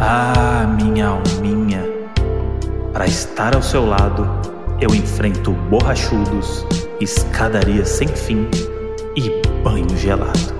Ah, 0.00 0.64
minha 0.80 1.08
alminha, 1.08 1.82
para 2.92 3.04
estar 3.04 3.56
ao 3.56 3.62
seu 3.62 3.84
lado, 3.84 4.24
eu 4.80 4.94
enfrento 4.94 5.50
borrachudos, 5.50 6.64
escadarias 7.00 7.88
sem 7.88 8.06
fim 8.06 8.48
e 9.16 9.28
banho 9.64 9.96
gelado. 9.96 10.56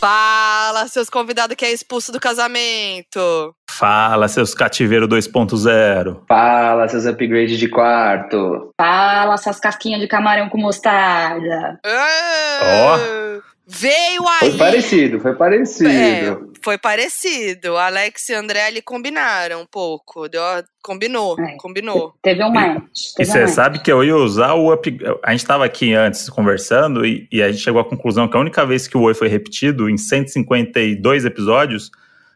Fala, 0.00 0.88
seus 0.88 1.10
convidados 1.10 1.54
que 1.54 1.66
é 1.66 1.70
expulso 1.70 2.10
do 2.10 2.18
casamento. 2.18 3.54
Fala, 3.68 4.26
seus 4.26 4.54
cativeiro 4.54 5.06
2.0. 5.06 6.22
Fala, 6.26 6.88
seus 6.88 7.04
upgrades 7.04 7.58
de 7.58 7.68
quarto. 7.68 8.70
Fala, 8.80 9.34
essas 9.34 9.60
casquinhas 9.60 10.00
de 10.00 10.08
camarão 10.08 10.48
com 10.48 10.56
mostarda. 10.56 11.78
Ó. 11.84 13.26
Veio 13.68 14.22
aí. 14.28 14.50
Foi 14.50 14.58
parecido, 14.58 15.20
foi 15.20 15.34
parecido. 15.34 15.90
É, 15.90 16.38
foi 16.62 16.78
parecido. 16.78 17.76
Alex 17.76 18.28
e 18.28 18.34
André 18.34 18.64
ali 18.64 18.80
combinaram 18.80 19.62
um 19.62 19.66
pouco. 19.66 20.28
Deu, 20.28 20.40
combinou, 20.80 21.36
É. 21.40 21.56
combinou. 21.56 22.14
Teve 22.22 22.44
um 22.44 22.52
match. 22.52 23.10
E 23.10 23.14
teve 23.16 23.28
um 23.28 23.32
você 23.32 23.40
match. 23.40 23.50
sabe 23.50 23.78
que 23.80 23.90
eu 23.90 24.04
ia 24.04 24.16
usar 24.16 24.54
o 24.54 24.72
up. 24.72 24.96
A 25.24 25.32
gente 25.32 25.40
estava 25.40 25.64
aqui 25.64 25.92
antes 25.94 26.30
conversando 26.30 27.04
e, 27.04 27.26
e 27.32 27.42
a 27.42 27.50
gente 27.50 27.60
chegou 27.62 27.80
à 27.80 27.84
conclusão 27.84 28.28
que 28.28 28.36
a 28.36 28.40
única 28.40 28.64
vez 28.64 28.86
que 28.86 28.96
o 28.96 29.00
Oi 29.02 29.14
foi 29.14 29.26
repetido 29.26 29.90
em 29.90 29.96
152 29.98 31.24
episódios 31.24 31.90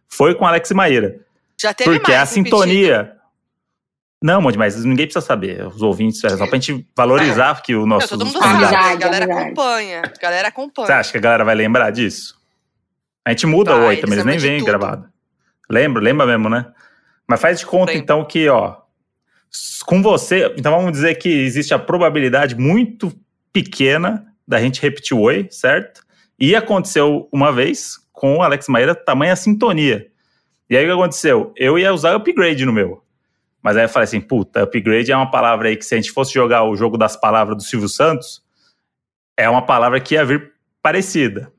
foi 0.08 0.34
com 0.34 0.44
Alex 0.44 0.70
e 0.70 0.74
Maíra. 0.74 1.16
Já 1.60 1.72
teve 1.72 1.90
Porque 1.90 2.10
mais 2.10 2.22
a 2.22 2.26
sintonia. 2.26 3.12
Não, 4.22 4.42
Monte, 4.42 4.58
mas 4.58 4.84
ninguém 4.84 5.06
precisa 5.06 5.24
saber. 5.24 5.66
Os 5.66 5.80
ouvintes, 5.80 6.22
é 6.24 6.30
só 6.30 6.46
pra 6.46 6.58
gente 6.58 6.86
valorizar 6.94 7.62
que 7.62 7.74
o 7.74 7.86
nosso. 7.86 8.08
todo 8.08 8.26
mundo 8.26 8.38
sabe. 8.38 8.64
A 8.64 8.94
galera 8.96 9.24
amizade. 9.24 9.42
acompanha. 9.46 10.02
A 10.04 10.20
galera 10.20 10.48
acompanha. 10.48 10.86
Você 10.86 10.92
acha 10.92 11.12
que 11.12 11.18
a 11.18 11.20
galera 11.20 11.44
vai 11.44 11.54
lembrar 11.54 11.90
disso? 11.90 12.38
A 13.24 13.30
gente 13.30 13.46
muda 13.46 13.72
Vai, 13.72 13.80
o 13.80 13.86
Oi 13.86 13.96
também, 13.96 14.14
eles 14.14 14.24
nem 14.26 14.38
vêm 14.38 14.62
gravado. 14.64 15.08
Lembra, 15.70 16.02
lembra 16.02 16.26
mesmo, 16.26 16.50
né? 16.50 16.66
Mas 17.26 17.40
faz 17.40 17.60
de 17.60 17.66
conta, 17.66 17.92
Lembro. 17.92 18.02
então, 18.02 18.24
que, 18.24 18.48
ó, 18.48 18.76
com 19.86 20.02
você, 20.02 20.52
então 20.56 20.72
vamos 20.72 20.92
dizer 20.92 21.14
que 21.16 21.28
existe 21.28 21.72
a 21.72 21.78
probabilidade 21.78 22.56
muito 22.56 23.12
pequena 23.52 24.26
da 24.46 24.60
gente 24.60 24.82
repetir 24.82 25.16
o 25.16 25.20
Oi, 25.20 25.46
certo? 25.50 26.02
E 26.38 26.54
aconteceu 26.56 27.28
uma 27.32 27.52
vez 27.52 27.98
com 28.12 28.38
o 28.38 28.42
Alex 28.42 28.68
Maíra, 28.68 28.94
tamanha 28.94 29.36
sintonia. 29.36 30.08
E 30.68 30.76
aí 30.76 30.84
o 30.84 30.88
que 30.88 30.92
aconteceu? 30.92 31.52
Eu 31.56 31.78
ia 31.78 31.92
usar 31.92 32.14
upgrade 32.14 32.64
no 32.64 32.72
meu. 32.72 33.02
Mas 33.62 33.76
aí 33.76 33.84
eu 33.84 33.88
falei 33.88 34.04
assim, 34.04 34.20
puta, 34.20 34.62
upgrade 34.62 35.12
é 35.12 35.16
uma 35.16 35.30
palavra 35.30 35.68
aí 35.68 35.76
que 35.76 35.84
se 35.84 35.94
a 35.94 35.98
gente 35.98 36.10
fosse 36.12 36.32
jogar 36.32 36.64
o 36.64 36.74
jogo 36.76 36.96
das 36.96 37.16
palavras 37.16 37.56
do 37.56 37.62
Silvio 37.62 37.88
Santos, 37.88 38.42
é 39.36 39.48
uma 39.48 39.62
palavra 39.62 40.00
que 40.00 40.14
ia 40.14 40.24
vir 40.24 40.52
parecida. 40.82 41.52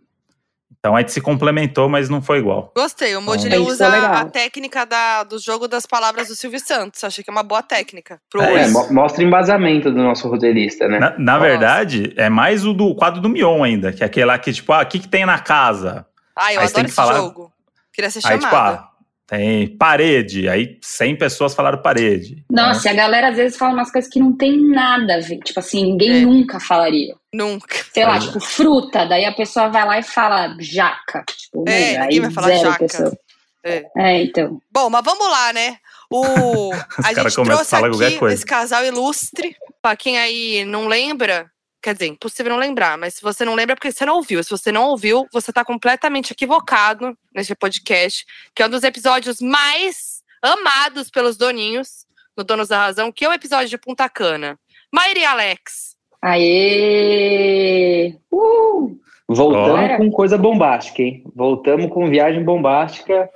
Então 0.80 0.96
a 0.96 1.00
gente 1.02 1.12
se 1.12 1.22
complementou, 1.22 1.88
mas 1.88 2.10
não 2.10 2.24
foi 2.24 2.40
igual. 2.40 2.72
Gostei. 2.76 3.16
O 3.16 3.22
Moji 3.22 3.44
É, 3.48 3.52
ele 3.54 3.58
isso 3.62 3.72
usa 3.74 3.86
é 3.86 4.00
a 4.00 4.26
técnica 4.26 4.84
da, 4.84 5.24
do 5.24 5.38
jogo 5.38 5.68
das 5.68 5.86
palavras 5.86 6.28
do 6.30 6.36
Silvio 6.36 6.60
Santos. 6.60 7.04
Achei 7.04 7.24
que 7.24 7.30
é 7.30 7.34
uma 7.34 7.44
boa 7.44 7.62
técnica. 7.62 8.20
Pro 8.32 8.42
É, 8.42 8.64
É, 8.64 8.68
mostra 8.68 9.24
embasamento 9.24 9.92
do 9.92 10.02
nosso 10.02 10.28
roteirista, 10.28 10.88
né? 10.88 10.98
Na, 10.98 11.16
na 11.20 11.38
verdade, 11.38 12.12
é 12.18 12.30
mais 12.30 12.66
o 12.66 12.74
do 12.74 12.96
quadro 12.96 13.22
do 13.22 13.30
Mion 13.30 13.64
ainda, 13.64 13.94
que 13.94 14.02
é 14.02 14.08
aquele 14.08 14.26
lá 14.26 14.40
que, 14.40 14.52
tipo, 14.52 14.74
ah, 14.74 14.82
o 14.82 14.86
que, 14.88 14.98
que 14.98 15.08
tem 15.08 15.24
na 15.24 15.38
casa? 15.38 16.08
Ah, 16.36 16.52
eu 16.52 16.62
Aí 16.62 16.66
adoro 16.66 16.74
que 16.74 16.86
esse 16.88 16.96
falar- 16.96 17.14
jogo. 17.18 17.54
Queria 17.94 18.10
ser 18.10 18.22
Aí, 18.26 18.40
tipo, 18.40 18.56
ah, 18.56 18.90
tem 19.32 19.78
parede. 19.78 20.50
Aí 20.50 20.78
100 20.82 21.16
pessoas 21.18 21.54
falaram 21.56 21.82
parede. 21.82 22.44
Nossa, 22.52 22.90
e 22.90 22.92
a 22.92 22.94
galera 22.94 23.30
às 23.30 23.38
vezes 23.38 23.58
fala 23.58 23.74
umas 23.74 23.90
coisas 23.92 24.12
que 24.12 24.20
não 24.20 24.36
tem 24.36 24.58
nada 24.70 25.16
a 25.16 25.20
ver. 25.20 25.40
Tipo 25.40 25.60
assim, 25.62 25.84
ninguém 25.86 26.18
É. 26.18 26.20
nunca 26.22 26.60
falaria. 26.60 27.16
Nunca. 27.34 27.76
Sei 27.94 28.04
lá, 28.06 28.18
É. 28.18 28.20
tipo, 28.20 28.40
fruta. 28.42 29.06
Daí 29.06 29.24
a 29.24 29.32
pessoa 29.32 29.70
vai 29.70 29.86
lá 29.86 29.98
e 30.00 30.04
fala 30.04 30.56
jaca. 30.59 31.24
Tipo, 31.26 31.64
É, 31.68 31.72
né, 31.72 31.88
ninguém 32.00 32.08
aí 32.09 32.20
vai 32.20 32.32
falar 32.32 32.48
zero 32.48 32.59
jaca. 32.72 32.80
pessoa. 32.80 33.18
É. 33.64 33.84
É, 33.98 34.24
então. 34.24 34.59
Bom, 34.72 34.90
mas 34.90 35.04
vamos 35.06 35.30
lá, 35.30 35.54
né? 35.54 35.78
O, 36.09 36.72
a 37.00 37.14
caras 37.14 37.34
gente 37.34 37.36
começam 37.36 37.42
a 37.44 37.46
trouxe 37.56 37.69
falar 37.69 37.90
qualquer 37.90 38.08
aqui 38.18 38.25
esse 38.34 38.46
casal 38.46 38.84
ilustre. 38.86 39.56
Pra 39.81 39.96
quem 39.96 40.19
aí 40.19 40.66
não 40.66 40.88
lembra, 40.88 41.50
quer 41.81 41.94
dizer, 41.94 42.08
impossível 42.08 42.52
não 42.52 42.59
lembrar, 42.59 42.97
mas 42.97 43.16
se 43.16 43.22
você 43.22 43.44
não 43.44 43.56
lembra 43.56 43.74
é 43.74 43.75
porque 43.75 43.92
você 43.92 44.06
não 44.06 44.16
ouviu. 44.18 44.44
Se 44.44 44.50
você 44.50 44.72
não 44.72 44.86
ouviu, 44.90 45.25
você 45.34 45.52
tá 45.52 45.66
completamente 45.66 46.31
equivocado 46.31 47.18
nesse 47.34 47.56
podcast, 47.56 48.25
que 48.56 48.62
é 48.62 48.68
um 48.68 48.69
dos 48.69 48.84
episódios 48.84 49.42
mais 49.42 50.22
amados 50.42 51.09
pelos 51.09 51.38
doninhos, 51.38 52.06
no 52.38 52.44
Donos 52.44 52.68
da 52.69 52.78
Razão, 52.78 53.12
que 53.12 53.25
é 53.25 53.30
o 53.30 53.34
episódio 53.34 53.69
de 53.69 53.78
Punta 53.78 54.08
Cana. 54.09 54.58
Maíra 54.94 55.19
e 55.19 55.25
Alex. 55.25 55.96
Aê! 56.22 58.16
Uh! 58.31 58.98
Voltamos 59.28 59.92
Ó. 59.92 59.98
com 59.98 60.12
coisa 60.12 60.38
bombástica, 60.38 61.02
hein? 61.02 61.24
Voltamos 61.36 61.90
com 61.92 62.09
viagem 62.09 62.44
bombástica. 62.44 63.30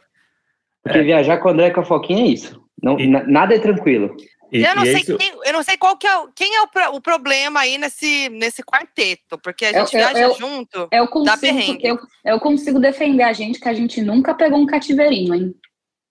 Porque 0.83 0.99
É. 0.99 1.03
viajar 1.03 1.37
com 1.39 1.47
o 1.47 1.51
André 1.51 1.67
e 1.67 1.71
com 1.71 1.79
a 1.81 1.85
Foquinha 1.85 2.23
é 2.23 2.27
isso. 2.27 2.61
Não, 2.81 2.99
E- 2.99 3.07
na- 3.07 3.23
nada 3.23 3.55
é 3.55 3.59
tranquilo. 3.59 4.15
E, 4.57 4.63
eu, 4.65 4.75
não 4.75 4.83
e 4.83 4.91
sei 4.91 5.01
esse- 5.01 5.17
quem, 5.17 5.31
eu 5.45 5.53
não 5.53 5.63
sei 5.63 5.77
qual 5.77 5.97
que 5.97 6.07
é, 6.07 6.17
o- 6.17 6.29
quem 6.35 6.55
é 6.55 6.61
o, 6.61 6.67
pro- 6.67 6.95
o 6.95 7.01
problema 7.01 7.59
aí 7.61 7.77
nesse, 7.77 8.29
nesse 8.29 8.63
quarteto, 8.63 9.37
porque 9.43 9.65
a 9.65 9.71
Eu- 9.71 9.79
gente 9.85 9.93
eu- 9.95 9.99
viaja 9.99 10.19
eu- 10.21 10.35
junto. 10.37 10.87
Eu 10.91 11.07
consigo, 11.07 11.39
perrengue. 11.39 11.87
eu, 11.87 11.99
eu 12.25 12.39
consigo 12.39 12.79
defender 12.79 13.23
a 13.23 13.33
gente 13.33 13.59
que 13.59 13.67
a 13.69 13.73
gente 13.73 14.01
nunca 14.01 14.33
pegou 14.33 14.59
um 14.59 14.65
cativeirinho, 14.65 15.33
hein? 15.35 15.55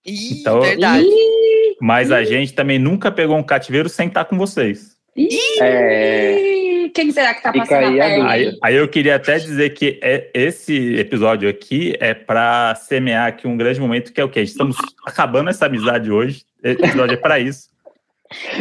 Ih, 0.06 0.40
Então- 0.40 0.60
verdade. 0.60 1.04
Ih, 1.04 1.76
Mas 1.80 2.12
a 2.12 2.22
gente 2.24 2.52
também 2.54 2.78
nunca 2.78 3.10
pegou 3.10 3.36
um 3.36 3.42
cativeiro 3.42 3.88
sem 3.88 4.08
estar 4.08 4.24
com 4.26 4.36
vocês. 4.38 4.94
ih, 5.16 5.28
É. 5.60 6.54
Quem 6.94 7.10
será 7.10 7.34
que 7.34 7.42
tá 7.42 7.50
Fica 7.52 7.66
passando 7.66 8.00
aí. 8.00 8.20
Aí, 8.20 8.58
aí 8.62 8.74
eu 8.76 8.86
queria 8.86 9.16
até 9.16 9.36
dizer 9.38 9.70
que 9.70 9.98
é- 10.02 10.30
esse 10.32 10.94
episódio 10.96 11.48
aqui 11.48 11.94
é 11.98 12.14
para 12.14 12.74
semear 12.76 13.26
aqui 13.28 13.48
um 13.48 13.56
grande 13.56 13.80
momento 13.80 14.12
que 14.12 14.20
é 14.20 14.24
o 14.24 14.28
quê? 14.28 14.42
Estamos 14.42 14.76
acabando 15.04 15.50
essa 15.50 15.66
amizade 15.66 16.10
hoje. 16.10 16.44
Esse 16.62 16.80
episódio 16.82 17.14
é 17.14 17.16
para 17.16 17.40
isso. 17.40 17.68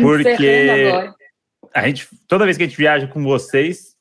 Porque 0.02 0.92
a 1.74 1.88
gente, 1.88 2.08
toda 2.28 2.46
vez 2.46 2.58
que 2.58 2.64
a 2.64 2.68
gente 2.68 2.78
viaja 2.78 3.08
com 3.08 3.24
vocês, 3.24 3.94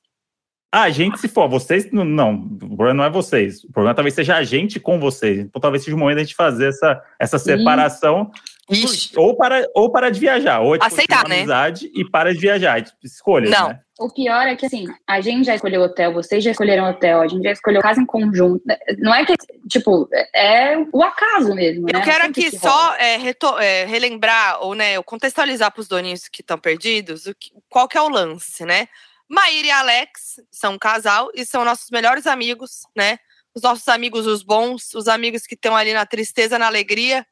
a 0.72 0.88
gente 0.88 1.20
se 1.20 1.28
for, 1.28 1.48
vocês 1.48 1.90
não, 1.92 2.04
não, 2.04 2.34
o 2.34 2.76
problema 2.76 2.94
não 2.94 3.04
é 3.04 3.10
vocês, 3.10 3.62
o 3.62 3.70
problema 3.70 3.94
talvez 3.94 4.14
seja 4.14 4.36
a 4.36 4.42
gente 4.42 4.80
com 4.80 4.98
vocês. 4.98 5.40
Então 5.40 5.60
talvez 5.60 5.84
seja 5.84 5.94
o 5.94 5.98
momento 5.98 6.16
da 6.16 6.22
gente 6.22 6.34
fazer 6.34 6.68
essa, 6.68 7.02
essa 7.18 7.38
separação, 7.38 8.30
Ixi. 8.70 9.12
ou 9.16 9.36
para 9.36 9.66
ou 9.74 9.92
para 9.92 10.08
de 10.08 10.18
viajar, 10.18 10.60
ou 10.60 10.78
de 10.78 10.84
Aceitar, 10.84 11.18
continuar 11.18 11.26
a 11.26 11.28
né? 11.28 11.36
amizade 11.40 11.90
e 11.94 12.08
para 12.08 12.32
de 12.32 12.40
viajar, 12.40 12.82
escolha, 13.04 13.50
Não. 13.50 13.68
né? 13.68 13.80
O 14.04 14.10
pior 14.12 14.46
é 14.48 14.56
que, 14.56 14.66
assim, 14.66 14.86
a 15.06 15.20
gente 15.20 15.46
já 15.46 15.54
escolheu 15.54 15.80
hotel, 15.82 16.12
vocês 16.12 16.42
já 16.42 16.50
escolheram 16.50 16.90
hotel, 16.90 17.20
a 17.20 17.28
gente 17.28 17.44
já 17.44 17.52
escolheu 17.52 17.80
casa 17.80 18.00
em 18.00 18.06
conjunto. 18.06 18.64
Não 18.98 19.14
é 19.14 19.24
que, 19.24 19.34
tipo, 19.68 20.08
é 20.34 20.76
o 20.92 21.02
acaso 21.02 21.54
mesmo, 21.54 21.82
né? 21.82 21.92
Eu 21.94 22.02
quero 22.02 22.24
Sempre 22.24 22.40
aqui 22.42 22.50
que 22.50 22.58
só 22.58 22.94
é, 22.96 23.18
é, 23.60 23.84
relembrar, 23.84 24.60
ou 24.60 24.74
né, 24.74 25.00
contextualizar 25.02 25.70
para 25.70 25.80
os 25.80 25.86
doninhos 25.86 26.26
que 26.26 26.40
estão 26.42 26.58
perdidos, 26.58 27.26
o 27.26 27.34
que- 27.34 27.52
qual 27.68 27.86
que 27.86 27.96
é 27.96 28.00
o 28.02 28.08
lance, 28.08 28.64
né? 28.64 28.88
Maíra 29.28 29.68
e 29.68 29.70
Alex 29.70 30.40
são 30.50 30.74
um 30.74 30.78
casal 30.78 31.30
e 31.34 31.46
são 31.46 31.64
nossos 31.64 31.90
melhores 31.90 32.26
amigos, 32.26 32.82
né? 32.96 33.18
Os 33.54 33.62
nossos 33.62 33.86
amigos, 33.86 34.26
os 34.26 34.42
bons, 34.42 34.94
os 34.94 35.06
amigos 35.06 35.46
que 35.46 35.54
estão 35.54 35.76
ali 35.76 35.92
na 35.92 36.04
tristeza, 36.04 36.58
na 36.58 36.66
alegria, 36.66 37.24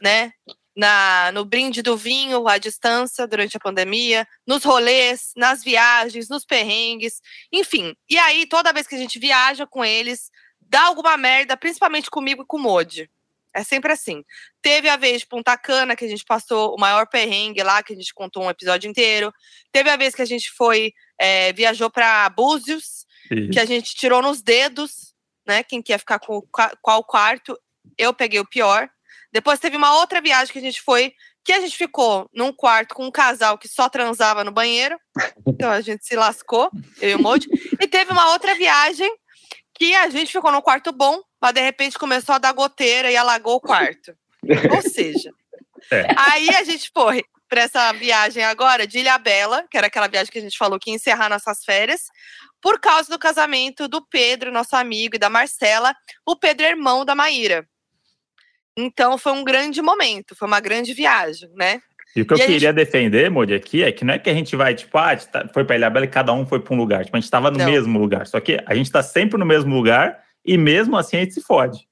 né? 0.00 0.32
Na, 0.74 1.30
no 1.32 1.44
brinde 1.44 1.82
do 1.82 1.96
vinho, 1.96 2.48
à 2.48 2.56
distância, 2.56 3.26
durante 3.26 3.56
a 3.56 3.60
pandemia, 3.60 4.26
nos 4.46 4.64
rolês, 4.64 5.32
nas 5.36 5.62
viagens, 5.62 6.30
nos 6.30 6.46
perrengues, 6.46 7.20
enfim. 7.52 7.94
E 8.08 8.16
aí, 8.18 8.46
toda 8.46 8.72
vez 8.72 8.86
que 8.86 8.94
a 8.94 8.98
gente 8.98 9.18
viaja 9.18 9.66
com 9.66 9.84
eles, 9.84 10.30
dá 10.60 10.84
alguma 10.84 11.14
merda, 11.18 11.56
principalmente 11.58 12.08
comigo 12.08 12.42
e 12.42 12.46
com 12.46 12.56
o 12.56 12.60
Modi. 12.60 13.10
É 13.54 13.62
sempre 13.62 13.92
assim. 13.92 14.24
Teve 14.62 14.88
a 14.88 14.96
vez 14.96 15.20
de 15.20 15.26
Punta 15.26 15.54
Cana, 15.58 15.94
que 15.94 16.06
a 16.06 16.08
gente 16.08 16.24
passou 16.24 16.74
o 16.74 16.80
maior 16.80 17.06
perrengue 17.06 17.62
lá, 17.62 17.82
que 17.82 17.92
a 17.92 17.96
gente 17.96 18.14
contou 18.14 18.44
um 18.44 18.48
episódio 18.48 18.88
inteiro. 18.88 19.30
Teve 19.70 19.90
a 19.90 19.96
vez 19.96 20.14
que 20.14 20.22
a 20.22 20.26
gente 20.26 20.50
foi, 20.52 20.94
é, 21.18 21.52
viajou 21.52 21.90
para 21.90 22.30
Búzios, 22.30 23.04
que 23.50 23.60
a 23.60 23.66
gente 23.66 23.94
tirou 23.94 24.22
nos 24.22 24.40
dedos, 24.40 25.14
né? 25.46 25.62
Quem 25.62 25.82
quer 25.82 25.98
ficar 25.98 26.18
com 26.18 26.40
qua- 26.50 26.72
qual 26.80 27.04
quarto. 27.04 27.58
Eu 27.98 28.14
peguei 28.14 28.40
o 28.40 28.48
pior. 28.48 28.88
Depois 29.32 29.58
teve 29.58 29.76
uma 29.76 29.96
outra 29.98 30.20
viagem 30.20 30.52
que 30.52 30.58
a 30.58 30.62
gente 30.62 30.82
foi, 30.82 31.12
que 31.44 31.52
a 31.52 31.60
gente 31.60 31.76
ficou 31.76 32.28
num 32.32 32.52
quarto 32.52 32.94
com 32.94 33.06
um 33.06 33.10
casal 33.10 33.56
que 33.58 33.66
só 33.66 33.88
transava 33.88 34.44
no 34.44 34.52
banheiro. 34.52 34.98
Então 35.46 35.70
a 35.70 35.80
gente 35.80 36.04
se 36.04 36.16
lascou, 36.16 36.70
eu 37.00 37.10
e 37.10 37.14
o 37.14 37.22
Modi. 37.22 37.46
E 37.80 37.86
teve 37.86 38.10
uma 38.12 38.30
outra 38.32 38.54
viagem 38.54 39.10
que 39.74 39.94
a 39.94 40.08
gente 40.08 40.32
ficou 40.32 40.50
num 40.50 40.60
quarto 40.60 40.90
bom, 40.92 41.20
mas 41.40 41.52
de 41.52 41.60
repente 41.60 41.98
começou 41.98 42.34
a 42.34 42.38
dar 42.38 42.52
goteira 42.52 43.10
e 43.10 43.16
alagou 43.16 43.56
o 43.56 43.60
quarto. 43.60 44.14
Ou 44.74 44.82
seja, 44.82 45.30
É. 45.90 46.06
aí 46.16 46.48
a 46.50 46.64
gente 46.64 46.90
foi 46.92 47.24
para 47.48 47.62
essa 47.62 47.92
viagem 47.92 48.42
agora 48.42 48.86
de 48.86 49.00
Ilha 49.00 49.18
Bela, 49.18 49.64
que 49.70 49.76
era 49.76 49.86
aquela 49.88 50.08
viagem 50.08 50.32
que 50.32 50.38
a 50.38 50.42
gente 50.42 50.56
falou 50.56 50.78
que 50.80 50.90
ia 50.90 50.96
encerrar 50.96 51.28
nossas 51.28 51.62
férias, 51.64 52.06
por 52.60 52.80
causa 52.80 53.10
do 53.10 53.18
casamento 53.18 53.86
do 53.86 54.00
Pedro, 54.04 54.50
nosso 54.50 54.74
amigo, 54.74 55.16
e 55.16 55.18
da 55.18 55.28
Marcela. 55.28 55.94
O 56.26 56.34
Pedro 56.34 56.64
é 56.64 56.70
irmão 56.70 57.04
da 57.04 57.14
Maíra. 57.14 57.68
Então 58.76 59.18
foi 59.18 59.32
um 59.32 59.44
grande 59.44 59.82
momento, 59.82 60.34
foi 60.34 60.48
uma 60.48 60.60
grande 60.60 60.94
viagem, 60.94 61.48
né? 61.54 61.80
E 62.14 62.20
o 62.22 62.26
que 62.26 62.32
eu 62.32 62.36
E 62.36 62.40
gente- 62.40 62.50
queria 62.52 62.72
defender, 62.72 63.30
Modi, 63.30 63.54
aqui 63.54 63.82
é 63.82 63.90
que 63.90 64.04
não 64.04 64.14
é 64.14 64.18
que 64.18 64.28
a 64.28 64.34
gente 64.34 64.54
vai, 64.54 64.74
tipo, 64.74 64.96
ah, 64.98 65.14
gente 65.14 65.28
tá- 65.28 65.48
foi 65.52 65.64
pra 65.64 65.76
Ilha 65.76 65.88
Bela 65.88 66.04
e 66.04 66.08
cada 66.08 66.32
um 66.32 66.44
foi 66.46 66.60
pra 66.60 66.74
um 66.74 66.76
lugar. 66.76 67.04
Tipo, 67.04 67.16
a 67.16 67.20
gente 67.20 67.30
tava 67.30 67.50
no 67.50 67.58
Não. 67.58 67.64
mesmo 67.66 67.98
lugar. 67.98 68.26
Só 68.26 68.38
que 68.40 68.58
a 68.66 68.74
gente 68.74 68.90
tá 68.90 69.02
sempre 69.02 69.38
no 69.38 69.46
mesmo 69.46 69.74
lugar 69.74 70.22
e 70.44 70.58
mesmo 70.58 70.96
assim 70.96 71.16
a 71.16 71.20
gente 71.20 71.32
se 71.34 71.40
fode. 71.42 71.86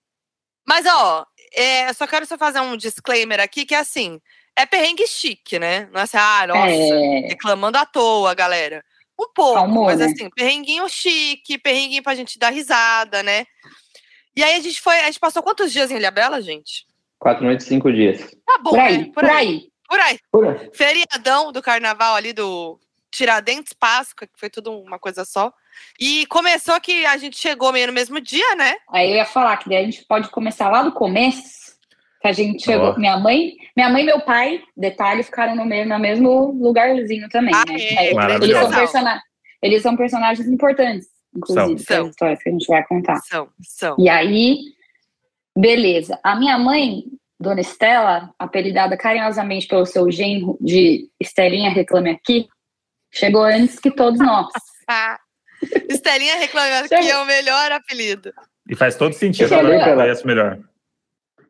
Mas, 0.68 0.84
ó, 0.86 1.26
é, 1.54 1.88
eu 1.88 1.94
só 1.94 2.06
quero 2.06 2.26
só 2.26 2.36
fazer 2.36 2.60
um 2.60 2.76
disclaimer 2.76 3.40
aqui, 3.40 3.64
que 3.64 3.74
é 3.74 3.78
assim, 3.78 4.20
é 4.54 4.66
perrengue 4.66 5.06
chique, 5.06 5.58
né? 5.58 5.88
Não 5.90 6.00
é 6.00 6.04
assim, 6.04 6.18
ah, 6.18 6.46
nossa, 6.46 6.70
É, 6.70 7.28
reclamando 7.28 7.78
à 7.78 7.86
toa, 7.86 8.34
galera. 8.34 8.84
Um 9.18 9.26
pouco, 9.34 9.54
Calmou, 9.54 9.84
mas 9.86 10.00
né? 10.00 10.06
assim, 10.06 10.28
perrenguinho 10.30 10.86
chique, 10.88 11.58
perrenguinho 11.58 12.02
pra 12.02 12.14
gente 12.14 12.38
dar 12.38 12.50
risada, 12.50 13.22
né? 13.22 13.46
E 14.36 14.42
aí 14.42 14.54
a 14.54 14.60
gente 14.60 14.80
foi, 14.80 14.98
a 15.00 15.06
gente 15.06 15.20
passou 15.20 15.42
quantos 15.42 15.72
dias 15.72 15.90
em 15.90 15.96
Ilhabela, 15.96 16.40
gente? 16.40 16.86
Quatro 17.18 17.44
noites, 17.44 17.66
cinco 17.66 17.92
dias. 17.92 18.20
Tá 18.46 18.58
bom, 18.62 18.70
por 18.70 18.76
né? 18.78 18.84
aí, 18.86 19.12
por 19.12 19.24
aí. 19.24 19.62
Por 19.88 20.00
aí. 20.00 20.18
Por 20.30 20.48
aí. 20.48 20.70
Feriadão 20.72 21.52
do 21.52 21.60
carnaval 21.60 22.14
ali 22.14 22.32
do 22.32 22.78
Tiradentes 23.10 23.72
Páscoa, 23.72 24.26
que 24.26 24.38
foi 24.38 24.48
tudo 24.48 24.70
uma 24.80 24.98
coisa 24.98 25.24
só. 25.24 25.52
E 25.98 26.24
começou 26.26 26.80
que 26.80 27.04
a 27.06 27.16
gente 27.16 27.36
chegou 27.38 27.72
meio 27.72 27.88
no 27.88 27.92
mesmo 27.92 28.20
dia, 28.20 28.54
né? 28.54 28.74
Aí 28.92 29.10
eu 29.10 29.16
ia 29.16 29.24
falar 29.26 29.56
que 29.56 29.68
daí 29.68 29.78
a 29.78 29.84
gente 29.84 30.04
pode 30.06 30.28
começar 30.30 30.70
lá 30.70 30.82
do 30.82 30.92
começo, 30.92 31.74
que 32.22 32.28
a 32.28 32.32
gente 32.32 32.64
chegou. 32.64 32.90
Ó. 32.90 32.96
Minha 32.98 33.18
mãe, 33.18 33.54
minha 33.76 33.88
mãe 33.88 34.02
e 34.02 34.06
meu 34.06 34.20
pai, 34.20 34.62
detalhe, 34.76 35.22
ficaram 35.22 35.56
no 35.56 35.64
mesmo, 35.64 35.92
no 35.92 35.98
mesmo 35.98 36.52
lugarzinho 36.52 37.28
também, 37.28 37.52
Ah, 37.54 37.64
né? 37.66 37.74
é, 37.80 37.98
Aí, 37.98 38.06
eles, 38.42 38.90
são 38.90 39.20
eles 39.62 39.82
são 39.82 39.96
personagens 39.96 40.46
importantes, 40.48 41.08
inclusive, 41.34 41.78
São. 41.80 42.02
das 42.04 42.10
histórias 42.10 42.42
que 42.42 42.48
a 42.48 42.52
gente 42.52 42.66
vai 42.66 42.84
contar. 42.86 43.16
São, 43.22 43.48
são. 43.62 43.96
E 43.98 44.08
aí, 44.08 44.58
beleza. 45.56 46.18
A 46.22 46.36
minha 46.36 46.58
mãe, 46.58 47.04
Dona 47.38 47.60
Estela, 47.60 48.30
apelidada 48.38 48.96
carinhosamente 48.96 49.66
pelo 49.66 49.86
seu 49.86 50.10
genro 50.10 50.56
de 50.60 51.08
Estelinha 51.20 51.70
Reclame 51.70 52.10
Aqui, 52.10 52.48
chegou 53.10 53.42
antes 53.42 53.78
que 53.78 53.90
todos 53.90 54.18
nós. 54.20 54.46
Estelinha 55.88 56.36
reclamando 56.36 56.88
Chega. 56.88 57.02
que 57.02 57.10
é 57.10 57.18
o 57.18 57.26
melhor 57.26 57.72
apelido. 57.72 58.32
E 58.68 58.74
faz 58.74 58.96
todo 58.96 59.12
sentido. 59.12 59.52
Eu 59.52 59.58
falei 59.58 59.78
pra 59.78 59.90
ela. 59.90 60.14
melhor. 60.24 60.58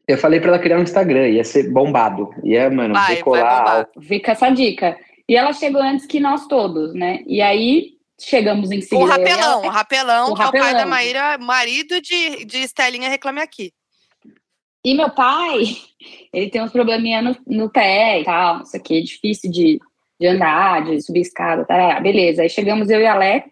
Eu 0.08 0.18
falei 0.18 0.40
pra 0.40 0.48
ela 0.48 0.58
criar 0.58 0.78
um 0.78 0.82
Instagram, 0.82 1.28
ia 1.28 1.44
ser 1.44 1.70
bombado. 1.70 2.34
Ia, 2.42 2.68
mano, 2.70 2.94
Vai, 2.94 3.06
vai 3.06 3.16
decolar. 3.16 3.58
bombar. 3.64 3.88
Fica 4.02 4.32
essa 4.32 4.50
dica. 4.50 4.98
E 5.28 5.36
ela 5.36 5.52
chegou 5.52 5.80
antes 5.80 6.06
que 6.06 6.18
nós 6.18 6.48
todos, 6.48 6.92
né? 6.92 7.20
E 7.26 7.40
aí, 7.40 7.92
chegamos 8.20 8.70
em 8.70 8.78
o 8.78 8.82
seguida. 8.82 9.16
eu 9.16 9.26
e 9.26 9.30
ela- 9.30 9.42
Rapelão, 9.42 9.62
o 9.62 9.68
Rapelão, 9.68 10.32
O 10.32 10.34
que 10.34 10.42
é 10.42 10.46
o 10.46 10.50
pai 10.50 10.60
da 10.60 10.66
Rapelão. 10.66 10.88
Maíra, 10.88 11.38
marido 11.38 12.00
de, 12.00 12.44
de 12.44 12.58
Estelinha 12.58 13.08
Reclame 13.08 13.40
Aqui. 13.40 13.72
E 14.84 14.94
meu 14.94 15.10
pai, 15.10 15.62
ele 16.32 16.50
tem 16.50 16.62
uns 16.62 16.72
probleminha 16.72 17.20
no, 17.20 17.36
no 17.46 17.70
pé 17.70 18.20
e 18.20 18.24
tal, 18.24 18.62
isso 18.62 18.76
aqui 18.76 18.98
é 18.98 19.02
difícil 19.02 19.50
de, 19.50 19.78
de 20.18 20.26
andar, 20.26 20.84
de 20.84 21.00
subir 21.02 21.20
escada, 21.20 21.64
tá? 21.64 22.00
Beleza, 22.00 22.42
aí 22.42 22.48
chegamos 22.48 22.88
eu 22.88 23.00
e 23.00 23.06
Alex, 23.06 23.46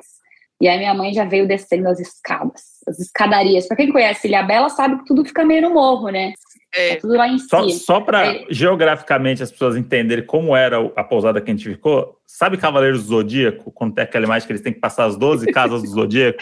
e 0.61 0.67
aí 0.67 0.79
minha 0.79 0.95
mãe 0.95 1.13
já 1.13 1.25
veio 1.25 1.47
descendo 1.47 1.89
as 1.89 2.01
escadas, 2.01 2.63
as 2.87 2.99
escadarias. 2.99 3.69
Pra 3.69 3.77
quem 3.77 3.93
conhece 3.93 4.27
Ilhabela 4.27 4.69
sabe 4.71 4.99
que 4.99 5.05
tudo 5.05 5.25
fica 5.25 5.45
meio 5.45 5.63
no 5.63 5.71
morro, 5.75 6.09
né? 6.09 6.33
É 6.75 6.91
É, 6.93 6.97
tudo 6.97 7.15
lá 7.15 7.27
em 7.29 7.39
Só, 7.39 7.61
cima. 7.67 7.81
só 7.81 8.01
para 8.01 8.27
É. 8.27 8.45
geograficamente 8.51 9.43
as 9.43 9.51
pessoas 9.51 9.77
entenderem 9.77 10.25
como 10.25 10.55
era 10.55 10.77
a 10.97 11.03
pousada 11.03 11.41
que 11.41 11.51
a 11.51 11.55
gente 11.55 11.69
ficou, 11.69 12.19
sabe 12.27 12.57
Cavaleiros 12.59 13.03
do 13.05 13.09
Zodíaco? 13.09 13.73
Quando 13.73 13.95
tem 13.95 14.05
aquela 14.05 14.27
imagem 14.27 14.47
que 14.47 14.53
eles 14.53 14.63
têm 14.63 14.73
que 14.73 14.81
passar 14.81 15.05
as 15.07 15.17
12 15.17 15.47
casas 15.53 15.83
do 15.83 15.89
Zodíaco 15.89 16.39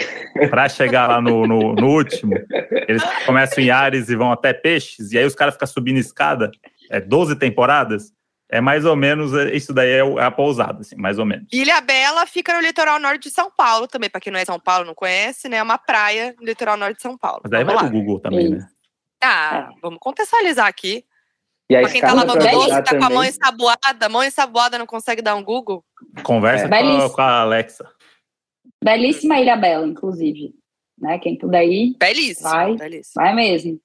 para 0.50 0.68
chegar 0.68 1.08
lá 1.08 1.20
no, 1.20 1.46
no, 1.46 1.74
no 1.74 1.86
último. 1.88 2.32
Eles 2.88 3.02
começam 3.24 3.62
em 3.62 3.70
Ares 3.70 4.08
e 4.08 4.16
vão 4.16 4.32
até 4.32 4.52
Peixes, 4.52 5.12
e 5.12 5.18
aí 5.18 5.24
os 5.24 5.34
caras 5.34 5.54
ficam 5.54 5.68
subindo 5.68 5.98
escada. 5.98 6.50
É 6.90 7.00
12 7.00 7.36
temporadas. 7.36 8.14
É 8.48 8.60
mais 8.60 8.84
ou 8.84 8.94
menos, 8.94 9.34
é, 9.34 9.56
isso 9.56 9.72
daí 9.74 9.90
é, 9.90 9.98
é 9.98 10.22
a 10.22 10.30
pousada, 10.30 10.80
assim, 10.82 10.94
mais 10.94 11.18
ou 11.18 11.24
menos. 11.26 11.48
Ilha 11.52 11.80
Bela 11.80 12.24
fica 12.26 12.54
no 12.54 12.60
litoral 12.60 13.00
norte 13.00 13.24
de 13.24 13.30
São 13.30 13.50
Paulo 13.50 13.88
também. 13.88 14.08
Pra 14.08 14.20
quem 14.20 14.32
não 14.32 14.38
é 14.38 14.44
São 14.44 14.60
Paulo, 14.60 14.84
não 14.84 14.94
conhece, 14.94 15.48
né? 15.48 15.56
É 15.56 15.62
uma 15.64 15.76
praia 15.78 16.32
no 16.38 16.44
litoral 16.46 16.76
norte 16.76 16.96
de 16.98 17.02
São 17.02 17.18
Paulo. 17.18 17.40
Mas 17.42 17.50
daí 17.50 17.64
Vamos 17.64 17.74
vai 17.74 17.84
lá. 17.84 17.90
pro 17.90 17.98
Google 18.00 18.20
também, 18.20 18.48
né? 18.50 18.68
Ah, 19.22 19.70
vamos 19.82 19.98
contextualizar 20.00 20.66
aqui. 20.66 21.04
E 21.70 21.80
Pra 21.80 21.90
quem 21.90 22.00
tá 22.00 22.12
lavando 22.12 22.44
louça, 22.44 22.68
chegar 22.68 22.82
tá 22.84 22.90
com 22.90 23.04
a 23.04 23.08
mão 23.10 23.18
também. 23.18 23.28
ensaboada, 23.30 24.08
mão 24.08 24.22
ensaboada, 24.24 24.78
não 24.78 24.86
consegue 24.86 25.20
dar 25.20 25.34
um 25.34 25.42
Google. 25.42 25.84
Conversa 26.22 26.66
É. 26.66 26.68
com, 26.68 27.10
com 27.10 27.20
a 27.20 27.40
Alexa. 27.40 27.90
Belíssima 28.84 29.40
Ilha 29.40 29.56
Bela, 29.56 29.86
inclusive. 29.86 30.54
Né? 30.98 31.18
Quem 31.18 31.36
puder 31.36 31.64
ir, 31.66 31.96
Belíssimo. 31.98 32.48
Vai. 32.48 32.76
belíssimo. 32.76 33.12
vai 33.22 33.34
mesmo. 33.34 33.80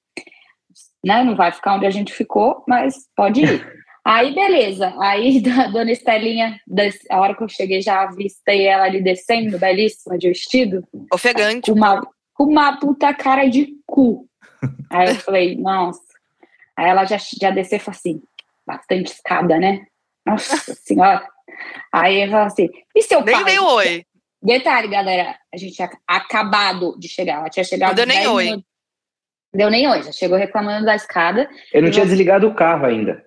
Né? 1.04 1.24
Não 1.24 1.34
vai 1.34 1.50
ficar 1.52 1.74
onde 1.74 1.86
a 1.86 1.90
gente 1.90 2.12
ficou, 2.12 2.64
mas 2.68 3.08
pode 3.16 3.42
ir. 3.44 3.82
Aí, 4.04 4.34
beleza. 4.34 4.94
Aí, 5.00 5.40
da 5.42 5.66
dona 5.68 5.90
Estelinha, 5.92 6.60
des- 6.66 7.04
a 7.10 7.20
hora 7.20 7.36
que 7.36 7.42
eu 7.42 7.48
cheguei, 7.48 7.80
já 7.82 8.02
avistei 8.02 8.66
ela 8.66 8.84
ali 8.84 9.00
descendo, 9.02 9.58
belíssima, 9.58 10.16
de 10.18 10.28
vestido, 10.28 10.86
Ofegante. 11.12 11.70
com 11.70 11.76
uma, 11.76 12.00
com 12.34 12.44
uma 12.44 12.78
puta 12.78 13.12
cara 13.14 13.46
de 13.48 13.74
cu. 13.86 14.28
Aí 14.90 15.08
eu 15.08 15.14
falei, 15.16 15.56
nossa. 15.56 16.00
Aí 16.76 16.88
ela 16.88 17.04
já, 17.04 17.16
já 17.40 17.50
desceu 17.50 17.76
e 17.76 17.80
falou 17.80 17.96
assim, 17.98 18.22
bastante 18.66 19.12
escada, 19.12 19.58
né? 19.58 19.84
Nossa 20.26 20.56
senhora. 20.74 21.26
Aí 21.92 22.22
eu 22.22 22.30
falei 22.30 22.46
assim, 22.46 22.68
e 22.94 23.02
seu 23.02 23.22
Nem 23.24 23.42
pai? 23.42 23.58
um 23.58 23.64
oi. 23.66 24.04
Detalhe, 24.42 24.88
galera, 24.88 25.36
a 25.54 25.56
gente 25.56 25.74
tinha 25.74 25.90
acabado 26.06 26.96
de 26.98 27.08
chegar. 27.08 27.38
Ela 27.40 27.48
tinha 27.48 27.64
chegado. 27.64 27.90
Não 27.90 27.94
deu 27.96 28.06
nem 28.06 28.18
10 28.18 28.28
oi. 28.30 28.44
minutos. 28.44 28.64
Deu 29.54 29.70
nem 29.70 29.86
oi, 29.88 30.02
já 30.02 30.12
chegou 30.12 30.38
reclamando 30.38 30.86
da 30.86 30.94
escada. 30.96 31.48
Eu 31.72 31.82
não 31.82 31.90
tinha 31.90 32.06
desligado 32.06 32.48
o 32.48 32.54
carro 32.54 32.86
ainda. 32.86 33.24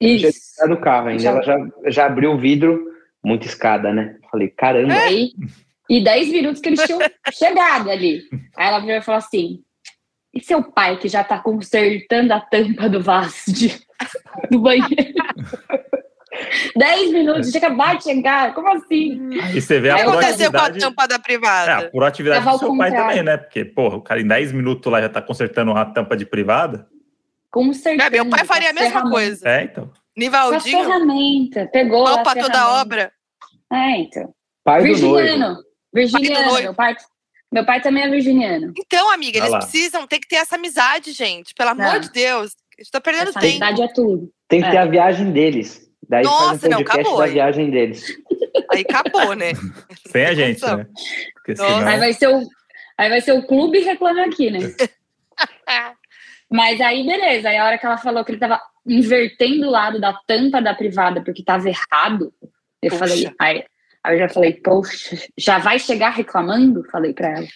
Eu 0.00 0.10
não 0.10 0.18
tinha 0.18 0.28
Isso. 0.30 0.40
desligado 0.40 0.74
o 0.74 0.80
carro 0.84 1.08
ainda. 1.08 1.22
Já- 1.22 1.30
Ela 1.30 1.42
já, 1.42 1.56
já 1.86 2.06
abriu 2.06 2.32
o 2.32 2.38
vidro, 2.38 2.84
muita 3.24 3.46
escada, 3.46 3.92
né? 3.92 4.16
Falei, 4.30 4.48
caramba. 4.48 4.92
Aí, 4.94 5.30
e 5.88 6.02
10 6.02 6.28
minutos 6.30 6.60
que 6.60 6.68
eles 6.70 6.82
tinham 6.82 6.98
chegado 7.32 7.88
ali. 7.90 8.22
Aí 8.56 8.66
ela 8.68 8.80
virou 8.80 8.96
e 8.96 9.02
falou 9.02 9.18
assim: 9.18 9.62
e 10.32 10.40
seu 10.42 10.62
pai 10.62 10.96
que 10.96 11.08
já 11.08 11.24
tá 11.24 11.38
consertando 11.38 12.32
a 12.32 12.40
tampa 12.40 12.88
do 12.88 13.02
vaso 13.02 13.52
de, 13.52 13.80
do 14.50 14.60
banheiro? 14.60 15.14
10 16.76 17.12
minutos, 17.12 17.50
tinha 17.50 17.66
acabado 17.66 17.98
de 17.98 18.04
chegar. 18.04 18.54
Como 18.54 18.72
assim? 18.72 19.40
Aí 19.42 19.60
você 19.60 19.80
vê 19.80 19.90
O 19.90 19.94
a 19.94 19.96
que 19.96 20.02
aconteceu 20.02 20.50
com 20.52 20.58
a 20.58 20.70
tampa 20.70 21.08
da 21.08 21.14
É, 21.14 21.18
a 21.18 21.20
privada? 21.20 21.90
proatividade 21.90 22.44
Tava 22.44 22.56
do 22.56 22.60
seu 22.60 22.76
pai 22.76 22.90
também, 22.92 23.22
né? 23.22 23.36
Porque, 23.36 23.64
porra, 23.64 23.96
o 23.96 24.00
cara 24.02 24.20
em 24.20 24.26
10 24.26 24.52
minutos 24.52 24.90
lá 24.90 25.00
já 25.00 25.08
tá 25.08 25.20
consertando 25.20 25.72
uma 25.72 25.84
tampa 25.84 26.16
de 26.16 26.24
privada. 26.24 26.86
Consertando. 27.50 28.02
É, 28.02 28.10
meu 28.10 28.30
pai 28.30 28.44
faria 28.44 28.70
a 28.70 28.72
mesma 28.72 28.90
ferramenta. 28.90 29.10
coisa. 29.14 29.48
É, 29.48 29.64
então. 29.64 29.86
Com 29.86 29.92
Nivaldinho, 30.16 30.84
ferramenta. 30.84 31.68
Pegou 31.72 32.04
mão 32.04 32.18
as 32.18 32.22
pra 32.22 32.42
toda 32.42 32.60
a 32.60 32.80
obra. 32.80 33.12
É, 33.72 33.96
então. 33.98 34.32
Pai 34.62 34.82
do 34.82 34.86
noivo. 34.88 35.16
Virginiano. 35.16 35.56
Virginiano. 35.92 36.46
noivo. 36.46 36.62
Meu 36.62 36.74
pai, 36.74 36.94
meu 37.52 37.64
pai 37.64 37.80
também 37.80 38.04
é 38.04 38.08
virginiano. 38.08 38.72
Então, 38.78 39.12
amiga, 39.12 39.38
eles 39.38 39.50
precisam, 39.50 40.06
tem 40.06 40.20
que 40.20 40.28
ter 40.28 40.36
essa 40.36 40.56
amizade, 40.56 41.12
gente. 41.12 41.52
Pelo 41.54 41.70
amor 41.70 41.94
Não. 41.94 42.00
de 42.00 42.10
Deus. 42.10 42.52
A 42.78 42.82
gente 42.82 42.90
tá 42.92 43.00
perdendo 43.00 43.30
Essa 43.30 43.40
tempo. 43.40 43.64
amizade 43.64 43.82
é 43.82 43.92
tudo. 43.92 44.32
Tem 44.48 44.60
que 44.60 44.66
É. 44.68 44.70
ter 44.70 44.76
a 44.78 44.86
viagem 44.86 45.32
deles. 45.32 45.88
Daí 46.08 46.24
Nossa, 46.24 46.48
faz 46.60 46.64
um 46.64 46.68
não, 46.68 46.78
acabou 46.80 47.18
da 47.18 47.24
aí. 47.24 47.32
viagem 47.32 47.70
deles. 47.70 48.04
Aí 48.72 48.84
acabou, 48.88 49.34
né? 49.34 49.52
Sem 50.10 50.24
a 50.26 50.34
gente, 50.34 50.62
né? 50.64 50.86
Senão... 51.54 51.86
Aí 51.88 51.98
vai 51.98 52.12
ser 52.12 52.28
o, 52.28 52.40
aí 52.98 53.08
vai 53.08 53.20
ser 53.20 53.32
o 53.32 53.46
clube 53.46 53.80
reclame 53.80 54.20
aqui, 54.20 54.50
né? 54.50 54.58
Mas 56.50 56.80
aí, 56.80 57.06
beleza. 57.06 57.48
Aí 57.48 57.56
a 57.58 57.64
hora 57.64 57.78
que 57.78 57.86
ela 57.86 57.98
falou 57.98 58.24
que 58.24 58.32
ele 58.32 58.40
tava 58.40 58.60
invertendo 58.86 59.66
o 59.66 59.70
lado 59.70 60.00
da 60.00 60.18
tampa 60.26 60.60
da 60.60 60.74
privada 60.74 61.22
porque 61.22 61.44
tava 61.44 61.68
errado, 61.68 62.32
eu 62.82 62.90
Puxa. 62.90 62.98
falei, 62.98 63.30
aí, 63.38 63.64
aí 64.04 64.14
eu 64.16 64.20
já 64.20 64.28
falei, 64.28 64.54
poxa, 64.54 65.16
já 65.36 65.58
vai 65.58 65.78
chegar 65.78 66.10
reclamando? 66.10 66.82
Falei 66.90 67.12
pra 67.12 67.28
ela. 67.28 67.46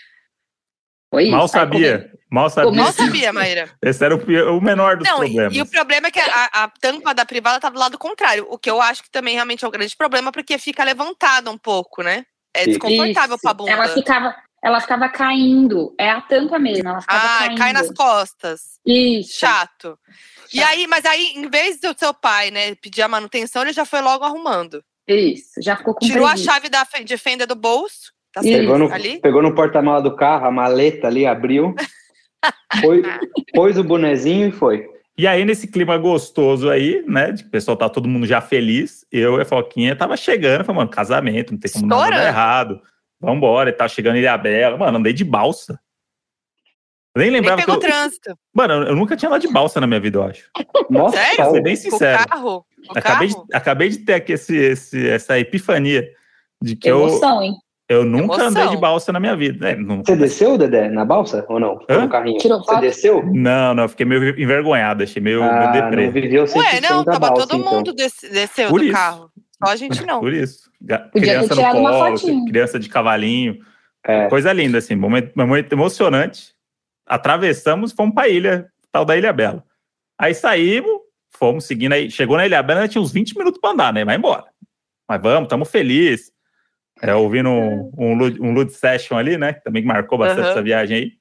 Foi 1.10 1.30
Mal 1.30 1.46
sabia. 1.46 2.10
Mal 2.30 2.50
sabia. 2.50 2.72
Mal 2.82 2.92
sabia, 2.92 3.32
Maíra. 3.32 3.70
Esse 3.80 4.04
era 4.04 4.16
o, 4.16 4.56
o 4.58 4.60
menor 4.60 4.96
dos 4.96 5.06
Não, 5.08 5.22
e, 5.22 5.28
problemas. 5.28 5.56
e 5.56 5.62
o 5.62 5.66
problema 5.66 6.08
é 6.08 6.10
que 6.10 6.18
a, 6.18 6.64
a 6.64 6.68
tampa 6.80 7.14
da 7.14 7.24
privada 7.24 7.60
tá 7.60 7.68
do 7.70 7.78
lado 7.78 7.96
contrário. 7.96 8.46
O 8.50 8.58
que 8.58 8.68
eu 8.68 8.80
acho 8.82 9.02
que 9.04 9.10
também 9.10 9.34
realmente 9.34 9.64
é 9.64 9.68
um 9.68 9.70
grande 9.70 9.96
problema, 9.96 10.32
porque 10.32 10.58
fica 10.58 10.82
levantada 10.82 11.50
um 11.50 11.58
pouco, 11.58 12.02
né? 12.02 12.24
É 12.52 12.66
desconfortável 12.66 13.36
Isso. 13.36 13.42
pra 13.42 13.54
bunda. 13.54 13.70
Ela 13.70 13.88
ficava, 13.88 14.34
ela 14.62 14.80
ficava 14.80 15.08
caindo. 15.08 15.94
É 15.98 16.10
a 16.10 16.20
tampa 16.20 16.58
mesmo. 16.58 16.88
Ela 16.88 17.00
ficava 17.00 17.24
Ah, 17.24 17.38
caindo. 17.38 17.58
cai 17.58 17.72
nas 17.72 17.92
costas. 17.92 18.60
Isso. 18.84 19.38
Chato. 19.38 19.96
E 20.52 20.58
Chato. 20.58 20.68
aí, 20.70 20.86
mas 20.88 21.04
aí, 21.04 21.32
em 21.36 21.48
vez 21.48 21.78
do 21.80 21.94
seu 21.96 22.12
pai, 22.12 22.50
né, 22.50 22.74
pedir 22.74 23.02
a 23.02 23.08
manutenção, 23.08 23.62
ele 23.62 23.72
já 23.72 23.84
foi 23.84 24.00
logo 24.00 24.24
arrumando. 24.24 24.82
Isso. 25.06 25.60
Já 25.62 25.76
ficou 25.76 25.94
com 25.94 26.04
Tirou 26.06 26.26
a 26.26 26.30
preguiça. 26.30 26.52
chave 26.52 26.68
da 26.68 26.86
de 27.04 27.16
fenda 27.16 27.46
do 27.46 27.54
bolso. 27.54 28.12
Tá? 28.32 28.40
Pegou 28.40 28.78
no, 28.78 28.92
Ali. 28.92 29.20
pegou 29.20 29.42
no 29.42 29.54
porta-mala 29.54 30.02
do 30.02 30.16
carro, 30.16 30.46
a 30.46 30.50
maleta 30.50 31.06
ali, 31.06 31.24
abriu. 31.24 31.74
Foi, 32.80 33.02
pôs 33.54 33.78
o 33.78 33.84
bonezinho 33.84 34.48
e 34.48 34.52
foi. 34.52 34.86
E 35.16 35.26
aí, 35.26 35.44
nesse 35.44 35.68
clima 35.68 35.96
gostoso 35.96 36.68
aí, 36.68 37.04
né? 37.06 37.30
De 37.30 37.42
que 37.44 37.48
o 37.48 37.52
pessoal 37.52 37.76
tá 37.76 37.88
todo 37.88 38.08
mundo 38.08 38.26
já 38.26 38.40
feliz. 38.40 39.06
Eu 39.12 39.38
e 39.38 39.42
a 39.42 39.44
Foquinha 39.44 39.94
tava 39.94 40.16
chegando, 40.16 40.64
falei, 40.64 40.78
mano, 40.80 40.90
casamento, 40.90 41.52
não 41.52 41.58
tem 41.58 41.70
como 41.70 41.86
nada 41.86 42.00
dar 42.00 42.06
Estourando. 42.08 42.28
errado. 42.28 42.80
Vambora, 43.20 43.70
e 43.70 43.72
tava 43.72 43.88
chegando 43.88 44.16
em 44.16 44.20
Ilhabela. 44.20 44.76
Mano, 44.76 44.98
andei 44.98 45.12
de 45.12 45.24
balsa. 45.24 45.78
Eu 47.14 47.20
nem 47.20 47.30
Nem 47.30 47.40
lembrava 47.40 47.60
que 47.60 47.66
pegou 47.66 47.80
eu... 47.82 47.88
trânsito. 47.88 48.36
Mano, 48.52 48.74
eu 48.88 48.96
nunca 48.96 49.16
tinha 49.16 49.28
andado 49.28 49.40
de 49.42 49.48
balsa 49.52 49.80
na 49.80 49.86
minha 49.86 50.00
vida, 50.00 50.18
eu 50.18 50.24
acho. 50.24 50.44
Nossa, 50.90 51.16
Sério? 51.16 51.36
Pra 51.36 51.50
ser 51.50 51.62
bem 51.62 51.74
Com 51.76 51.80
o 51.88 51.90
sincero. 51.92 52.28
carro. 52.28 52.66
O 52.88 52.98
Acabei 52.98 53.28
de, 53.28 53.34
carro. 53.34 53.46
acabei 53.52 53.88
de 53.88 53.98
ter 53.98 54.14
aqui 54.14 54.32
esse, 54.32 54.56
esse- 54.56 55.08
essa 55.08 55.38
epifania 55.38 56.06
de 56.60 56.74
que 56.76 56.90
eu, 56.90 57.02
Emoção, 57.08 57.42
hein? 57.42 57.54
Eu 57.88 58.02
nunca 58.04 58.24
Emoção. 58.36 58.46
andei 58.48 58.68
de 58.68 58.76
balsa 58.78 59.12
na 59.12 59.20
minha 59.20 59.36
vida. 59.36 59.64
né? 59.66 59.76
Não- 59.76 60.02
Você 60.04 60.16
desceu, 60.16 60.56
Dedé, 60.58 60.88
na 60.88 61.04
balsa 61.04 61.44
ou 61.48 61.60
não? 61.60 61.78
Hã? 61.88 62.00
No 62.02 62.08
carrinho? 62.08 62.38
Tirou 62.38 62.62
Você 62.64 62.80
desceu? 62.80 63.22
Não, 63.32 63.74
não, 63.74 63.88
fiquei 63.88 64.04
meio 64.06 64.40
envergonhado, 64.40 65.02
achei 65.04 65.22
meio, 65.22 65.40
meio 65.40 65.52
Ah, 65.52 65.66
deprê. 65.70 66.06
não 66.06 66.12
viveu 66.12 66.44
100% 66.46 66.56
Ué, 66.56 66.80
não, 66.80 67.04
tava 67.04 67.18
balsa, 67.20 67.46
todo 67.46 67.58
então. 67.60 67.72
mundo 67.72 67.92
des- 67.94 68.14
desceu 68.32 68.70
Por 68.70 68.80
do 68.80 68.84
isso. 68.86 68.94
carro. 68.94 69.30
Só 69.64 69.70
a 69.72 69.76
gente 69.76 70.04
não. 70.04 70.18
Por 70.20 70.32
isso. 70.32 70.68
Podia 70.80 70.98
criança 71.12 71.54
no 71.54 71.62
colo, 71.62 72.44
criança 72.50 72.78
de 72.80 72.88
cavalinho. 72.88 73.58
É. 74.06 74.28
Coisa 74.28 74.52
linda, 74.52 74.78
assim, 74.78 74.94
momento, 74.96 75.32
momento 75.36 75.72
emocionante. 75.72 76.53
Atravessamos, 77.06 77.92
fomos 77.92 78.14
pra 78.14 78.28
ilha, 78.28 78.70
tal 78.90 79.04
da 79.04 79.16
Ilha 79.16 79.32
Bela. 79.32 79.64
Aí 80.18 80.34
saímos, 80.34 81.00
fomos 81.30 81.64
seguindo 81.66 81.92
aí. 81.92 82.10
Chegou 82.10 82.36
na 82.36 82.46
Ilha 82.46 82.62
Bela, 82.62 82.88
tinha 82.88 83.02
uns 83.02 83.12
20 83.12 83.36
minutos 83.36 83.60
pra 83.60 83.70
andar, 83.70 83.92
né? 83.92 84.04
Vai 84.04 84.16
embora. 84.16 84.44
Mas 85.08 85.20
vamos, 85.20 85.42
estamos 85.46 85.70
felizes. 85.70 86.32
É, 87.02 87.14
ouvindo 87.14 87.50
um, 87.50 87.90
um, 87.98 88.12
um 88.12 88.52
Lud 88.54 88.72
Session 88.72 89.18
ali, 89.18 89.36
né? 89.36 89.52
Que 89.52 89.62
também 89.64 89.84
marcou 89.84 90.16
bastante 90.16 90.42
Aham. 90.42 90.50
essa 90.52 90.62
viagem 90.62 90.96
aí. 90.96 91.12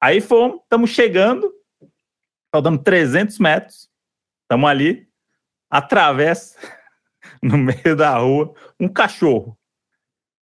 Aí 0.00 0.20
fomos, 0.20 0.60
estamos 0.62 0.90
chegando, 0.90 1.52
faltando 2.50 2.78
300 2.82 3.38
metros. 3.38 3.88
Estamos 4.42 4.68
ali, 4.68 5.06
atravessa 5.70 6.58
no 7.42 7.58
meio 7.58 7.94
da 7.94 8.16
rua 8.16 8.54
um 8.80 8.88
cachorro. 8.88 9.56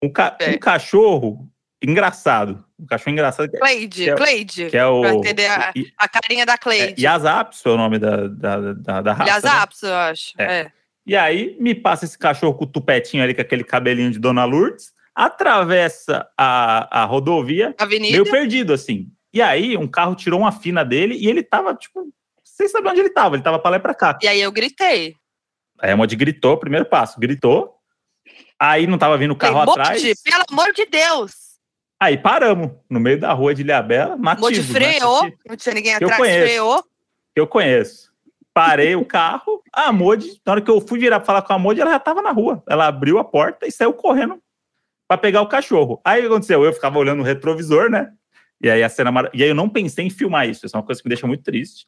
Um, 0.04 0.10
ca- 0.12 0.38
É. 0.39 0.51
um 0.51 0.60
cachorro 0.60 1.50
engraçado. 1.82 2.63
Um 2.79 2.86
cachorro 2.86 3.12
engraçado 3.12 3.50
que, 3.50 3.57
Cleide, 3.57 4.03
Que 4.03 4.10
é- 4.12 4.15
Cleide. 4.15 4.69
que 4.69 4.77
é 4.77 4.86
o. 4.86 5.01
Pra 5.01 5.13
entender 5.13 5.48
a- 5.48 5.74
A 5.98 6.07
carinha 6.07 6.46
da 6.46 6.53
é, 6.53 6.57
Cleide. 6.57 7.03
Yazapis 7.03 7.65
é 7.65 7.69
o 7.69 7.77
nome 7.77 7.98
da, 7.98 8.27
da, 8.27 8.74
da, 8.74 9.01
da 9.01 9.13
raça. 9.13 9.24
né? 9.24 9.29
Yazapis, 9.31 9.81
eu 9.84 9.96
acho. 9.96 10.34
É. 10.38 10.43
É. 10.62 10.72
E 11.05 11.15
aí 11.15 11.55
me 11.60 11.74
passa 11.74 12.05
esse 12.05 12.17
cachorro 12.17 12.53
com 12.53 12.65
o 12.65 12.67
tupetinho 12.67 13.24
ali, 13.24 13.34
com 13.34 13.41
aquele 13.41 13.63
cabelinho 13.63 14.12
de 14.12 14.19
Dona 14.19 14.46
Lourdes, 14.46 14.91
atravessa 15.15 16.27
a, 16.38 17.01
a 17.01 17.05
rodovia, 17.05 17.74
Avenida. 17.79 18.12
meio 18.12 18.29
perdido, 18.29 18.74
assim. 18.74 19.07
E 19.34 19.41
aí 19.41 19.75
um 19.77 19.88
carro 19.88 20.13
tirou 20.15 20.39
uma 20.41 20.51
fina 20.51 20.84
dele 20.86 21.15
e 21.15 21.27
ele 21.27 21.41
tava, 21.41 21.74
tipo, 21.74 22.12
sem 22.43 22.67
saber 22.67 22.89
onde 22.89 23.00
ele 23.00 23.10
tava, 23.10 23.36
ele 23.36 23.43
tava 23.43 23.57
pra 23.57 23.72
lá 23.72 23.77
e 23.77 23.79
pra 23.79 23.93
cá. 23.96 24.17
E 24.22 24.27
aí 24.27 24.39
eu 24.41 24.51
gritei. 24.51 25.15
Aí 25.79 25.91
a 25.91 25.98
Mod 25.98 26.15
gritou, 26.15 26.57
primeiro 26.57 26.86
passo, 26.86 27.19
gritou. 27.19 27.74
Aí 28.60 28.86
não 28.86 28.98
tava 28.98 29.17
vindo 29.17 29.31
o 29.31 29.36
carro 29.36 29.60
atrás. 29.62 30.01
Pelo 30.24 30.43
amor 30.51 30.74
de 30.74 30.86
Deus. 30.86 31.47
Aí 32.00 32.18
paramos, 32.18 32.72
no 32.89 33.00
meio 33.00 33.20
da 33.20 33.34
rua 33.34 33.56
de 33.56 33.62
Ilhabela, 33.63 34.16
nativos, 34.16 34.42
Moody 34.68 34.74
né? 34.74 34.94
freou. 34.94 35.22
Que 35.32 35.50
Não 35.50 35.56
tinha 35.56 35.75
ninguém 35.75 35.98
Que 35.98 36.04
eu 36.04 36.08
atrás, 36.10 36.22
conheço. 36.22 36.48
freou. 36.48 36.84
eu 37.36 37.48
conheço. 37.48 38.12
Parei 38.54 38.96
o 38.96 39.06
carro, 39.06 39.62
a 39.72 39.92
Mod, 39.92 40.25
na 40.46 40.51
hora 40.54 40.62
que 40.62 40.70
eu 40.72 40.82
fui 40.82 40.98
virar 41.00 41.20
pra 41.20 41.25
falar 41.25 41.42
com 41.44 41.54
a 41.54 41.60
Mod, 41.60 41.80
ela 41.80 41.92
já 41.92 42.00
tava 42.00 42.22
na 42.22 42.32
rua. 42.32 42.63
Ela 42.70 42.88
abriu 42.88 43.20
a 43.20 43.24
porta 43.24 43.68
e 43.68 43.72
saiu 43.72 43.94
correndo 43.94 44.39
pra 45.08 45.18
pegar 45.18 45.42
o 45.42 45.48
cachorro. 45.48 46.01
Aí 46.04 46.20
o 46.20 46.22
que 46.24 46.27
aconteceu? 46.27 46.63
Eu 46.63 46.74
ficava 46.74 46.98
olhando 46.98 47.20
no 47.20 47.24
retrovisor, 47.24 47.89
né? 47.89 48.12
E 48.62 48.70
aí 48.70 48.84
a 48.84 48.89
cena 48.89 49.12
mara- 49.12 49.30
E 49.34 49.44
aí 49.44 49.50
eu 49.50 49.56
não 49.56 49.70
pensei 49.70 50.06
em 50.06 50.10
filmar 50.10 50.50
isso. 50.50 50.66
Isso 50.66 50.75
é 50.75 50.80
uma 50.80 50.86
coisa 50.86 51.00
que 51.01 51.08
me 51.08 51.13
deixa 51.13 51.27
muito 51.27 51.44
triste. 51.44 51.88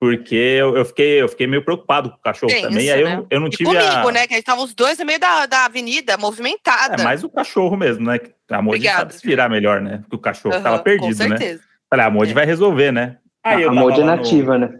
Porque 0.00 0.34
eu, 0.34 0.78
eu 0.78 0.84
fiquei, 0.86 1.20
eu 1.20 1.28
fiquei 1.28 1.46
meio 1.46 1.62
preocupado 1.62 2.08
com 2.10 2.16
o 2.16 2.20
cachorro 2.20 2.50
Tenso, 2.50 2.68
também. 2.68 2.86
E 2.86 2.90
aí 2.90 3.00
eu, 3.02 3.08
né? 3.08 3.16
não- 3.18 3.26
eu 3.28 3.38
não 3.40 3.46
E 3.48 3.50
tive 3.50 3.64
comigo, 3.64 4.08
a. 4.08 4.12
né? 4.12 4.26
Que 4.26 4.32
a 4.32 4.36
gente 4.36 4.46
tava 4.46 4.62
os 4.62 4.72
dois 4.72 4.98
no 4.98 5.04
meio 5.04 5.20
da, 5.20 5.44
da 5.44 5.66
avenida, 5.66 6.16
movimentada. 6.16 7.02
É 7.02 7.04
mais 7.04 7.22
o 7.22 7.28
cachorro 7.28 7.76
mesmo, 7.76 8.06
né? 8.06 8.18
A 8.50 8.62
Mod 8.62 8.76
Obrigada. 8.76 8.98
sabe 9.00 9.14
se 9.14 9.26
virar 9.26 9.50
melhor, 9.50 9.82
né? 9.82 9.98
Porque 9.98 10.16
o 10.16 10.18
cachorro 10.18 10.54
Aham, 10.54 10.62
tava 10.64 10.78
Com 10.78 10.84
perdido, 10.84 11.18
né? 11.28 11.36
certeza. 11.36 11.62
Falei, 11.90 12.06
a 12.06 12.10
Mod 12.10 12.30
É. 12.30 12.34
vai 12.34 12.46
resolver, 12.46 12.90
né? 12.92 13.18
Aí 13.44 13.62
eu 13.62 13.68
a 13.70 13.74
tava 13.74 13.80
mod 13.86 14.00
é 14.00 14.04
lá 14.04 14.16
no- 14.16 14.22
nativa, 14.22 14.56
né? 14.58 14.70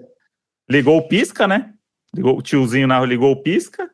ligou 0.68 0.96
o 0.96 1.06
pisca, 1.06 1.46
né? 1.46 1.70
Ligou, 2.14 2.38
o 2.38 2.42
tiozinho 2.42 2.86
na 2.88 2.96
rua 2.96 3.06
ligou 3.06 3.30
o 3.30 3.42
pisca. 3.42 3.90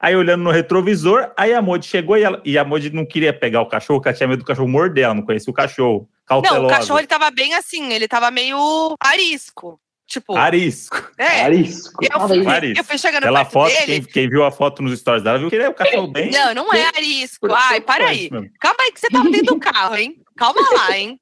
Aí 0.00 0.14
olhando 0.14 0.44
no 0.44 0.50
retrovisor, 0.52 1.32
aí 1.36 1.52
a 1.52 1.60
Modi 1.60 1.84
chegou 1.86 2.16
e, 2.16 2.22
ela, 2.22 2.40
e 2.44 2.56
a 2.56 2.64
Modi 2.64 2.88
não 2.90 3.04
queria 3.04 3.32
pegar 3.32 3.60
o 3.62 3.66
cachorro, 3.66 3.98
porque 3.98 4.10
ela 4.10 4.16
tinha 4.16 4.28
medo 4.28 4.38
do 4.38 4.46
cachorro 4.46 4.68
morder, 4.68 5.04
ela 5.04 5.14
não 5.14 5.22
conhecia 5.24 5.50
o 5.50 5.54
cachorro. 5.54 6.08
Cautelosa. 6.24 6.60
Não, 6.60 6.68
o 6.68 6.70
cachorro 6.70 7.00
ele 7.00 7.08
tava 7.08 7.28
bem 7.32 7.54
assim, 7.54 7.92
ele 7.92 8.06
tava 8.06 8.30
meio 8.30 8.94
arisco. 9.00 9.80
Tipo, 10.08 10.34
Arisco. 10.36 10.96
é. 11.18 11.42
Arisco. 11.42 12.02
Eu 12.02 12.26
fui, 12.26 12.46
Arisco. 12.46 12.80
eu 12.80 12.84
fui 12.84 12.96
chegando 12.96 13.24
Pela 13.24 13.40
perto 13.40 13.52
foto, 13.52 13.72
dele. 13.74 13.84
quem, 13.86 14.02
quem 14.04 14.28
viu 14.30 14.42
a 14.42 14.50
foto 14.50 14.82
nos 14.82 14.98
stories 14.98 15.22
dela 15.22 15.38
viu 15.38 15.50
que 15.50 15.54
ele 15.56 15.64
é 15.64 15.68
o 15.68 15.74
cachorro 15.74 16.06
bem. 16.08 16.30
Não, 16.30 16.54
não 16.54 16.72
é 16.72 16.86
arisco. 16.96 17.46
Ai, 17.52 17.80
para 17.82 18.08
aí. 18.08 18.30
Calma 18.58 18.78
aí 18.80 18.90
que 18.92 19.00
você 19.00 19.08
tava 19.10 19.28
dentro 19.30 19.54
do 19.54 19.60
carro, 19.60 19.96
hein? 19.96 20.16
Calma 20.34 20.62
lá, 20.72 20.96
hein? 20.96 21.20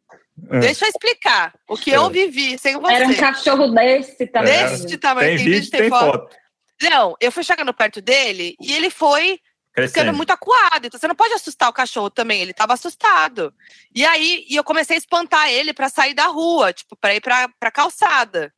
É. 0.50 0.61
Deixa 0.61 0.85
eu 0.85 0.88
explicar 0.90 1.52
o 1.69 1.76
que 1.76 1.93
É. 1.93 1.97
eu 1.97 2.09
vivi 2.11 2.57
sem 2.59 2.78
você. 2.78 2.93
Era 2.95 3.09
um 3.09 3.14
cachorro 3.14 3.66
desse 3.75 4.25
também. 4.28 4.52
É. 4.55 4.69
Deste 4.71 4.97
tamanho, 4.99 5.28
Tem 5.31 5.37
tem 5.38 5.47
vídeo, 5.47 5.71
tem 5.71 5.81
tem 5.81 5.88
foto. 5.90 6.05
foto. 6.21 6.37
Não, 6.83 7.16
eu 7.21 7.33
fui 7.33 7.43
chegando 7.43 7.75
perto 7.75 8.00
dele 8.00 8.55
e 8.61 8.73
ele 8.73 8.88
foi 8.90 9.40
ficando 9.75 9.93
Crescendo. 9.93 10.12
muito 10.14 10.31
acuado. 10.31 10.87
Então 10.87 11.00
você 11.00 11.09
não 11.09 11.14
pode 11.16 11.33
assustar 11.35 11.69
o 11.69 11.73
cachorro 11.73 12.09
também. 12.11 12.40
Ele 12.40 12.52
tava 12.55 12.75
assustado. 12.75 13.52
E 13.95 14.05
aí 14.07 14.45
e 14.49 14.55
eu 14.55 14.62
comecei 14.62 14.95
a 14.95 14.99
espantar 14.99 15.50
ele 15.50 15.73
pra 15.73 15.88
sair 15.88 16.14
da 16.14 16.26
rua, 16.26 16.73
tipo, 16.73 16.95
pra 16.97 17.14
ir 17.16 17.21
pra, 17.21 17.49
pra 17.59 17.71
calçada. 17.73 18.52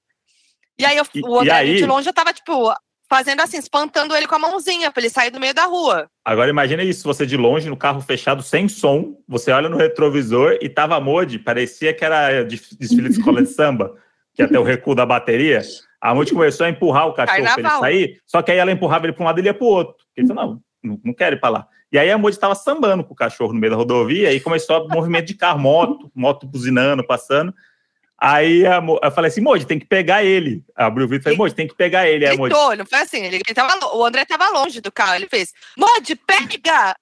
E 0.78 0.84
aí 0.84 0.96
eu, 0.96 1.04
o 1.24 1.40
André 1.40 1.52
aí? 1.52 1.76
de 1.76 1.86
longe 1.86 2.08
eu 2.08 2.12
tava, 2.12 2.32
tipo, 2.32 2.72
fazendo 3.08 3.40
assim, 3.40 3.58
espantando 3.58 4.14
ele 4.14 4.26
com 4.26 4.34
a 4.36 4.38
mãozinha 4.38 4.90
pra 4.90 5.00
ele 5.02 5.10
sair 5.10 5.30
do 5.30 5.40
meio 5.40 5.54
da 5.54 5.64
rua. 5.64 6.08
Agora 6.24 6.50
imagina 6.50 6.82
isso, 6.82 7.02
você 7.04 7.26
de 7.26 7.36
longe, 7.36 7.68
no 7.68 7.76
carro 7.76 8.00
fechado, 8.00 8.42
sem 8.42 8.68
som, 8.68 9.16
você 9.26 9.50
olha 9.50 9.68
no 9.68 9.76
retrovisor 9.76 10.58
e 10.60 10.68
tava 10.68 10.96
a 10.96 11.00
Modi, 11.00 11.38
parecia 11.38 11.92
que 11.92 12.04
era 12.04 12.42
de- 12.44 12.60
desfile 12.78 13.08
de 13.08 13.18
escola 13.18 13.42
de 13.42 13.48
samba, 13.48 13.94
que 14.34 14.42
até 14.42 14.58
o 14.58 14.62
recuo 14.62 14.94
da 14.94 15.06
bateria. 15.06 15.62
A 16.00 16.14
Modi 16.14 16.32
começou 16.32 16.66
a 16.66 16.70
empurrar 16.70 17.08
o 17.08 17.12
cachorro 17.14 17.38
pra 17.38 17.44
ele 17.44 17.54
Carnaval. 17.54 17.80
sair, 17.80 18.20
só 18.26 18.40
que 18.42 18.52
aí 18.52 18.58
ela 18.58 18.70
empurrava 18.70 19.06
ele 19.06 19.12
pra 19.12 19.22
um 19.24 19.26
lado 19.26 19.38
e 19.38 19.40
ele 19.40 19.48
ia 19.48 19.54
pro 19.54 19.66
outro. 19.66 19.96
Ele 20.16 20.28
falou, 20.28 20.44
não, 20.44 20.62
não, 20.92 21.00
não 21.06 21.14
quero 21.14 21.34
ir 21.34 21.40
pra 21.40 21.48
lá. 21.48 21.66
E 21.90 21.98
aí 21.98 22.10
a 22.10 22.18
Modi 22.18 22.38
tava 22.38 22.54
sambando 22.54 23.02
com 23.02 23.14
o 23.14 23.16
cachorro 23.16 23.52
no 23.54 23.58
meio 23.58 23.70
da 23.72 23.76
rodovia 23.76 24.32
e 24.32 24.38
começou 24.38 24.84
o 24.84 24.88
movimento 24.88 25.26
de 25.26 25.34
carro, 25.34 25.58
moto, 25.58 26.10
moto 26.14 26.46
buzinando, 26.46 27.02
passando. 27.04 27.52
Aí 28.20 28.66
a 28.66 28.82
eu 29.02 29.10
falei 29.12 29.28
assim, 29.28 29.40
Modi, 29.40 29.64
tem 29.64 29.78
que 29.78 29.86
pegar 29.86 30.24
ele. 30.24 30.64
Abriu 30.74 31.06
o 31.06 31.08
vídeo 31.08 31.20
e 31.20 31.24
falei, 31.24 31.38
Modi, 31.38 31.54
tem 31.54 31.68
que 31.68 31.76
pegar 31.76 32.08
ele. 32.08 32.26
Aí 32.26 32.36
Gritou, 32.36 32.76
não 32.76 32.84
foi 32.84 32.98
assim. 32.98 33.24
Ele, 33.24 33.36
ele 33.36 33.54
tava, 33.54 33.78
o 33.94 34.04
André 34.04 34.24
tava 34.24 34.48
longe 34.48 34.80
do 34.80 34.90
carro. 34.90 35.14
Ele 35.14 35.28
fez: 35.28 35.52
Mode, 35.76 36.16
pega! 36.16 36.96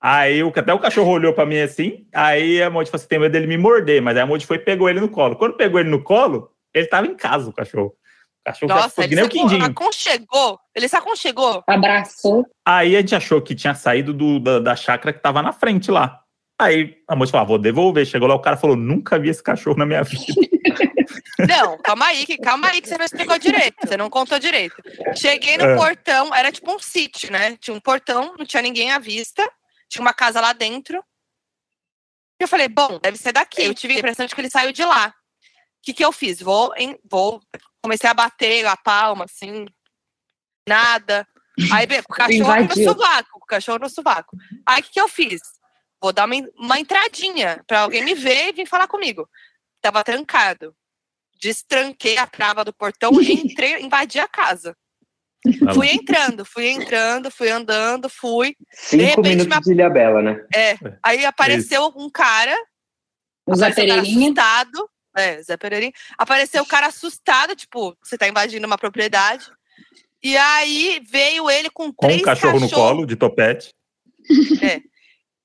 Aí 0.00 0.42
o, 0.42 0.48
até 0.48 0.72
o 0.72 0.78
cachorro 0.78 1.10
olhou 1.10 1.34
pra 1.34 1.44
mim 1.44 1.58
assim, 1.60 2.06
aí 2.14 2.62
a 2.62 2.70
Monte 2.70 2.90
falou 2.90 3.00
assim, 3.00 3.08
tem 3.08 3.18
medo 3.18 3.32
dele 3.32 3.46
me 3.46 3.58
morder, 3.58 4.00
mas 4.00 4.16
aí 4.16 4.22
a 4.22 4.26
Monte 4.26 4.46
foi 4.46 4.56
e 4.56 4.60
pegou 4.60 4.88
ele 4.88 4.98
no 4.98 5.10
colo. 5.10 5.36
Quando 5.36 5.56
pegou 5.58 5.78
ele 5.78 5.90
no 5.90 6.02
colo, 6.02 6.50
ele 6.72 6.86
tava 6.86 7.06
em 7.06 7.14
casa, 7.14 7.50
o 7.50 7.52
cachorro. 7.52 7.94
O 8.40 8.44
cachorro 8.44 8.72
Nossa, 8.72 9.04
ele 9.04 9.14
nem 9.14 9.24
se 9.24 9.28
o 9.28 9.30
quindinho. 9.30 9.64
aconchegou. 9.66 10.58
Ele 10.74 10.88
se 10.88 10.96
aconchegou. 10.96 11.62
Abraçou. 11.66 12.46
Aí 12.64 12.96
a 12.96 13.00
gente 13.00 13.14
achou 13.14 13.42
que 13.42 13.54
tinha 13.54 13.74
saído 13.74 14.14
do- 14.14 14.40
da, 14.40 14.58
da 14.58 14.74
chácara 14.74 15.12
que 15.12 15.20
tava 15.20 15.42
na 15.42 15.52
frente 15.52 15.90
lá. 15.90 16.18
Aí 16.60 17.02
a 17.08 17.16
Monte 17.16 17.30
falou, 17.30 17.44
ah, 17.44 17.48
vou 17.48 17.58
devolver. 17.58 18.04
Chegou 18.04 18.28
lá, 18.28 18.34
o 18.34 18.40
cara 18.40 18.54
falou, 18.54 18.76
nunca 18.76 19.18
vi 19.18 19.30
esse 19.30 19.42
cachorro 19.42 19.78
na 19.78 19.86
minha 19.86 20.02
vida. 20.02 20.26
Não, 21.48 21.78
calma 21.78 22.04
aí, 22.04 22.26
que, 22.26 22.36
calma 22.36 22.68
aí 22.68 22.82
que 22.82 22.88
você 22.88 22.98
não 22.98 23.04
explicou 23.06 23.38
direito. 23.38 23.74
Você 23.82 23.96
não 23.96 24.10
contou 24.10 24.38
direito. 24.38 24.76
Cheguei 25.16 25.56
no 25.56 25.64
É. 25.64 25.74
portão, 25.74 26.34
era 26.34 26.52
tipo 26.52 26.70
um 26.70 26.78
sítio, 26.78 27.32
né? 27.32 27.56
Tinha 27.56 27.74
um 27.74 27.80
portão, 27.80 28.34
não 28.38 28.44
tinha 28.44 28.62
ninguém 28.62 28.92
à 28.92 28.98
vista. 28.98 29.42
Tinha 29.88 30.02
uma 30.02 30.12
casa 30.12 30.38
lá 30.38 30.52
dentro. 30.52 31.02
E 32.38 32.44
eu 32.44 32.48
falei, 32.48 32.68
bom, 32.68 32.98
deve 33.02 33.16
ser 33.16 33.32
daqui. 33.32 33.62
Eu 33.62 33.74
tive 33.74 33.94
a 33.94 33.98
impressão 33.98 34.26
de 34.26 34.34
que 34.34 34.40
ele 34.40 34.50
saiu 34.50 34.70
de 34.70 34.84
lá. 34.84 35.08
O 35.08 35.82
que, 35.82 35.94
que 35.94 36.04
eu 36.04 36.12
fiz? 36.12 36.40
Vou, 36.40 36.74
em, 36.76 36.98
vou. 37.10 37.40
Comecei 37.82 38.08
a 38.08 38.14
bater 38.14 38.66
a 38.66 38.76
palma, 38.76 39.24
assim. 39.24 39.64
Nada. 40.68 41.26
Aí, 41.72 41.86
o 42.06 42.12
cachorro 42.12 42.64
no 42.64 42.84
sovaco. 42.84 43.38
O 43.38 43.46
cachorro 43.46 43.78
no 43.78 43.88
sovaco. 43.88 44.36
Aí, 44.66 44.80
o 44.80 44.84
que, 44.84 44.92
que 44.92 45.00
eu 45.00 45.08
fiz? 45.08 45.40
Vou 46.00 46.12
dar 46.12 46.24
uma, 46.26 46.34
uma 46.56 46.78
entradinha 46.80 47.62
pra 47.66 47.80
alguém 47.80 48.02
me 48.04 48.14
ver 48.14 48.48
e 48.48 48.52
vir 48.52 48.66
falar 48.66 48.86
comigo. 48.88 49.28
Tava 49.82 50.02
trancado. 50.04 50.74
Destranquei 51.40 52.16
a 52.18 52.26
trava 52.26 52.64
do 52.64 52.72
portão 52.72 53.10
e 53.20 53.32
entrei, 53.44 53.80
invadi 53.82 54.18
a 54.18 54.28
casa. 54.28 54.76
Tá 55.64 55.72
Fui 55.74 55.88
entrando, 55.88 56.44
fui 56.44 56.68
entrando, 56.68 57.30
fui 57.30 57.48
andando, 57.50 58.08
fui. 58.10 58.54
Cinco 58.72 59.04
repente, 59.04 59.28
minutos 59.28 59.46
minha- 59.48 59.60
de 59.60 59.72
Ilha 59.72 59.88
Bela, 59.88 60.20
né? 60.20 60.44
É. 60.54 60.74
Aí 61.02 61.24
apareceu 61.24 61.90
um 61.96 62.10
cara, 62.10 62.54
O 63.46 63.54
Zé 63.54 63.68
apareceu 63.68 63.84
um 63.84 63.88
cara 63.88 64.02
Pereirinha. 64.02 64.26
assustado. 64.26 64.90
É, 65.16 65.42
Zé 65.42 65.56
Pereirinha. 65.56 65.92
Apareceu 66.18 66.62
o 66.62 66.66
cara 66.66 66.86
assustado, 66.88 67.56
tipo, 67.56 67.96
você 68.02 68.18
tá 68.18 68.28
invadindo 68.28 68.66
uma 68.66 68.76
propriedade. 68.76 69.50
E 70.22 70.36
aí 70.36 71.00
veio 71.08 71.48
ele 71.50 71.70
com 71.70 71.90
Com 71.90 72.06
três 72.06 72.20
um 72.20 72.24
cachorro 72.24 72.60
no 72.60 72.68
cachorros. 72.68 72.90
colo, 72.92 73.06
de 73.06 73.16
topete. 73.16 73.72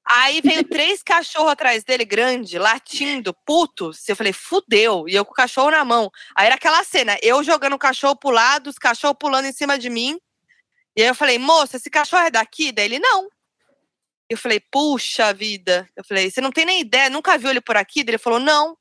Aí 0.08 0.40
veio 0.40 0.64
três 0.64 1.02
cachorros 1.02 1.52
atrás 1.52 1.84
dele, 1.84 2.06
grande, 2.06 2.60
latindo, 2.60 3.34
putos. 3.46 4.08
Eu 4.08 4.16
falei, 4.16 4.32
fudeu. 4.32 5.10
E 5.10 5.16
eu 5.16 5.26
com 5.26 5.32
o 5.32 5.36
cachorro 5.36 5.72
na 5.72 5.84
mão. 5.84 6.12
Aí 6.36 6.46
era 6.46 6.56
aquela 6.56 6.84
cena, 6.84 7.18
eu 7.24 7.44
jogando 7.44 7.74
o 7.74 7.80
cachorro 7.80 8.16
pro 8.16 8.30
lado, 8.30 8.70
os 8.70 8.78
cachorros 8.78 9.18
pulando 9.20 9.46
em 9.46 9.52
cima 9.52 9.80
de 9.80 9.90
mim. 9.90 10.20
E 10.96 11.02
aí 11.02 11.08
eu 11.08 11.16
falei, 11.16 11.40
moça, 11.40 11.78
esse 11.78 11.90
cachorro 11.90 12.24
é 12.24 12.32
daqui? 12.32 12.72
Daí 12.72 12.86
ele, 12.86 13.00
não. 13.00 13.28
Eu 14.30 14.38
falei, 14.38 14.60
puxa 14.60 15.34
vida. 15.34 15.90
Eu 15.96 16.04
falei, 16.06 16.30
você 16.30 16.40
não 16.40 16.52
tem 16.52 16.66
nem 16.66 16.82
ideia, 16.82 17.10
nunca 17.10 17.38
viu 17.38 17.50
ele 17.50 17.62
por 17.62 17.76
aqui? 17.76 18.04
Daí 18.04 18.12
ele 18.12 18.18
falou, 18.18 18.40
não. 18.40 18.78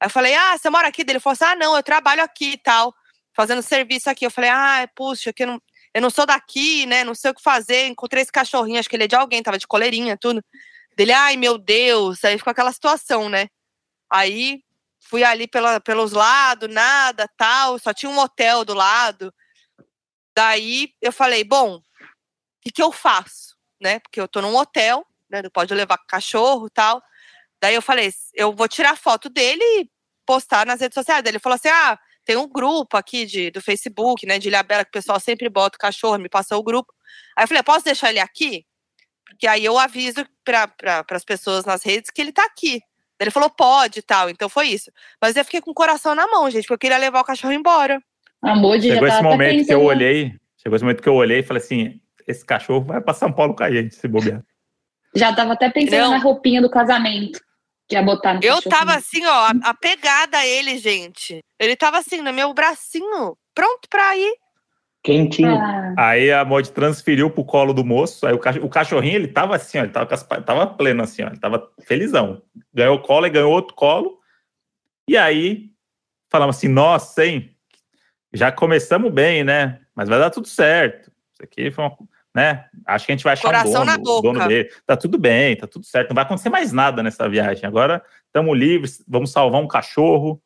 Aí 0.00 0.06
eu 0.06 0.10
falei, 0.10 0.34
ah, 0.34 0.56
você 0.56 0.68
mora 0.68 0.88
aqui? 0.88 1.02
Daí 1.02 1.14
ele 1.14 1.20
falou 1.20 1.32
assim, 1.32 1.44
ah, 1.44 1.56
não, 1.56 1.74
eu 1.74 1.82
trabalho 1.82 2.22
aqui 2.22 2.52
e 2.52 2.58
tal, 2.58 2.94
fazendo 3.34 3.62
serviço 3.62 4.10
aqui. 4.10 4.26
Eu 4.26 4.30
falei, 4.30 4.50
ah, 4.50 4.88
puxa, 4.94 5.32
que 5.32 5.46
não, 5.46 5.60
eu 5.96 6.02
não 6.02 6.10
sou 6.10 6.26
daqui, 6.26 6.84
né? 6.84 7.04
Não 7.04 7.14
sei 7.14 7.30
o 7.30 7.34
que 7.34 7.40
fazer. 7.40 7.86
Encontrei 7.86 8.22
esse 8.22 8.30
cachorrinho, 8.30 8.78
acho 8.78 8.86
que 8.86 8.94
ele 8.94 9.04
é 9.04 9.08
de 9.08 9.16
alguém, 9.16 9.42
tava 9.42 9.56
de 9.56 9.66
coleirinha, 9.66 10.14
tudo. 10.14 10.44
Dele, 10.94 11.10
ai 11.10 11.38
meu 11.38 11.56
Deus, 11.56 12.22
aí 12.22 12.36
ficou 12.36 12.50
aquela 12.50 12.70
situação, 12.70 13.30
né? 13.30 13.48
Aí 14.10 14.62
fui 15.00 15.24
ali 15.24 15.48
pela, 15.48 15.80
pelos 15.80 16.12
lados, 16.12 16.68
nada, 16.68 17.26
tal, 17.38 17.78
só 17.78 17.94
tinha 17.94 18.10
um 18.10 18.18
hotel 18.18 18.62
do 18.62 18.74
lado. 18.74 19.32
Daí 20.36 20.92
eu 21.00 21.14
falei, 21.14 21.42
bom, 21.42 21.76
o 21.76 21.82
que, 22.60 22.70
que 22.70 22.82
eu 22.82 22.92
faço? 22.92 23.56
Né? 23.80 23.98
Porque 24.00 24.20
eu 24.20 24.28
tô 24.28 24.42
num 24.42 24.54
hotel, 24.54 25.02
né? 25.30 25.40
Não 25.40 25.50
pode 25.50 25.72
levar 25.72 25.96
cachorro 26.06 26.68
tal. 26.68 27.02
Daí 27.58 27.74
eu 27.74 27.80
falei, 27.80 28.12
eu 28.34 28.52
vou 28.52 28.68
tirar 28.68 28.98
foto 28.98 29.30
dele 29.30 29.64
e 29.80 29.90
postar 30.26 30.66
nas 30.66 30.78
redes 30.78 30.94
sociais. 30.94 31.22
Daí 31.22 31.30
ele 31.30 31.38
falou 31.38 31.56
assim: 31.56 31.68
ah, 31.68 31.98
tem 32.26 32.36
um 32.36 32.48
grupo 32.48 32.96
aqui 32.96 33.24
de, 33.24 33.50
do 33.52 33.62
Facebook, 33.62 34.26
né, 34.26 34.38
de 34.38 34.48
Ilhabela, 34.48 34.84
que 34.84 34.88
o 34.90 34.92
pessoal 34.92 35.18
sempre 35.20 35.48
bota 35.48 35.76
o 35.76 35.80
cachorro, 35.80 36.18
me 36.18 36.28
passou 36.28 36.58
o 36.58 36.62
grupo. 36.62 36.92
Aí 37.36 37.44
eu 37.44 37.48
falei, 37.48 37.62
posso 37.62 37.84
deixar 37.84 38.10
ele 38.10 38.18
aqui? 38.18 38.66
Porque 39.24 39.46
aí 39.46 39.64
eu 39.64 39.78
aviso 39.78 40.26
para 40.44 40.66
pra, 40.66 41.04
as 41.12 41.24
pessoas 41.24 41.64
nas 41.64 41.84
redes 41.84 42.10
que 42.10 42.20
ele 42.20 42.32
tá 42.32 42.44
aqui. 42.44 42.80
Ele 43.18 43.30
falou, 43.30 43.48
pode 43.48 44.00
e 44.00 44.02
tal. 44.02 44.28
Então 44.28 44.48
foi 44.48 44.66
isso. 44.68 44.90
Mas 45.22 45.36
eu 45.36 45.44
fiquei 45.44 45.60
com 45.60 45.70
o 45.70 45.74
coração 45.74 46.14
na 46.14 46.26
mão, 46.26 46.50
gente, 46.50 46.62
porque 46.62 46.74
eu 46.74 46.78
queria 46.78 46.98
levar 46.98 47.20
o 47.20 47.24
cachorro 47.24 47.52
embora. 47.52 48.02
Amor 48.42 48.78
de 48.78 48.88
Chegou 48.88 49.08
esse 49.08 49.22
momento 49.22 49.50
que 49.64 49.72
eu 49.72 49.78
pensando- 49.78 49.84
olhei, 49.84 50.34
chegou 50.58 50.76
esse 50.76 50.84
momento 50.84 51.02
que 51.02 51.08
eu 51.08 51.14
olhei 51.14 51.38
e 51.38 51.42
falei 51.42 51.62
assim: 51.62 52.00
esse 52.26 52.44
cachorro 52.44 52.84
vai 52.84 53.00
pra 53.00 53.14
São 53.14 53.32
Paulo 53.32 53.54
com 53.54 53.62
a 53.62 53.70
gente, 53.70 53.94
se 53.94 54.06
bobear. 54.08 54.42
Já 55.14 55.34
tava 55.34 55.54
até 55.54 55.70
pensando 55.70 56.00
Não. 56.00 56.10
na 56.10 56.18
roupinha 56.18 56.60
do 56.60 56.68
casamento. 56.68 57.40
Que 57.88 57.94
ia 57.94 58.02
botar 58.02 58.34
no 58.34 58.40
Eu 58.42 58.60
tava 58.62 58.94
assim, 58.94 59.24
ó, 59.24 59.30
a- 59.46 59.70
apegada 59.70 60.38
a 60.38 60.46
ele, 60.46 60.78
gente. 60.78 61.40
Ele 61.58 61.76
tava 61.76 61.98
assim, 61.98 62.20
no 62.20 62.32
meu 62.32 62.52
bracinho, 62.52 63.36
pronto 63.54 63.88
pra 63.88 64.16
ir. 64.16 64.34
Quentinho. 65.04 65.56
Ah, 65.56 65.94
Aí 65.96 66.32
a 66.32 66.44
Mod 66.44 66.72
transferiu 66.72 67.30
pro 67.30 67.44
colo 67.44 67.72
do 67.72 67.84
moço. 67.84 68.26
Aí 68.26 68.34
o, 68.34 68.38
cach- 68.40 68.58
o 68.60 68.68
cachorrinho, 68.68 69.14
ele 69.14 69.28
tava 69.28 69.54
assim, 69.54 69.78
ó, 69.78 69.82
ele 69.84 69.92
tava, 69.92 70.06
com 70.06 70.14
as 70.14 70.22
pa- 70.24 70.40
tava 70.40 70.66
pleno 70.66 71.02
assim, 71.04 71.22
ó, 71.22 71.28
ele 71.28 71.38
tava 71.38 71.70
felizão. 71.84 72.42
Ganhou 72.74 72.98
colo 73.00 73.26
e 73.26 73.30
ganhou 73.30 73.52
outro 73.52 73.74
colo. 73.76 74.18
E 75.08 75.16
aí 75.16 75.70
falamos 76.28 76.56
assim: 76.56 76.66
nossa, 76.68 77.24
hein? 77.24 77.56
Já 78.32 78.50
começamos 78.50 79.12
bem, 79.12 79.44
né? 79.44 79.80
Mas 79.94 80.08
vai 80.08 80.18
dar 80.18 80.30
tudo 80.30 80.48
certo. 80.48 81.12
Isso 81.32 81.42
aqui 81.44 81.70
foi 81.70 81.84
uma. 81.84 81.96
Né? 82.36 82.66
Acho 82.84 83.06
que 83.06 83.12
a 83.12 83.14
gente 83.16 83.24
vai 83.24 83.32
achar 83.32 83.44
Coração 83.44 83.82
na 83.82 83.96
dono, 83.96 84.18
o 84.18 84.20
dono 84.20 84.46
dele. 84.46 84.68
Tá 84.84 84.94
tudo 84.94 85.16
bem, 85.16 85.56
tá 85.56 85.66
tudo 85.66 85.86
certo. 85.86 86.10
Não 86.10 86.14
vai 86.14 86.22
acontecer 86.22 86.50
mais 86.50 86.70
nada 86.70 87.02
nessa 87.02 87.26
viagem. 87.26 87.64
Agora 87.64 88.02
estamos 88.26 88.54
livres, 88.58 89.02
vamos 89.08 89.32
salvar 89.32 89.58
um 89.58 89.66
cachorro. 89.66 90.38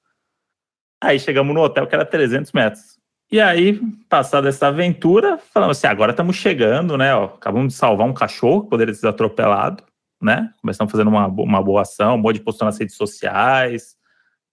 Aí 1.02 1.18
chegamos 1.18 1.52
no 1.52 1.60
hotel 1.60 1.88
que 1.88 1.94
era 1.96 2.04
300 2.04 2.52
metros. 2.52 2.96
E 3.28 3.40
aí, 3.40 3.80
passada 4.08 4.48
essa 4.48 4.68
aventura, 4.68 5.36
falamos 5.52 5.78
assim: 5.78 5.88
agora 5.88 6.12
estamos 6.12 6.36
chegando, 6.36 6.96
né? 6.96 7.12
Ó, 7.12 7.24
acabamos 7.24 7.72
de 7.72 7.78
salvar 7.80 8.06
um 8.06 8.14
cachorro 8.14 8.62
que 8.62 8.70
poderia 8.70 8.94
ser 8.94 9.08
atropelado, 9.08 9.82
né? 10.22 10.48
Começamos 10.60 10.92
fazendo 10.92 11.08
uma, 11.08 11.26
uma 11.26 11.60
boa 11.60 11.82
ação, 11.82 12.14
um 12.14 12.18
monte 12.18 12.36
de 12.36 12.44
postou 12.44 12.66
nas 12.66 12.78
redes 12.78 12.94
sociais, 12.94 13.96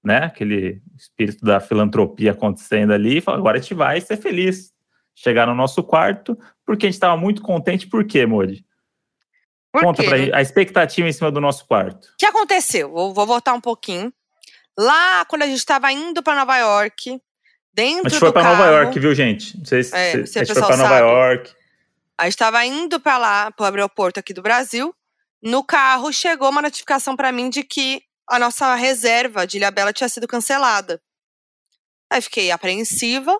né? 0.03 0.23
Aquele 0.23 0.81
espírito 0.95 1.45
da 1.45 1.59
filantropia 1.59 2.31
acontecendo 2.31 2.93
ali. 2.93 3.19
E 3.19 3.23
agora 3.27 3.59
a 3.59 3.61
gente 3.61 3.75
vai 3.75 4.01
ser 4.01 4.17
feliz. 4.17 4.75
Chegar 5.19 5.47
no 5.47 5.55
nosso 5.55 5.81
quarto, 5.83 6.37
porque 6.63 6.85
a 6.85 6.89
gente 6.89 6.93
estava 6.95 7.17
muito 7.17 7.41
contente. 7.41 7.87
Por 7.87 8.05
quê, 8.05 8.23
Modi? 8.27 8.63
Por 9.71 9.81
Conta 9.83 10.03
quê? 10.03 10.07
pra 10.09 10.17
gente 10.19 10.31
a 10.33 10.41
expectativa 10.41 11.07
em 11.07 11.11
cima 11.11 11.31
do 11.31 11.41
nosso 11.41 11.65
quarto. 11.65 12.05
O 12.09 12.17
que 12.17 12.25
aconteceu? 12.25 12.91
Vou, 12.91 13.13
vou 13.15 13.25
voltar 13.25 13.53
um 13.53 13.61
pouquinho. 13.61 14.13
Lá, 14.77 15.25
quando 15.25 15.41
a 15.41 15.47
gente 15.47 15.57
estava 15.57 15.91
indo 15.91 16.21
para 16.21 16.35
Nova 16.35 16.55
York, 16.57 17.19
dentro 17.73 18.05
A 18.05 18.09
gente 18.09 18.19
do 18.19 18.19
foi 18.19 18.31
para 18.31 18.43
Nova 18.43 18.65
York, 18.67 18.99
viu, 18.99 19.15
gente? 19.15 19.57
Não 19.57 19.65
sei 19.65 19.83
se, 19.83 19.95
É, 19.95 20.23
se- 20.25 20.37
a 20.39 20.43
gente 20.43 20.53
foi 20.53 20.61
para 20.67 20.77
Nova. 20.77 20.97
York. 20.99 21.51
a 22.15 22.23
gente 22.25 22.33
estava 22.33 22.63
indo 22.63 22.99
para 22.99 23.17
lá, 23.17 23.51
para 23.51 23.63
o 23.63 23.65
aeroporto 23.65 24.19
aqui 24.19 24.33
do 24.35 24.41
Brasil. 24.43 24.93
No 25.41 25.63
carro, 25.63 26.13
chegou 26.13 26.49
uma 26.49 26.61
notificação 26.61 27.15
para 27.15 27.31
mim 27.31 27.49
de 27.49 27.63
que 27.63 28.03
a 28.29 28.37
nossa 28.37 28.75
reserva 28.75 29.47
de 29.47 29.57
Ilhabela 29.57 29.91
tinha 29.91 30.09
sido 30.09 30.27
cancelada. 30.27 31.01
Aí 32.07 32.21
fiquei 32.21 32.51
apreensiva. 32.51 33.35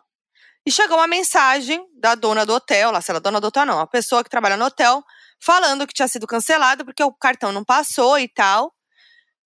E 0.67 0.71
chegou 0.71 0.97
uma 0.97 1.08
mensagem 1.08 1.82
da 1.97 2.13
dona 2.13 2.45
do 2.45 2.53
hotel, 2.53 2.91
lá, 2.91 2.99
se 2.99 3.10
ela 3.10 3.19
é 3.19 3.21
dona 3.21 3.39
do 3.39 3.47
hotel, 3.47 3.65
não, 3.65 3.80
a 3.80 3.88
pessoa 3.88 4.21
que 4.21 4.30
trabalha 4.30 4.58
no 4.58 4.65
hotel, 4.65 5.01
falando 5.41 5.88
que 5.88 5.93
tinha 5.93 6.10
sido 6.10 6.27
cancelado 6.27 6.84
porque 6.84 7.01
o 7.01 7.13
cartão 7.13 7.53
não 7.53 7.63
passou 7.63 8.19
e 8.19 8.27
tal. 8.27 8.73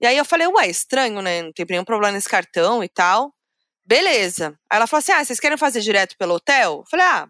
E 0.02 0.08
aí 0.08 0.18
eu 0.18 0.26
falei, 0.26 0.48
ué, 0.48 0.68
estranho, 0.68 1.22
né? 1.22 1.44
Não 1.44 1.54
tem 1.54 1.64
nenhum 1.70 1.84
problema 1.84 2.14
nesse 2.14 2.28
cartão 2.28 2.84
e 2.84 2.90
tal. 2.90 3.32
Beleza. 3.86 4.58
Aí 4.68 4.78
ela 4.78 4.88
falou 4.88 4.98
assim: 4.98 5.12
ah, 5.12 5.24
vocês 5.24 5.40
querem 5.40 5.60
fazer 5.60 5.82
direto 5.82 6.18
pelo 6.18 6.34
hotel? 6.34 6.80
Eu 6.80 6.86
falei, 6.90 7.06
ah, 7.06 7.30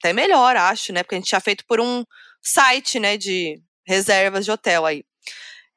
até 0.00 0.14
melhor, 0.14 0.56
acho, 0.56 0.94
né? 0.94 1.02
Porque 1.02 1.16
a 1.16 1.18
gente 1.18 1.28
tinha 1.28 1.40
feito 1.40 1.62
por 1.68 1.78
um 1.78 2.06
site, 2.42 2.98
né, 2.98 3.18
de 3.18 3.60
reservas 3.86 4.46
de 4.46 4.50
hotel 4.50 4.86
aí. 4.86 5.04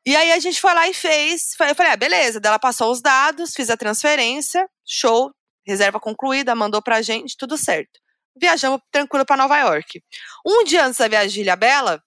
E 0.06 0.15
aí 0.15 0.32
a 0.32 0.39
gente 0.39 0.62
foi 0.62 0.74
lá 0.74 0.88
e 0.88 0.93
fez. 0.93 1.56
Eu 1.60 1.76
falei, 1.76 1.91
ah, 1.91 1.98
beleza. 1.98 2.39
Daí 2.39 2.52
ela 2.52 2.60
passou 2.60 2.89
os 2.89 3.02
dados, 3.02 3.54
fiz 3.54 3.69
a 3.69 3.76
transferência, 3.76 4.65
show, 4.86 5.30
reserva 5.70 6.00
concluída, 6.00 6.56
mandou 6.56 6.82
pra 6.82 7.02
gente, 7.02 7.38
tudo 7.38 7.58
certo. 7.58 8.00
Viajamos 8.36 8.82
tranquilo 8.92 9.26
pra 9.26 9.38
Nova 9.38 9.58
York. 9.58 10.02
Um 10.46 10.64
dia 10.64 10.86
antes 10.86 10.98
da 10.98 11.08
viagem 11.08 11.30
de 11.30 11.42
Ilhabela, 11.42 12.02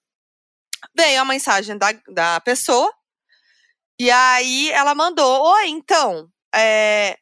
veio 0.95 1.21
a 1.21 1.25
mensagem 1.25 1.77
da, 1.77 1.91
da 2.09 2.41
pessoa. 2.41 2.91
E 3.99 4.09
aí 4.11 4.71
ela 4.71 4.93
mandou: 4.93 5.43
Oi, 5.53 5.67
então, 5.67 6.27
é, 6.53 7.17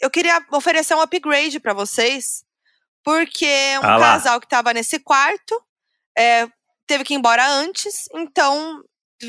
eu 0.00 0.10
queria 0.10 0.44
oferecer 0.52 0.94
um 0.94 1.00
upgrade 1.00 1.60
pra 1.60 1.72
vocês, 1.72 2.44
porque 3.04 3.78
um 3.78 3.86
Ah 3.86 3.98
casal 3.98 4.40
que 4.40 4.48
tava 4.48 4.72
nesse 4.72 4.98
quarto 4.98 5.60
é, 6.16 6.48
teve 6.86 7.04
que 7.04 7.14
ir 7.14 7.16
embora 7.16 7.46
antes, 7.46 8.08
então 8.14 8.82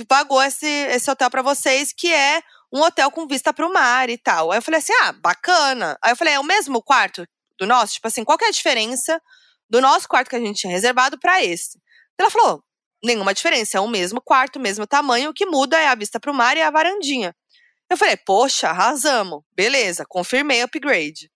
pagou 0.07 0.41
esse, 0.41 0.67
esse 0.67 1.09
hotel 1.09 1.29
pra 1.29 1.41
vocês, 1.41 1.93
que 1.93 2.11
é 2.11 2.41
um 2.71 2.81
hotel 2.81 3.09
com 3.11 3.27
vista 3.27 3.53
pro 3.53 3.71
mar 3.71 4.09
e 4.09 4.17
tal. 4.17 4.51
Aí 4.51 4.57
eu 4.57 4.61
falei 4.61 4.79
assim: 4.79 4.93
ah, 5.03 5.11
bacana. 5.13 5.97
Aí 6.01 6.11
eu 6.11 6.15
falei: 6.15 6.33
é 6.35 6.39
o 6.39 6.43
mesmo 6.43 6.81
quarto 6.81 7.25
do 7.59 7.65
nosso? 7.65 7.93
Tipo 7.93 8.07
assim, 8.07 8.23
qual 8.23 8.37
que 8.37 8.45
é 8.45 8.49
a 8.49 8.51
diferença 8.51 9.21
do 9.69 9.81
nosso 9.81 10.07
quarto 10.07 10.29
que 10.29 10.35
a 10.35 10.39
gente 10.39 10.59
tinha 10.61 10.71
reservado 10.71 11.19
pra 11.19 11.43
esse? 11.43 11.79
Ela 12.17 12.29
falou: 12.29 12.61
nenhuma 13.03 13.33
diferença, 13.33 13.77
é 13.77 13.81
o 13.81 13.87
mesmo 13.87 14.21
quarto, 14.21 14.57
o 14.57 14.61
mesmo 14.61 14.85
tamanho, 14.85 15.29
o 15.29 15.33
que 15.33 15.45
muda 15.45 15.79
é 15.79 15.87
a 15.87 15.95
vista 15.95 16.19
pro 16.19 16.33
mar 16.33 16.55
e 16.57 16.61
a 16.61 16.69
varandinha. 16.71 17.33
Eu 17.89 17.97
falei, 17.97 18.15
poxa, 18.17 18.69
arrasamos. 18.69 19.41
Beleza, 19.55 20.05
confirmei 20.07 20.61
o 20.61 20.65
upgrade. 20.65 21.31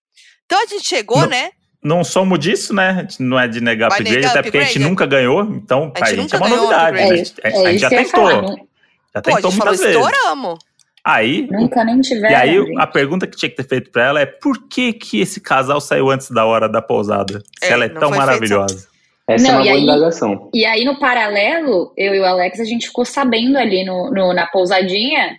Então 0.46 0.62
a 0.62 0.66
gente 0.66 0.86
chegou, 0.86 1.22
Não. 1.22 1.26
né? 1.28 1.50
Não 1.82 2.04
somos 2.04 2.38
disso, 2.38 2.72
né? 2.72 2.90
A 3.10 3.22
não 3.22 3.38
é 3.40 3.48
de 3.48 3.60
negar 3.60 3.88
Vai 3.90 3.98
upgrade, 3.98 4.20
negar 4.20 4.30
até 4.30 4.42
porque 4.42 4.58
a 4.58 4.60
gente 4.60 4.70
upgrade? 4.70 4.88
nunca 4.88 5.04
ganhou. 5.06 5.42
Então, 5.42 5.92
A 6.00 6.06
gente 6.06 6.20
gente 6.20 6.20
é 6.20 6.22
nunca 6.22 6.36
uma 6.38 6.48
ganhou 6.48 6.62
novidade. 6.64 6.96
upgrade. 6.98 7.34
né? 7.34 7.40
É, 7.42 7.48
A 7.48 7.50
gente, 7.50 7.66
a 7.66 7.68
é 7.68 7.72
gente 7.72 7.80
já 7.80 7.88
tentou. 7.90 8.10
falar. 8.28 8.42
Nu- 8.42 8.68
Já 9.14 9.22
Pô, 9.22 9.30
a 9.30 9.34
tentou 9.34 9.50
gente 9.50 9.58
falou, 9.60 9.74
estouramos. 9.74 10.58
Aí, 11.06 11.46
Nunca 11.50 11.84
nem 11.84 12.00
tiveram. 12.00 12.30
e 12.30 12.34
aí 12.34 12.54
gente. 12.64 12.80
a 12.80 12.86
pergunta 12.86 13.26
que 13.26 13.36
tinha 13.36 13.50
que 13.50 13.56
ter 13.56 13.68
feito 13.68 13.90
pra 13.90 14.04
ela 14.06 14.20
é 14.20 14.26
por 14.26 14.66
que 14.68 14.92
que 14.94 15.20
esse 15.20 15.38
casal 15.40 15.80
saiu 15.80 16.10
antes 16.10 16.30
da 16.30 16.46
hora 16.46 16.66
da 16.68 16.80
pousada? 16.80 17.42
Se 17.62 17.66
É, 17.68 17.72
ela 17.72 17.84
é 17.84 17.88
tão 17.90 18.08
foi 18.08 18.12
feito 18.12 18.26
maravilhosa. 18.26 18.88
Essa 19.28 19.52
Não, 19.52 19.54
é 19.54 19.56
uma 19.56 19.62
e 19.62 19.64
boa 19.68 19.76
aí- 19.76 19.82
indagação. 19.82 20.50
E 20.54 20.64
aí, 20.64 20.84
no 20.84 20.98
paralelo, 20.98 21.92
eu 21.96 22.14
e 22.14 22.20
o 22.20 22.24
Alex, 22.24 22.58
a 22.60 22.64
gente 22.64 22.86
ficou 22.86 23.04
sabendo 23.04 23.56
ali 23.58 23.84
no, 23.84 24.10
no- 24.10 24.32
na 24.34 24.46
pousadinha 24.46 25.36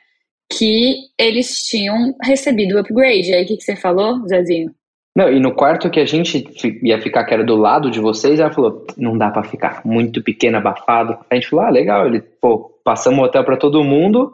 que 0.52 0.96
eles 1.20 1.64
tinham 1.64 2.14
recebido 2.24 2.76
o 2.76 2.80
upgrade. 2.80 3.30
E 3.30 3.34
aí, 3.34 3.44
o 3.44 3.48
que, 3.48 3.58
que 3.58 3.64
você 3.64 3.76
falou, 3.76 4.28
Zezinho? 4.28 4.72
Não, 5.16 5.32
e 5.32 5.40
no 5.40 5.54
quarto 5.54 5.90
que 5.90 6.00
a 6.00 6.06
gente 6.06 6.46
ia 6.84 7.02
ficar, 7.02 7.24
que 7.24 7.34
era 7.34 7.44
do 7.44 7.56
lado 7.56 7.90
de 7.90 8.00
vocês, 8.00 8.40
ela 8.40 8.52
falou: 8.52 8.86
não 8.98 9.18
dá 9.18 9.30
pra 9.32 9.44
ficar, 9.44 9.82
muito 9.86 10.22
pequeno, 10.22 10.58
abafado. 10.58 11.18
A 11.30 11.36
gente 11.36 11.48
falou: 11.48 11.66
ah, 11.66 11.70
legal, 11.70 12.06
ele, 12.06 12.20
pô, 12.20 12.72
passamos 12.84 13.20
o 13.20 13.24
hotel 13.24 13.44
pra 13.44 13.56
todo 13.58 13.84
mundo, 13.84 14.34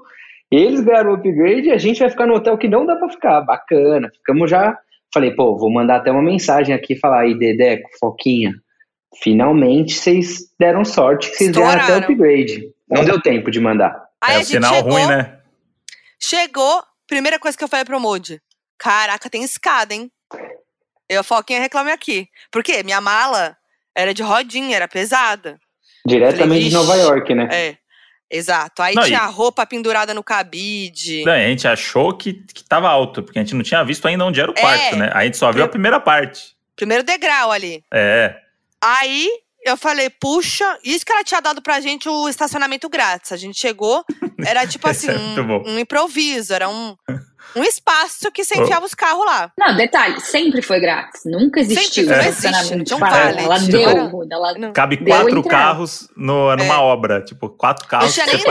eles 0.52 0.82
ganharam 0.82 1.12
o 1.12 1.16
upgrade 1.16 1.68
e 1.68 1.72
a 1.72 1.78
gente 1.78 2.00
vai 2.00 2.10
ficar 2.10 2.28
no 2.28 2.36
hotel 2.36 2.58
que 2.58 2.68
não 2.68 2.86
dá 2.86 2.96
pra 2.96 3.10
ficar. 3.10 3.42
Bacana, 3.42 4.10
ficamos 4.14 4.50
já. 4.50 4.78
Falei, 5.14 5.32
pô, 5.32 5.58
vou 5.58 5.72
mandar 5.72 5.98
até 5.98 6.12
uma 6.12 6.22
mensagem 6.22 6.74
aqui 6.74 6.96
falar 6.96 7.22
aí, 7.22 7.38
Dedeco, 7.38 7.90
Foquinha. 8.00 8.54
Finalmente 9.22 9.94
vocês 9.94 10.50
deram 10.60 10.86
sorte 10.86 11.30
que 11.30 11.38
vocês 11.38 11.52
ganharam 11.52 11.82
até 11.82 11.96
o 11.96 11.98
upgrade. 12.00 12.70
Não 12.90 13.04
deu 13.04 13.22
tempo 13.22 13.52
de 13.52 13.60
mandar. 13.60 14.06
Aí 14.22 14.36
é 14.36 14.38
a 14.38 14.42
o 14.42 14.46
sinal 14.46 14.74
chegou, 14.76 14.92
ruim, 14.92 15.08
né? 15.08 15.40
chegou, 16.20 16.84
primeira 17.08 17.40
coisa 17.40 17.58
que 17.58 17.64
eu 17.64 17.68
falei 17.68 17.84
pro 17.84 18.00
Moody, 18.00 18.42
caraca, 18.78 19.30
tem 19.30 19.44
escada, 19.44 19.94
hein? 19.94 20.12
Eu 21.10 21.24
falo, 21.24 21.44
quem 21.44 21.60
reclame 21.60 21.92
aqui. 21.92 22.28
Por 22.50 22.64
quê? 22.64 22.84
Minha 22.84 23.02
mala 23.02 23.58
era 23.96 24.14
de 24.14 24.24
rodinha, 24.24 24.76
era 24.76 24.88
pesada. 24.88 25.60
Diretamente 26.06 26.70
de 26.70 26.72
Falei, 26.72 26.88
Nova 26.88 26.94
"Vixe". 26.94 27.08
York, 27.08 27.36
né? 27.36 27.50
É, 27.52 27.78
exato. 28.32 28.82
Aí 28.82 28.96
Não, 28.96 29.04
tinha 29.04 29.17
e- 29.20 29.22
a 29.22 29.26
roupa 29.26 29.65
pendurada 29.65 30.13
no 30.13 30.24
cabide. 30.24 31.24
Não, 31.26 31.34
a 31.34 31.39
gente 31.39 31.67
achou 31.67 32.13
que, 32.15 32.34
que 32.54 32.63
tava 32.63 32.88
alto, 32.89 33.22
porque 33.22 33.38
a 33.38 33.44
gente 33.44 33.54
não 33.56 33.63
tinha 33.63 33.84
visto 33.84 34.08
ainda 34.08 34.26
onde 34.26 34.39
era 34.39 34.50
o 34.50 34.54
É. 34.58 34.62
quarto, 34.62 34.96
né? 34.96 35.12
A 35.13 35.24
gente 35.26 35.38
só 35.38 35.52
viu 35.52 35.63
a 35.63 35.67
primeira 35.67 36.00
parte. 36.00 36.56
Primeiro 36.76 37.04
degrau 37.04 37.52
ali. 37.52 37.84
É. 37.94 38.36
Aí 38.82 39.30
eu 39.63 39.78
falei, 39.78 40.10
puxa, 40.10 40.80
isso 40.84 41.06
que 41.06 41.12
ela 41.12 41.24
tinha 41.24 41.39
dado 41.39 41.62
pra 41.62 41.80
gente 41.80 42.10
o 42.10 42.28
estacionamento 42.28 42.89
grátis. 42.89 43.32
A 43.32 43.38
gente 43.38 43.60
chegou, 43.60 44.04
era 44.44 44.65
tipo 44.65 44.88
assim, 44.89 45.10
é 45.10 45.41
um, 45.41 45.74
um 45.76 45.80
improviso, 45.80 46.54
era 46.54 46.67
um. 46.67 46.96
Um 47.56 47.64
espaço 47.64 48.32
que 48.32 48.44
você 48.44 48.60
enfiava 48.60 48.86
os 48.86 48.94
carros 48.94 49.26
lá. 49.26 49.52
Não, 49.58 49.76
detalhe, 49.76 50.20
sempre 50.22 50.62
foi 50.62 50.80
grátis. 50.80 51.22
Nunca 51.26 51.60
existiu 51.60 52.06
Sempre, 52.06 52.18
não 52.24 52.30
estacionamento 52.30 52.74
existe, 52.76 52.92
não 52.92 53.00
vale. 53.00 53.42
Ela 53.42 53.60
Tipo, 53.60 53.72
deu, 53.72 53.90
ela 54.32 54.54
Não. 54.58 54.74
Cabe 54.74 54.98
Deu 54.98 55.06
quatro 55.16 55.44
carros 55.44 56.08
no, 56.16 56.56
numa 56.56 56.76
É. 56.76 56.78
obra. 56.78 57.22
Tipo, 57.22 57.50
quatro 57.50 57.84
Não 57.84 57.90
carros. 57.90 58.14
tinha, 58.14 58.26
que 58.28 58.38
nem, 58.38 58.46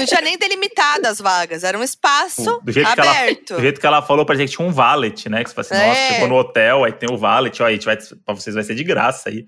não 0.00 0.06
tinha 0.06 0.20
nem 0.20 0.36
delimitado 0.38 1.06
as 1.06 1.18
vagas, 1.20 1.64
era 1.64 1.78
um 1.78 1.82
espaço 1.82 2.60
do, 2.62 2.72
jeito 2.72 2.92
que 2.92 3.00
ela, 3.00 3.10
aberto. 3.10 3.54
do 3.54 3.60
jeito 3.60 3.80
que 3.80 3.86
ela 3.86 4.02
falou 4.02 4.24
pra 4.26 4.34
gente, 4.34 4.52
tinha 4.56 4.66
um 4.66 4.72
valet, 4.72 5.28
né? 5.28 5.42
Que 5.44 5.50
você 5.50 5.54
fala 5.54 5.66
assim, 5.80 5.88
nossa, 5.88 6.00
É. 6.00 6.12
chegou 6.14 6.28
no 6.28 6.36
hotel, 6.36 6.84
aí 6.84 6.92
tem 6.92 7.10
o 7.12 7.16
valet, 7.16 7.60
ó, 7.62 7.66
aí 7.66 7.72
a 7.72 7.76
gente 7.76 7.84
vai, 7.86 7.96
pra 7.96 8.34
vocês 8.34 8.54
vai 8.54 8.64
ser 8.64 8.74
de 8.74 8.84
graça 8.84 9.28
aí. 9.28 9.46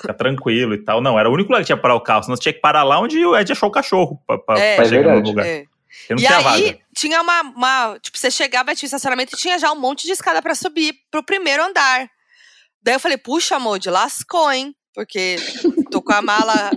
Fica 0.00 0.14
tranquilo 0.14 0.74
e 0.74 0.78
tal. 0.78 1.00
Não, 1.00 1.18
era 1.18 1.28
o 1.28 1.32
único 1.32 1.48
lugar 1.50 1.60
que 1.60 1.66
tinha 1.66 1.76
que 1.76 1.82
parar 1.82 1.94
o 1.96 2.00
carro, 2.00 2.22
senão 2.22 2.36
você 2.36 2.42
tinha 2.42 2.52
que 2.52 2.60
parar 2.60 2.82
lá 2.84 3.00
onde 3.00 3.24
o 3.24 3.36
Ed 3.36 3.50
achou 3.50 3.68
o 3.68 3.72
cachorro 3.72 4.20
pra, 4.26 4.38
pra, 4.38 4.58
É. 4.58 4.76
pra 4.76 4.84
É 4.84 4.88
chegar 4.88 5.02
no 5.02 5.08
verdade. 5.08 5.28
lugar. 5.28 5.46
É. 5.46 5.64
Porque 6.06 6.14
não 6.14 6.22
E 6.22 6.26
tinha 6.26 6.38
aí, 6.38 6.44
vaga. 6.44 6.78
Tinha 6.98 7.20
uma, 7.22 7.40
uma- 7.42 7.98
Tipo, 8.00 8.18
você 8.18 8.30
chegava, 8.30 8.74
tinha 8.74 8.86
estacionamento 8.86 9.34
e 9.34 9.38
tinha 9.38 9.58
já 9.58 9.70
um 9.72 9.78
monte 9.80 10.06
de 10.06 10.12
escada 10.12 10.42
pra 10.42 10.54
subir 10.54 10.94
pro 11.10 11.22
primeiro 11.22 11.62
andar. 11.64 12.08
Daí 12.82 12.94
eu 12.94 13.00
falei, 13.00 13.16
puxa, 13.18 13.56
amor, 13.56 13.78
de 13.78 13.90
lascou, 13.90 14.50
hein? 14.50 14.74
Porque 14.94 15.36
tô 15.92 16.02
com 16.02 16.12
a 16.12 16.20
mala 16.20 16.70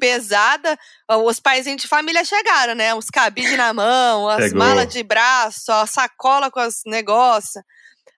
pesada. 0.00 0.78
Os 1.24 1.38
paizinhos 1.40 1.82
de 1.82 1.88
família 1.88 2.24
chegaram, 2.24 2.74
né? 2.74 2.94
Os 2.94 3.06
cabides 3.06 3.56
na 3.56 3.74
mão, 3.74 4.28
as 4.28 4.44
Chegou. 4.44 4.58
malas 4.58 4.88
de 4.92 5.02
braço, 5.02 5.70
a 5.72 5.86
sacola 5.86 6.50
com 6.50 6.60
os 6.60 6.76
negócios. 6.86 7.62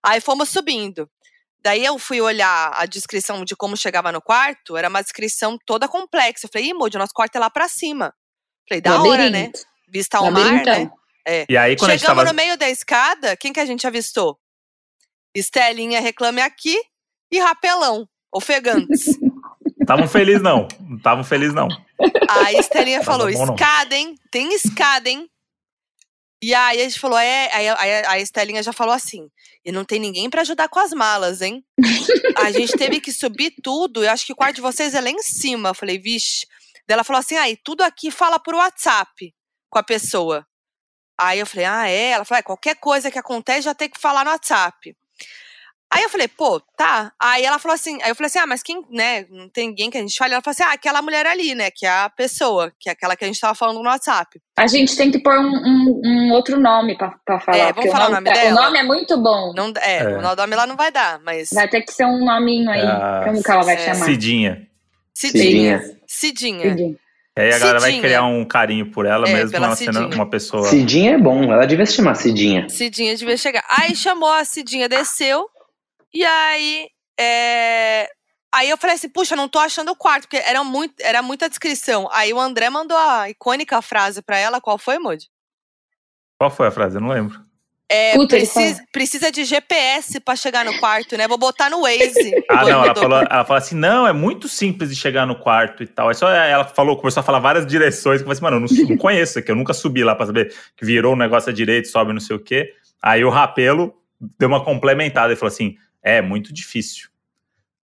Aí 0.02 0.20
fomos 0.20 0.48
subindo. 0.48 1.10
Daí 1.60 1.84
eu 1.84 1.98
fui 1.98 2.20
olhar 2.20 2.72
a 2.74 2.86
descrição 2.86 3.44
de 3.44 3.56
como 3.56 3.76
chegava 3.76 4.12
no 4.12 4.22
quarto, 4.22 4.76
era 4.76 4.88
uma 4.88 5.02
descrição 5.02 5.58
toda 5.66 5.88
complexa. 5.88 6.46
Eu 6.46 6.50
falei, 6.52 6.68
ih, 6.68 6.74
Moody, 6.74 6.96
nosso 6.98 7.12
quarto 7.12 7.34
é 7.34 7.40
lá 7.40 7.50
pra 7.50 7.68
cima. 7.68 8.14
Falei, 8.68 8.80
da 8.80 9.02
hora, 9.02 9.28
né? 9.28 9.38
Labirinto. 9.46 9.60
Vista 9.88 10.18
ao 10.18 10.30
mar, 10.30 10.64
né? 10.64 10.90
Labirintão. 11.28 11.46
E 11.48 11.56
aí, 11.56 11.76
quando 11.76 11.90
a 11.90 11.94
gente 11.94 12.00
Chegamos 12.00 12.24
tava. 12.24 12.32
no 12.32 12.36
meio 12.36 12.56
da 12.56 12.68
escada, 12.68 13.36
quem 13.36 13.52
que 13.52 13.60
a 13.60 13.66
gente 13.66 13.86
avistou? 13.86 14.38
Estelinha 15.34 16.00
Reclame 16.00 16.40
Aqui 16.40 16.80
e 17.30 17.38
Rapelão, 17.38 18.08
ofegantes. 18.32 19.06
Estavam 19.80 20.08
felizes, 20.08 20.42
não. 20.42 20.68
Não 20.80 20.96
estavam 20.98 21.24
felizes, 21.24 21.54
não. 21.54 21.68
Aí 22.28 22.56
a 22.56 22.60
Estelinha 22.60 23.02
falou: 23.02 23.32
bom, 23.32 23.54
escada, 23.54 23.96
hein? 23.96 24.14
Tem 24.30 24.52
escada, 24.52 25.08
hein? 25.08 25.26
E 26.42 26.54
aí 26.54 26.80
a 26.80 26.84
gente 26.84 27.00
falou: 27.00 27.18
é. 27.18 27.48
Aí, 27.54 27.68
aí 27.68 28.04
a 28.06 28.18
Estelinha 28.18 28.62
já 28.62 28.72
falou 28.72 28.92
assim: 28.92 29.30
e 29.64 29.72
não 29.72 29.84
tem 29.84 29.98
ninguém 29.98 30.28
pra 30.28 30.42
ajudar 30.42 30.68
com 30.68 30.78
as 30.78 30.92
malas, 30.92 31.40
hein? 31.40 31.64
a 32.36 32.50
gente 32.50 32.72
teve 32.76 33.00
que 33.00 33.12
subir 33.12 33.54
tudo. 33.62 34.04
Eu 34.04 34.10
acho 34.10 34.26
que 34.26 34.32
o 34.32 34.36
quarto 34.36 34.56
de 34.56 34.60
vocês 34.60 34.94
é 34.94 35.00
lá 35.00 35.08
em 35.08 35.22
cima. 35.22 35.70
Eu 35.70 35.74
falei: 35.74 35.98
vixe. 35.98 36.46
Daí 36.86 36.94
ela 36.94 37.04
falou 37.04 37.20
assim: 37.20 37.36
aí, 37.36 37.56
tudo 37.56 37.82
aqui 37.82 38.10
fala 38.10 38.38
por 38.38 38.54
WhatsApp 38.54 39.34
com 39.70 39.78
a 39.78 39.82
pessoa. 39.82 40.46
Aí 41.20 41.38
eu 41.40 41.46
falei: 41.46 41.66
ah, 41.66 41.88
é? 41.88 42.10
Ela 42.10 42.24
falou: 42.24 42.38
é, 42.38 42.42
qualquer 42.42 42.76
coisa 42.76 43.10
que 43.10 43.18
acontece 43.18 43.62
já 43.62 43.74
tem 43.74 43.88
que 43.88 44.00
falar 44.00 44.24
no 44.24 44.30
WhatsApp. 44.30 44.94
Aí 45.90 46.02
eu 46.02 46.10
falei, 46.10 46.28
pô, 46.28 46.60
tá. 46.76 47.10
Aí 47.18 47.42
ela 47.46 47.58
falou 47.58 47.74
assim, 47.74 47.98
aí 48.02 48.10
eu 48.10 48.14
falei 48.14 48.26
assim, 48.26 48.38
ah, 48.38 48.46
mas 48.46 48.62
quem, 48.62 48.84
né, 48.90 49.24
não 49.30 49.48
tem 49.48 49.68
ninguém 49.68 49.88
que 49.88 49.96
a 49.96 50.02
gente 50.02 50.18
fale. 50.18 50.34
Ela 50.34 50.42
falou 50.42 50.52
assim, 50.52 50.62
ah, 50.62 50.72
aquela 50.74 51.00
mulher 51.00 51.24
ali, 51.24 51.54
né, 51.54 51.70
que 51.74 51.86
é 51.86 51.88
a 51.88 52.10
pessoa, 52.10 52.70
que 52.78 52.90
é 52.90 52.92
aquela 52.92 53.16
que 53.16 53.24
a 53.24 53.26
gente 53.26 53.40
tava 53.40 53.54
falando 53.54 53.78
no 53.82 53.88
WhatsApp. 53.88 54.38
A 54.58 54.66
gente 54.66 54.94
tem 54.94 55.10
que 55.10 55.18
pôr 55.18 55.38
um, 55.38 55.46
um- 55.48 56.00
um 56.04 56.32
outro 56.32 56.60
nome 56.60 56.94
pra, 56.98 57.14
pra 57.24 57.40
falar. 57.40 57.56
É, 57.56 57.72
vamos 57.72 57.90
falar 57.90 58.08
o 58.10 58.12
nome 58.12 58.30
dela? 58.30 58.50
O 58.60 58.64
nome 58.64 58.78
é 58.78 58.82
muito 58.82 59.16
bom. 59.16 59.54
Não, 59.56 59.72
é, 59.80 59.96
É. 60.00 60.18
o 60.18 60.20
nome 60.20 60.54
lá 60.56 60.66
não 60.66 60.76
vai 60.76 60.92
dar, 60.92 61.20
mas... 61.20 61.48
Vai 61.54 61.66
ter 61.66 61.80
que 61.80 61.90
ser 61.90 62.04
um 62.04 62.22
nominho 62.22 62.68
aí. 62.70 62.80
É 62.80 62.86
a- 62.86 63.22
Como 63.24 63.42
que 63.42 63.50
ela 63.50 63.62
vai 63.62 63.76
é, 63.76 63.78
chamar? 63.78 64.04
Cidinha. 64.04 64.68
Cidinha. 65.14 65.78
Cidinha. 65.80 65.96
Cidinha. 66.06 66.68
Cidinha. 66.70 66.96
E 67.38 67.40
aí 67.40 67.52
a 67.52 67.58
galera 67.58 67.78
vai 67.80 67.90
Cidinha. 67.92 68.02
criar 68.08 68.24
um 68.24 68.44
carinho 68.44 68.90
por 68.90 69.06
ela, 69.06 69.28
É, 69.28 69.32
mesmo 69.32 69.56
ela 69.56 69.76
sendo 69.76 69.92
Cidinha. 69.98 70.14
uma 70.16 70.28
pessoa. 70.28 70.64
Cidinha 70.64 71.12
é 71.14 71.18
bom, 71.18 71.44
ela 71.52 71.66
devia 71.66 71.86
se 71.86 71.94
chamar 71.94 72.16
Cidinha. 72.16 72.68
Cidinha 72.68 73.14
devia 73.16 73.36
chegar. 73.36 73.64
Aí 73.78 73.94
chamou 73.94 74.28
a 74.28 74.44
Cidinha, 74.44 74.88
desceu, 74.88 75.48
e 76.12 76.24
aí... 76.24 76.88
é, 77.18 78.08
Aí 78.50 78.70
eu 78.70 78.78
falei 78.78 78.96
assim, 78.96 79.10
puxa, 79.10 79.36
não 79.36 79.46
tô 79.46 79.58
achando 79.58 79.90
o 79.92 79.94
quarto, 79.94 80.22
porque 80.22 80.38
era, 80.38 80.64
muito, 80.64 80.94
era 81.00 81.20
muita 81.20 81.50
descrição. 81.50 82.08
Aí 82.10 82.32
o 82.32 82.40
André 82.40 82.70
mandou 82.70 82.96
a 82.96 83.28
icônica 83.28 83.80
frase 83.82 84.22
pra 84.22 84.38
ela, 84.38 84.58
qual 84.58 84.78
foi, 84.78 84.98
Moody? 84.98 85.26
Qual 86.40 86.50
foi 86.50 86.66
a 86.68 86.70
frase? 86.70 86.96
Eu 86.96 87.02
não 87.02 87.10
lembro. 87.10 87.38
É, 87.90 88.12
Puta, 88.12 88.36
precisa, 88.36 88.84
precisa 88.92 89.32
de 89.32 89.44
GPS 89.44 90.20
pra 90.20 90.36
chegar 90.36 90.62
no 90.62 90.78
quarto, 90.78 91.16
né? 91.16 91.26
Vou 91.26 91.38
botar 91.38 91.70
no 91.70 91.82
Waze. 91.82 92.44
Ah, 92.50 92.64
não, 92.64 92.84
ela 92.84 92.94
falou, 92.94 93.18
ela 93.18 93.44
falou 93.44 93.58
assim: 93.58 93.74
não, 93.76 94.06
é 94.06 94.12
muito 94.12 94.48
simples 94.48 94.90
de 94.90 94.96
chegar 94.96 95.26
no 95.26 95.36
quarto 95.36 95.82
e 95.82 95.86
tal. 95.86 96.08
Aí 96.08 96.14
só 96.14 96.28
ela 96.30 96.64
falou, 96.64 96.96
começou 96.96 97.20
a 97.20 97.24
falar 97.24 97.38
várias 97.38 97.66
direções, 97.66 98.20
que 98.20 98.28
eu 98.28 98.34
falei 98.34 98.36
assim, 98.36 98.42
mano, 98.42 98.56
eu 98.56 98.84
não, 98.84 98.90
não 98.90 98.96
conheço 98.96 99.38
aqui, 99.38 99.50
eu 99.50 99.56
nunca 99.56 99.72
subi 99.72 100.02
lá 100.02 100.14
pra 100.14 100.26
saber 100.26 100.54
que 100.76 100.84
virou 100.84 101.14
um 101.14 101.16
negócio 101.16 101.50
à 101.50 101.52
direita, 101.52 101.88
sobe 101.88 102.12
não 102.12 102.20
sei 102.20 102.36
o 102.36 102.38
quê. 102.38 102.72
Aí 103.02 103.24
o 103.24 103.30
rapelo 103.30 103.94
deu 104.38 104.48
uma 104.48 104.62
complementada 104.62 105.32
e 105.32 105.36
falou 105.36 105.52
assim: 105.52 105.76
é 106.02 106.20
muito 106.20 106.52
difícil. 106.52 107.08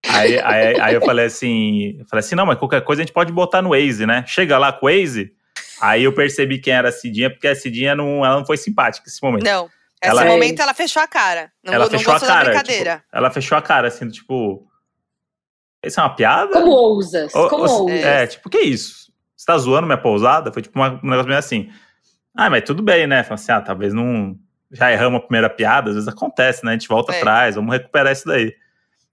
Aí, 0.08 0.40
aí, 0.40 0.80
aí 0.80 0.94
eu 0.94 1.02
falei 1.02 1.26
assim, 1.26 1.98
eu 2.00 2.06
falei 2.06 2.20
assim, 2.24 2.36
não, 2.36 2.46
mas 2.46 2.60
qualquer 2.60 2.82
coisa 2.82 3.02
a 3.02 3.06
gente 3.06 3.14
pode 3.14 3.32
botar 3.32 3.62
no 3.62 3.70
Waze, 3.70 4.06
né? 4.06 4.24
Chega 4.28 4.58
lá 4.58 4.72
com 4.72 4.86
o 4.86 4.90
Waze. 4.90 5.34
Aí 5.82 6.04
eu 6.04 6.14
percebi 6.14 6.60
quem 6.60 6.74
era 6.74 6.90
a 6.90 6.92
Cidinha, 6.92 7.30
porque 7.30 7.48
a 7.48 7.56
Cidinha 7.56 7.96
não, 7.96 8.26
ela 8.26 8.38
não 8.38 8.46
foi 8.46 8.58
simpática 8.58 9.06
nesse 9.08 9.22
momento. 9.22 9.44
Não. 9.44 9.70
Esse 10.06 10.12
Ela- 10.12 10.26
momento 10.26 10.62
ela 10.62 10.74
fechou 10.74 11.02
a 11.02 11.08
cara. 11.08 11.52
Não, 11.64 11.74
ela 11.74 11.86
não 11.86 11.92
fechou 11.92 12.14
a 12.14 12.20
cara. 12.20 12.46
brincadeira. 12.46 12.96
tipo, 12.98 13.08
ela 13.12 13.32
fechou 13.32 13.58
a 13.58 13.62
cara, 13.62 13.88
assim, 13.88 14.10
tipo. 14.10 14.68
Isso 15.84 16.00
é 16.00 16.04
uma 16.04 16.16
piada? 16.16 16.52
Como 16.54 16.72
ousas? 16.72 17.34
Ou- 17.36 17.50
Como 17.50 17.64
ou- 17.64 17.82
ousas? 17.84 18.04
É, 18.04 18.26
tipo, 18.28 18.50
que 18.50 18.60
isso? 18.60 19.12
Você 19.36 19.46
tá 19.46 19.58
zoando 19.58 19.86
minha 19.86 19.98
pousada? 19.98 20.52
Foi 20.52 20.62
tipo 20.62 20.78
uma- 20.80 21.00
um 21.04 21.10
negócio 21.10 21.28
meio 21.28 21.38
assim. 21.38 21.70
Ah, 22.36 22.50
mas 22.50 22.64
tudo 22.64 22.82
bem, 22.82 23.06
né? 23.08 23.24
Falei 23.24 23.36
assim, 23.36 23.52
ah, 23.52 23.62
talvez 23.62 23.94
não. 23.94 24.36
Já 24.72 24.92
erramos 24.92 25.20
a 25.20 25.24
primeira 25.24 25.50
piada, 25.50 25.90
às 25.90 25.96
vezes 25.96 26.10
acontece, 26.10 26.66
né? 26.66 26.72
A 26.72 26.74
gente 26.74 26.88
volta 26.88 27.14
É. 27.14 27.18
atrás, 27.18 27.56
vamos 27.56 27.72
recuperar 27.72 28.12
isso 28.12 28.26
daí. 28.26 28.54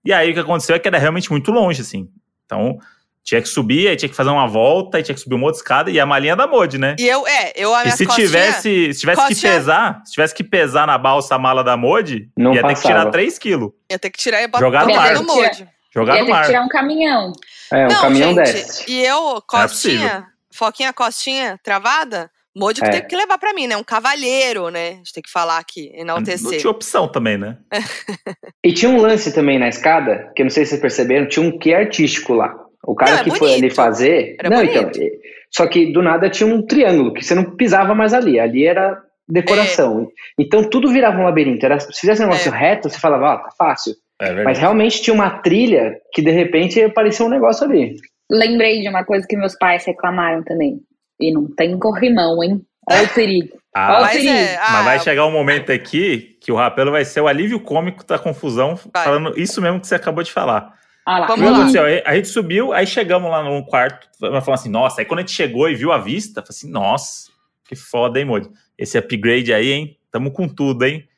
E 0.04 0.12
aí 0.12 0.30
o 0.30 0.34
que 0.34 0.40
aconteceu 0.40 0.74
é 0.74 0.78
que 0.78 0.88
era 0.88 0.98
realmente 0.98 1.30
muito 1.30 1.52
longe, 1.52 1.82
assim. 1.82 2.10
Então, 2.46 2.78
tinha 3.24 3.40
que 3.40 3.48
subir, 3.48 3.88
aí 3.88 3.96
tinha 3.96 4.08
que 4.08 4.14
fazer 4.16 4.30
uma 4.30 4.46
volta, 4.46 4.96
aí 4.96 5.02
tinha 5.02 5.14
que 5.14 5.20
subir 5.20 5.34
uma 5.36 5.44
outra 5.46 5.58
escada, 5.60 5.90
e 5.90 6.00
a 6.00 6.04
malinha 6.06 6.34
da 6.34 6.46
Modi, 6.46 6.76
né? 6.78 6.96
E 6.98 7.06
eu, 7.08 7.26
é, 7.26 7.52
eu 7.54 7.74
a 7.74 7.84
E 7.86 7.92
se 7.92 8.04
tivesse, 8.06 8.92
se 8.94 9.00
tivesse 9.00 9.26
que 9.28 9.40
pesar, 9.40 10.02
se 10.04 10.12
tivesse 10.12 10.34
que 10.34 10.42
pesar 10.44 10.86
na 10.86 10.98
balsa 10.98 11.34
a 11.34 11.38
mala 11.38 11.62
da 11.62 11.76
Modi, 11.76 12.28
Não 12.36 12.52
ia 12.54 12.62
ter 12.62 12.68
que 12.68 12.74
passava. 12.74 12.98
tirar 13.00 13.10
3 13.10 13.38
quilos. 13.38 13.70
ia 13.90 13.98
ter 13.98 14.10
que 14.10 14.18
tirar 14.18 14.42
e 14.42 14.46
botar 14.48 14.58
Jogar 14.64 14.86
no 14.86 14.94
mar. 14.94 15.14
no 15.14 15.22
molde. 15.24 15.68
Jogar 15.94 16.14
Ia 16.16 16.20
no 16.20 16.26
ter 16.26 16.32
que 16.32 16.38
mar. 16.38 16.46
tirar 16.46 16.62
um 16.62 16.68
caminhão. 16.68 17.32
É, 17.72 17.86
um 17.86 17.88
não, 17.90 18.00
caminhão 18.00 18.28
gente, 18.34 18.42
desce. 18.52 18.90
e 18.90 19.04
eu, 19.04 19.36
é 19.36 19.40
costinha, 19.46 20.26
foquinha, 20.52 20.92
costinha, 20.92 21.58
travada, 21.62 22.30
Moody 22.54 22.80
que 22.82 22.86
É. 22.86 22.90
teve 22.90 23.06
que 23.06 23.16
levar 23.16 23.38
pra 23.38 23.54
mim, 23.54 23.66
né? 23.66 23.76
Um 23.78 23.82
cavalheiro, 23.84 24.68
né? 24.68 24.88
A 24.90 24.94
gente 24.96 25.12
tem 25.14 25.22
que 25.22 25.30
falar 25.30 25.56
aqui, 25.58 25.90
Não 25.94 26.00
enaltecer. 26.00 26.58
tinha 26.60 26.70
opção 26.70 27.08
também, 27.08 27.38
né? 27.38 27.56
E 28.64 28.72
tinha 28.72 28.90
um 28.90 29.00
lance 29.00 29.32
também 29.32 29.58
na 29.58 29.68
escada, 29.68 30.30
que 30.36 30.42
eu 30.42 30.44
não 30.44 30.50
sei 30.50 30.64
se 30.64 30.70
vocês 30.70 30.80
perceberam, 30.80 31.26
tinha 31.28 31.44
um 31.46 31.58
quê 31.58 31.72
artístico 31.74 32.34
lá. 32.34 32.54
O 32.86 32.94
cara 32.94 33.12
Não, 33.12 33.18
é 33.20 33.24
que 33.24 33.38
foi 33.38 33.54
ali 33.54 33.70
fazer. 33.70 34.36
Era 34.38 34.50
não, 34.50 34.56
bonito. 34.58 34.76
então. 34.78 35.02
é- 35.06 35.10
Só 35.54 35.66
que 35.66 35.92
do 35.92 36.02
nada 36.02 36.28
tinha 36.30 36.52
um 36.52 36.62
triângulo, 36.66 37.12
que 37.12 37.22
você 37.24 37.34
não 37.34 37.44
pisava 37.56 37.94
mais 37.94 38.12
ali. 38.14 38.40
Ali 38.40 38.66
era 38.66 38.98
decoração. 39.28 40.08
Então 40.38 40.68
tudo 40.68 40.90
virava 40.90 41.18
um 41.18 41.24
labirinto. 41.24 41.64
Era, 41.64 41.78
se 41.78 42.00
fizesse 42.00 42.22
um 42.22 42.26
negócio 42.26 42.52
É. 42.52 42.56
reto, 42.58 42.88
você 42.88 42.98
falava, 42.98 43.24
ó, 43.26 43.36
tá 43.38 43.50
fácil. 43.56 43.94
É. 44.20 44.42
Mas 44.44 44.58
realmente 44.58 45.02
tinha 45.02 45.14
uma 45.14 45.30
trilha 45.40 45.96
que 46.12 46.22
de 46.22 46.30
repente 46.30 46.80
aparecia 46.82 47.24
um 47.26 47.30
negócio 47.30 47.64
ali. 47.66 47.94
Lembrei 48.30 48.80
de 48.80 48.88
uma 48.88 49.04
coisa 49.04 49.26
que 49.28 49.36
meus 49.36 49.56
pais 49.56 49.84
reclamaram 49.84 50.42
também. 50.42 50.78
E 51.20 51.32
não 51.32 51.46
tem 51.54 51.78
corrimão, 51.78 52.42
hein? 52.42 52.60
Olha 52.90 53.04
o 53.04 53.08
perigo. 53.08 53.56
Ah, 53.74 54.00
Mas 54.02 54.12
perigo. 54.18 54.34
é, 54.34 54.56
ah, 54.56 54.70
Mas 54.70 54.84
vai 54.84 54.98
chegar 55.00 55.24
um 55.24 55.30
momento 55.32 55.72
aqui 55.72 56.36
que 56.42 56.52
o 56.52 56.56
Rapelo 56.56 56.90
vai 56.90 57.06
ser 57.06 57.22
o 57.22 57.26
alívio 57.26 57.58
cômico 57.58 58.06
da 58.06 58.18
confusão, 58.18 58.74
Vai. 58.92 59.02
falando 59.04 59.32
isso 59.40 59.62
mesmo 59.62 59.80
que 59.80 59.86
você 59.86 59.94
acabou 59.94 60.22
de 60.22 60.30
falar. 60.30 60.74
Olha 61.06 61.18
lá. 61.18 61.26
Vamos 61.26 61.44
lá. 61.50 61.56
aconteceu? 61.58 61.84
Aí 61.84 62.02
A 62.06 62.14
gente 62.16 62.28
subiu, 62.28 62.72
aí 62.72 62.86
chegamos 62.86 63.30
lá 63.30 63.42
num 63.42 63.62
quarto, 63.62 64.08
vai 64.20 64.40
falar 64.40 64.54
assim, 64.56 64.68
nossa, 64.68 65.00
aí 65.00 65.04
quando 65.04 65.18
a 65.18 65.22
gente 65.22 65.32
chegou 65.32 65.68
e 65.68 65.74
viu 65.74 65.90
a 65.92 65.98
vista, 65.98 66.42
falei 66.42 66.50
assim, 66.50 66.70
nossa, 66.70 67.30
que 67.64 67.74
foda, 67.74 68.18
hein, 68.18 68.24
Modi? 68.24 68.50
Esse 68.78 68.96
upgrade 68.98 69.52
aí, 69.52 69.72
hein? 69.72 69.98
Tamo 70.10 70.30
com 70.32 70.48
tudo, 70.48 70.84
hein? 70.84 71.08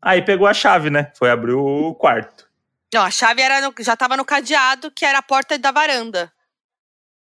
Aí 0.00 0.20
pegou 0.22 0.46
a 0.46 0.54
chave, 0.54 0.90
né? 0.90 1.10
Foi 1.16 1.30
abrir 1.30 1.52
o 1.54 1.94
quarto. 1.94 2.46
Não, 2.92 3.02
a 3.02 3.10
chave 3.10 3.40
era 3.40 3.60
no- 3.60 3.72
já 3.80 3.96
tava 3.96 4.16
no 4.16 4.24
cadeado, 4.24 4.90
que 4.90 5.04
era 5.04 5.18
a 5.18 5.22
porta 5.22 5.56
da 5.58 5.70
varanda. 5.70 6.30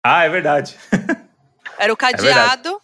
Ah, 0.04 0.24
é 0.24 0.30
verdade. 0.30 0.76
Era 1.78 1.94
o 1.94 1.96
verdade. 1.96 2.18
cadeado, 2.24 2.82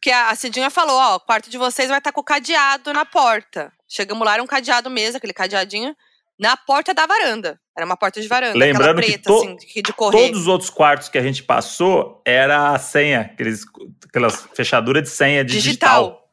que 0.00 0.10
a, 0.10 0.30
a 0.30 0.34
Cidinha 0.36 0.70
falou, 0.70 0.96
ó, 0.96 1.16
o 1.16 1.20
quarto 1.20 1.50
de 1.50 1.58
vocês 1.58 1.88
vai 1.88 1.98
estar 1.98 2.12
com 2.12 2.20
o 2.20 2.24
cadeado 2.24 2.92
na 2.92 3.04
porta. 3.04 3.72
Chegamos 3.88 4.24
lá, 4.24 4.34
era 4.34 4.42
um 4.42 4.46
cadeado 4.46 4.88
mesmo, 4.88 5.16
aquele 5.16 5.32
cadeadinho, 5.32 5.96
na 6.38 6.56
porta 6.56 6.92
da 6.94 7.06
varanda. 7.06 7.58
Era 7.76 7.84
uma 7.84 7.96
porta 7.96 8.20
de 8.20 8.28
varanda, 8.28 8.56
Lembrando 8.56 8.98
aquela 8.98 9.02
que 9.02 9.08
preta, 9.12 9.24
to- 9.28 9.36
assim, 9.36 9.56
de, 9.82 9.92
correr. 9.92 10.18
Todos 10.18 10.40
os 10.42 10.46
outros 10.46 10.70
quartos 10.70 11.08
que 11.08 11.18
a 11.18 11.22
gente 11.22 11.42
passou 11.42 12.22
era 12.24 12.70
a 12.70 12.78
senha, 12.78 13.20
aqueles, 13.32 13.64
aquelas 14.08 14.46
fechaduras 14.54 15.02
de 15.02 15.10
senha 15.10 15.44
digital. 15.44 16.02
Digital. 16.02 16.26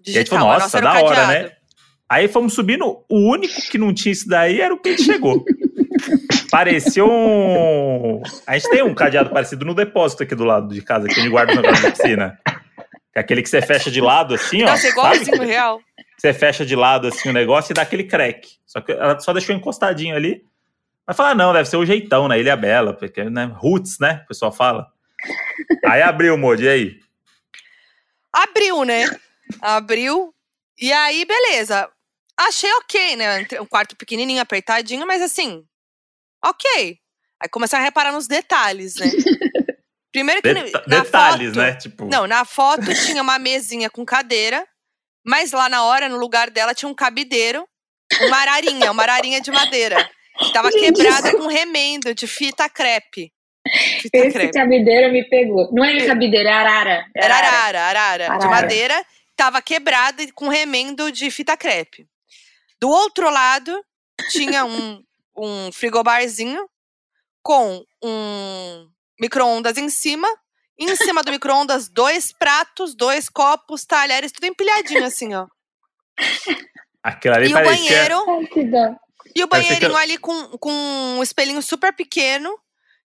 E 0.00 0.10
a 0.10 0.12
gente 0.12 0.14
Digital. 0.24 0.38
falou, 0.38 0.58
nossa, 0.60 0.80
da 0.80 0.92
hora, 0.92 1.16
cadeado. 1.16 1.32
né? 1.32 1.52
Aí 2.08 2.26
fomos 2.26 2.54
subindo, 2.54 3.04
o 3.08 3.30
único 3.30 3.54
que 3.70 3.76
não 3.78 3.92
tinha 3.92 4.12
isso 4.12 4.28
daí 4.28 4.60
era 4.60 4.72
o 4.74 4.78
que 4.78 4.88
a 4.88 4.92
gente 4.92 5.04
chegou. 5.04 5.44
Parecia 6.50 7.04
um. 7.04 8.22
A 8.46 8.56
gente 8.58 8.70
tem 8.70 8.82
um 8.82 8.94
cadeado 8.94 9.30
parecido 9.30 9.64
no 9.64 9.74
depósito 9.74 10.22
aqui 10.22 10.34
do 10.34 10.44
lado 10.44 10.72
de 10.72 10.80
casa, 10.80 11.06
que 11.06 11.12
a 11.12 11.16
gente 11.22 11.28
guarda 11.30 11.52
os 11.52 11.58
negócios 11.58 11.82
da 11.82 11.90
piscina. 11.90 12.38
É 13.14 13.20
aquele 13.20 13.42
que 13.42 13.48
você 13.48 13.60
fecha 13.60 13.90
de 13.90 14.00
lado, 14.00 14.34
assim, 14.34 14.62
ó. 14.62 14.66
Nossa, 14.66 14.82
sabe? 14.82 14.92
igualzinho 14.92 15.42
real. 15.42 15.80
Você 16.18 16.34
fecha 16.34 16.66
de 16.66 16.74
lado 16.74 17.06
assim 17.06 17.28
o 17.28 17.32
negócio 17.32 17.72
e 17.72 17.74
dá 17.74 17.82
aquele 17.82 18.04
crack. 18.04 18.58
Só 18.66 18.80
que 18.80 18.92
ela 18.92 19.18
só 19.20 19.32
deixou 19.32 19.54
encostadinho 19.54 20.16
ali. 20.16 20.44
Vai 21.06 21.14
falar, 21.14 21.34
não, 21.34 21.52
deve 21.52 21.68
ser 21.68 21.76
o 21.76 21.86
jeitão, 21.86 22.28
né? 22.28 22.38
Ilha 22.38 22.56
Bela, 22.56 22.92
porque, 22.92 23.24
né? 23.24 23.44
Roots, 23.54 23.98
né? 23.98 24.22
O 24.24 24.28
pessoal 24.28 24.52
fala. 24.52 24.92
Aí 25.86 26.02
abriu 26.02 26.34
o 26.34 26.38
mod, 26.38 26.62
e 26.62 26.68
aí? 26.68 27.00
Abriu, 28.32 28.84
né? 28.84 29.04
Abriu. 29.62 30.34
E 30.78 30.92
aí, 30.92 31.24
beleza. 31.24 31.88
Achei 32.36 32.70
ok, 32.74 33.16
né? 33.16 33.46
Um 33.60 33.66
quarto 33.66 33.96
pequenininho, 33.96 34.42
apertadinho, 34.42 35.06
mas 35.06 35.22
assim, 35.22 35.64
ok. 36.44 36.98
Aí 37.40 37.48
começar 37.48 37.78
a 37.78 37.82
reparar 37.82 38.12
nos 38.12 38.26
detalhes, 38.26 38.96
né? 38.96 39.06
Primeiro 40.12 40.42
que 40.42 40.52
Deta 40.52 40.84
na 40.86 41.00
detalhes, 41.02 41.48
foto, 41.48 41.58
né? 41.58 41.74
Tipo, 41.76 42.04
Não, 42.06 42.26
na 42.26 42.44
foto 42.44 42.86
tinha 43.06 43.22
uma 43.22 43.38
mesinha 43.38 43.88
com 43.88 44.04
cadeira, 44.04 44.66
mas 45.28 45.52
lá 45.52 45.68
na 45.68 45.84
hora, 45.84 46.08
no 46.08 46.16
lugar 46.16 46.48
dela, 46.48 46.74
tinha 46.74 46.88
um 46.88 46.94
cabideiro, 46.94 47.68
uma 48.22 48.38
ararinha, 48.38 48.90
uma 48.90 49.02
ararinha 49.02 49.40
de 49.42 49.50
madeira. 49.50 50.10
Que 50.38 50.52
tava 50.52 50.70
quebrada 50.70 51.36
com 51.36 51.46
remendo 51.48 52.14
de 52.14 52.26
fita 52.26 52.68
crepe. 52.68 53.30
Fita 54.00 54.16
Esse 54.18 54.30
crepe. 54.32 54.52
cabideiro 54.52 55.12
me 55.12 55.22
pegou. 55.28 55.68
Não 55.72 55.84
é 55.84 56.06
cabideiro, 56.06 56.48
é 56.48 56.52
arara. 56.52 57.04
Era 57.14 57.36
arara, 57.36 57.80
arara, 57.82 58.24
de 58.24 58.30
Arara. 58.30 58.48
madeira, 58.48 59.06
tava 59.36 59.60
quebrada 59.60 60.22
e 60.22 60.32
com 60.32 60.48
remendo 60.48 61.12
de 61.12 61.30
fita 61.30 61.56
crepe. 61.56 62.06
Do 62.80 62.88
outro 62.88 63.28
lado, 63.28 63.84
tinha 64.30 64.64
um, 64.64 65.02
um 65.36 65.70
frigobarzinho 65.72 66.66
com 67.42 67.84
um 68.02 68.88
micro-ondas 69.20 69.76
em 69.76 69.90
cima. 69.90 70.28
Em 70.78 70.94
cima 70.96 71.22
do 71.22 71.30
micro-ondas, 71.32 71.88
dois 71.88 72.32
pratos, 72.32 72.94
dois 72.94 73.28
copos, 73.28 73.84
talheres, 73.84 74.30
tudo 74.32 74.44
empilhadinho 74.46 75.04
assim, 75.06 75.34
ó. 75.34 75.46
aquilo 77.02 77.34
ali 77.34 77.48
E 77.50 77.54
o 77.54 77.62
banheiro, 77.64 78.48
que 78.52 78.60
e 78.60 79.44
o 79.44 79.46
que 79.48 79.56
banheirinho 79.56 79.92
eu- 79.92 79.96
ali 79.96 80.18
com, 80.18 80.56
com 80.58 80.70
um 80.72 81.22
espelhinho 81.22 81.62
super 81.62 81.92
pequeno. 81.94 82.50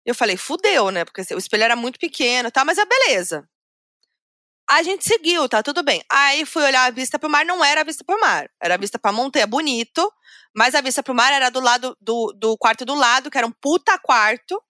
Eu 0.04 0.14
falei, 0.14 0.36
fudeu, 0.36 0.90
né? 0.90 1.04
Porque 1.04 1.22
o 1.34 1.38
espelho 1.38 1.62
era 1.64 1.76
muito 1.76 1.98
pequeno 1.98 2.48
e 2.48 2.50
tal, 2.50 2.64
mas 2.64 2.78
é 2.78 2.84
beleza. 2.86 3.46
A 4.68 4.82
gente 4.82 5.04
seguiu, 5.04 5.48
tá 5.48 5.62
tudo 5.62 5.82
bem. 5.82 6.02
Aí 6.10 6.46
fui 6.46 6.62
olhar 6.62 6.84
a 6.86 6.90
vista 6.90 7.18
pro 7.18 7.28
mar, 7.28 7.44
não 7.44 7.62
era 7.64 7.80
a 7.80 7.84
vista 7.84 8.04
pro 8.04 8.18
mar. 8.20 8.48
Era 8.62 8.74
a 8.74 8.78
vista 8.78 8.98
pra 8.98 9.12
montanha, 9.12 9.46
bonito. 9.46 10.10
Mas 10.54 10.74
a 10.74 10.80
vista 10.80 11.02
pro 11.02 11.14
mar 11.14 11.32
era 11.32 11.50
do 11.50 11.60
lado 11.60 11.96
do, 12.00 12.32
do 12.36 12.56
quarto 12.56 12.84
do 12.84 12.94
lado, 12.94 13.30
que 13.30 13.36
era 13.36 13.46
um 13.46 13.52
puta 13.52 13.98
quarto, 13.98 14.62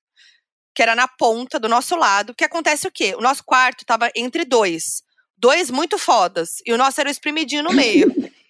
que 0.75 0.83
era 0.83 0.95
na 0.95 1.09
ponta 1.09 1.59
do 1.59 1.69
nosso 1.69 1.97
lado. 1.97 2.35
Que 2.35 2.45
acontece 2.45 2.87
o 2.87 2.91
quê? 2.93 3.15
O 3.17 3.21
nosso 3.21 3.43
quarto 3.45 3.85
tava 3.85 4.11
entre 4.15 4.45
dois. 4.45 5.03
Dois 5.37 5.71
muito 5.71 5.99
fodas. 5.99 6.49
E 6.67 6.73
o 6.73 6.79
nosso 6.79 7.01
era 7.01 7.09
o 7.09 7.13
espremidinho 7.13 7.63
no 7.63 7.73
meio. 7.73 8.13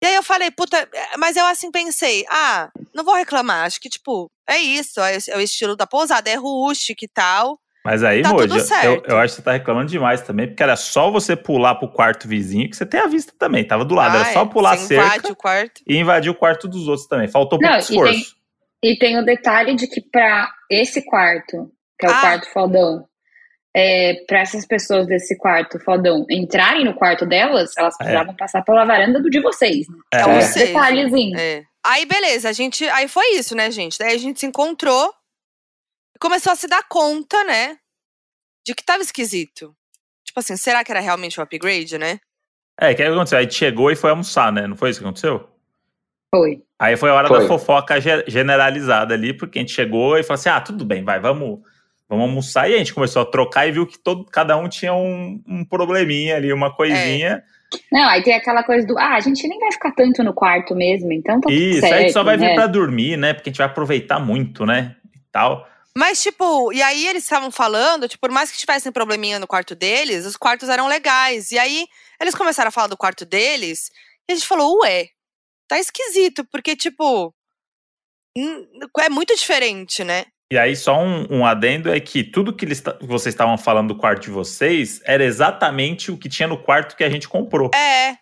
E 0.00 0.06
aí 0.06 0.14
eu 0.14 0.22
falei, 0.22 0.48
puta, 0.52 0.88
mas 1.18 1.36
eu 1.36 1.44
assim 1.44 1.72
pensei, 1.72 2.24
ah, 2.30 2.70
não 2.94 3.02
vou 3.02 3.16
reclamar, 3.16 3.66
acho 3.66 3.80
que, 3.80 3.88
tipo, 3.88 4.30
é 4.48 4.56
isso, 4.56 5.00
é 5.00 5.18
é 5.30 5.36
o 5.36 5.40
estilo 5.40 5.74
da 5.74 5.88
pousada, 5.88 6.30
é 6.30 6.36
rústico 6.36 7.04
e 7.04 7.08
tal. 7.08 7.58
Mas 7.84 8.04
aí, 8.04 8.22
Tá 8.22 8.28
Moji, 8.32 8.58
eu, 8.84 9.02
eu 9.04 9.18
acho 9.18 9.32
que 9.34 9.36
você 9.38 9.42
tá 9.42 9.50
reclamando 9.50 9.90
demais 9.90 10.20
também, 10.20 10.46
porque 10.46 10.62
era 10.62 10.76
só 10.76 11.10
você 11.10 11.34
pular 11.34 11.74
pro 11.74 11.88
quarto 11.90 12.28
vizinho 12.28 12.70
que 12.70 12.76
você 12.76 12.86
tem 12.86 13.00
a 13.00 13.08
vista 13.08 13.32
também. 13.36 13.64
Tava 13.66 13.84
do 13.84 13.96
lado, 13.96 14.18
Ah, 14.18 14.20
era 14.20 14.32
só 14.32 14.42
é, 14.42 14.46
pular 14.46 14.74
a 14.74 14.76
cerca 14.76 15.04
invade 15.16 15.32
o 15.32 15.34
quarto. 15.34 15.80
e 15.84 15.96
invadir 15.96 16.30
o 16.30 16.34
quarto 16.36 16.68
dos 16.68 16.86
outros 16.86 17.08
também. 17.08 17.26
Faltou 17.26 17.58
Não, 17.60 17.68
pouco 17.68 17.82
e 17.82 17.86
tem- 17.88 17.96
esforço. 17.96 18.36
E 18.82 18.96
tem 18.96 19.18
o 19.18 19.24
detalhe 19.24 19.74
de 19.74 19.86
que 19.88 20.00
pra 20.00 20.52
esse 20.70 21.04
quarto, 21.04 21.70
que 21.98 22.06
é 22.06 22.08
o 22.08 22.12
Ah. 22.12 22.20
quarto 22.20 22.52
fodão, 22.52 23.08
é, 23.76 24.24
para 24.26 24.40
essas 24.40 24.66
pessoas 24.66 25.06
desse 25.06 25.36
quarto 25.36 25.78
fodão 25.80 26.24
entrarem 26.30 26.84
no 26.84 26.94
quarto 26.94 27.26
delas, 27.26 27.72
elas 27.76 27.96
precisavam 27.96 28.34
passar 28.34 28.62
pela 28.62 28.84
varanda 28.84 29.20
do 29.20 29.28
de 29.30 29.40
vocês. 29.40 29.86
Né? 29.88 29.96
É, 30.14 30.20
Então, 30.20 30.32
Ou 30.32 30.38
esse 30.38 30.52
seja, 30.54 30.66
detalhezinho. 30.66 31.38
É. 31.38 31.64
Aí, 31.84 32.04
beleza, 32.06 32.48
a 32.48 32.52
gente. 32.52 32.88
Aí 32.88 33.08
foi 33.08 33.34
isso, 33.34 33.54
né, 33.54 33.70
gente? 33.70 33.98
Daí 33.98 34.14
a 34.14 34.18
gente 34.18 34.40
se 34.40 34.46
encontrou 34.46 35.12
e 36.14 36.18
começou 36.18 36.52
a 36.52 36.56
se 36.56 36.66
dar 36.68 36.82
conta, 36.88 37.42
né? 37.44 37.78
De 38.66 38.74
que 38.74 38.84
tava 38.84 39.02
esquisito. 39.02 39.74
Tipo 40.24 40.40
assim, 40.40 40.56
será 40.56 40.84
que 40.84 40.90
era 40.92 41.00
realmente 41.00 41.40
um 41.40 41.42
upgrade, 41.42 41.96
né? 41.98 42.18
É, 42.80 42.92
o 42.92 42.96
que 42.96 43.02
aconteceu? 43.02 43.38
Aí 43.38 43.44
a 43.44 43.48
gente 43.48 43.58
chegou 43.58 43.90
e 43.90 43.96
foi 43.96 44.10
almoçar, 44.10 44.52
né? 44.52 44.66
Não 44.66 44.76
foi 44.76 44.90
isso 44.90 45.00
que 45.00 45.04
aconteceu? 45.06 45.48
Foi. 46.34 46.62
Aí 46.78 46.96
foi 46.96 47.10
a 47.10 47.14
hora 47.14 47.28
Foi. 47.28 47.40
da 47.40 47.46
fofoca 47.46 48.00
ge- 48.00 48.24
generalizada 48.26 49.14
ali, 49.14 49.32
porque 49.32 49.58
a 49.58 49.62
gente 49.62 49.72
chegou 49.72 50.16
e 50.18 50.22
falou 50.22 50.34
assim: 50.34 50.48
ah, 50.48 50.60
tudo 50.60 50.84
bem, 50.84 51.02
vai, 51.02 51.18
vamos, 51.18 51.60
vamos 52.08 52.24
almoçar. 52.28 52.70
E 52.70 52.74
a 52.74 52.78
gente 52.78 52.94
começou 52.94 53.22
a 53.22 53.26
trocar 53.26 53.66
e 53.66 53.72
viu 53.72 53.86
que 53.86 53.98
todo, 53.98 54.24
cada 54.26 54.56
um 54.56 54.68
tinha 54.68 54.92
um, 54.94 55.42
um 55.46 55.64
probleminha 55.64 56.36
ali, 56.36 56.52
uma 56.52 56.74
coisinha. 56.74 57.42
Não, 57.92 58.08
aí 58.08 58.22
tem 58.22 58.34
aquela 58.34 58.62
coisa 58.62 58.86
do, 58.86 58.98
ah, 58.98 59.14
a 59.14 59.20
gente 59.20 59.46
nem 59.46 59.58
vai 59.58 59.72
ficar 59.72 59.92
tanto 59.92 60.22
no 60.22 60.32
quarto 60.32 60.74
mesmo, 60.74 61.12
então 61.12 61.40
tá 61.40 61.48
tudo 61.48 61.52
Isso, 61.52 61.80
certo, 61.80 61.92
aí 61.92 61.98
a 61.98 62.02
gente 62.02 62.12
só 62.12 62.22
vai 62.22 62.36
né? 62.36 62.48
vir 62.48 62.54
pra 62.54 62.66
dormir, 62.66 63.16
né? 63.16 63.34
Porque 63.34 63.48
a 63.48 63.52
gente 63.52 63.58
vai 63.58 63.66
aproveitar 63.66 64.18
muito, 64.18 64.64
né? 64.64 64.96
E 65.14 65.18
tal. 65.32 65.66
Mas, 65.96 66.22
tipo, 66.22 66.72
e 66.72 66.80
aí 66.80 67.06
eles 67.08 67.24
estavam 67.24 67.50
falando, 67.50 68.08
tipo, 68.08 68.20
por 68.20 68.32
mais 68.32 68.50
que 68.50 68.56
tivessem 68.58 68.92
probleminha 68.92 69.38
no 69.38 69.46
quarto 69.46 69.74
deles, 69.74 70.24
os 70.24 70.36
quartos 70.36 70.68
eram 70.68 70.86
legais. 70.86 71.50
E 71.50 71.58
aí 71.58 71.86
eles 72.20 72.34
começaram 72.34 72.68
a 72.68 72.72
falar 72.72 72.86
do 72.86 72.96
quarto 72.96 73.26
deles, 73.26 73.90
e 74.28 74.32
a 74.32 74.36
gente 74.36 74.46
falou, 74.46 74.80
ué, 74.82 75.08
tá 75.68 75.78
esquisito, 75.78 76.44
porque, 76.50 76.74
tipo, 76.74 77.32
é 79.00 79.08
muito 79.08 79.34
diferente, 79.36 80.02
né? 80.04 80.24
E 80.50 80.56
aí, 80.56 80.74
só 80.74 80.98
um, 80.98 81.26
um 81.40 81.46
adendo 81.46 81.92
é 81.92 82.00
que 82.00 82.24
tudo 82.24 82.54
que 82.54 82.64
eles, 82.64 82.80
que 82.80 83.06
vocês 83.06 83.34
estavam 83.34 83.58
falando 83.58 83.88
do 83.88 83.96
quarto 83.96 84.22
de 84.22 84.30
vocês 84.30 85.00
era 85.04 85.22
exatamente 85.22 86.10
o 86.10 86.16
que 86.16 86.28
tinha 86.28 86.48
no 86.48 86.56
quarto 86.56 86.96
que 86.96 87.04
a 87.04 87.10
gente 87.10 87.28
comprou. 87.28 87.70
É. 87.74 88.16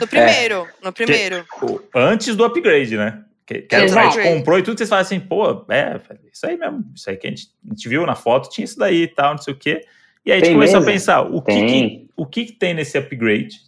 No 0.00 0.06
primeiro, 0.08 0.66
no 0.82 0.92
primeiro. 0.92 1.46
O- 1.62 1.80
Antes 1.94 2.34
do 2.34 2.44
upgrade, 2.44 2.96
né? 2.96 3.22
Que, 3.46 3.62
que 3.62 3.74
era 3.76 3.86
o 3.86 3.92
que 3.92 3.96
a 3.96 4.10
gente 4.10 4.22
comprou 4.28 4.58
e 4.58 4.62
tudo, 4.64 4.76
vocês 4.76 4.88
falam 4.88 5.02
assim, 5.02 5.20
pô, 5.20 5.64
é, 5.70 6.00
isso 6.32 6.44
aí 6.48 6.56
mesmo, 6.56 6.84
isso 6.92 7.08
aí 7.08 7.16
que 7.16 7.28
a 7.28 7.30
gente, 7.30 7.46
a 7.64 7.68
gente 7.68 7.88
viu 7.88 8.04
na 8.04 8.16
foto, 8.16 8.50
tinha 8.50 8.64
isso 8.64 8.76
daí 8.76 9.02
e 9.02 9.08
tal, 9.08 9.34
não 9.36 9.38
sei 9.42 9.54
o 9.54 9.56
quê. 9.56 9.82
E 10.24 10.32
aí 10.32 10.38
a 10.38 10.40
gente 10.40 10.46
Tem 10.48 10.54
começou 10.56 10.80
a 10.80 10.84
pensar, 10.84 11.20
o 11.22 11.40
que, 11.40 11.52
que, 11.52 11.60
Tem. 11.60 12.10
o 12.16 12.26
que, 12.26 12.44
que 12.46 12.52
tem 12.52 12.74
nesse 12.74 12.98
upgrade? 12.98 13.60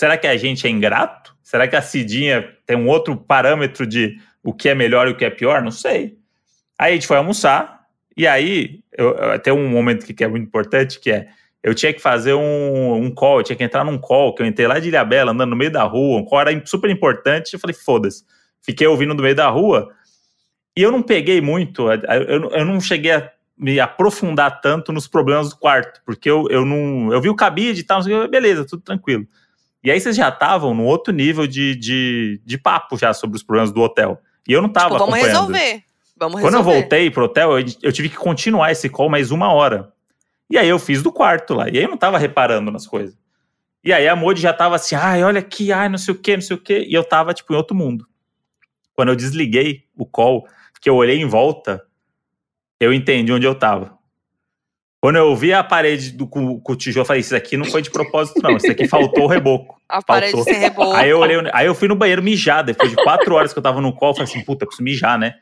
Será 0.00 0.16
que 0.16 0.26
a 0.26 0.34
gente 0.34 0.66
é 0.66 0.70
ingrato? 0.70 1.36
Será 1.42 1.68
que 1.68 1.76
a 1.76 1.82
Cidinha 1.82 2.56
tem 2.64 2.74
um 2.74 2.88
outro 2.88 3.14
parâmetro 3.14 3.86
de 3.86 4.16
o 4.42 4.50
que 4.50 4.70
é 4.70 4.74
melhor 4.74 5.06
e 5.06 5.10
o 5.10 5.14
que 5.14 5.26
é 5.26 5.28
pior? 5.28 5.60
Não 5.60 5.70
sei. 5.70 6.16
Aí 6.78 6.92
a 6.92 6.94
gente 6.94 7.06
foi 7.06 7.18
almoçar, 7.18 7.82
e 8.16 8.26
aí 8.26 8.80
eu, 8.96 9.14
tem 9.40 9.52
um 9.52 9.68
momento 9.68 10.06
que, 10.06 10.14
que 10.14 10.24
é 10.24 10.26
muito 10.26 10.46
importante, 10.46 10.98
que 10.98 11.10
é 11.10 11.28
eu 11.62 11.74
tinha 11.74 11.92
que 11.92 12.00
fazer 12.00 12.32
um, 12.32 12.94
um 12.94 13.10
call, 13.14 13.40
eu 13.40 13.44
tinha 13.44 13.56
que 13.56 13.62
entrar 13.62 13.84
num 13.84 13.98
call, 13.98 14.34
que 14.34 14.40
eu 14.40 14.46
entrei 14.46 14.66
lá 14.66 14.78
de 14.78 14.88
Ilhabela, 14.88 15.32
andando 15.32 15.50
no 15.50 15.56
meio 15.56 15.70
da 15.70 15.82
rua, 15.82 16.18
um 16.18 16.24
call 16.24 16.40
era 16.40 16.66
super 16.66 16.88
importante, 16.88 17.52
eu 17.52 17.60
falei, 17.60 17.74
foda-se. 17.74 18.24
Fiquei 18.62 18.86
ouvindo 18.86 19.12
no 19.12 19.22
meio 19.22 19.34
da 19.34 19.50
rua, 19.50 19.90
e 20.74 20.80
eu 20.80 20.90
não 20.90 21.02
peguei 21.02 21.42
muito, 21.42 21.92
eu, 21.92 22.48
eu- 22.50 22.64
não 22.64 22.80
cheguei 22.80 23.12
a 23.12 23.30
me 23.54 23.78
aprofundar 23.78 24.62
tanto 24.62 24.94
nos 24.94 25.06
problemas 25.06 25.50
do 25.50 25.58
quarto, 25.58 26.00
porque 26.06 26.30
eu, 26.30 26.46
eu 26.48 26.64
não. 26.64 27.12
Eu 27.12 27.20
vi 27.20 27.28
o 27.28 27.36
cabide 27.36 27.82
e 27.82 27.84
tal, 27.84 28.02
beleza, 28.30 28.64
tudo 28.66 28.82
tranquilo. 28.82 29.26
E 29.82 29.90
aí 29.90 29.98
vocês 30.00 30.14
já 30.14 30.28
estavam 30.28 30.74
no 30.74 30.84
outro 30.84 31.12
nível 31.12 31.46
de, 31.46 31.74
de, 31.74 32.40
de 32.44 32.58
papo 32.58 32.98
já 32.98 33.12
sobre 33.14 33.36
os 33.36 33.42
problemas 33.42 33.72
do 33.72 33.80
hotel. 33.80 34.20
E 34.46 34.52
eu 34.52 34.60
não 34.60 34.68
tava 34.68 34.94
Tipo, 34.94 35.06
vamos 35.06 35.26
resolver. 35.26 35.84
Vamos 36.16 36.40
Quando 36.42 36.54
eu 36.54 36.62
voltei 36.62 37.10
pro 37.10 37.24
hotel, 37.24 37.58
eu, 37.58 37.66
eu 37.82 37.92
tive 37.92 38.10
que 38.10 38.16
continuar 38.16 38.70
esse 38.70 38.90
call 38.90 39.08
mais 39.08 39.30
uma 39.30 39.52
hora. 39.52 39.90
E 40.50 40.58
aí 40.58 40.68
eu 40.68 40.78
fiz 40.78 41.02
do 41.02 41.10
quarto 41.10 41.54
lá. 41.54 41.68
E 41.68 41.78
aí 41.78 41.84
eu 41.84 41.88
não 41.88 41.96
tava 41.96 42.18
reparando 42.18 42.70
nas 42.70 42.86
coisas. 42.86 43.16
E 43.82 43.92
aí 43.92 44.06
a 44.06 44.14
Modi 44.14 44.42
já 44.42 44.52
tava 44.52 44.76
assim, 44.76 44.94
ai, 44.94 45.24
olha 45.24 45.38
aqui, 45.38 45.72
ai, 45.72 45.88
não 45.88 45.96
sei 45.96 46.12
o 46.12 46.18
quê, 46.18 46.36
não 46.36 46.42
sei 46.42 46.56
o 46.56 46.60
quê. 46.60 46.84
E 46.86 46.92
eu 46.92 47.02
tava, 47.02 47.32
tipo, 47.32 47.52
em 47.54 47.56
outro 47.56 47.74
mundo. 47.74 48.06
Quando 48.94 49.08
eu 49.08 49.16
desliguei 49.16 49.84
o 49.96 50.04
call, 50.04 50.46
que 50.80 50.90
eu 50.90 50.96
olhei 50.96 51.18
em 51.18 51.26
volta, 51.26 51.82
eu 52.78 52.92
entendi 52.92 53.32
onde 53.32 53.46
eu 53.46 53.54
tava. 53.54 53.98
Quando 55.02 55.16
eu 55.16 55.34
vi 55.34 55.52
a 55.54 55.64
parede 55.64 56.10
do, 56.12 56.26
com, 56.26 56.60
com 56.60 56.72
o 56.72 56.76
tijolo, 56.76 57.02
eu 57.02 57.06
falei, 57.06 57.20
isso 57.20 57.34
aqui 57.34 57.56
não 57.56 57.64
foi 57.64 57.80
de 57.80 57.90
propósito, 57.90 58.40
não. 58.42 58.56
Isso 58.56 58.70
aqui 58.70 58.86
faltou 58.86 59.24
o 59.24 59.26
reboco. 59.26 59.80
A 59.88 60.02
parede 60.02 60.32
faltou. 60.32 60.52
sem 60.52 60.60
reboco. 60.60 60.92
Aí 60.94 61.08
eu 61.08 61.18
olhei, 61.18 61.36
aí 61.54 61.66
eu 61.66 61.74
fui 61.74 61.88
no 61.88 61.96
banheiro 61.96 62.22
mijar, 62.22 62.62
depois 62.62 62.90
de 62.90 62.96
quatro 62.96 63.34
horas 63.34 63.52
que 63.52 63.58
eu 63.58 63.62
tava 63.62 63.80
no 63.80 63.94
call, 63.94 64.10
eu 64.10 64.14
falei 64.16 64.30
assim, 64.30 64.44
puta, 64.44 64.64
eu 64.64 64.68
preciso 64.68 64.84
mijar, 64.84 65.18
né? 65.18 65.34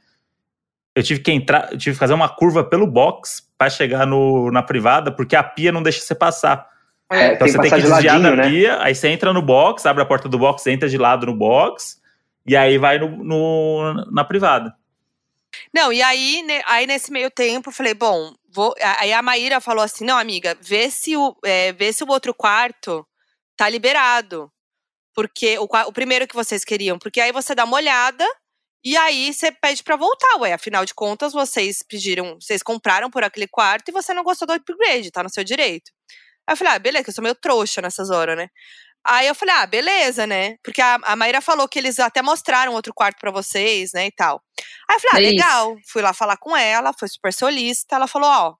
Eu 0.94 1.02
tive 1.02 1.20
que 1.20 1.30
entrar, 1.32 1.68
eu 1.72 1.76
tive 1.78 1.94
que 1.94 1.98
fazer 1.98 2.14
uma 2.14 2.28
curva 2.28 2.62
pelo 2.64 2.86
box 2.86 3.42
pra 3.58 3.68
chegar 3.68 4.06
no, 4.06 4.50
na 4.50 4.62
privada, 4.62 5.10
porque 5.12 5.34
a 5.36 5.42
pia 5.42 5.70
não 5.72 5.82
deixa 5.82 6.00
você 6.00 6.14
passar. 6.14 6.66
É, 7.10 7.34
Então 7.34 7.46
tem 7.46 7.52
você 7.52 7.58
tem 7.60 7.70
que 7.70 7.76
de 7.76 7.82
desviar 7.82 8.14
ladinho, 8.20 8.36
da 8.36 8.42
né? 8.42 8.48
pia, 8.48 8.82
aí 8.82 8.94
você 8.94 9.08
entra 9.08 9.32
no 9.32 9.42
box, 9.42 9.84
abre 9.86 10.02
a 10.02 10.06
porta 10.06 10.28
do 10.28 10.38
box, 10.38 10.66
entra 10.68 10.88
de 10.88 10.96
lado 10.98 11.26
no 11.26 11.34
box, 11.34 12.00
e 12.46 12.56
aí 12.56 12.78
vai 12.78 12.98
no, 12.98 13.08
no- 13.24 14.06
na 14.12 14.24
privada. 14.24 14.74
Não, 15.74 15.92
e 15.92 16.00
aí, 16.02 16.44
aí 16.66 16.86
nesse 16.86 17.10
meio 17.12 17.30
tempo, 17.30 17.68
eu 17.70 17.74
falei, 17.74 17.92
bom, 17.94 18.32
vou. 18.48 18.74
Aí 18.98 19.12
a 19.12 19.22
Maíra 19.22 19.60
falou 19.60 19.84
assim: 19.84 20.04
não, 20.04 20.18
amiga, 20.18 20.56
vê 20.60 20.90
se 20.90 21.16
o, 21.16 21.36
é, 21.44 21.72
vê 21.72 21.92
se 21.92 22.04
o 22.04 22.08
outro 22.08 22.34
quarto 22.34 23.06
tá 23.56 23.68
liberado. 23.68 24.50
Porque 25.14 25.58
o, 25.58 25.64
o 25.64 25.92
primeiro 25.92 26.28
que 26.28 26.34
vocês 26.34 26.64
queriam, 26.64 26.98
porque 26.98 27.20
aí 27.20 27.32
você 27.32 27.54
dá 27.54 27.64
uma 27.64 27.76
olhada 27.76 28.24
e 28.84 28.96
aí 28.96 29.32
você 29.32 29.50
pede 29.50 29.82
pra 29.82 29.96
voltar, 29.96 30.36
ué. 30.40 30.52
Afinal 30.52 30.84
de 30.84 30.94
contas, 30.94 31.32
vocês 31.32 31.82
pediram, 31.82 32.36
vocês 32.40 32.62
compraram 32.62 33.10
por 33.10 33.24
aquele 33.24 33.48
quarto 33.48 33.88
e 33.88 33.92
você 33.92 34.14
não 34.14 34.22
gostou 34.22 34.46
do 34.46 34.54
upgrade, 34.54 35.10
tá 35.10 35.22
no 35.22 35.30
seu 35.30 35.44
direito. 35.44 35.90
Aí 36.46 36.54
eu 36.54 36.56
falei, 36.56 36.74
ah, 36.74 36.78
beleza, 36.78 37.04
que 37.04 37.10
eu 37.10 37.14
sou 37.14 37.22
meio 37.22 37.34
trouxa 37.34 37.82
nessas 37.82 38.10
horas, 38.10 38.36
né? 38.36 38.48
Aí 39.06 39.26
eu 39.26 39.34
falei, 39.34 39.54
ah, 39.54 39.66
beleza, 39.66 40.26
né? 40.26 40.56
Porque 40.62 40.82
a, 40.82 40.96
a 41.02 41.16
Maíra 41.16 41.40
falou 41.40 41.68
que 41.68 41.78
eles 41.78 41.98
até 41.98 42.20
mostraram 42.22 42.74
outro 42.74 42.92
quarto 42.94 43.18
pra 43.20 43.30
vocês, 43.30 43.92
né, 43.94 44.06
e 44.06 44.12
tal. 44.12 44.42
Aí 44.88 44.96
eu 44.96 45.00
falei, 45.00 45.14
ah, 45.14 45.20
É 45.20 45.22
isso. 45.22 45.30
legal. 45.32 45.76
Fui 45.90 46.02
lá 46.02 46.12
falar 46.12 46.36
com 46.36 46.56
ela, 46.56 46.92
foi 46.98 47.08
super 47.08 47.32
solícita. 47.32 47.96
Ela 47.96 48.06
falou, 48.06 48.28
ó, 48.30 48.54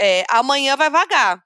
é, 0.00 0.24
amanhã 0.30 0.76
vai 0.76 0.90
vagar. 0.90 1.42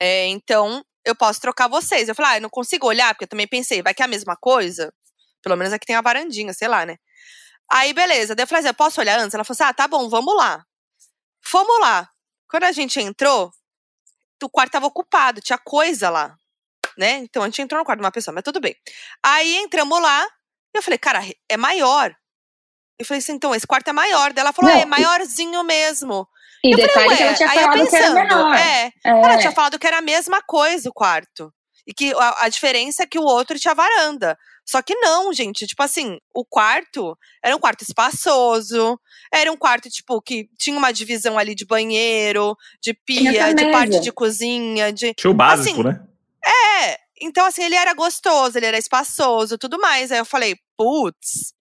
É, 0.00 0.26
então, 0.26 0.84
eu 1.04 1.16
posso 1.16 1.40
trocar 1.40 1.68
vocês. 1.68 2.08
Eu 2.08 2.14
falei, 2.14 2.32
ah, 2.32 2.36
eu 2.38 2.42
não 2.42 2.50
consigo 2.50 2.86
olhar, 2.86 3.14
porque 3.14 3.24
eu 3.24 3.28
também 3.28 3.48
pensei, 3.48 3.82
vai 3.82 3.94
que 3.94 4.02
é 4.02 4.06
a 4.06 4.08
mesma 4.08 4.36
coisa? 4.36 4.92
Pelo 5.42 5.56
menos 5.56 5.72
aqui 5.72 5.86
tem 5.86 5.96
uma 5.96 6.02
varandinha, 6.02 6.52
sei 6.54 6.68
lá, 6.68 6.86
né? 6.86 6.96
Aí, 7.70 7.92
beleza. 7.94 8.34
Daí 8.34 8.44
eu 8.44 8.48
falei 8.48 8.60
assim, 8.60 8.68
eu 8.70 8.74
posso 8.74 9.00
olhar 9.00 9.18
antes? 9.20 9.34
Ela 9.34 9.44
falou 9.44 9.56
assim, 9.56 9.64
ah, 9.70 9.74
tá 9.74 9.88
bom, 9.88 10.08
vamos 10.08 10.36
lá. 10.36 10.64
Fomos 11.44 11.80
lá. 11.80 12.08
Quando 12.48 12.64
a 12.64 12.72
gente 12.72 13.00
entrou, 13.00 13.52
o 14.42 14.50
quarto 14.50 14.72
tava 14.72 14.86
ocupado, 14.86 15.40
tinha 15.40 15.58
coisa 15.58 16.10
lá, 16.10 16.36
né? 16.98 17.18
Então 17.18 17.42
a 17.42 17.46
gente 17.46 17.62
entrou 17.62 17.78
no 17.78 17.84
quarto 17.84 18.00
de 18.00 18.04
uma 18.04 18.10
pessoa, 18.12 18.34
mas 18.34 18.42
tudo 18.42 18.60
bem. 18.60 18.74
Aí 19.22 19.56
entramos 19.56 20.02
lá, 20.02 20.26
e 20.74 20.78
eu 20.78 20.82
falei, 20.82 20.98
cara, 20.98 21.20
é 21.48 21.56
maior. 21.56 22.14
Eu 22.98 23.06
falei 23.06 23.20
assim, 23.20 23.32
então, 23.32 23.54
esse 23.54 23.66
quarto 23.66 23.88
é 23.88 23.92
maior. 23.92 24.32
Daí 24.32 24.42
ela 24.42 24.52
falou, 24.52 24.70
Não, 24.72 24.76
ah, 24.76 24.80
é 24.80 24.82
e- 24.82 24.86
maiorzinho 24.86 25.62
mesmo. 25.62 26.26
E 26.64 26.72
eu 26.72 26.76
detalhe 26.76 27.04
falei, 27.04 27.16
que 27.16 27.22
ela 27.22 27.34
tinha 27.34 27.48
aí 27.50 27.56
eu 27.56 27.62
falado 27.62 27.88
que 27.88 27.96
era 27.96 28.06
pensando, 28.08 28.28
menor. 28.28 28.54
é, 28.56 28.92
ela 29.04 29.38
tinha 29.38 29.52
falado 29.52 29.78
que 29.78 29.86
era 29.86 29.98
a 29.98 30.02
mesma 30.02 30.42
coisa 30.42 30.88
o 30.88 30.92
quarto. 30.92 31.54
E 31.86 31.94
que 31.94 32.12
a, 32.12 32.44
a 32.44 32.48
diferença 32.48 33.04
é 33.04 33.06
que 33.06 33.18
o 33.18 33.22
outro 33.22 33.56
tinha 33.58 33.74
varanda. 33.74 34.36
Só 34.66 34.82
que 34.82 34.94
não, 34.96 35.32
gente. 35.32 35.66
Tipo 35.66 35.82
assim, 35.84 36.18
o 36.34 36.44
quarto 36.44 37.16
era 37.42 37.56
um 37.56 37.58
quarto 37.60 37.82
espaçoso. 37.82 39.00
Era 39.32 39.50
um 39.50 39.56
quarto, 39.56 39.88
tipo, 39.88 40.20
que 40.20 40.48
tinha 40.58 40.76
uma 40.76 40.92
divisão 40.92 41.38
ali 41.38 41.54
de 41.54 41.64
banheiro, 41.64 42.54
de 42.82 42.92
pia, 42.92 43.54
de 43.54 43.70
parte 43.70 44.00
de 44.00 44.12
cozinha, 44.12 44.92
de. 44.92 45.14
Tinha 45.14 45.30
o 45.30 45.34
básico, 45.34 45.80
Assim, 45.80 45.82
né? 45.84 46.00
É. 46.48 46.98
Então, 47.20 47.46
assim, 47.46 47.62
ele 47.64 47.74
era 47.74 47.92
gostoso, 47.94 48.56
ele 48.58 48.66
era 48.66 48.78
espaçoso, 48.78 49.58
tudo 49.58 49.78
mais. 49.78 50.12
Aí 50.12 50.18
eu 50.18 50.24
falei, 50.24 50.56
putz. 50.76 51.52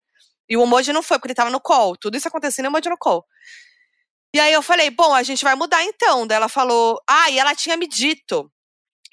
E 0.50 0.58
o 0.58 0.64
emoji 0.64 0.94
não 0.94 1.04
foi, 1.04 1.18
porque 1.18 1.30
ele 1.30 1.36
tava 1.36 1.50
no 1.52 1.62
call. 1.62 1.98
Tudo 1.98 2.18
isso 2.18 2.28
acontecendo 2.28 2.66
o 2.66 2.70
emoji 2.70 2.90
no 2.90 2.98
call. 2.98 3.26
E 4.34 4.40
aí 4.40 4.54
eu 4.54 4.62
falei, 4.62 4.90
bom, 4.90 5.14
a 5.14 5.24
gente 5.24 5.44
vai 5.44 5.56
mudar 5.56 5.84
então. 5.84 6.28
Daí 6.28 6.36
ela 6.38 6.50
falou, 6.50 7.02
ah, 7.10 7.30
e 7.30 7.40
ela 7.40 7.56
tinha 7.56 7.78
me 7.78 7.88
dito. 7.88 8.52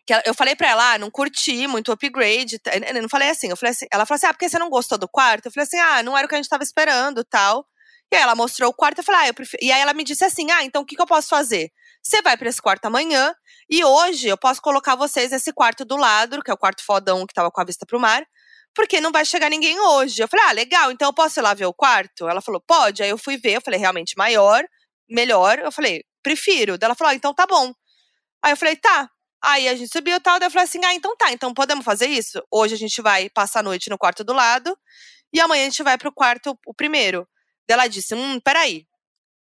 Que 0.07 0.15
ela- 0.15 0.23
eu 0.27 0.35
falei 0.35 0.57
pra 0.57 0.69
ela, 0.71 0.95
ah, 0.95 0.99
não 0.99 1.11
curti 1.11 1.67
muito 1.69 1.93
upgrade. 1.93 2.61
Eu 2.95 3.03
não 3.03 3.09
falei 3.11 3.31
assim, 3.31 3.49
eu 3.51 3.57
falei 3.57 3.73
assim. 3.73 3.87
Ela 3.93 4.07
falou 4.07 4.17
assim, 4.17 4.27
ah, 4.29 4.35
porque 4.35 4.49
você 4.49 4.59
não 4.59 4.71
gostou 4.71 4.99
do 4.99 5.09
quarto? 5.09 5.47
Eu 5.47 5.53
falei 5.53 5.65
assim, 5.67 5.79
ah, 5.79 6.03
não 6.03 6.17
era 6.19 6.27
o 6.27 6.29
que 6.31 6.35
a 6.37 6.39
gente 6.39 6.49
tava 6.51 6.65
esperando 6.65 7.25
tal. 7.25 7.67
E 8.13 8.17
aí 8.17 8.23
ela 8.23 8.37
mostrou 8.37 8.71
o 8.71 8.75
quarto, 8.75 8.99
eu 9.01 9.05
falei, 9.05 9.23
ah, 9.23 9.29
eu 9.29 9.35
prefiro. 9.35 9.63
E 9.65 9.73
aí 9.73 9.81
ela 9.83 9.95
me 9.95 10.05
disse 10.05 10.25
assim, 10.25 10.51
ah, 10.53 10.65
então 10.65 10.83
o 10.83 10.87
que, 10.87 10.97
que 10.97 11.03
eu 11.03 11.07
posso 11.07 11.29
fazer? 11.29 11.73
Você 12.07 12.21
vai 12.21 12.37
pra 12.37 12.49
esse 12.49 12.61
quarto 12.61 12.85
amanhã, 12.85 13.35
e 13.69 13.83
hoje 13.83 14.29
eu 14.29 14.37
posso 14.37 14.61
colocar 14.61 14.95
vocês 14.95 15.31
nesse 15.31 15.53
quarto 15.53 15.85
do 15.87 15.97
lado, 15.97 16.43
que 16.43 16.51
é 16.51 16.55
o 16.55 16.57
quarto 16.57 16.85
fodão 16.85 17.27
que 17.27 17.33
tava 17.33 17.51
com 17.51 17.61
a 17.61 17.65
vista 17.65 17.87
pro 17.87 17.99
mar, 17.99 18.23
porque 18.75 19.01
não 19.01 19.11
vai 19.11 19.25
chegar 19.25 19.49
ninguém 19.49 19.81
hoje. 19.81 20.23
Eu 20.23 20.29
falei, 20.29 20.47
ah, 20.47 20.53
legal, 20.53 20.93
então 20.93 21.09
eu 21.09 21.15
posso 21.15 21.41
ir 21.41 21.43
lá 21.43 21.55
ver 21.55 21.65
o 21.65 21.73
quarto? 21.73 22.29
Ela 22.29 22.43
falou, 22.43 22.61
pode. 22.61 23.03
Aí 23.03 23.09
eu 23.09 23.17
fui 23.17 23.39
ver, 23.39 23.55
eu 23.57 23.61
falei, 23.63 23.81
realmente 23.81 24.15
maior, 24.19 24.65
melhor. 25.09 25.59
Eu 25.61 25.73
falei, 25.73 26.05
prefiro. 26.23 26.77
Daí 26.77 26.89
ela 26.89 26.95
falou, 26.95 27.13
ah, 27.13 27.15
então 27.15 27.33
tá 27.33 27.47
bom. 27.47 27.73
Aí 28.45 28.53
eu 28.53 28.57
falei, 28.57 28.77
tá. 28.77 29.09
Aí 29.43 29.69
a 29.69 29.75
gente 29.75 29.93
subiu 29.93 30.17
e 30.17 30.21
tal, 30.21 30.39
daí 30.39 30.49
eu 30.49 30.51
falei 30.51 30.65
assim, 30.65 30.85
ah, 30.85 30.95
então 30.95 31.17
tá, 31.17 31.33
então 31.33 31.55
podemos 31.55 31.85
fazer 31.85 32.07
isso? 32.07 32.43
Hoje 32.51 32.75
a 32.75 32.79
gente 32.79 33.01
vai 33.03 33.31
passar 33.31 33.61
a 33.61 33.63
noite 33.63 33.91
no 33.91 33.99
quarto 33.99 34.25
do 34.25 34.33
lado, 34.33 34.77
e 35.33 35.41
amanhã 35.41 35.63
a 35.63 35.65
gente 35.67 35.83
vai 35.83 35.99
pro 35.99 36.13
quarto, 36.13 36.59
o 36.67 36.75
primeiro. 36.75 37.29
Daí 37.69 37.75
ela 37.79 37.87
disse, 37.87 38.15
hum, 38.15 38.41
peraí, 38.41 38.87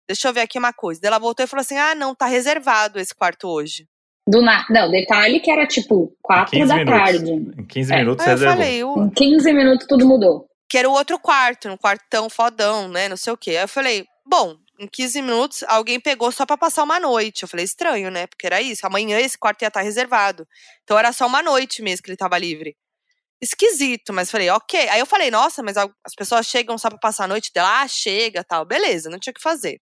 deixa 0.10 0.28
eu 0.28 0.34
ver 0.34 0.42
aqui 0.42 0.58
uma 0.58 0.74
coisa. 0.74 1.00
Daí 1.00 1.08
ela 1.10 1.20
voltou 1.20 1.44
e 1.44 1.48
falou 1.48 1.62
assim, 1.62 1.78
ah, 1.78 1.94
não, 1.94 2.16
tá 2.16 2.26
reservado 2.26 3.00
esse 3.00 3.14
quarto 3.14 3.48
hoje. 3.48 3.88
Do 4.28 4.42
na... 4.42 4.66
Não, 4.70 4.90
detalhe 4.92 5.40
que 5.40 5.50
era 5.52 5.66
tipo 5.68 6.12
4 6.22 6.52
15 6.52 6.68
da 6.68 6.76
minutos. 6.76 7.00
tarde. 7.00 7.32
Em 7.32 7.66
15 7.66 7.94
É. 7.94 7.98
minutos 7.98 8.26
Aí 8.28 8.38
você 8.38 8.46
eu 8.46 8.50
reservou. 8.50 8.58
falei, 8.58 8.84
"Ué." 8.84 9.06
Em 9.06 9.10
15 9.12 9.54
minutos 9.54 9.88
tudo 9.88 10.08
mudou. 10.08 10.48
que 10.70 10.78
era 10.78 10.88
o 10.90 10.94
outro 10.94 11.18
quarto, 11.20 11.68
um 11.70 11.78
quartão 11.78 12.30
fodão, 12.30 12.88
né? 12.88 13.08
Não 13.10 13.18
sei 13.18 13.34
o 13.34 13.38
quê. 13.38 13.52
Aí 13.52 13.64
eu 13.64 13.68
falei, 13.68 14.06
bom, 14.26 14.56
em 14.80 14.88
15 14.88 15.20
minutos 15.22 15.64
alguém 15.68 16.00
pegou 16.00 16.32
só 16.32 16.46
pra 16.46 16.58
passar 16.58 16.84
uma 16.84 17.00
noite. 17.00 17.42
Eu 17.44 17.50
falei, 17.50 17.66
estranho, 17.66 18.12
né? 18.12 18.28
Porque 18.28 18.46
era 18.46 18.62
isso. 18.62 18.86
Amanhã 18.86 19.20
esse 19.20 19.36
quarto 19.38 19.62
ia 19.64 19.68
estar 19.70 19.82
reservado. 19.82 20.46
Então 20.84 20.98
era 20.98 21.12
só 21.12 21.26
uma 21.26 21.42
noite 21.42 21.82
mesmo 21.82 22.04
que 22.04 22.10
ele 22.12 22.18
tava 22.18 22.38
livre. 22.38 22.76
Esquisito, 23.42 24.12
mas 24.14 24.30
falei, 24.30 24.50
ok. 24.50 24.90
Aí 24.90 25.00
eu 25.00 25.06
falei, 25.06 25.32
nossa, 25.32 25.64
mas 25.64 25.78
as 25.78 26.14
pessoas 26.16 26.46
chegam 26.46 26.78
só 26.78 26.90
pra 26.90 27.00
passar 27.00 27.24
a 27.24 27.28
noite 27.28 27.52
dela, 27.54 27.82
ah, 27.82 27.88
chega, 27.88 28.44
tal. 28.44 28.66
Beleza, 28.66 29.10
não 29.10 29.18
tinha 29.18 29.32
o 29.32 29.34
que 29.34 29.42
fazer. 29.42 29.80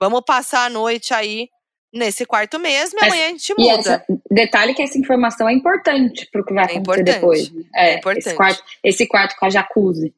Vamos 0.00 0.22
passar 0.26 0.66
a 0.66 0.70
noite 0.70 1.12
aí 1.14 1.48
nesse 1.92 2.26
quarto 2.26 2.58
mesmo 2.58 2.98
e 3.00 3.04
amanhã 3.06 3.26
a 3.26 3.30
gente 3.30 3.54
muda. 3.56 3.72
essa, 3.72 4.04
detalhe 4.30 4.74
que 4.74 4.82
essa 4.82 4.98
informação 4.98 5.48
é 5.48 5.52
importante 5.52 6.28
pro 6.30 6.44
que 6.44 6.52
vai 6.52 6.64
É 6.64 6.76
acontecer 6.78 7.02
depois. 7.04 7.50
né? 7.50 7.62
É 7.74 7.88
Esse 7.90 7.98
importante. 7.98 8.34
quarto, 8.36 8.64
esse 8.84 9.06
quarto 9.06 9.36
com 9.38 9.46
a 9.46 9.50
jacuzzi. 9.50 10.14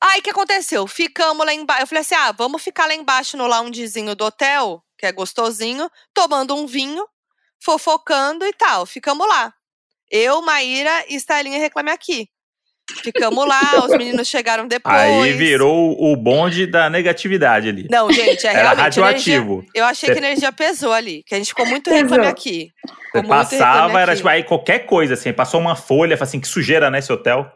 Aí 0.00 0.20
o 0.20 0.22
que 0.22 0.30
aconteceu? 0.30 0.86
Ficamos 0.86 1.46
lá 1.46 1.54
embaixo. 1.54 1.82
Eu 1.82 1.86
falei 1.86 2.02
assim: 2.02 2.14
ah, 2.14 2.32
vamos 2.32 2.62
ficar 2.62 2.86
lá 2.86 2.94
embaixo 2.94 3.36
no 3.36 3.46
loungezinho 3.46 4.14
do 4.14 4.26
hotel, 4.26 4.82
que 4.98 5.06
é 5.06 5.12
gostosinho, 5.12 5.90
tomando 6.12 6.54
um 6.54 6.66
vinho, 6.66 7.06
fofocando 7.58 8.44
e 8.44 8.52
tal. 8.52 8.84
Ficamos 8.84 9.26
lá. 9.26 9.54
Eu, 10.10 10.42
Maíra 10.42 11.04
e 11.08 11.14
Estalinha 11.16 11.58
Reclame 11.58 11.90
Aqui. 11.90 12.28
Ficamos 13.02 13.46
lá, 13.46 13.60
os 13.84 13.90
meninos 13.96 14.28
chegaram 14.28 14.66
depois. 14.66 14.94
Aí 14.94 15.32
virou 15.32 15.96
o 16.00 16.14
bonde 16.16 16.66
da 16.66 16.88
negatividade 16.88 17.68
ali. 17.68 17.86
Não, 17.90 18.10
gente, 18.12 18.46
é 18.46 18.50
Era 18.50 18.74
realmente. 18.74 18.98
energia- 18.98 19.02
radioativo. 19.04 19.64
Eu 19.74 19.84
achei 19.84 20.08
que 20.10 20.14
a 20.14 20.18
energia 20.18 20.52
pesou 20.52 20.92
ali, 20.92 21.22
que 21.26 21.34
a 21.34 21.38
gente 21.38 21.48
ficou 21.48 21.66
muito 21.66 21.90
reclame 21.90 22.26
aqui. 22.26 22.70
Você 23.12 23.22
passava, 23.26 24.00
era 24.00 24.12
Aqui. 24.12 24.18
tipo, 24.18 24.28
aí 24.28 24.42
qualquer 24.44 24.80
coisa, 24.80 25.14
assim, 25.14 25.32
passou 25.32 25.60
uma 25.60 25.74
folha, 25.74 26.16
assim, 26.20 26.38
que 26.38 26.46
sujeira 26.48 26.90
nesse 26.90 27.12
hotel. 27.12 27.50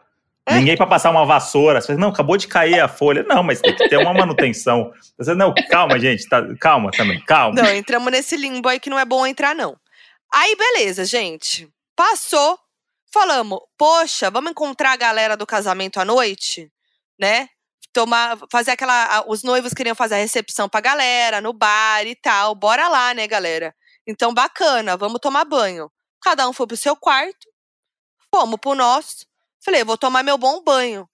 É. 0.45 0.55
Ninguém 0.55 0.75
pra 0.75 0.87
passar 0.87 1.11
uma 1.11 1.25
vassoura. 1.25 1.79
Você 1.79 1.87
fala, 1.87 1.99
não, 1.99 2.09
acabou 2.09 2.35
de 2.35 2.47
cair 2.47 2.79
a 2.79 2.87
folha. 2.87 3.23
Não, 3.23 3.43
mas 3.43 3.61
tem 3.61 3.75
que 3.75 3.87
ter 3.87 3.97
uma 3.97 4.13
manutenção. 4.13 4.91
Você, 5.17 5.35
não, 5.35 5.53
calma, 5.69 5.99
gente, 5.99 6.27
tá- 6.27 6.43
calma 6.59 6.89
também, 6.91 7.21
calma. 7.21 7.61
Não, 7.61 7.73
entramos 7.75 8.11
nesse 8.11 8.35
limbo 8.35 8.67
aí 8.67 8.79
que 8.79 8.89
não 8.89 8.97
é 8.97 9.05
bom 9.05 9.25
entrar, 9.25 9.53
não. 9.55 9.75
Aí, 10.33 10.55
beleza, 10.55 11.05
gente. 11.05 11.69
Passou. 11.95 12.57
Falamos, 13.13 13.59
poxa, 13.77 14.29
vamos 14.31 14.51
encontrar 14.51 14.93
a 14.93 14.97
galera 14.97 15.35
do 15.35 15.45
casamento 15.45 15.99
à 15.99 16.05
noite, 16.05 16.71
né? 17.19 17.49
Tomar, 17.93 18.37
fazer 18.49 18.71
aquela. 18.71 19.25
Os 19.27 19.43
noivos 19.43 19.73
queriam 19.73 19.95
fazer 19.95 20.15
a 20.15 20.19
recepção 20.19 20.69
pra 20.69 20.79
galera, 20.79 21.41
no 21.41 21.51
bar 21.51 22.05
e 22.07 22.15
tal. 22.15 22.55
Bora 22.55 22.87
lá, 22.87 23.13
né, 23.13 23.27
galera? 23.27 23.75
Então, 24.07 24.33
bacana, 24.33 24.95
vamos 24.95 25.19
tomar 25.19 25.43
banho. 25.43 25.91
Cada 26.21 26.47
um 26.47 26.53
foi 26.53 26.67
pro 26.67 26.77
seu 26.77 26.95
quarto, 26.95 27.47
fomos 28.33 28.59
pro 28.61 28.75
nosso. 28.75 29.25
Falei, 29.63 29.83
vou 29.83 29.97
tomar 29.97 30.23
meu 30.23 30.37
bom 30.37 30.63
banho. 30.63 31.07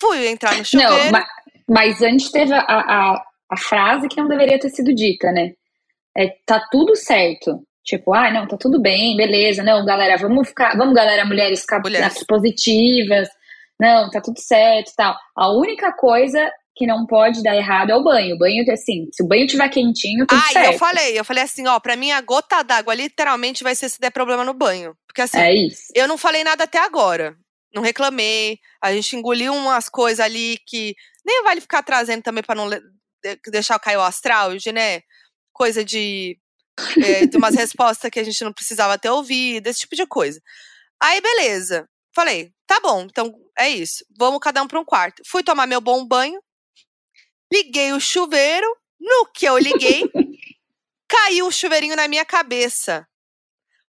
Fui 0.00 0.26
entrar 0.26 0.54
no 0.56 0.64
chuveiro. 0.66 0.92
Não, 0.92 1.10
ma- 1.12 1.26
mas 1.68 2.02
antes 2.02 2.30
teve 2.30 2.52
a, 2.52 2.60
a, 2.60 3.24
a 3.50 3.56
frase 3.56 4.08
que 4.08 4.16
não 4.20 4.28
deveria 4.28 4.58
ter 4.60 4.68
sido 4.70 4.94
dita, 4.94 5.32
né? 5.32 5.52
É, 6.16 6.36
tá 6.46 6.60
tudo 6.70 6.94
certo. 6.94 7.62
Tipo, 7.84 8.14
ah, 8.14 8.30
não, 8.30 8.48
tá 8.48 8.56
tudo 8.58 8.80
bem, 8.80 9.16
beleza. 9.16 9.62
Não, 9.62 9.84
galera, 9.84 10.16
vamos 10.16 10.48
ficar, 10.48 10.76
vamos, 10.76 10.94
galera, 10.94 11.24
mulheres, 11.24 11.60
ficar 11.60 11.80
Mulheres. 11.80 12.24
positivas. 12.26 13.28
Não, 13.78 14.08
tá 14.10 14.20
tudo 14.20 14.38
certo 14.40 14.90
e 14.90 14.94
tal. 14.96 15.16
A 15.36 15.50
única 15.52 15.92
coisa 15.92 16.50
que 16.76 16.86
não 16.86 17.06
pode 17.06 17.42
dar 17.42 17.54
errado 17.54 17.90
é 17.90 17.96
o 17.96 18.02
banho. 18.02 18.34
O 18.34 18.38
banho, 18.38 18.64
assim, 18.72 19.08
se 19.12 19.22
o 19.22 19.26
banho 19.28 19.46
tiver 19.46 19.68
quentinho, 19.68 20.26
tudo 20.26 20.40
Ah, 20.42 20.50
e 20.50 20.52
certo. 20.54 20.72
eu 20.72 20.78
falei, 20.78 21.18
eu 21.18 21.24
falei 21.24 21.42
assim, 21.44 21.66
ó, 21.66 21.78
pra 21.78 21.94
mim 21.94 22.10
a 22.10 22.20
gota 22.20 22.62
d'água 22.62 22.94
literalmente 22.94 23.62
vai 23.62 23.74
ser 23.74 23.88
se 23.88 24.00
der 24.00 24.10
problema 24.10 24.44
no 24.44 24.54
banho. 24.54 24.96
Porque 25.06 25.20
assim, 25.22 25.38
É 25.38 25.52
eu 25.94 26.08
não 26.08 26.16
falei 26.18 26.42
nada 26.42 26.64
até 26.64 26.78
agora. 26.78 27.36
Não 27.74 27.82
reclamei. 27.82 28.58
A 28.82 28.92
gente 28.92 29.14
engoliu 29.14 29.52
umas 29.54 29.88
coisas 29.88 30.20
ali 30.20 30.58
que 30.66 30.94
nem 31.24 31.42
vale 31.44 31.60
ficar 31.60 31.82
trazendo 31.82 32.22
também 32.22 32.42
pra 32.42 32.54
não 32.54 32.68
deixar 33.50 33.78
cair 33.78 33.96
o 33.96 34.02
astral, 34.02 34.50
né? 34.72 35.00
Coisa 35.52 35.84
de, 35.84 36.36
é, 37.04 37.26
de 37.26 37.36
umas 37.36 37.54
respostas 37.54 38.10
que 38.10 38.18
a 38.20 38.24
gente 38.24 38.42
não 38.44 38.52
precisava 38.52 38.98
ter 38.98 39.10
ouvido, 39.10 39.66
esse 39.66 39.80
tipo 39.80 39.94
de 39.96 40.06
coisa. 40.06 40.40
Aí, 41.00 41.20
beleza. 41.20 41.88
Falei, 42.14 42.52
tá 42.66 42.78
bom, 42.80 43.02
então 43.02 43.34
é 43.58 43.68
isso. 43.68 44.04
Vamos 44.16 44.40
cada 44.40 44.62
um 44.62 44.68
pra 44.68 44.78
um 44.80 44.84
quarto. 44.84 45.22
Fui 45.26 45.42
tomar 45.42 45.66
meu 45.66 45.80
bom 45.80 46.06
banho. 46.06 46.40
Liguei 47.52 47.92
o 47.92 48.00
chuveiro. 48.00 48.66
No 49.00 49.26
que 49.34 49.44
eu 49.44 49.58
liguei, 49.58 50.04
caiu 51.08 51.46
o 51.46 51.52
chuveirinho 51.52 51.94
na 51.96 52.08
minha 52.08 52.24
cabeça. 52.24 53.06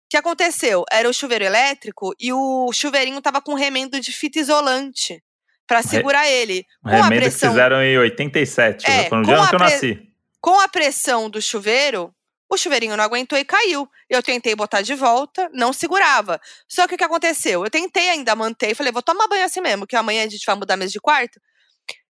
O 0.05 0.09
que 0.11 0.17
aconteceu? 0.17 0.86
Era 0.91 1.09
o 1.09 1.13
chuveiro 1.13 1.43
elétrico 1.43 2.13
e 2.19 2.32
o 2.32 2.71
chuveirinho 2.73 3.21
tava 3.21 3.41
com 3.41 3.53
remendo 3.53 3.99
de 3.99 4.11
fita 4.11 4.39
isolante 4.39 5.21
pra 5.67 5.82
segurar 5.84 6.27
ele. 6.29 6.65
O 6.84 6.89
Com 6.89 6.89
a 6.89 6.91
remendo 7.03 7.13
que 7.13 7.19
pressão, 7.21 7.49
fizeram 7.51 7.84
em 7.84 7.97
87, 7.97 8.86
É, 8.89 9.09
foi 9.09 9.17
no 9.17 9.23
dia 9.25 9.41
a 9.41 9.49
que 9.49 9.55
eu 9.55 9.59
pre- 9.59 9.69
nasci. 9.69 10.13
com 10.39 10.59
a 10.59 10.67
pressão 10.67 11.29
do 11.29 11.41
chuveiro, 11.41 12.13
o 12.52 12.58
chuveirinho 12.58 12.97
não 12.97 13.04
aguentou 13.04 13.39
e 13.39 13.45
caiu. 13.45 13.88
Eu 14.10 14.22
tentei 14.22 14.54
botar 14.54 14.82
de 14.82 14.93
volta, 14.93 15.49
não 15.54 15.72
segurava. 15.72 16.39
Só 16.68 16.86
que 16.86 16.95
o 16.95 16.97
que 16.97 17.04
aconteceu? 17.04 17.64
Eu 17.64 17.72
tentei 17.72 18.10
ainda 18.10 18.36
manter 18.36 18.72
e 18.72 18.76
falei, 18.76 18.91
vou 18.91 19.02
tomar 19.02 19.28
banho 19.30 19.45
assim 19.45 19.62
mesmo, 19.62 19.88
que 19.88 19.95
amanhã 19.95 20.26
a 20.26 20.30
gente 20.30 20.45
vai 20.45 20.56
mudar 20.56 20.74
a 20.74 20.78
mesa 20.78 20.91
de 20.91 20.99
quarto. 20.99 21.39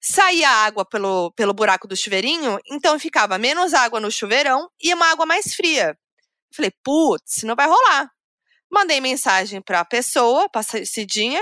Saía 0.02 0.50
água 0.50 0.86
pelo, 0.86 1.32
pelo 1.32 1.54
buraco 1.54 1.88
do 1.88 1.96
chuveirinho, 1.96 2.60
então 2.70 3.00
ficava 3.00 3.38
menos 3.38 3.74
água 3.74 4.00
no 4.00 4.12
chuveirão 4.12 4.70
e 4.82 4.94
uma 4.94 5.08
água 5.08 5.26
mais 5.26 5.56
fria. 5.56 5.98
Falei, 6.54 6.72
putz, 6.84 7.44
não 7.44 7.56
vai 7.56 7.68
rolar. 7.68 8.12
Mandei 8.70 9.00
mensagem 9.00 9.62
pra 9.62 9.86
pessoa, 9.86 10.50
pra 10.50 10.62
Cidinha, 10.64 11.42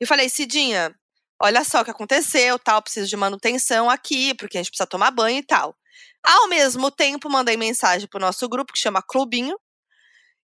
e 0.00 0.06
falei, 0.06 0.28
Cidinha, 0.28 0.92
olha 1.40 1.62
só 1.64 1.80
o 1.80 1.84
que 1.84 1.90
aconteceu, 1.90 2.58
tal, 2.58 2.82
preciso 2.82 3.08
de 3.08 3.16
manutenção 3.16 3.88
aqui, 3.88 4.34
porque 4.34 4.58
a 4.58 4.62
gente 4.62 4.70
precisa 4.70 4.86
tomar 4.86 5.12
banho 5.12 5.38
e 5.38 5.42
tal. 5.42 5.77
Ao 6.24 6.48
mesmo 6.48 6.90
tempo, 6.90 7.30
mandei 7.30 7.56
mensagem 7.56 8.08
pro 8.08 8.20
nosso 8.20 8.48
grupo, 8.48 8.72
que 8.72 8.80
chama 8.80 9.02
Clubinho, 9.02 9.56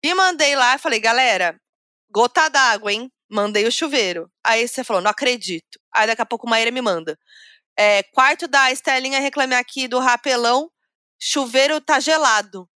e 0.04 0.14
mandei 0.14 0.56
lá 0.56 0.76
e 0.76 0.80
falei, 0.80 1.00
galera, 1.00 1.56
gota 2.12 2.50
d'água, 2.50 2.92
hein? 2.92 3.10
Mandei 3.30 3.68
o 3.68 3.72
chuveiro. 3.72 4.30
Aí 4.44 4.68
você 4.68 4.84
falou, 4.84 5.02
não 5.02 5.12
acredito. 5.12 5.80
Aí 5.94 6.08
daqui 6.08 6.22
a 6.22 6.26
pouco 6.26 6.48
o 6.48 6.50
Maíra 6.50 6.72
me 6.72 6.82
manda. 6.82 7.18
É, 7.78 8.04
quarto 8.14 8.48
da 8.48 8.72
Estelinha 8.72 9.20
reclame 9.20 9.56
aqui 9.56 9.88
do 9.88 10.00
rapelão, 10.00 10.70
chuveiro 11.22 11.80
tá 11.80 12.00
gelado. 12.00 12.68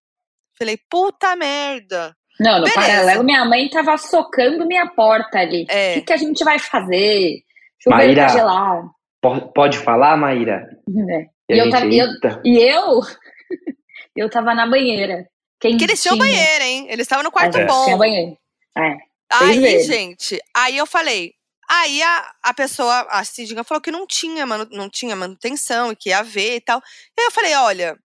Falei, 0.56 0.78
puta 0.88 1.34
merda. 1.34 2.14
Não, 2.40 2.58
no 2.60 2.64
Beleza. 2.64 2.74
paralelo, 2.80 3.24
minha 3.24 3.44
mãe 3.44 3.68
tava 3.68 3.96
socando 3.98 4.66
minha 4.66 4.86
porta 4.94 5.38
ali. 5.38 5.66
É. 5.68 5.92
O 5.92 5.94
que, 5.94 6.02
que 6.02 6.12
a 6.12 6.16
gente 6.16 6.44
vai 6.44 6.58
fazer? 6.58 7.42
Chuveiro 7.82 8.06
Maíra. 8.06 8.26
tá 8.26 8.32
gelado. 8.32 8.90
Po- 9.20 9.52
Pode 9.52 9.78
falar, 9.78 10.16
Maíra? 10.16 10.68
É. 11.10 11.33
E 11.50 11.54
E 11.54 11.58
eu, 11.58 11.70
tava, 11.70 11.84
gente, 11.84 11.94
e 11.94 11.98
eu, 12.00 12.06
eita. 12.12 12.42
e 12.44 12.58
eu, 12.58 13.00
eu 14.16 14.30
tava 14.30 14.54
na 14.54 14.66
banheira. 14.66 15.28
Quem 15.60 15.76
Que 15.76 15.84
eles 15.84 16.02
tinham 16.02 16.16
tinha- 16.16 16.26
banheiro, 16.26 16.64
hein? 16.64 16.86
Eles 16.90 17.04
estavam 17.04 17.22
no 17.24 17.30
quarto 17.32 17.56
É. 17.58 17.66
bom. 17.66 17.84
Tinha 17.84 17.96
banheiro. 17.96 18.36
É. 18.76 18.96
Aí, 19.32 19.82
gente, 19.84 20.40
aí 20.54 20.76
eu 20.76 20.86
falei. 20.86 21.32
Aí 21.68 22.02
a, 22.02 22.32
a 22.42 22.54
pessoa, 22.54 23.06
a 23.08 23.24
Cidinha, 23.24 23.64
falou 23.64 23.80
que 23.80 23.90
não 23.90 24.06
tinha, 24.06 24.44
manu, 24.44 24.68
não 24.70 24.88
tinha 24.90 25.16
manutenção 25.16 25.90
e 25.92 25.96
que 25.96 26.10
ia 26.10 26.22
ver 26.22 26.56
e 26.56 26.60
tal. 26.60 26.78
E 27.16 27.20
aí 27.20 27.26
eu 27.26 27.30
falei, 27.30 27.54
olha, 27.54 27.96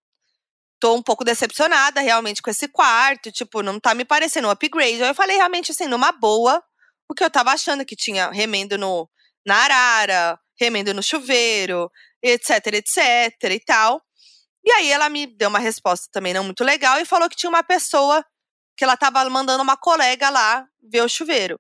tô 0.80 0.96
um 0.96 1.04
pouco 1.04 1.26
decepcionada 1.26 2.00
realmente 2.00 2.42
com 2.42 2.50
esse 2.50 2.70
quarto, 2.70 3.32
tipo, 3.32 3.62
não 3.62 3.78
tá 3.80 3.94
me 3.94 4.06
parecendo 4.06 4.48
um 4.48 4.52
upgrade. 4.52 5.04
Aí 5.04 5.10
eu 5.10 5.14
falei 5.16 5.36
realmente 5.36 5.72
assim, 5.72 5.88
numa 5.88 6.12
boa, 6.14 6.64
o 7.10 7.14
que 7.14 7.24
eu 7.24 7.30
tava 7.30 7.52
achando 7.52 7.86
que 7.86 7.98
tinha 7.98 8.30
remendo 8.32 8.78
no, 8.78 9.10
na 9.46 9.56
arara, 9.58 10.40
remendo 10.58 10.94
no 10.94 11.04
chuveiro, 11.04 11.92
etc, 12.22 12.68
etc 12.74 13.52
e 13.52 13.60
tal. 13.60 14.02
E 14.64 14.72
aí 14.72 14.92
ela 14.92 15.10
me 15.10 15.26
deu 15.26 15.50
uma 15.50 15.60
resposta 15.60 16.08
também 16.12 16.34
não 16.34 16.44
muito 16.44 16.64
legal 16.64 17.00
e 17.00 17.06
falou 17.06 17.30
que 17.30 17.36
tinha 17.36 17.50
uma 17.50 17.64
pessoa 17.64 18.24
que 18.78 18.84
ela 18.84 18.98
tava 18.98 19.28
mandando 19.30 19.64
uma 19.64 19.78
colega 19.78 20.30
lá 20.30 20.66
ver 20.82 21.02
o 21.02 21.10
chuveiro. 21.10 21.60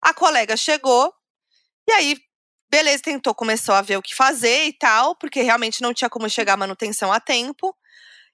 A 0.00 0.12
colega 0.12 0.56
chegou 0.56 1.12
e 1.88 1.92
aí, 1.92 2.16
beleza, 2.70 3.02
tentou, 3.02 3.34
começou 3.34 3.74
a 3.74 3.82
ver 3.82 3.96
o 3.96 4.02
que 4.02 4.14
fazer 4.14 4.66
e 4.66 4.72
tal, 4.72 5.16
porque 5.16 5.42
realmente 5.42 5.82
não 5.82 5.92
tinha 5.92 6.08
como 6.08 6.28
chegar 6.28 6.54
a 6.54 6.56
manutenção 6.56 7.12
a 7.12 7.18
tempo. 7.18 7.76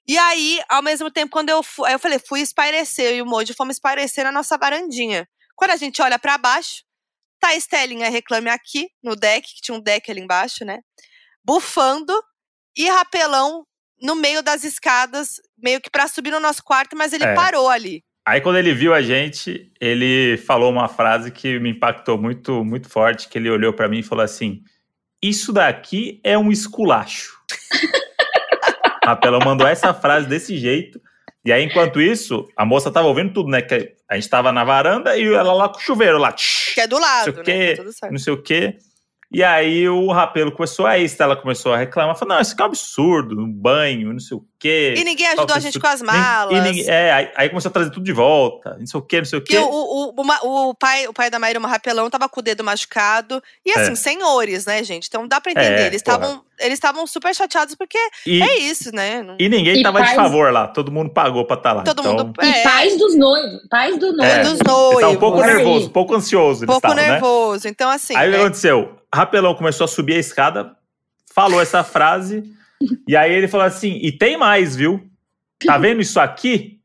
E 0.07 0.16
aí, 0.16 0.61
ao 0.69 0.83
mesmo 0.83 1.11
tempo, 1.11 1.31
quando 1.33 1.51
eu 1.51 1.62
fui, 1.62 1.93
eu 1.93 1.99
falei, 1.99 2.19
fui 2.19 2.41
espairecer, 2.41 3.14
e 3.16 3.23
o 3.23 3.27
Moji 3.27 3.55
fomos 3.55 3.77
espairecer 3.77 4.25
na 4.25 4.33
nossa 4.33 4.57
varandinha. 4.57 5.29
Quando 5.55 5.73
a 5.73 5.77
gente 5.77 6.01
olha 6.01 6.19
pra 6.19 6.39
baixo, 6.39 6.83
tá 7.41 7.49
a 7.49 7.55
Estelinha 7.55 8.09
Reclame 8.11 8.49
Aqui, 8.49 8.89
no 9.03 9.16
deck, 9.16 9.47
que 9.55 9.61
tinha 9.61 9.77
um 9.77 9.81
deck 9.81 10.11
ali 10.11 10.21
embaixo, 10.21 10.64
né? 10.64 10.79
Bufando 11.49 12.13
e 12.77 12.87
rapelão 12.91 13.65
no 14.03 14.15
meio 14.15 14.43
das 14.43 14.65
escadas, 14.65 15.41
meio 15.57 15.81
que 15.81 15.89
pra 15.91 16.07
subir 16.07 16.31
no 16.31 16.39
nosso 16.39 16.63
quarto, 16.63 16.95
mas 16.95 17.15
ele 17.15 17.25
É. 17.25 17.35
parou 17.35 17.71
ali. 17.71 18.03
Aí 18.27 18.43
quando 18.43 18.59
ele 18.59 18.75
viu 18.75 18.93
a 18.93 19.01
gente, 19.01 19.73
ele 19.81 20.37
falou 20.47 20.71
uma 20.71 20.87
frase 20.89 21.31
que 21.31 21.59
me 21.59 21.71
impactou 21.71 22.19
muito, 22.19 22.63
muito 22.63 22.91
forte, 22.91 23.27
que 23.29 23.39
ele 23.39 23.49
olhou 23.49 23.73
pra 23.73 23.89
mim 23.89 24.01
e 24.01 24.03
falou 24.03 24.23
assim: 24.23 24.61
"Isso 25.23 25.51
daqui 25.51 26.21
é 26.23 26.37
um 26.37 26.53
esculacho". 26.53 27.39
a 29.07 29.17
Pelão 29.17 29.41
mandou 29.43 29.67
essa 29.67 29.95
frase 29.95 30.27
desse 30.29 30.59
jeito. 30.59 31.01
E 31.43 31.51
aí, 31.51 31.65
enquanto 31.65 31.99
isso, 31.99 32.47
a 32.55 32.67
moça 32.67 32.91
tava 32.91 33.09
ouvindo 33.09 33.33
tudo, 33.33 33.49
né? 33.49 33.63
Que 33.63 33.95
a 34.07 34.17
gente 34.17 34.29
tava 34.29 34.53
na 34.53 34.65
varanda 34.65 35.17
e 35.17 35.25
ela 35.33 35.55
lá 35.55 35.71
com 35.71 35.79
o 35.79 35.81
chuveiro 35.81 36.19
lá. 36.19 36.31
tsh, 36.33 36.75
Que 36.75 36.83
é 36.83 36.87
do 36.87 36.99
lado, 36.99 37.25
sei 37.25 37.33
o 37.33 37.37
né? 37.37 37.43
quê, 37.43 37.75
Tá 37.77 37.83
tudo 37.83 37.93
certo. 37.95 38.13
não 38.13 38.19
sei 38.19 38.33
o 38.35 38.43
quê. 38.43 38.79
E 39.31 39.43
aí 39.43 39.87
o 39.89 40.11
rapelo 40.11 40.51
começou 40.51 40.87
a 40.87 40.99
isso, 40.99 41.22
ela 41.22 41.37
começou 41.37 41.72
a 41.74 41.76
reclamar, 41.76 42.16
falou, 42.16 42.35
não, 42.35 42.41
isso 42.41 42.55
aqui 42.55 42.62
é 42.62 42.64
um 42.64 42.68
absurdo, 42.68 43.39
um 43.39 43.53
banho, 43.53 44.12
não 44.12 44.20
sei 44.20 44.37
o 44.39 44.45
quê. 44.59 44.95
E 44.97 45.05
ninguém 45.05 45.27
ajudou 45.29 45.55
a 45.57 45.59
gente 45.61 45.79
com 45.79 45.87
as 45.87 46.01
Nem- 46.01 46.11
malas. 46.13 46.57
E 46.57 46.61
ninguém- 46.61 46.89
é, 46.89 47.13
aí, 47.13 47.31
aí 47.37 47.49
começou 47.49 47.69
a 47.71 47.73
trazer 47.73 47.91
tudo 47.91 48.05
de 48.05 48.13
volta, 48.13 48.77
não 48.79 48.87
sei 48.87 48.99
o 49.01 49.03
quê, 49.03 49.19
não 49.19 49.25
sei 49.25 49.39
o 49.39 49.43
Que 49.43 49.53
quê. 49.53 49.59
o, 49.59 49.65
o, 49.69 50.15
o, 50.21 50.25
ma- 50.25 50.41
o 50.43 50.75
pai, 50.75 51.07
o 51.07 51.13
pai 51.13 51.31
da 51.31 51.39
Maíra, 51.39 51.59
o 51.61 51.67
rapelão, 51.67 52.11
tava 52.11 52.29
com 52.29 52.41
o 52.41 52.43
dedo 52.43 52.65
machucado. 52.65 53.43
E 53.65 53.71
assim, 53.73 53.93
É. 53.93 53.95
senhores, 53.95 54.67
né, 54.67 54.83
gente? 54.85 55.07
Então 55.09 55.27
dá 55.27 55.41
pra 55.41 55.53
entender. 55.53 55.81
É, 55.83 55.87
eles 55.87 55.97
estavam 56.01 56.43
eles 56.61 56.75
estavam 56.75 57.07
super 57.07 57.33
chateados 57.33 57.77
porque 57.77 57.97
E, 58.27 58.43
é 58.43 58.59
isso, 58.59 58.93
né? 58.93 59.25
E 59.39 59.49
ninguém 59.49 59.79
E 59.79 59.83
tava 59.85 60.01
de 60.01 60.07
pais- 60.07 60.17
favor 60.17 60.53
lá, 60.53 60.67
todo 60.67 60.91
mundo 60.91 61.09
pagou 61.11 61.45
pra 61.45 61.57
estar 61.57 61.73
lá. 61.73 61.83
Todo 61.85 62.01
então, 62.01 62.17
mundo. 62.17 62.33
E 62.43 62.49
é, 62.49 62.63
pais 62.65 62.99
dos 62.99 63.17
noivos. 63.17 63.61
Pais 63.71 63.97
do 63.97 64.13
noivo. 64.17 64.33
É. 64.33 64.43
dos 64.43 64.59
noivos. 64.67 65.05
um 65.05 65.17
pouco 65.21 65.41
nervoso, 65.41 65.87
um 65.87 65.91
pouco 65.91 66.15
ansioso. 66.17 66.65
um 66.65 66.67
pouco 66.67 66.79
estavam, 66.89 66.97
né? 66.97 67.11
nervoso. 67.13 67.69
Então, 67.69 67.89
assim. 67.89 68.17
Aí 68.17 68.29
o 68.29 68.33
que 68.33 68.37
né? 68.39 68.43
aconteceu? 68.43 68.99
Rapelão 69.15 69.55
começou 69.55 69.85
a 69.85 69.89
subir 69.89 70.15
a 70.15 70.19
escada, 70.19 70.73
falou 71.33 71.63
essa 71.63 71.85
frase, 71.85 72.43
e 73.07 73.16
aí 73.16 73.33
ele 73.33 73.49
falou 73.49 73.66
assim: 73.66 73.99
e 74.03 74.12
tem 74.12 74.37
mais, 74.37 74.76
viu? 74.76 75.09
Tá 75.64 75.76
vendo 75.79 76.01
isso 76.01 76.18
aqui? 76.20 76.81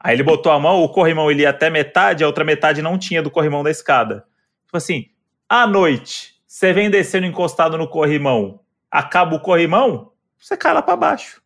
Aí 0.00 0.14
ele 0.14 0.22
botou 0.22 0.52
a 0.52 0.60
mão, 0.60 0.82
o 0.82 0.88
corrimão 0.88 1.30
ele 1.30 1.42
ia 1.42 1.50
até 1.50 1.70
metade, 1.70 2.22
a 2.22 2.26
outra 2.26 2.44
metade 2.44 2.80
não 2.82 2.98
tinha 2.98 3.22
do 3.22 3.30
corrimão 3.30 3.62
da 3.64 3.70
escada. 3.70 4.24
Tipo 4.66 4.76
assim, 4.76 5.06
à 5.48 5.66
noite, 5.66 6.34
você 6.46 6.72
vem 6.72 6.90
descendo 6.90 7.26
encostado 7.26 7.76
no 7.78 7.88
corrimão, 7.88 8.60
acaba 8.90 9.34
o 9.34 9.40
corrimão, 9.40 10.12
você 10.38 10.56
cai 10.56 10.72
lá 10.74 10.82
pra 10.82 10.94
baixo. 10.96 11.40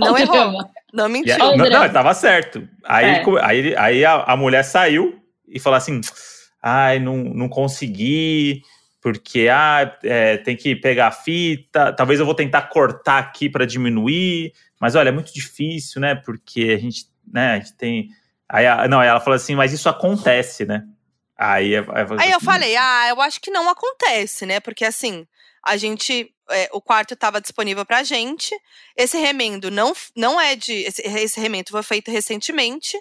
Não 0.00 0.12
Olha, 0.14 0.22
errou. 0.22 0.64
Não 0.92 1.08
mentiu. 1.08 1.34
aí- 1.34 1.56
não, 1.56 1.68
não, 1.68 1.92
tava 1.92 2.14
certo. 2.14 2.66
Aí, 2.84 3.04
É. 3.06 3.24
aí, 3.42 3.76
aí 3.76 4.04
a, 4.04 4.14
a 4.22 4.36
mulher 4.36 4.62
saiu 4.64 5.20
e 5.46 5.60
falou 5.60 5.76
assim: 5.76 6.00
ai, 6.62 6.98
não, 6.98 7.16
não 7.18 7.48
consegui, 7.48 8.62
porque 9.00 9.48
ah, 9.48 9.96
é, 10.02 10.36
tem 10.38 10.56
que 10.56 10.74
pegar 10.76 11.08
a 11.08 11.12
fita, 11.12 11.92
talvez 11.92 12.18
eu 12.20 12.26
vou 12.26 12.34
tentar 12.34 12.62
cortar 12.62 13.18
aqui 13.18 13.48
para 13.48 13.64
diminuir, 13.66 14.52
mas 14.80 14.94
olha, 14.94 15.08
é 15.10 15.12
muito 15.12 15.32
difícil, 15.32 16.00
né? 16.00 16.14
Porque 16.14 16.74
a 16.76 16.78
gente, 16.78 17.04
né, 17.32 17.52
a 17.52 17.58
gente 17.58 17.74
tem. 17.74 18.08
Aí, 18.48 18.66
a- 18.66 18.88
não, 18.88 19.00
aí 19.00 19.08
ela 19.08 19.20
falou 19.20 19.36
assim, 19.36 19.54
mas 19.54 19.72
isso 19.72 19.88
acontece, 19.88 20.64
né? 20.64 20.84
Aí, 21.36 21.76
aí, 21.76 21.84
Aí 22.18 22.30
eu 22.32 22.40
falei, 22.40 22.76
ah, 22.76 23.06
eu 23.10 23.20
acho 23.20 23.40
que 23.40 23.50
não 23.50 23.68
acontece, 23.68 24.44
né? 24.44 24.58
Porque 24.58 24.84
assim, 24.84 25.26
a 25.64 25.76
gente. 25.76 26.34
é, 26.50 26.68
o 26.72 26.80
quarto 26.80 27.14
estava 27.14 27.40
disponível 27.40 27.84
pra 27.86 28.02
gente. 28.02 28.52
Esse 28.96 29.18
remendo 29.18 29.70
não, 29.70 29.92
não 30.16 30.40
é 30.40 30.56
de. 30.56 30.72
Esse, 30.72 31.02
esse 31.02 31.38
remendo 31.40 31.70
foi 31.70 31.82
feito 31.84 32.10
recentemente. 32.10 32.98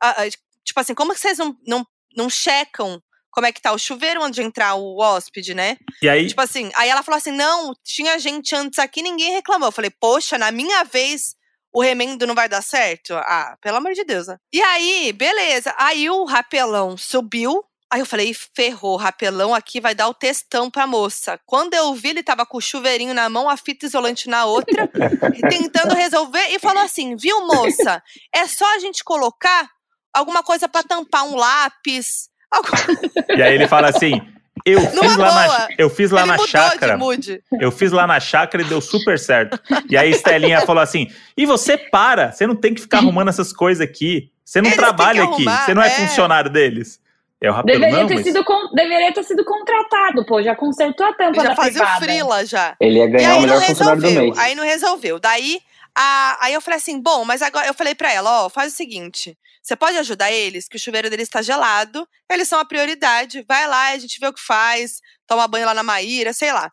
Ah, 0.00 0.14
tipo 0.62 0.78
assim, 0.78 0.94
como 0.94 1.12
que 1.12 1.18
vocês 1.20 1.38
não, 1.38 1.56
não, 1.66 1.84
não 2.16 2.30
checam 2.30 3.02
como 3.30 3.46
é 3.46 3.52
que 3.52 3.60
tá 3.60 3.72
o 3.72 3.78
chuveiro 3.78 4.22
onde 4.22 4.42
entrar 4.42 4.74
o 4.74 4.98
hóspede, 4.98 5.54
né? 5.54 5.76
E 6.02 6.08
aí, 6.08 6.28
Tipo 6.28 6.40
assim, 6.40 6.70
aí 6.74 6.88
ela 6.88 7.02
falou 7.02 7.18
assim: 7.18 7.32
não, 7.32 7.72
tinha 7.84 8.18
gente 8.18 8.54
antes 8.54 8.78
aqui, 8.78 9.02
ninguém 9.02 9.32
reclamou. 9.32 9.68
Eu 9.68 9.72
falei, 9.72 9.90
poxa, 9.90 10.36
na 10.38 10.50
minha 10.50 10.84
vez 10.84 11.34
o 11.72 11.80
remendo 11.80 12.26
não 12.26 12.34
vai 12.34 12.48
dar 12.48 12.62
certo? 12.62 13.14
Ah, 13.14 13.56
pelo 13.60 13.76
amor 13.76 13.92
de 13.92 14.04
Deus, 14.04 14.26
né? 14.26 14.36
E 14.52 14.60
aí, 14.60 15.12
beleza. 15.12 15.74
Aí 15.78 16.10
o 16.10 16.24
rapelão 16.24 16.96
subiu. 16.96 17.64
Aí 17.92 18.00
eu 18.00 18.06
falei, 18.06 18.32
ferrou, 18.54 18.96
rapelão 18.96 19.52
aqui 19.52 19.80
vai 19.80 19.96
dar 19.96 20.06
o 20.06 20.14
testão 20.14 20.70
pra 20.70 20.86
moça. 20.86 21.40
Quando 21.44 21.74
eu 21.74 21.92
vi, 21.92 22.10
ele 22.10 22.22
tava 22.22 22.46
com 22.46 22.58
o 22.58 22.60
chuveirinho 22.60 23.12
na 23.12 23.28
mão, 23.28 23.50
a 23.50 23.56
fita 23.56 23.84
isolante 23.84 24.28
na 24.28 24.44
outra, 24.44 24.88
tentando 25.50 25.94
resolver, 25.94 26.46
e 26.50 26.58
falou 26.60 26.84
assim: 26.84 27.16
viu, 27.16 27.44
moça? 27.46 28.00
É 28.32 28.46
só 28.46 28.76
a 28.76 28.78
gente 28.78 29.02
colocar 29.02 29.68
alguma 30.14 30.42
coisa 30.42 30.68
pra 30.68 30.84
tampar 30.84 31.24
um 31.24 31.34
lápis. 31.34 32.29
e 33.36 33.42
aí 33.42 33.54
ele 33.54 33.68
fala 33.68 33.88
assim. 33.88 34.20
Eu 34.66 34.80
fiz 34.80 35.16
lá 35.16 35.32
na, 35.34 35.68
eu 35.78 35.88
fiz 35.88 36.10
lá 36.10 36.20
Ele 36.20 36.26
na 36.26 36.32
mudou 36.34 36.48
chácara. 36.48 36.92
de 36.92 36.98
mood. 36.98 37.42
Eu 37.60 37.70
fiz 37.70 37.92
lá 37.92 38.06
na 38.06 38.20
chácara 38.20 38.62
e 38.62 38.66
deu 38.66 38.80
super 38.80 39.18
certo. 39.18 39.58
E 39.88 39.96
aí 39.96 40.10
Estelinha 40.10 40.60
falou 40.62 40.82
assim: 40.82 41.06
e 41.36 41.46
você 41.46 41.78
para, 41.78 42.30
você 42.32 42.46
não 42.46 42.56
tem 42.56 42.74
que 42.74 42.80
ficar 42.80 42.98
arrumando 42.98 43.28
essas 43.28 43.52
coisas 43.52 43.82
aqui. 43.82 44.30
Você 44.44 44.60
não 44.60 44.68
Eles 44.68 44.76
trabalha 44.76 45.22
aqui, 45.22 45.34
arrumar, 45.48 45.64
você 45.64 45.72
não 45.72 45.80
é, 45.82 45.86
é. 45.86 45.90
funcionário 45.90 46.50
deles. 46.50 47.00
É 47.40 47.48
o 47.48 47.54
rapelo, 47.54 47.78
Deveria, 47.78 48.00
não, 48.02 48.06
ter 48.08 48.14
mas... 48.16 48.24
sido 48.24 48.44
con- 48.44 48.70
deveria 48.74 49.14
ter 49.14 49.22
sido 49.24 49.42
contratado, 49.44 50.26
pô. 50.26 50.42
Já 50.42 50.54
consertou 50.54 51.06
a 51.06 51.14
tampa 51.14 51.42
Já 51.42 51.48
da 51.50 51.56
fazia 51.56 51.70
o 51.82 51.86
privada. 51.86 52.04
frila 52.04 52.44
já. 52.44 52.76
Ele 52.78 52.98
ia 52.98 53.06
ganhar 53.06 53.36
o 53.36 53.40
melhor 53.40 53.62
funcionário 53.62 54.02
do 54.02 54.10
mês. 54.10 54.38
Aí 54.38 54.54
não 54.54 54.64
resolveu. 54.64 55.18
Daí, 55.18 55.60
a, 55.96 56.38
aí 56.40 56.54
eu 56.54 56.60
falei 56.60 56.78
assim: 56.78 57.00
bom, 57.00 57.24
mas 57.24 57.42
agora 57.42 57.66
eu 57.66 57.74
falei 57.74 57.94
pra 57.94 58.12
ela: 58.12 58.44
ó, 58.44 58.48
faz 58.48 58.72
o 58.72 58.76
seguinte. 58.76 59.36
Você 59.62 59.76
pode 59.76 59.96
ajudar 59.98 60.32
eles, 60.32 60.66
que 60.68 60.76
o 60.76 60.80
chuveiro 60.80 61.10
deles 61.10 61.28
está 61.28 61.42
gelado. 61.42 62.06
Eles 62.30 62.48
são 62.48 62.58
a 62.58 62.64
prioridade. 62.64 63.44
Vai 63.46 63.66
lá, 63.68 63.88
a 63.90 63.98
gente 63.98 64.18
vê 64.18 64.26
o 64.26 64.32
que 64.32 64.40
faz. 64.42 65.00
Toma 65.26 65.46
banho 65.46 65.66
lá 65.66 65.74
na 65.74 65.82
Maíra, 65.82 66.32
sei 66.32 66.52
lá. 66.52 66.70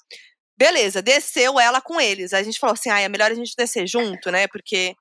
Beleza, 0.58 1.02
desceu 1.02 1.60
ela 1.60 1.82
com 1.82 2.00
eles. 2.02 2.34
Aí 2.34 2.42
a 2.42 2.46
gente 2.46 2.60
falou 2.60 2.74
assim: 2.74 2.90
ah, 2.90 3.00
é 3.00 3.10
melhor 3.10 3.32
a 3.32 3.36
gente 3.36 3.54
descer 3.58 3.88
junto, 3.88 4.32
né? 4.32 4.48
Porque 4.48 4.96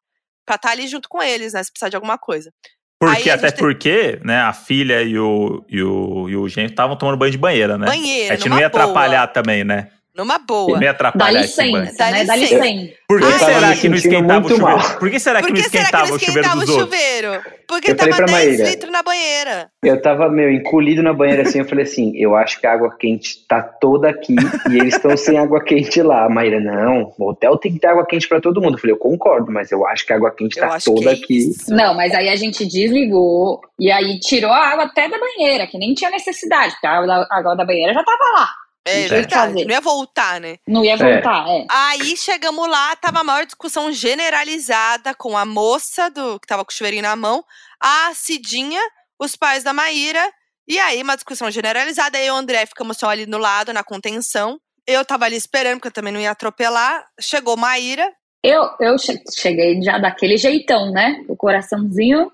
pra 0.45 0.57
estar 0.57 0.71
ali 0.71 0.87
junto 0.87 1.09
com 1.09 1.23
eles, 1.23 1.53
né? 1.53 1.63
Se 1.63 1.71
precisar 1.71 1.89
de 1.89 1.97
alguma 1.97 2.19
coisa. 2.19 2.53
Porque, 2.99 3.29
até 3.29 3.49
gente- 3.49 3.59
porque, 3.59 4.19
né, 4.25 4.41
a 4.41 4.55
filha 4.55 5.03
e 5.03 5.19
o, 5.19 5.65
e 5.69 5.83
o, 5.83 6.29
e 6.31 6.37
o 6.37 6.49
genro 6.49 6.71
estavam 6.71 6.97
tomando 6.97 7.19
banho 7.19 7.31
de 7.31 7.37
banheira, 7.37 7.77
né? 7.77 7.87
Banheira, 7.87 8.35
a 8.35 8.37
gente 8.37 8.49
não 8.49 8.59
ia 8.59 8.71
boa. 8.71 8.83
atrapalhar 8.85 9.27
também, 9.29 9.65
né? 9.65 9.91
Numa 10.17 10.39
boa. 10.39 10.79
Me 10.79 10.87
Dá 10.87 10.93
atrapalhar 10.93 11.45
esse 11.45 11.57
banho. 11.57 11.81
licença, 11.81 11.99
Dá 11.99 12.11
né? 12.11 12.25
Dá 12.25 12.37
licença. 12.37 12.95
Por 13.07 13.21
que 13.21 13.27
Ai, 13.27 13.39
será 13.39 13.77
que 13.77 13.89
não 13.89 13.97
esquentava 13.97 14.47
o 14.47 14.49
chuveiro? 14.49 14.63
mal. 14.79 14.99
Por 14.99 15.11
que 15.11 15.21
será 15.21 15.43
que 15.43 15.53
não 15.53 15.61
esquentava 15.61 16.07
não 16.09 16.17
o 16.17 16.19
chuveiro 16.19 16.49
dos 16.49 16.69
outros? 16.71 16.77
chuveiro? 16.77 17.43
Porque 17.69 17.91
Eu 17.91 17.97
falei 17.97 18.15
tava 18.15 18.25
pra 18.27 18.37
10 18.39 18.49
Maíra. 18.59 18.71
litros 18.71 18.93
na 18.93 19.03
banheira. 19.03 19.71
Eu 19.83 20.01
tava, 20.01 20.29
meu, 20.31 20.51
encolhido 20.51 21.03
na 21.03 21.13
banheira 21.13 21.43
assim, 21.43 21.59
eu 21.59 21.65
falei 21.65 21.85
assim, 21.85 22.13
eu 22.17 22.35
acho 22.37 22.61
que 22.61 22.67
a 22.67 22.73
água 22.73 22.97
quente 22.99 23.45
tá 23.47 23.61
toda 23.63 24.09
aqui 24.09 24.35
e 24.71 24.79
eles 24.79 24.95
estão 24.95 25.17
sem 25.17 25.37
água 25.39 25.63
quente 25.63 26.01
lá. 26.01 26.25
A 26.25 26.29
Maíra, 26.31 26.61
não, 26.61 27.13
o 27.19 27.29
hotel 27.31 27.57
tem 27.59 27.73
que 27.73 27.79
ter 27.81 27.89
água 27.89 28.07
quente 28.07 28.27
pra 28.29 28.41
todo 28.41 28.61
mundo. 28.61 28.75
Eu 28.77 28.81
falei, 28.81 28.95
eu 28.95 28.99
concordo, 28.99 29.53
mas 29.53 29.71
eu 29.71 29.87
acho 29.87 30.07
que 30.07 30.13
a 30.13 30.17
água 30.17 30.31
quente 30.31 30.57
Eu 30.59 30.67
tá 30.69 30.79
toda 30.83 31.11
é 31.11 31.15
aqui. 31.15 31.51
Não, 31.69 31.95
mas 31.95 32.15
aí 32.15 32.29
a 32.29 32.37
gente 32.37 32.65
desligou 32.65 33.61
e 33.79 33.91
aí 33.91 34.19
tirou 34.21 34.51
a 34.51 34.69
água 34.69 34.85
até 34.85 35.09
da 35.09 35.19
banheira, 35.19 35.67
que 35.67 35.77
nem 35.77 35.93
tinha 35.93 36.11
necessidade, 36.11 36.73
porque 36.73 36.87
a 36.87 36.93
água 36.93 37.07
da, 37.07 37.27
a 37.31 37.39
água 37.39 37.55
da 37.57 37.65
banheira 37.65 37.93
já 37.93 38.03
tava 38.03 38.25
lá. 38.41 38.49
É 38.87 39.09
verdade. 39.09 39.65
Não 39.65 39.71
ia 39.73 39.81
voltar, 39.81 40.41
né? 40.41 40.57
Não 40.67 40.85
ia 40.85 40.97
voltar, 40.97 41.47
é. 41.49 41.67
Aí 41.71 42.17
chegamos 42.17 42.69
lá, 42.69 42.95
tava 42.97 43.21
a 43.21 43.25
maior 43.25 43.45
discussão 43.45 43.91
generalizada 43.93 45.15
com 45.15 45.37
a 45.37 45.45
moça 45.45 46.09
do 46.11 46.39
que 46.39 46.47
tava 46.47 46.65
com 46.65 46.71
o 46.71 46.75
chuveirinho 46.75 47.03
na 47.03 47.17
mão, 47.17 47.45
a 47.81 48.13
Cidinha, 48.15 48.81
os 49.19 49.35
pais 49.37 49.63
da 49.65 49.73
Maíra. 49.73 50.23
E 50.69 50.79
aí, 50.79 51.03
uma 51.03 51.15
discussão 51.15 51.51
generalizada. 51.51 52.19
Eu 52.19 52.27
e 52.27 52.31
o 52.31 52.35
André 52.35 52.67
ficamos 52.67 52.97
só 52.97 53.09
ali 53.11 53.27
no 53.27 53.39
lado, 53.39 53.73
na 53.73 53.85
contenção. 53.85 54.59
Eu 54.87 55.05
tava 55.05 55.25
ali 55.25 55.37
esperando, 55.37 55.75
porque 55.79 55.89
eu 55.89 55.93
também 55.93 56.13
não 56.13 56.21
ia 56.21 56.31
atropelar. 56.31 57.05
Chegou 57.21 57.57
Maíra. 57.57 58.13
Eu, 58.43 58.69
eu 58.81 58.99
che- 58.99 59.23
cheguei 59.37 59.81
já 59.83 59.99
daquele 59.99 60.37
jeitão, 60.37 60.91
né? 60.93 61.25
O 61.29 61.37
coraçãozinho. 61.37 62.31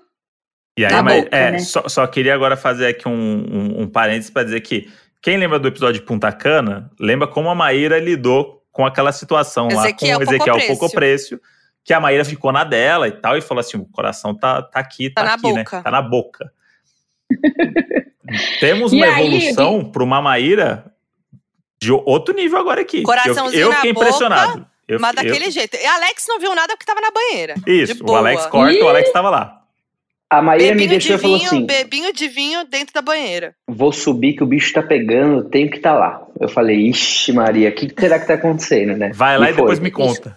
E 0.77 0.83
aí, 0.85 0.91
Na 0.91 1.03
mas, 1.03 1.23
boca, 1.23 1.35
é, 1.37 1.51
né? 1.51 1.59
só, 1.59 1.87
só 1.87 2.05
queria 2.07 2.33
agora 2.33 2.57
fazer 2.57 2.87
aqui 2.87 3.07
um, 3.07 3.11
um, 3.13 3.81
um 3.83 3.87
parênteses 3.87 4.31
para 4.31 4.43
dizer 4.43 4.61
que 4.61 4.91
quem 5.23 5.37
lembra 5.37 5.57
do 5.57 5.67
episódio 5.69 6.01
de 6.01 6.05
Punta 6.05 6.31
Cana, 6.33 6.91
lembra 6.99 7.25
como 7.27 7.49
a 7.49 7.55
Maíra 7.55 7.97
lidou 7.97 8.61
com 8.73 8.85
aquela 8.85 9.11
situação 9.13 9.69
Ezequiel 9.69 10.19
lá 10.19 10.25
com 10.25 10.31
o 10.31 10.35
Ezequiel 10.35 10.55
Pouco 10.67 10.79
pouco 10.79 10.93
preço, 10.95 11.39
que 11.83 11.93
a 11.93 11.99
Maíra 11.99 12.25
ficou 12.25 12.51
na 12.51 12.63
dela 12.65 13.07
e 13.07 13.11
tal, 13.13 13.37
e 13.37 13.41
falou 13.41 13.61
assim: 13.61 13.77
o 13.77 13.85
coração 13.85 14.35
tá, 14.37 14.61
tá 14.61 14.79
aqui, 14.79 15.09
tá, 15.09 15.21
Tá 15.21 15.27
na 15.29 15.33
aqui, 15.35 15.53
né? 15.53 15.63
boca. 15.63 15.81
Tá 15.81 15.89
na 15.91 16.01
boca. 16.01 16.51
Temos 18.59 18.91
E 18.91 18.97
uma 18.97 19.05
aí, 19.05 19.11
evolução 19.27 19.89
para 19.91 20.03
uma 20.03 20.21
Maíra 20.21 20.91
de 21.79 21.91
outro 21.91 22.33
nível 22.33 22.59
agora 22.59 22.81
aqui. 22.81 23.03
Coraçãozinho 23.03 23.53
eu, 23.61 23.67
eu 23.67 23.69
na 23.69 23.75
fiquei 23.77 23.93
boca, 23.93 24.05
impressionado. 24.07 24.67
Eu, 24.87 24.99
mas 24.99 25.15
eu- 25.15 25.23
daquele 25.23 25.49
jeito. 25.51 25.75
E 25.77 25.85
Alex 25.85 26.25
não 26.27 26.39
viu 26.39 26.53
nada 26.53 26.75
porque 26.75 26.85
tava 26.85 26.99
na 27.01 27.11
banheira. 27.11 27.55
Isso, 27.65 28.03
o 28.05 28.15
Alex 28.15 28.45
corta, 28.47 28.73
Ih! 28.73 28.81
o 28.81 28.89
Alex 28.89 29.11
tava 29.11 29.29
lá. 29.29 29.62
A 30.33 30.41
Maíra 30.41 30.73
me 30.73 30.87
Bebinho 30.87 30.89
de 30.89 31.07
deixou 31.07 31.15
e 31.15 31.19
falou 31.19 31.37
vinho, 31.37 31.47
assim, 31.47 31.65
bebinho 31.65 32.13
de 32.13 32.27
vinho 32.27 32.65
dentro 32.65 32.93
da 32.93 33.01
banheira. 33.01 33.55
vou 33.67 33.91
subir 33.91 34.33
que 34.33 34.43
o 34.43 34.47
bicho 34.47 34.73
tá 34.73 34.81
pegando, 34.81 35.47
tenho 35.49 35.69
que 35.69 35.77
estar 35.77 35.93
tá 35.93 35.99
lá. 35.99 36.27
Eu 36.39 36.49
falei, 36.49 36.87
ixi 36.87 37.31
Maria, 37.31 37.69
o 37.69 37.71
que 37.71 37.87
que 37.87 38.01
será 38.01 38.19
que 38.19 38.25
tá 38.25 38.33
acontecendo, 38.33 38.97
né? 38.97 39.11
Vai 39.13 39.37
lá 39.37 39.51
e, 39.51 39.53
foi. 39.53 39.61
depois 39.61 39.79
me 39.79 39.91
conta. 39.91 40.35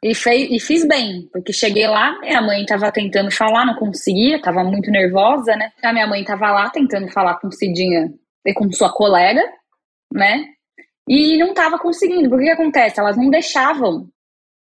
E, 0.00 0.14
fei, 0.14 0.48
e 0.50 0.60
fiz 0.60 0.86
bem, 0.86 1.28
porque 1.32 1.52
cheguei 1.52 1.86
lá, 1.88 2.16
minha 2.20 2.42
mãe 2.42 2.64
tava 2.64 2.92
tentando 2.92 3.30
falar, 3.32 3.64
não 3.64 3.74
conseguia, 3.74 4.40
tava 4.40 4.62
muito 4.62 4.90
nervosa, 4.90 5.56
né? 5.56 5.70
A 5.82 5.92
minha 5.92 6.06
mãe 6.06 6.22
tava 6.22 6.52
lá 6.52 6.70
tentando 6.70 7.08
falar 7.10 7.34
com 7.40 7.50
Cidinha 7.50 8.12
e 8.46 8.52
com 8.52 8.70
sua 8.70 8.92
colega, 8.92 9.42
né? 10.12 10.44
E 11.08 11.36
não 11.38 11.54
tava 11.54 11.78
conseguindo. 11.78 12.28
Porque 12.28 12.44
o 12.44 12.46
que 12.46 12.52
acontece? 12.52 13.00
Elas 13.00 13.16
não 13.16 13.30
deixavam 13.30 14.06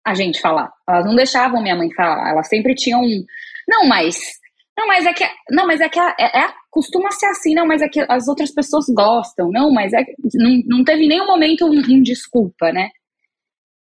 a 0.06 0.14
gente 0.14 0.40
falar. 0.40 0.72
Elas 0.88 1.06
não 1.06 1.16
deixavam 1.16 1.62
minha 1.62 1.76
mãe 1.76 1.90
falar. 1.94 2.30
Elas 2.30 2.48
sempre 2.48 2.76
tinham 2.76 3.02
um. 3.02 3.26
Não, 3.68 3.88
mas. 3.88 4.39
Não, 4.80 4.88
mas 4.88 5.06
é 5.06 5.14
que. 5.14 5.26
Não, 5.52 5.68
mas 5.68 5.82
é 5.82 5.90
que. 5.90 6.00
É, 6.00 6.14
é- 6.46 6.54
costuma 6.72 7.12
ser 7.12 7.26
assim, 7.26 7.54
não, 7.54 7.66
mas 7.68 7.82
é 7.82 7.90
que 7.90 8.00
as 8.08 8.28
outras 8.30 8.50
pessoas 8.54 8.86
gostam. 8.96 9.50
Não, 9.52 9.72
mas 9.72 9.92
é 9.92 10.04
que. 10.06 10.14
Não, 10.36 10.78
não 10.78 10.84
teve 10.86 11.06
nenhum 11.08 11.26
momento 11.28 11.66
um, 11.66 11.72
um 11.78 12.02
desculpa, 12.02 12.72
né? 12.72 12.90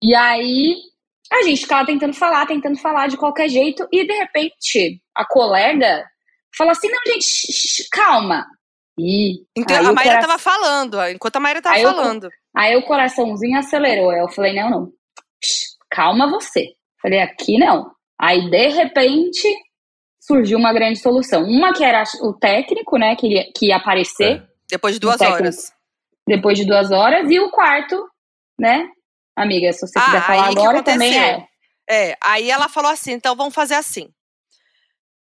E 0.03 0.13
aí. 0.15 0.75
A 1.31 1.41
gente 1.41 1.61
ficava 1.61 1.83
tentando 1.83 2.13
falar, 2.13 2.45
tentando 2.45 2.77
falar 2.77 3.07
de 3.07 3.17
qualquer 3.17 3.49
jeito, 3.49 3.87
e 3.91 4.05
de 4.05 4.13
repente 4.13 5.01
a 5.15 5.25
colega 5.25 6.05
fala 6.55 6.71
assim: 6.73 6.87
não, 6.89 6.99
gente, 7.07 7.23
shh, 7.23 7.81
shh, 7.81 7.87
calma. 7.91 8.45
E 8.99 9.39
Então 9.57 9.75
a 9.87 9.93
Maíra 9.93 10.19
tava 10.21 10.37
falando, 10.37 10.99
enquanto 11.09 11.37
a 11.37 11.39
Maíra 11.39 11.59
tava 11.61 11.75
Aí 11.75 11.81
eu- 11.81 11.89
falando. 11.91 12.29
Aí 12.55 12.75
o 12.75 12.83
coraçãozinho 12.83 13.57
acelerou. 13.57 14.11
Aí 14.11 14.19
eu 14.19 14.29
falei, 14.29 14.53
não, 14.53 14.69
não. 14.69 14.91
Shh, 15.43 15.73
calma 15.89 16.29
você. 16.29 16.67
Falei, 17.01 17.19
aqui 17.19 17.57
não. 17.57 17.89
Aí, 18.21 18.47
de 18.51 18.67
repente, 18.67 19.47
surgiu 20.26 20.57
uma 20.57 20.71
grande 20.74 20.99
solução. 20.99 21.43
Uma 21.43 21.74
que 21.74 21.84
era 21.84 22.03
o 22.21 22.34
técnico, 22.34 22.97
né, 22.97 23.15
que, 23.15 23.28
ia- 23.28 23.51
que 23.55 23.67
ia 23.67 23.76
aparecer 23.78 24.38
É. 24.41 24.47
Depois 24.69 24.93
de 24.95 24.99
duas 24.99 25.17
técnico. 25.17 25.41
horas. 25.43 25.71
depois 26.28 26.57
de 26.57 26.65
duas 26.65 26.89
horas. 26.91 27.30
E 27.30 27.39
o 27.39 27.51
quarto, 27.51 28.07
né, 28.57 28.88
amiga, 29.36 29.71
se 29.74 29.82
você 29.86 29.99
Ah, 29.99 30.05
quiser 30.05 30.21
falar 30.26 30.47
agora, 30.47 30.82
também 30.84 31.17
é. 31.21 31.45
É, 31.89 32.17
aí 32.24 32.49
ela 32.49 32.69
falou 32.69 32.89
assim: 32.91 33.11
então 33.11 33.36
vamos 33.36 33.53
fazer 33.53 33.76
assim. 33.76 34.09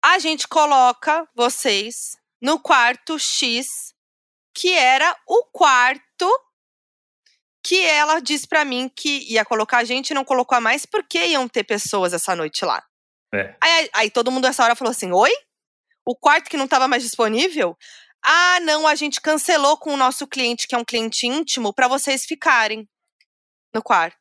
A 0.04 0.20
gente 0.20 0.48
coloca 0.48 1.26
vocês 1.36 2.18
no 2.42 2.60
quarto 2.60 3.18
X, 3.18 3.68
que 4.54 4.74
era 4.74 5.16
o 5.28 5.46
quarto 5.54 6.30
que 7.64 7.82
ela 7.86 8.20
disse 8.20 8.48
pra 8.48 8.64
mim 8.66 8.90
que 8.96 9.32
ia 9.32 9.44
colocar 9.46 9.80
a 9.80 9.84
gente 9.84 10.10
e 10.12 10.14
não 10.14 10.24
colocou 10.26 10.58
a 10.58 10.62
mais 10.62 10.86
porque 10.86 11.26
iam 11.28 11.48
ter 11.48 11.64
pessoas 11.64 12.14
essa 12.14 12.36
noite 12.36 12.64
lá. 12.66 12.84
É. 13.34 13.56
Aí, 13.62 13.90
aí 13.94 14.12
todo 14.12 14.32
mundo 14.32 14.48
essa 14.48 14.64
hora 14.64 14.76
falou 14.76 14.92
assim: 14.92 15.12
oi? 15.12 15.32
O 16.06 16.16
quarto 16.16 16.50
que 16.50 16.58
não 16.58 16.66
estava 16.66 16.88
mais 16.88 17.04
disponível? 17.04 17.78
Ah, 18.24 18.60
não, 18.62 18.88
a 18.88 18.96
gente 18.96 19.22
cancelou 19.22 19.78
com 19.78 19.94
o 19.94 19.98
nosso 19.98 20.28
cliente, 20.28 20.68
que 20.68 20.76
é 20.76 20.78
um 20.78 20.84
cliente 20.84 21.28
íntimo, 21.28 21.74
pra 21.74 21.88
vocês 21.88 22.26
ficarem 22.26 22.88
no 23.74 23.82
quarto. 23.82 24.18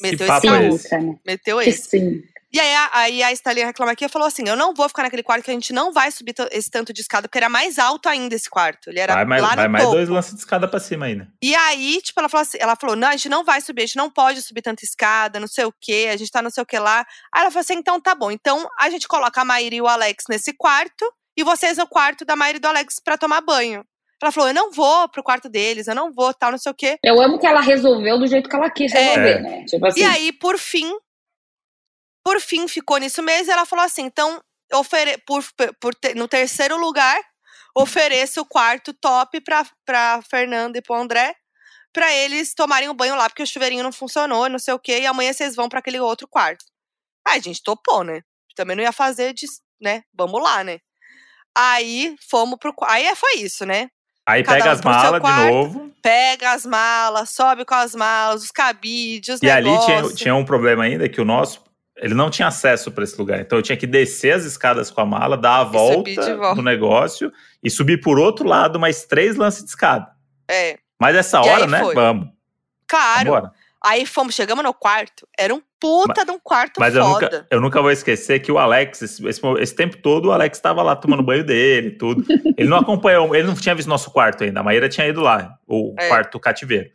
Meteu 0.00 0.26
papo 0.26 0.46
esse 0.46 0.54
é 0.54 0.68
esse? 0.68 1.20
Meteu 1.26 1.58
Que 1.58 1.70
esse. 1.70 1.88
sim. 1.88 2.22
E 2.54 2.60
aí 2.60 2.74
a, 2.74 2.90
aí 2.92 3.22
a 3.22 3.32
Estalinha 3.32 3.66
reclama 3.66 3.92
aqui 3.92 4.04
e 4.04 4.08
falou 4.08 4.28
assim: 4.28 4.42
eu 4.46 4.54
não 4.56 4.74
vou 4.74 4.86
ficar 4.88 5.02
naquele 5.04 5.22
quarto 5.22 5.44
que 5.44 5.50
a 5.50 5.54
gente 5.54 5.72
não 5.72 5.92
vai 5.92 6.10
subir 6.10 6.34
esse 6.50 6.70
tanto 6.70 6.92
de 6.92 7.00
escada, 7.00 7.26
porque 7.26 7.38
era 7.38 7.48
mais 7.48 7.78
alto 7.78 8.08
ainda 8.08 8.34
esse 8.34 8.50
quarto. 8.50 8.90
Ele 8.90 9.00
era 9.00 9.14
Vai 9.14 9.24
mais, 9.24 9.42
lá 9.42 9.50
no 9.50 9.56
vai 9.56 9.68
mais 9.68 9.90
dois 9.90 10.08
lances 10.08 10.32
de 10.34 10.38
escada 10.40 10.68
pra 10.68 10.78
cima 10.78 11.06
ainda. 11.06 11.26
E 11.42 11.54
aí, 11.54 12.00
tipo, 12.02 12.20
ela 12.20 12.28
falou 12.28 12.42
assim: 12.42 12.58
ela 12.60 12.76
falou: 12.76 12.94
não, 12.94 13.08
a 13.08 13.12
gente 13.12 13.28
não 13.30 13.42
vai 13.42 13.60
subir, 13.60 13.82
a 13.82 13.86
gente 13.86 13.96
não 13.96 14.10
pode 14.10 14.42
subir 14.42 14.60
tanta 14.60 14.84
escada, 14.84 15.40
não 15.40 15.48
sei 15.48 15.64
o 15.64 15.72
quê, 15.80 16.10
a 16.12 16.16
gente 16.16 16.30
tá 16.30 16.42
não 16.42 16.50
sei 16.50 16.62
o 16.62 16.66
que 16.66 16.78
lá. 16.78 17.06
Aí 17.34 17.40
ela 17.40 17.50
falou 17.50 17.62
assim: 17.62 17.74
então 17.74 17.98
tá 18.00 18.14
bom. 18.14 18.30
Então 18.30 18.68
a 18.78 18.90
gente 18.90 19.08
coloca 19.08 19.40
a 19.40 19.44
Maíra 19.44 19.74
e 19.74 19.80
o 19.80 19.86
Alex 19.88 20.24
nesse 20.28 20.52
quarto 20.52 21.10
e 21.36 21.42
vocês 21.42 21.78
no 21.78 21.86
quarto 21.86 22.24
da 22.24 22.36
Maíra 22.36 22.58
e 22.58 22.60
do 22.60 22.68
Alex 22.68 23.00
pra 23.02 23.16
tomar 23.16 23.40
banho. 23.40 23.82
Ela 24.22 24.30
falou: 24.30 24.50
eu 24.50 24.54
não 24.54 24.70
vou 24.70 25.08
pro 25.08 25.22
quarto 25.22 25.48
deles, 25.48 25.88
eu 25.88 25.94
não 25.94 26.12
vou, 26.12 26.34
tal, 26.34 26.50
não 26.50 26.58
sei 26.58 26.70
o 26.70 26.74
quê. 26.74 26.98
Eu 27.02 27.18
amo 27.20 27.38
que 27.38 27.46
ela 27.46 27.62
resolveu 27.62 28.18
do 28.18 28.26
jeito 28.26 28.48
que 28.48 28.54
ela 28.54 28.68
quis 28.70 28.92
resolver, 28.92 29.30
É. 29.30 29.40
né? 29.40 29.64
Tipo 29.64 29.86
assim. 29.86 30.00
E 30.00 30.04
aí, 30.04 30.32
por 30.32 30.58
fim, 30.58 30.92
por 32.24 32.40
fim, 32.40 32.68
ficou 32.68 32.98
nisso 32.98 33.22
mesmo. 33.22 33.50
E 33.50 33.52
ela 33.52 33.66
falou 33.66 33.84
assim: 33.84 34.02
então, 34.02 34.42
ofere 34.72 35.18
por, 35.26 35.44
por 35.80 35.94
no 36.16 36.28
terceiro 36.28 36.76
lugar, 36.78 37.20
ofereço 37.74 38.40
o 38.40 38.46
quarto 38.46 38.92
top 38.92 39.40
pra 39.40 40.22
Fernanda 40.28 40.78
e 40.78 40.82
pro 40.82 40.94
André, 40.94 41.34
pra 41.92 42.12
eles 42.12 42.54
tomarem 42.54 42.88
o 42.88 42.94
banho 42.94 43.14
lá, 43.14 43.28
porque 43.28 43.42
o 43.42 43.46
chuveirinho 43.46 43.82
não 43.82 43.92
funcionou, 43.92 44.48
não 44.48 44.58
sei 44.58 44.74
o 44.74 44.78
quê, 44.78 45.00
e 45.00 45.06
amanhã 45.06 45.32
vocês 45.32 45.54
vão 45.54 45.68
pra 45.68 45.80
aquele 45.80 46.00
outro 46.00 46.26
quarto. 46.28 46.64
Aí 47.26 47.38
a 47.38 47.42
gente 47.42 47.62
topou, 47.62 48.02
né? 48.02 48.22
Também 48.54 48.76
não 48.76 48.82
ia 48.82 48.92
fazer, 48.92 49.32
de, 49.32 49.46
né? 49.80 50.02
Vamos 50.12 50.42
lá, 50.42 50.62
né? 50.62 50.78
Aí 51.56 52.16
fomos 52.30 52.58
pro. 52.58 52.74
Aí 52.84 53.14
foi 53.14 53.36
isso, 53.36 53.64
né? 53.64 53.88
Aí 54.26 54.42
Cada 54.42 54.58
pega 54.58 54.68
um 54.68 54.72
as 54.72 54.80
malas 54.80 55.22
de 55.22 55.52
novo. 55.52 55.92
Pega 56.02 56.52
as 56.52 56.66
malas, 56.66 57.30
sobe 57.30 57.64
com 57.64 57.74
as 57.74 57.94
malas, 57.94 58.42
os 58.42 58.50
cabides, 58.50 59.36
os 59.36 59.42
E 59.42 59.50
ali 59.50 59.70
tinha, 59.84 60.14
tinha 60.14 60.34
um 60.34 60.44
problema 60.44 60.84
ainda 60.84 61.08
que 61.08 61.20
o 61.20 61.24
nosso, 61.24 61.62
ele 62.02 62.14
não 62.14 62.28
tinha 62.28 62.48
acesso 62.48 62.90
para 62.90 63.04
esse 63.04 63.16
lugar. 63.18 63.40
Então 63.40 63.58
eu 63.58 63.62
tinha 63.62 63.76
que 63.76 63.86
descer 63.86 64.32
as 64.34 64.44
escadas 64.44 64.90
com 64.90 65.00
a 65.00 65.06
mala, 65.06 65.36
dar 65.36 65.58
a 65.60 65.64
volta 65.64 66.36
volta. 66.36 66.54
no 66.56 66.62
negócio 66.62 67.32
e 67.62 67.70
subir 67.70 68.00
por 68.00 68.18
outro 68.18 68.46
lado 68.46 68.78
mais 68.78 69.04
três 69.04 69.36
lances 69.36 69.62
de 69.64 69.70
escada. 69.70 70.08
É, 70.50 70.78
Mas 71.00 71.16
essa 71.16 71.38
E 71.38 71.48
hora, 71.48 71.66
né? 71.66 71.78
foi. 71.80 71.94
Vamos. 71.94 72.28
claro. 72.88 73.30
Vambora. 73.32 73.52
Aí 73.84 74.06
fomos, 74.06 74.36
chegamos 74.36 74.62
no 74.62 74.72
quarto, 74.72 75.26
era 75.36 75.52
um 75.52 75.60
puta 75.80 76.24
de 76.24 76.30
um 76.30 76.38
quarto 76.38 76.78
Mas 76.78 76.94
eu 76.94 77.02
foda. 77.02 77.26
nunca, 77.26 77.46
eu 77.50 77.60
nunca 77.60 77.82
vou 77.82 77.90
esquecer 77.90 78.38
que 78.38 78.52
o 78.52 78.56
Alex, 78.56 79.02
esse, 79.02 79.26
esse- 79.26 79.40
esse 79.58 79.74
tempo 79.74 79.96
todo, 79.96 80.26
o 80.26 80.32
Alex 80.32 80.56
estava 80.56 80.80
lá 80.84 80.94
tomando 80.94 81.20
banho 81.20 81.42
dele, 81.42 81.90
tudo. 81.90 82.24
Ele 82.56 82.68
não 82.68 82.76
acompanhou, 82.78 83.34
ele 83.34 83.44
não 83.48 83.54
tinha 83.56 83.74
visto 83.74 83.88
nosso 83.88 84.12
quarto 84.12 84.44
ainda. 84.44 84.60
A 84.60 84.62
Maíra 84.62 84.88
tinha 84.88 85.08
ido 85.08 85.20
lá, 85.20 85.56
o 85.66 85.96
É. 85.98 86.06
quarto 86.06 86.38
cativeiro. 86.38 86.90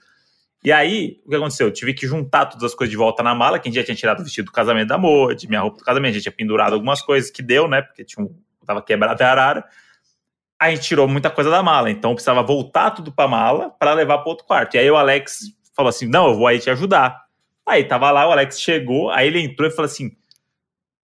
E 0.64 0.72
aí, 0.72 1.22
o 1.26 1.30
que 1.30 1.36
aconteceu? 1.36 1.68
Eu 1.68 1.74
tive 1.74 1.94
que 1.94 2.08
juntar 2.08 2.48
todas 2.48 2.64
as 2.64 2.76
coisas 2.76 2.92
de 2.92 2.98
volta 2.98 3.22
na 3.22 3.36
mala, 3.36 3.60
que 3.60 3.68
a 3.68 3.72
gente 3.72 3.80
já 3.80 3.86
tinha 3.86 3.96
tirado 3.96 4.20
o 4.20 4.24
vestido 4.24 4.46
do 4.46 4.52
casamento 4.52 4.88
da 4.88 4.98
Moa, 4.98 5.36
de 5.36 5.48
minha 5.48 5.62
roupa 5.62 5.78
do 5.78 5.84
casamento, 5.84 6.12
a 6.12 6.14
gente 6.14 6.24
tinha 6.24 6.32
pendurado 6.36 6.74
algumas 6.74 7.02
coisas 7.02 7.30
que 7.30 7.42
deu, 7.42 7.68
né? 7.68 7.82
Porque 7.82 8.04
tinha 8.04 8.26
um, 8.26 8.36
tava 8.66 8.82
quebrado 8.82 9.22
a 9.24 9.32
arara. 9.32 9.66
A 10.60 10.72
gente 10.72 10.82
tirou 10.82 11.08
muita 11.08 11.30
coisa 11.30 11.50
da 11.50 11.62
mala, 11.62 11.90
então 11.92 12.14
precisava 12.14 12.42
voltar 12.42 12.92
tudo 12.92 13.12
pra 13.12 13.28
mala 13.28 13.70
para 13.70 13.94
levar 13.94 14.18
para 14.18 14.30
outro 14.30 14.46
quarto. 14.46 14.76
E 14.76 14.80
aí 14.80 14.90
o 14.90 14.98
Alex 14.98 15.52
falou 15.76 15.90
assim: 15.90 16.08
"Não, 16.08 16.30
eu 16.30 16.36
vou 16.36 16.48
aí 16.48 16.60
te 16.60 16.70
ajudar". 16.70 17.26
Aí 17.66 17.84
tava 17.84 18.10
lá, 18.12 18.28
o 18.28 18.32
Alex 18.32 18.60
chegou, 18.60 19.12
aí 19.12 19.28
ele 19.28 19.40
entrou 19.40 19.70
e 19.70 19.72
falou 19.72 19.86
assim: 19.86 20.12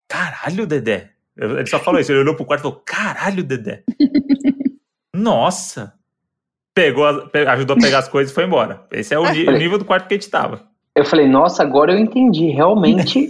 "Caralho, 0.06 0.66
Dedé". 0.66 1.12
Ele 1.36 1.66
só 1.66 1.78
falou 1.78 2.00
isso, 2.00 2.12
ele 2.12 2.20
olhou 2.20 2.36
pro 2.36 2.44
quarto 2.44 2.60
e 2.60 2.64
falou: 2.64 2.82
"Caralho, 2.84 3.42
Dedé". 3.42 3.84
Nossa. 5.14 5.97
Pegou, 6.82 7.04
ajudou 7.48 7.76
a 7.76 7.80
pegar 7.80 7.98
as 7.98 8.08
coisas 8.08 8.30
e 8.30 8.34
foi 8.34 8.44
embora. 8.44 8.80
Esse 8.92 9.14
é 9.14 9.18
o, 9.18 9.30
ni- 9.30 9.46
o 9.48 9.52
nível 9.52 9.78
do 9.78 9.84
quarto 9.84 10.06
que 10.06 10.14
a 10.14 10.16
gente 10.16 10.30
tava. 10.30 10.60
Eu 10.94 11.04
falei, 11.04 11.28
nossa, 11.28 11.62
agora 11.62 11.92
eu 11.92 11.98
entendi. 11.98 12.48
Realmente. 12.50 13.28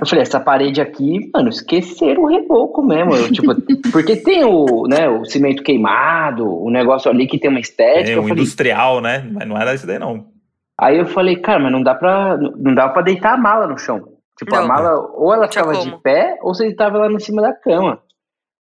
Eu 0.00 0.06
falei, 0.06 0.22
essa 0.22 0.40
parede 0.40 0.80
aqui, 0.80 1.30
mano, 1.32 1.48
esqueceram 1.48 2.22
o 2.22 2.26
reboco 2.26 2.82
mesmo. 2.82 3.14
Eu, 3.14 3.30
tipo, 3.30 3.54
porque 3.92 4.16
tem 4.16 4.42
o, 4.44 4.86
né, 4.88 5.08
o 5.08 5.24
cimento 5.24 5.62
queimado, 5.62 6.44
o 6.48 6.68
negócio 6.70 7.08
ali 7.10 7.26
que 7.28 7.38
tem 7.38 7.48
uma 7.50 7.60
estética. 7.60 8.10
É 8.10 8.14
eu 8.16 8.20
um 8.20 8.26
falei, 8.28 8.42
industrial, 8.42 9.00
né? 9.00 9.28
Mas 9.32 9.46
não 9.48 9.56
era 9.56 9.74
isso 9.74 9.86
daí, 9.86 9.98
não. 9.98 10.26
Aí 10.80 10.98
eu 10.98 11.06
falei, 11.06 11.36
cara, 11.36 11.60
mas 11.60 11.70
não 11.72 11.82
dá 11.82 11.94
pra. 11.94 12.36
Não 12.56 12.74
dá 12.74 12.88
pra 12.88 13.02
deitar 13.02 13.34
a 13.34 13.36
mala 13.36 13.66
no 13.68 13.78
chão. 13.78 14.00
Tipo, 14.38 14.54
a 14.54 14.60
Não. 14.60 14.68
mala, 14.68 14.90
ou 15.14 15.34
ela 15.34 15.48
ficava 15.48 15.72
como. 15.72 15.84
de 15.96 16.02
pé, 16.02 16.36
ou 16.42 16.54
você 16.54 16.72
tava 16.74 16.98
lá 16.98 17.10
em 17.10 17.18
cima 17.18 17.42
da 17.42 17.52
cama. 17.52 17.98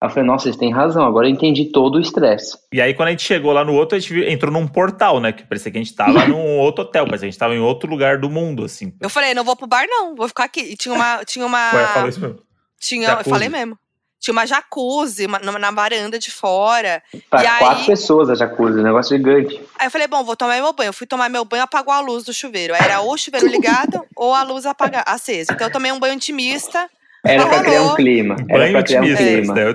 Aí 0.02 0.08
eu 0.08 0.10
falei, 0.10 0.24
nossa, 0.26 0.44
vocês 0.44 0.56
têm 0.56 0.72
razão, 0.72 1.04
agora 1.04 1.26
eu 1.28 1.30
entendi 1.30 1.66
todo 1.66 1.96
o 1.96 2.00
estresse. 2.00 2.56
E 2.72 2.80
aí, 2.80 2.94
quando 2.94 3.08
a 3.08 3.10
gente 3.10 3.22
chegou 3.22 3.52
lá 3.52 3.62
no 3.62 3.74
outro, 3.74 3.96
a 3.96 4.00
gente 4.00 4.14
entrou 4.30 4.50
num 4.50 4.66
portal, 4.66 5.20
né? 5.20 5.30
Que 5.30 5.42
parecia 5.44 5.70
que 5.70 5.76
a 5.76 5.82
gente 5.82 5.94
tava 5.94 6.24
num 6.26 6.56
outro 6.58 6.84
hotel, 6.84 7.04
parecia 7.04 7.26
que 7.26 7.28
a 7.28 7.30
gente 7.32 7.38
tava 7.38 7.54
em 7.54 7.60
outro 7.60 7.90
lugar 7.90 8.16
do 8.18 8.30
mundo, 8.30 8.64
assim. 8.64 8.94
Eu 8.98 9.10
falei, 9.10 9.34
não 9.34 9.44
vou 9.44 9.54
pro 9.54 9.66
bar, 9.66 9.84
não, 9.86 10.14
vou 10.14 10.26
ficar 10.26 10.44
aqui. 10.44 10.60
E 10.62 10.76
tinha 10.76 10.94
uma. 10.94 11.22
Tinha 11.26 11.44
uma. 11.44 11.70
Ué, 11.74 11.86
falou 11.88 12.08
isso 12.08 12.20
mesmo. 12.20 12.38
tinha, 12.80 13.08
jacuzzi. 13.08 13.28
eu 13.28 13.34
falei 13.34 13.48
mesmo. 13.50 13.78
Tinha 14.18 14.32
uma 14.32 14.46
jacuzzi 14.46 15.24
uma- 15.26 15.38
na, 15.38 15.70
varanda 15.70 16.18
de 16.18 16.30
fora. 16.30 17.02
Pra 17.30 17.42
E 17.42 17.46
aí- 17.46 17.58
quatro 17.58 17.86
pessoas 17.86 18.28
a 18.30 18.34
jacuzzi, 18.34 18.78
um 18.78 18.82
negócio 18.82 19.16
gigante. 19.16 19.60
Aí 19.78 19.86
eu 19.86 19.90
falei, 19.90 20.06
bom, 20.06 20.22
vou 20.24 20.36
tomar 20.36 20.56
meu 20.60 20.72
banho. 20.74 20.88
Eu 20.88 20.92
fui 20.94 21.06
tomar 21.06 21.28
meu 21.30 21.44
banho, 21.44 21.62
apagou 21.62 21.92
a 21.92 22.00
luz 22.00 22.24
do 22.24 22.32
chuveiro. 22.32 22.74
Aí 22.74 22.80
Era 22.82 23.00
ou 23.00 23.14
o 23.14 23.18
chuveiro 23.18 23.46
ligado 23.48 24.02
ou 24.16 24.34
a 24.34 24.42
luz 24.42 24.64
apaga, 24.66 25.02
acesa. 25.06 25.52
Então 25.52 25.66
eu 25.66 25.72
tomei 25.72 25.90
um 25.92 25.98
banho 25.98 26.14
intimista. 26.14 26.88
Era 27.26 27.46
pra 27.46 27.62
criar 27.62 27.82
um 27.82 27.94
clima. 27.94 28.36
Era 28.48 28.58
Banho 28.60 28.72
pra 28.72 28.82
criar 28.82 29.00
um 29.02 29.04
clima. 29.16 29.54
daí 29.54 29.64
eu 29.64 29.72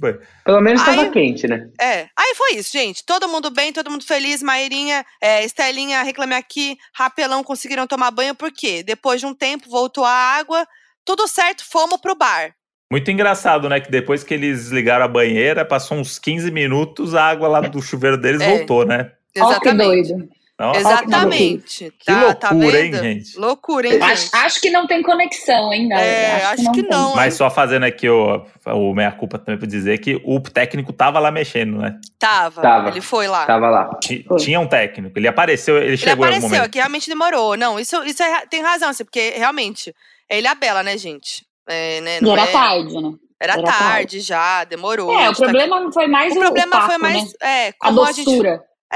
Banho. 0.00 0.20
Pelo 0.44 0.60
menos 0.60 0.80
Aí- 0.82 0.96
tava 0.96 1.10
quente, 1.10 1.46
né? 1.48 1.68
É. 1.80 2.06
Aí 2.16 2.34
foi 2.36 2.54
isso, 2.54 2.70
gente. 2.72 3.04
Todo 3.04 3.28
mundo 3.28 3.50
bem, 3.50 3.72
todo 3.72 3.90
mundo 3.90 4.04
feliz. 4.04 4.42
Mairinha, 4.42 5.04
é, 5.20 5.44
Estelinha, 5.44 6.02
reclame 6.02 6.34
aqui. 6.34 6.76
Rapelão 6.94 7.42
conseguiram 7.42 7.86
tomar 7.86 8.10
banho. 8.10 8.34
Por 8.34 8.52
quê? 8.52 8.82
Depois 8.82 9.20
de 9.20 9.26
um 9.26 9.34
tempo, 9.34 9.68
voltou 9.68 10.04
a 10.04 10.10
água. 10.10 10.66
Tudo 11.04 11.26
certo, 11.26 11.64
fomos 11.70 12.00
pro 12.00 12.14
bar. 12.14 12.54
Muito 12.90 13.10
engraçado, 13.10 13.68
né? 13.68 13.80
Que 13.80 13.90
depois 13.90 14.22
que 14.22 14.32
eles 14.34 14.68
ligaram 14.68 15.04
a 15.04 15.08
banheira, 15.08 15.64
passou 15.64 15.98
uns 15.98 16.18
15 16.18 16.50
minutos, 16.50 17.14
a 17.14 17.24
água 17.24 17.48
lá 17.48 17.60
do 17.60 17.82
chuveiro 17.82 18.16
deles 18.16 18.40
É. 18.40 18.56
voltou, 18.58 18.86
né? 18.86 19.10
Ó, 19.36 19.48
que 19.48 19.52
Exatamente. 19.54 20.08
doido. 20.12 20.28
Nossa, 20.58 20.78
Exatamente. 20.78 21.92
Que 21.98 22.04
Tá, 22.06 22.12
loucura, 22.22 22.34
tá 22.36 22.54
hein, 22.54 22.90
vendo? 22.92 23.02
gente? 23.02 23.36
Loucura, 23.38 23.88
hein, 23.88 24.00
Acho, 24.00 24.22
gente? 24.22 24.36
acho 24.36 24.60
que 24.60 24.70
não 24.70 24.86
tem 24.86 25.02
conexão, 25.02 25.72
hein, 25.72 25.88
galera? 25.88 26.06
É, 26.08 26.44
acho 26.44 26.70
que 26.72 26.82
tem. 26.82 26.90
não. 26.90 27.14
Mas 27.16 27.34
só 27.34 27.50
fazendo 27.50 27.82
aqui 27.84 28.08
o, 28.08 28.46
o 28.66 28.94
meia-culpa 28.94 29.36
também 29.38 29.58
pra 29.58 29.66
dizer 29.66 29.98
que 29.98 30.20
o 30.24 30.38
técnico 30.40 30.92
tava 30.92 31.18
lá 31.18 31.32
mexendo, 31.32 31.78
né? 31.78 31.98
Tava. 32.18 32.62
Tava. 32.62 32.88
Ele 32.90 33.00
foi 33.00 33.26
lá. 33.26 33.44
Tava 33.46 33.68
lá. 33.68 33.90
Foi. 34.28 34.36
Tinha 34.38 34.60
um 34.60 34.68
técnico, 34.68 35.18
ele 35.18 35.26
apareceu, 35.26 35.76
ele 35.76 35.86
Ele 35.88 35.96
chegou 35.96 36.24
em 36.24 36.28
algum 36.28 36.36
apareceu, 36.36 36.48
momento. 36.58 36.70
que 36.70 36.78
realmente 36.78 37.08
demorou. 37.08 37.56
Não, 37.56 37.80
isso, 37.80 38.04
isso 38.04 38.22
é- 38.22 38.46
tem 38.46 38.62
razão, 38.62 38.90
assim, 38.90 39.04
porque 39.04 39.30
realmente 39.36 39.92
é 40.30 40.38
Ilha 40.38 40.54
Bela, 40.54 40.84
né, 40.84 40.96
gente? 40.96 41.44
É, 41.68 42.00
né, 42.00 42.18
E 42.18 42.20
não 42.22 42.32
era 42.32 42.42
é- 42.42 42.52
tarde, 42.52 42.94
né? 42.94 43.10
Era 43.40 43.54
era 43.54 43.62
tarde 43.64 44.20
já, 44.20 44.62
demorou. 44.62 45.12
É, 45.18 45.26
a 45.26 45.30
o 45.30 45.32
tá- 45.34 45.42
problema 45.42 45.80
não 45.80 45.92
foi 45.92 46.06
mais 46.06 46.32
o 46.32 46.36
o, 46.36 46.40
problema 46.40 46.70
papo, 46.70 46.86
foi 46.86 46.98
mais. 46.98 47.24
né? 47.24 47.30
É, 47.42 47.68
A 47.70 47.72
como 47.88 48.04
a, 48.04 48.12
gente. 48.12 48.30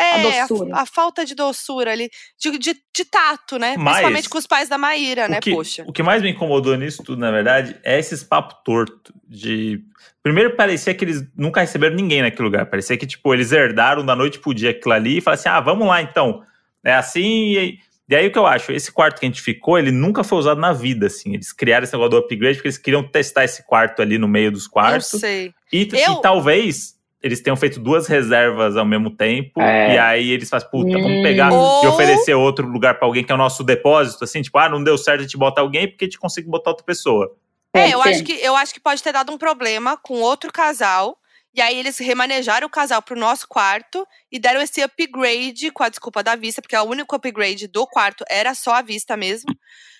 É, 0.01 0.40
a 0.42 0.46
a, 0.82 0.86
falta 0.86 1.24
de 1.24 1.34
doçura 1.34 1.92
ali, 1.92 2.09
de, 2.38 2.59
de, 2.59 2.74
de 2.94 3.05
tato, 3.05 3.59
né? 3.59 3.74
Mas- 3.76 3.94
Principalmente 3.94 4.28
com 4.28 4.38
os 4.38 4.46
pais 4.46 4.68
da 4.68 4.78
Maíra, 4.78 5.28
né, 5.28 5.38
o, 5.38 5.40
que, 5.40 5.51
poxa. 5.51 5.84
o 5.86 5.92
que 5.92 6.03
mais 6.03 6.22
me 6.22 6.30
incomodou 6.30 6.76
nisso 6.76 7.03
tudo, 7.03 7.18
na 7.20 7.30
verdade, 7.30 7.76
é 7.82 7.99
esses 7.99 8.22
papo 8.22 8.55
torto 8.64 9.12
de... 9.26 9.80
Primeiro, 10.22 10.57
parecia 10.57 10.94
que 10.94 11.05
eles 11.05 11.22
nunca 11.36 11.61
receberam 11.61 11.96
ninguém 11.96 12.22
naquele 12.22 12.44
lugar. 12.44 12.66
Parecia 12.66 12.96
que, 12.96 13.07
tipo, 13.07 13.32
eles 13.32 13.51
herdaram 13.53 14.05
da 14.05 14.14
noite 14.14 14.38
pro 14.38 14.53
dia 14.55 14.70
aquilo 14.70 14.92
ali 14.94 15.18
e 15.18 15.20
falaram 15.20 15.40
assim, 15.40 15.49
ah, 15.49 15.61
vamos 15.61 15.86
lá, 15.88 16.03
então. 16.03 16.42
É 16.84 16.92
assim 16.94 17.53
e... 17.53 17.59
aí- 17.59 17.78
E 18.11 18.14
aí 18.16 18.26
o 18.26 18.32
que 18.32 18.38
eu 18.38 18.46
acho, 18.46 18.72
esse 18.72 18.90
quarto 18.90 19.20
que 19.20 19.26
a 19.26 19.28
gente 19.28 19.42
ficou, 19.42 19.78
ele 19.78 19.90
nunca 19.90 20.24
foi 20.24 20.38
usado 20.38 20.59
na 20.61 20.72
vida, 20.72 21.07
assim. 21.07 21.34
Eles 21.34 21.53
criaram 21.53 21.84
esse 21.84 21.92
negócio 21.92 22.11
do 22.12 22.16
upgrade 22.18 22.57
porque 22.57 22.68
eles 22.68 22.78
queriam 22.78 23.03
testar 23.03 23.44
esse 23.44 23.62
quarto 23.66 24.01
ali 24.03 24.16
no 24.18 24.26
meio 24.28 24.51
dos 24.51 24.66
quartos. 24.66 25.20
sei. 25.20 25.53
E, 25.72 25.86
Eu- 25.92 26.14
e 26.14 26.20
talvez 26.22 26.97
eles 27.22 27.40
tenham 27.40 27.56
feito 27.56 27.80
duas 27.80 28.06
reservas 28.06 28.76
ao 28.76 28.84
mesmo 28.84 29.10
tempo. 29.10 29.60
É. 29.60 29.94
E 29.94 29.98
aí 29.98 30.30
eles 30.30 30.48
fazem, 30.48 30.68
puta, 30.70 30.92
vamos 30.98 31.18
Hum. 31.18 31.22
pegar 31.22 31.52
Ou- 31.52 31.84
e 31.84 31.86
oferecer 31.88 32.34
outro 32.34 32.66
lugar 32.66 32.98
pra 32.98 33.06
alguém 33.08 33.24
que 33.24 33.32
é 33.32 33.34
o 33.34 33.38
nosso 33.38 33.64
depósito, 33.64 34.24
assim, 34.24 34.40
tipo, 34.42 34.56
ah, 34.58 34.68
não 34.68 34.82
deu 34.82 34.96
certo 34.96 35.20
a 35.20 35.22
gente 35.24 35.36
botar 35.36 35.60
alguém 35.62 35.88
porque 35.88 36.04
a 36.04 36.08
gente 36.08 36.18
consegue 36.18 36.48
botar 36.48 36.70
outra 36.70 36.84
pessoa. 36.84 37.34
É, 37.74 37.92
eu 37.92 38.00
acho, 38.02 38.24
que, 38.24 38.32
eu 38.32 38.56
acho 38.56 38.72
que 38.72 38.80
pode 38.80 39.02
ter 39.02 39.12
dado 39.12 39.32
um 39.32 39.38
problema 39.38 39.96
com 39.96 40.20
outro 40.20 40.52
casal. 40.52 41.16
E 41.54 41.60
aí 41.60 41.76
eles 41.78 41.98
remanejaram 41.98 42.66
o 42.66 42.70
casal 42.70 43.02
pro 43.02 43.18
nosso 43.18 43.46
quarto 43.48 44.06
e 44.30 44.38
deram 44.38 44.60
esse 44.60 44.80
upgrade 44.82 45.70
com 45.72 45.82
a 45.82 45.88
desculpa 45.88 46.22
da 46.22 46.36
vista, 46.36 46.62
porque 46.62 46.76
o 46.76 46.82
único 46.84 47.16
upgrade 47.16 47.66
do 47.66 47.86
quarto 47.86 48.24
era 48.28 48.54
só 48.54 48.74
a 48.74 48.82
vista 48.82 49.16
mesmo. 49.16 49.50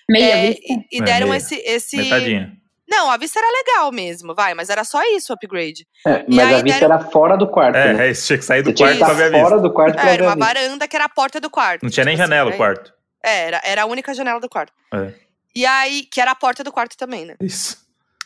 Meia 0.09 0.25
É, 0.35 0.47
vista. 0.47 0.61
e, 0.67 0.97
e 0.97 1.01
É, 1.01 1.03
deram 1.03 1.27
meia. 1.27 1.37
esse, 1.37 1.55
esse. 1.55 1.97
Metadinha. 1.97 2.53
Não, 2.89 3.09
a 3.11 3.17
vista 3.17 3.39
era 3.39 3.47
legal 3.51 3.91
mesmo, 3.91 4.33
vai, 4.33 4.53
mas 4.53 4.69
era 4.69 4.83
só 4.83 5.01
isso 5.15 5.31
o 5.31 5.35
upgrade. 5.35 5.85
É, 6.07 6.25
E 6.27 6.35
mas 6.35 6.47
aí 6.47 6.55
a 6.55 6.61
vista 6.63 6.79
deram- 6.79 6.95
era 6.95 7.09
fora 7.11 7.37
do 7.37 7.47
quarto, 7.47 7.75
É, 7.75 7.93
né? 7.93 8.07
é 8.07 8.11
isso, 8.11 8.25
tinha 8.27 8.39
que 8.39 8.45
sair 8.45 8.63
do 8.63 8.73
quarto 8.73 8.97
pra 8.97 9.13
ver 9.13 9.23
a 9.25 9.29
vista. 9.29 9.43
fora 9.49 9.61
do 9.61 9.71
quarto 9.73 9.93
pra 9.95 10.09
É, 10.09 10.13
era 10.13 10.17
ver 10.17 10.23
a 10.23 10.27
uma 10.29 10.35
vista. 10.35 10.53
varanda 10.53 10.87
que 10.87 10.95
era 10.95 11.05
a 11.05 11.09
porta 11.09 11.39
do 11.39 11.49
quarto. 11.49 11.83
Não 11.83 11.89
tinha 11.89 12.03
nem 12.05 12.15
tipo 12.15 12.23
assim, 12.23 12.31
janela 12.31 12.49
o 12.49 12.53
aí- 12.53 12.57
quarto. 12.57 12.93
É, 13.23 13.47
era, 13.47 13.61
era 13.63 13.81
a 13.83 13.85
única 13.85 14.13
janela 14.13 14.39
do 14.39 14.49
quarto. 14.49 14.73
É. 14.93 15.13
E 15.55 15.65
aí, 15.65 16.03
que 16.03 16.19
era 16.21 16.31
a 16.31 16.35
porta 16.35 16.63
do 16.63 16.71
quarto 16.71 16.95
também, 16.97 17.25
né? 17.25 17.35
Isso. 17.41 17.77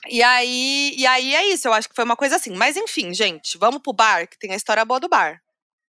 E 0.07 0.21
aí, 0.21 0.93
e 0.97 1.05
aí 1.07 1.33
é 1.33 1.45
isso, 1.47 1.67
eu 1.67 1.73
acho 1.73 1.87
que 1.89 1.95
foi 1.95 2.03
uma 2.03 2.15
coisa 2.15 2.35
assim. 2.35 2.53
Mas 2.55 2.75
enfim, 2.77 3.13
gente, 3.13 3.57
vamos 3.57 3.81
pro 3.81 3.93
bar, 3.93 4.27
que 4.27 4.37
tem 4.37 4.51
a 4.51 4.55
história 4.55 4.83
boa 4.85 4.99
do 4.99 5.07
bar. 5.09 5.39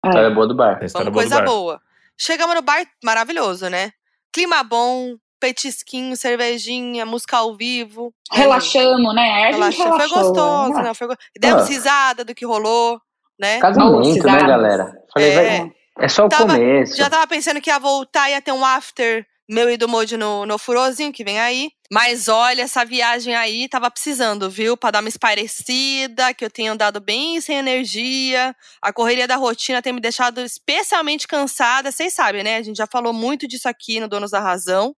História 0.06 0.30
boa 0.30 0.48
do 0.48 0.56
bar. 0.56 0.80
A 0.82 0.86
história 0.86 1.06
Vamos, 1.06 1.14
boa 1.14 1.24
do 1.26 1.30
coisa 1.30 1.36
bar. 1.38 1.46
boa. 1.46 1.82
Chegamos 2.18 2.56
no 2.56 2.62
bar, 2.62 2.84
maravilhoso, 3.04 3.70
né? 3.70 3.92
Clima 4.34 4.64
bom, 4.64 5.16
petisquinho, 5.42 6.16
cervejinha, 6.16 7.06
música 7.06 7.38
ao 7.38 7.58
vivo. 7.58 8.14
Relaxamos, 8.32 9.14
né? 9.16 9.46
A 9.46 9.52
gente 9.52 9.78
Relaxou. 9.80 9.98
Foi 9.98 10.08
gostoso, 10.10 10.74
né? 10.74 10.84
não, 10.84 10.96
foi 10.96 11.08
go... 11.08 11.16
Demos 11.38 11.64
Ah. 11.64 11.66
risada 11.66 12.24
do 12.24 12.34
que 12.36 12.46
rolou, 12.46 13.02
né? 13.40 13.60
Casamento, 13.60 14.24
né, 14.26 14.40
galera? 14.40 14.94
Falei, 15.14 15.32
É. 15.32 15.36
vai, 15.60 15.72
é 16.00 16.08
só 16.08 16.26
o 16.26 16.30
Tava- 16.30 16.54
começo. 16.54 16.96
Já 16.96 17.10
tava 17.10 17.26
pensando 17.28 17.60
que 17.60 17.70
ia 17.70 17.80
voltar, 17.80 18.30
ia 18.30 18.42
ter 18.42 18.52
um 18.52 18.64
after 18.64 19.26
meu 19.50 19.70
e 19.70 19.76
do 19.76 19.90
Moji 19.90 20.16
no, 20.16 20.46
no 20.46 20.58
Furozinho, 20.58 21.12
que 21.12 21.26
vem 21.26 21.38
aí. 21.40 21.72
Mas 21.92 22.30
olha, 22.30 22.62
essa 22.62 22.86
viagem 22.86 23.36
aí 23.36 23.68
tava 23.68 23.92
precisando, 23.92 24.50
viu? 24.50 24.78
Pra 24.78 24.92
dar 24.92 25.02
uma 25.02 25.10
espairecida, 25.10 26.34
que 26.34 26.46
eu 26.46 26.50
tenho 26.50 26.72
andado 26.72 27.02
bem 27.02 27.42
sem 27.42 27.58
energia. 27.58 28.56
A 28.82 28.94
correria 28.94 29.28
da 29.28 29.36
rotina 29.36 29.82
tem 29.82 29.92
me 29.92 30.00
deixado 30.00 30.40
especialmente 30.40 31.28
cansada. 31.28 31.92
Vocês 31.92 32.14
sabem, 32.14 32.44
né? 32.44 32.56
A 32.58 32.62
gente 32.62 32.78
já 32.78 32.88
falou 32.88 33.12
muito 33.12 33.46
disso 33.46 33.68
aqui 33.68 34.00
no 34.00 34.08
Donos 34.08 34.32
da 34.32 34.40
Razão. 34.40 34.96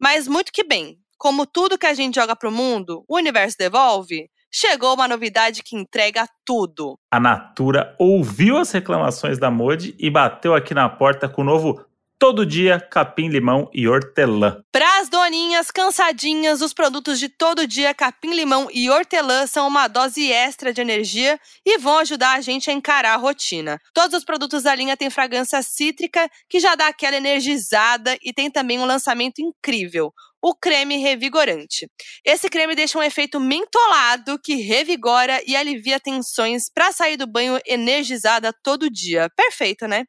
Mas 0.00 0.28
muito 0.28 0.52
que 0.52 0.62
bem. 0.62 0.98
Como 1.18 1.44
tudo 1.44 1.78
que 1.78 1.86
a 1.86 1.94
gente 1.94 2.14
joga 2.14 2.36
pro 2.36 2.52
mundo, 2.52 3.04
o 3.08 3.16
universo 3.16 3.56
devolve. 3.58 4.30
Chegou 4.50 4.94
uma 4.94 5.08
novidade 5.08 5.62
que 5.62 5.76
entrega 5.76 6.26
tudo. 6.44 6.98
A 7.10 7.20
Natura 7.20 7.94
ouviu 7.98 8.56
as 8.56 8.70
reclamações 8.70 9.38
da 9.38 9.50
Modi 9.50 9.94
e 9.98 10.08
bateu 10.08 10.54
aqui 10.54 10.72
na 10.72 10.88
porta 10.88 11.28
com 11.28 11.42
o 11.42 11.44
novo 11.44 11.84
Todo 12.20 12.44
Dia 12.44 12.80
Capim 12.80 13.28
Limão 13.28 13.70
e 13.72 13.86
Hortelã. 13.86 14.60
Para 14.72 14.98
as 14.98 15.08
doninhas 15.08 15.70
cansadinhas, 15.70 16.60
os 16.60 16.74
produtos 16.74 17.20
de 17.20 17.28
todo 17.28 17.64
dia 17.64 17.94
capim 17.94 18.34
limão 18.34 18.68
e 18.72 18.90
hortelã 18.90 19.46
são 19.46 19.68
uma 19.68 19.86
dose 19.86 20.32
extra 20.32 20.72
de 20.72 20.80
energia 20.80 21.38
e 21.64 21.78
vão 21.78 21.98
ajudar 21.98 22.32
a 22.32 22.40
gente 22.40 22.68
a 22.68 22.72
encarar 22.72 23.14
a 23.14 23.16
rotina. 23.16 23.78
Todos 23.94 24.18
os 24.18 24.24
produtos 24.24 24.64
da 24.64 24.74
linha 24.74 24.96
têm 24.96 25.10
fragrância 25.10 25.62
cítrica 25.62 26.28
que 26.48 26.58
já 26.58 26.74
dá 26.74 26.88
aquela 26.88 27.16
energizada 27.16 28.18
e 28.20 28.32
tem 28.32 28.50
também 28.50 28.80
um 28.80 28.84
lançamento 28.84 29.38
incrível. 29.40 30.12
O 30.42 30.56
creme 30.56 30.96
revigorante. 30.96 31.88
Esse 32.24 32.50
creme 32.50 32.74
deixa 32.74 32.98
um 32.98 33.02
efeito 33.02 33.38
mentolado 33.38 34.40
que 34.42 34.56
revigora 34.56 35.40
e 35.46 35.54
alivia 35.54 36.00
tensões 36.00 36.64
para 36.68 36.90
sair 36.90 37.16
do 37.16 37.28
banho 37.28 37.60
energizada 37.64 38.52
todo 38.64 38.90
dia. 38.90 39.30
Perfeito, 39.36 39.86
né? 39.86 40.04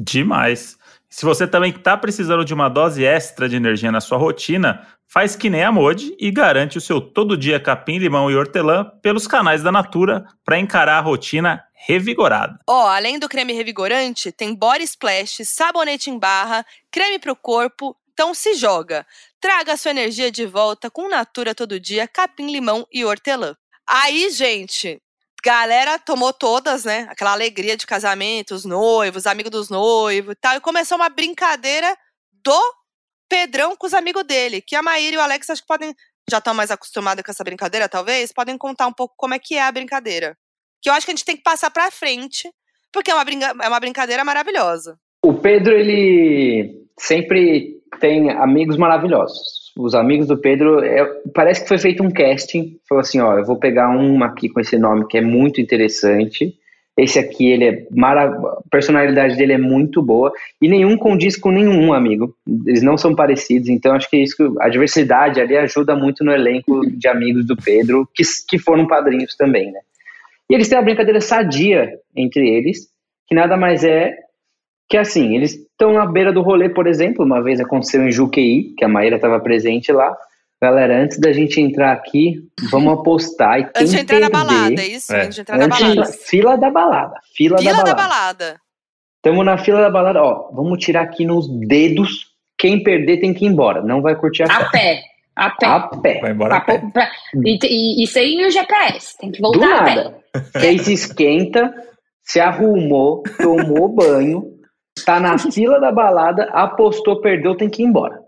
Demais. 0.00 0.77
Se 1.10 1.24
você 1.24 1.46
também 1.46 1.70
está 1.70 1.96
precisando 1.96 2.44
de 2.44 2.52
uma 2.52 2.68
dose 2.68 3.04
extra 3.04 3.48
de 3.48 3.56
energia 3.56 3.90
na 3.90 4.00
sua 4.00 4.18
rotina, 4.18 4.86
faz 5.06 5.34
que 5.34 5.48
nem 5.48 5.64
a 5.64 5.72
Modi 5.72 6.14
e 6.20 6.30
garante 6.30 6.76
o 6.76 6.80
seu 6.80 7.00
todo 7.00 7.36
dia 7.36 7.58
capim, 7.58 7.98
limão 7.98 8.30
e 8.30 8.36
hortelã 8.36 8.84
pelos 9.02 9.26
canais 9.26 9.62
da 9.62 9.72
Natura 9.72 10.26
para 10.44 10.58
encarar 10.58 10.98
a 10.98 11.00
rotina 11.00 11.64
revigorada. 11.72 12.58
Ó, 12.68 12.88
além 12.88 13.18
do 13.18 13.28
creme 13.28 13.54
revigorante, 13.54 14.30
tem 14.30 14.54
body 14.54 14.84
splash, 14.84 15.44
sabonete 15.44 16.10
em 16.10 16.18
barra, 16.18 16.64
creme 16.90 17.18
pro 17.18 17.34
corpo. 17.34 17.96
Então 18.12 18.34
se 18.34 18.54
joga. 18.54 19.06
Traga 19.40 19.72
a 19.72 19.76
sua 19.76 19.92
energia 19.92 20.30
de 20.30 20.44
volta 20.44 20.90
com 20.90 21.08
Natura 21.08 21.54
todo 21.54 21.80
dia, 21.80 22.06
capim, 22.06 22.50
limão 22.50 22.86
e 22.92 23.04
hortelã. 23.04 23.56
Aí, 23.86 24.28
gente, 24.30 25.00
galera 25.44 25.98
tomou 25.98 26.32
todas, 26.32 26.84
né? 26.84 27.06
Aquela 27.10 27.32
alegria 27.32 27.76
de 27.76 27.86
casamento, 27.86 28.54
os 28.54 28.64
noivos, 28.64 29.26
amigos 29.26 29.50
dos 29.50 29.68
noivos 29.68 30.32
e 30.32 30.36
tal. 30.36 30.56
E 30.56 30.60
começou 30.60 30.96
uma 30.96 31.08
brincadeira 31.08 31.96
do 32.44 32.74
Pedrão 33.28 33.76
com 33.76 33.86
os 33.86 33.94
amigos 33.94 34.24
dele. 34.24 34.60
Que 34.60 34.76
a 34.76 34.82
Maíra 34.82 35.14
e 35.14 35.18
o 35.18 35.22
Alex 35.22 35.50
acho 35.50 35.62
que 35.62 35.68
podem. 35.68 35.94
Já 36.30 36.38
estão 36.38 36.52
mais 36.52 36.70
acostumados 36.70 37.22
com 37.22 37.30
essa 37.30 37.44
brincadeira, 37.44 37.88
talvez? 37.88 38.32
Podem 38.32 38.58
contar 38.58 38.86
um 38.86 38.92
pouco 38.92 39.14
como 39.16 39.32
é 39.34 39.38
que 39.38 39.54
é 39.54 39.62
a 39.62 39.72
brincadeira. 39.72 40.36
Que 40.82 40.90
eu 40.90 40.92
acho 40.92 41.06
que 41.06 41.12
a 41.12 41.14
gente 41.14 41.24
tem 41.24 41.36
que 41.36 41.42
passar 41.42 41.70
pra 41.70 41.90
frente 41.90 42.50
porque 42.92 43.10
é 43.10 43.14
uma, 43.14 43.24
brinca 43.24 43.54
é 43.62 43.68
uma 43.68 43.80
brincadeira 43.80 44.24
maravilhosa. 44.24 44.98
O 45.24 45.34
Pedro, 45.34 45.74
ele 45.74 46.86
sempre 46.98 47.80
tem 48.00 48.30
amigos 48.30 48.76
maravilhosos. 48.76 49.67
Os 49.78 49.94
amigos 49.94 50.26
do 50.26 50.36
Pedro, 50.36 50.80
é, 50.84 51.04
parece 51.32 51.62
que 51.62 51.68
foi 51.68 51.78
feito 51.78 52.02
um 52.02 52.10
casting. 52.10 52.76
Falou 52.88 53.00
assim: 53.00 53.20
ó, 53.20 53.38
eu 53.38 53.44
vou 53.44 53.56
pegar 53.56 53.88
um 53.90 54.24
aqui 54.24 54.48
com 54.48 54.58
esse 54.58 54.76
nome 54.76 55.06
que 55.06 55.16
é 55.16 55.20
muito 55.20 55.60
interessante. 55.60 56.52
Esse 56.96 57.16
aqui, 57.16 57.48
ele 57.48 57.64
é 57.64 57.86
marav 57.92 58.34
a 58.44 58.60
personalidade 58.68 59.36
dele 59.36 59.52
é 59.52 59.58
muito 59.58 60.02
boa 60.02 60.32
e 60.60 60.68
nenhum 60.68 60.98
condiz 60.98 61.36
com 61.36 61.52
nenhum 61.52 61.92
amigo. 61.92 62.34
Eles 62.66 62.82
não 62.82 62.98
são 62.98 63.14
parecidos, 63.14 63.68
então 63.68 63.94
acho 63.94 64.10
que 64.10 64.16
isso, 64.16 64.56
a 64.58 64.68
diversidade 64.68 65.40
ali 65.40 65.56
ajuda 65.56 65.94
muito 65.94 66.24
no 66.24 66.32
elenco 66.32 66.84
de 66.90 67.06
amigos 67.06 67.46
do 67.46 67.56
Pedro, 67.56 68.08
que, 68.12 68.24
que 68.48 68.58
foram 68.58 68.84
padrinhos 68.84 69.36
também, 69.36 69.70
né? 69.70 69.78
E 70.50 70.54
eles 70.54 70.68
têm 70.68 70.76
uma 70.76 70.84
brincadeira 70.84 71.20
sadia 71.20 71.88
entre 72.16 72.48
eles, 72.48 72.88
que 73.28 73.34
nada 73.34 73.56
mais 73.56 73.84
é 73.84 74.16
que 74.88 74.96
assim, 74.96 75.36
eles 75.36 75.52
estão 75.54 75.92
na 75.92 76.06
beira 76.06 76.32
do 76.32 76.42
rolê, 76.42 76.68
por 76.68 76.86
exemplo, 76.86 77.24
uma 77.24 77.42
vez 77.42 77.60
aconteceu 77.60 78.06
em 78.06 78.12
Juqueí, 78.12 78.74
que 78.76 78.84
a 78.84 78.88
Maíra 78.88 79.16
estava 79.16 79.38
presente 79.40 79.92
lá. 79.92 80.16
Galera, 80.60 81.02
antes 81.02 81.20
da 81.20 81.32
gente 81.32 81.60
entrar 81.60 81.92
aqui, 81.92 82.40
vamos 82.70 82.92
apostar. 82.94 83.60
E 83.60 83.62
quem 83.64 83.72
Antes 83.82 83.92
de 83.92 83.98
entrar 84.00 84.18
na 84.20 84.30
perder- 84.30 84.46
balada, 84.46 84.80
é 84.82 84.86
isso? 84.88 85.12
É. 85.14 85.20
Antes 85.22 85.34
de 85.36 85.40
entrar 85.42 85.56
na 85.58 85.64
Antes- 85.66 85.80
balada. 85.80 86.04
Fila 86.12 86.56
da 86.56 86.70
balada. 86.70 87.14
Fila, 87.36 87.58
Fila 87.58 87.72
da 87.76 87.82
da 87.82 87.94
balada. 87.94 88.08
balada. 88.08 88.60
Estamos 89.16 89.44
na 89.44 89.58
fila 89.58 89.80
da 89.80 89.90
balada, 89.90 90.22
ó. 90.22 90.50
Vamos 90.52 90.78
tirar 90.84 91.02
aqui 91.02 91.24
nos 91.24 91.46
dedos. 91.68 92.28
Quem 92.58 92.82
perder 92.82 93.18
tem 93.20 93.32
que 93.34 93.44
ir 93.44 93.48
embora. 93.48 93.82
Não 93.82 94.00
vai 94.02 94.16
curtir 94.16 94.42
a 94.44 94.46
A 94.46 94.64
pé. 94.70 95.00
A 95.36 95.50
pé. 95.50 95.66
A 95.66 95.80
pé. 95.80 96.20
Vai 96.20 96.32
embora 96.32 96.56
a 96.56 96.60
pé. 96.60 96.82
pra- 96.92 97.08
e, 97.44 97.58
e, 97.64 98.02
e 98.02 98.06
sem 98.08 98.44
o 98.44 98.50
GPS. 98.50 99.16
Tem 99.18 99.30
que 99.30 99.40
Do 99.40 99.52
voltar 99.52 99.80
a 99.80 99.84
pé. 99.84 99.94
nada. 99.94 100.18
Fez 100.58 100.88
esquenta, 100.88 101.72
se 102.24 102.40
arrumou, 102.40 103.22
tomou 103.40 103.88
banho, 103.88 104.57
tá 105.04 105.18
na 105.20 105.38
fila 105.38 105.80
da 105.80 105.90
balada, 105.92 106.44
apostou, 106.52 107.20
perdeu, 107.20 107.56
tem 107.56 107.68
que 107.68 107.82
ir 107.82 107.86
embora. 107.86 108.18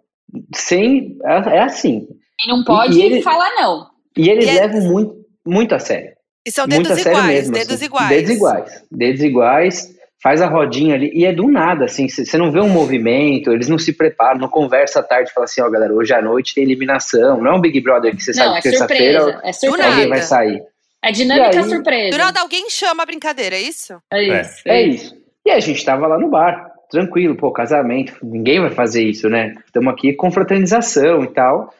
Sem. 0.54 1.16
É, 1.24 1.56
é 1.56 1.62
assim. 1.62 2.06
E 2.44 2.48
não 2.48 2.64
pode 2.64 2.98
E 2.98 3.02
ele- 3.02 3.22
falar 3.22 3.50
não. 3.56 3.86
E 4.16 4.28
eles 4.28 4.46
E 4.46 4.48
é- 4.50 4.66
levam 4.66 4.80
muito, 4.82 5.14
muito 5.46 5.74
a 5.74 5.78
sério. 5.78 6.12
E 6.46 6.50
são 6.50 6.66
dedos 6.66 6.90
a 6.90 6.94
sério 6.96 7.12
iguais, 7.12 7.34
mesmo. 7.36 7.52
dedos 7.54 7.74
assim. 7.74 7.84
iguais. 7.84 8.08
Dedos 8.08 8.30
iguais. 8.30 8.84
Dedos 8.90 9.22
iguais. 9.22 10.00
Faz 10.22 10.42
a 10.42 10.46
rodinha 10.46 10.94
ali. 10.94 11.10
E 11.14 11.24
é 11.24 11.32
do 11.32 11.48
nada, 11.50 11.86
assim. 11.86 12.06
Você 12.08 12.36
não 12.36 12.52
vê 12.52 12.60
um 12.60 12.68
movimento, 12.68 13.50
eles 13.52 13.68
não 13.68 13.78
se 13.78 13.92
preparam, 13.92 14.38
não 14.38 14.48
conversa 14.48 15.00
à 15.00 15.02
tarde 15.02 15.30
e 15.30 15.32
fala 15.32 15.44
assim: 15.44 15.62
ó, 15.62 15.70
galera, 15.70 15.92
hoje 15.94 16.12
à 16.12 16.20
noite 16.20 16.54
tem 16.54 16.62
eliminação. 16.64 17.40
Não 17.42 17.52
é 17.52 17.54
um 17.56 17.60
Big 17.60 17.80
Brother 17.80 18.14
que 18.14 18.22
você 18.22 18.32
Não, 18.32 18.38
sabe 18.44 18.58
é 18.58 18.60
que 18.62 18.68
terça-feira 18.70 19.20
surpresa. 19.20 19.40
É 19.48 19.52
surpresa. 19.52 19.88
alguém 19.88 20.08
vai 20.08 20.22
sair. 20.22 20.62
É 21.02 21.10
dinâmica 21.12 21.54
E 21.54 21.58
aí- 21.58 21.64
surpresa. 21.70 22.10
Do 22.10 22.18
nada 22.18 22.40
alguém 22.40 22.68
chama 22.68 23.02
a 23.02 23.06
brincadeira, 23.06 23.56
é 23.56 23.60
isso? 23.62 23.94
É 24.12 24.22
isso. 24.40 24.62
É 24.66 24.82
isso. 24.82 25.19
E 25.46 25.50
a 25.50 25.60
gente 25.60 25.84
tava 25.84 26.06
lá 26.06 26.18
no 26.18 26.28
bar, 26.28 26.70
tranquilo, 26.90 27.36
pô, 27.36 27.50
casamento, 27.50 28.14
ninguém 28.22 28.60
vai 28.60 28.70
fazer 28.70 29.02
isso, 29.04 29.28
né? 29.28 29.54
Estamos 29.64 29.92
aqui 29.92 30.12
com 30.12 30.30
fraternização 30.30 31.24
e 31.24 31.28
tal. 31.28 31.72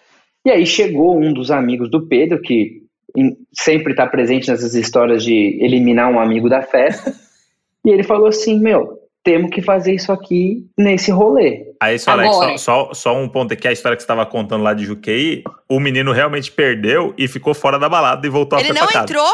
E 0.45 0.51
aí 0.51 0.65
chegou 0.67 1.19
um 1.21 1.33
dos 1.33 1.51
amigos 1.51 1.91
do 1.91 2.07
Pedro, 2.07 2.41
que 2.41 2.83
em- 3.17 3.37
sempre 3.53 3.95
tá 3.95 4.07
presente 4.07 4.49
nessas 4.51 4.75
histórias 4.75 5.23
de 5.23 5.59
eliminar 5.63 6.11
um 6.11 6.19
amigo 6.21 6.49
da 6.49 6.63
festa. 6.63 7.13
e 7.85 7.91
ele 7.91 8.03
falou 8.03 8.29
assim: 8.29 8.59
Meu, 8.59 8.99
temos 9.23 9.51
que 9.51 9.61
fazer 9.61 9.95
isso 9.95 10.11
aqui 10.11 10.65
nesse 10.79 11.11
rolê. 11.11 11.67
Aí, 11.83 11.99
só, 11.99 12.13
Alex, 12.13 12.35
só, 12.35 12.57
só, 12.57 12.95
só 12.95 13.17
um 13.19 13.29
ponto 13.29 13.53
aqui, 13.53 13.69
a 13.69 13.73
história 13.73 13.97
que 13.97 14.03
você 14.03 14.05
estava 14.05 14.25
contando 14.25 14.63
lá 14.65 14.73
de 14.73 14.85
Juqueí, 14.87 15.43
o 15.69 15.79
menino 15.79 16.13
realmente 16.13 16.51
perdeu 16.51 17.13
e 17.19 17.29
ficou 17.29 17.53
fora 17.53 17.79
da 17.79 17.89
balada 17.89 18.27
e 18.27 18.31
voltou 18.31 18.59
a 18.59 18.63
Ele 18.63 18.73
não 18.73 18.87
casa. 18.87 19.01
entrou? 19.05 19.29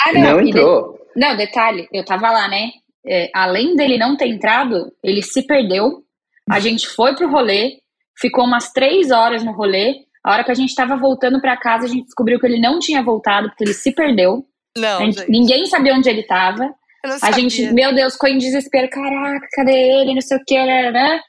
Ah, 0.00 0.12
Não, 0.12 0.40
de- 0.42 0.50
entrou. 0.50 0.98
Não, 1.16 1.36
detalhe, 1.36 1.88
eu 1.92 2.04
tava 2.04 2.30
lá, 2.30 2.46
né? 2.48 2.68
É, 3.06 3.30
além 3.34 3.76
dele 3.76 3.98
não 3.98 4.16
ter 4.16 4.26
entrado, 4.28 4.92
ele 5.02 5.22
se 5.22 5.42
perdeu. 5.46 6.02
A 6.50 6.58
gente 6.60 6.86
foi 6.88 7.14
pro 7.14 7.30
rolê, 7.30 7.78
ficou 8.18 8.44
umas 8.44 8.72
três 8.72 9.10
horas 9.10 9.44
no 9.44 9.52
rolê. 9.52 9.96
A 10.24 10.32
hora 10.32 10.44
que 10.44 10.50
a 10.50 10.54
gente 10.54 10.74
tava 10.74 10.96
voltando 10.96 11.40
pra 11.40 11.56
casa, 11.56 11.84
a 11.84 11.88
gente 11.88 12.04
descobriu 12.04 12.40
que 12.40 12.46
ele 12.46 12.58
não 12.60 12.78
tinha 12.78 13.02
voltado, 13.02 13.48
porque 13.48 13.64
ele 13.64 13.74
se 13.74 13.92
perdeu. 13.92 14.42
Não, 14.76 14.98
gente- 15.00 15.18
gente. 15.18 15.30
ninguém 15.30 15.66
sabia 15.66 15.94
onde 15.94 16.08
ele 16.08 16.22
tava. 16.22 16.64
Eu 17.04 17.10
não 17.10 17.16
A 17.16 17.18
sabia. 17.18 17.40
gente, 17.40 17.72
meu 17.72 17.94
Deus, 17.94 18.14
ficou 18.14 18.28
em 18.30 18.38
desespero. 18.38 18.88
Caraca, 18.88 19.46
cadê 19.52 19.72
ele? 20.00 20.14
Não 20.14 20.20
sei 20.22 20.38
o 20.38 20.44
que, 20.46 20.56
né? 20.64 21.20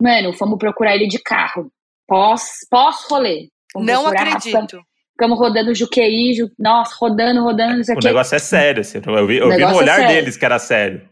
Mano, 0.00 0.32
fomos 0.34 0.58
procurar 0.58 0.94
ele 0.94 1.06
de 1.06 1.18
carro. 1.18 1.70
Pós, 2.06 2.58
pós 2.70 3.04
rolê. 3.10 3.48
Fomos 3.72 3.86
Não 3.88 4.06
acredito. 4.06 4.82
Ficamos 5.12 5.38
rodando 5.38 5.74
Juqueí, 5.74 6.34
Ju... 6.34 6.50
nossa, 6.58 6.94
rodando, 6.98 7.42
rodando, 7.42 7.76
não 7.76 7.84
sei 7.84 7.94
o 7.94 7.98
O 7.98 8.00
que. 8.00 8.06
negócio 8.08 8.34
é 8.34 8.38
sério, 8.38 8.80
assim, 8.80 9.00
eu 9.06 9.26
vi, 9.26 9.36
eu 9.36 9.46
O 9.48 9.50
vi 9.50 9.58
no 9.58 9.68
é 9.68 9.74
olhar 9.74 9.96
sério. 9.96 10.14
deles 10.14 10.36
que 10.36 10.44
era 10.44 10.58
sério. 10.58 11.08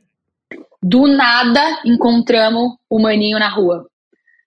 Do 0.83 1.07
nada, 1.07 1.81
encontramos 1.85 2.77
o 2.89 2.99
maninho 3.01 3.39
na 3.39 3.49
rua. 3.49 3.87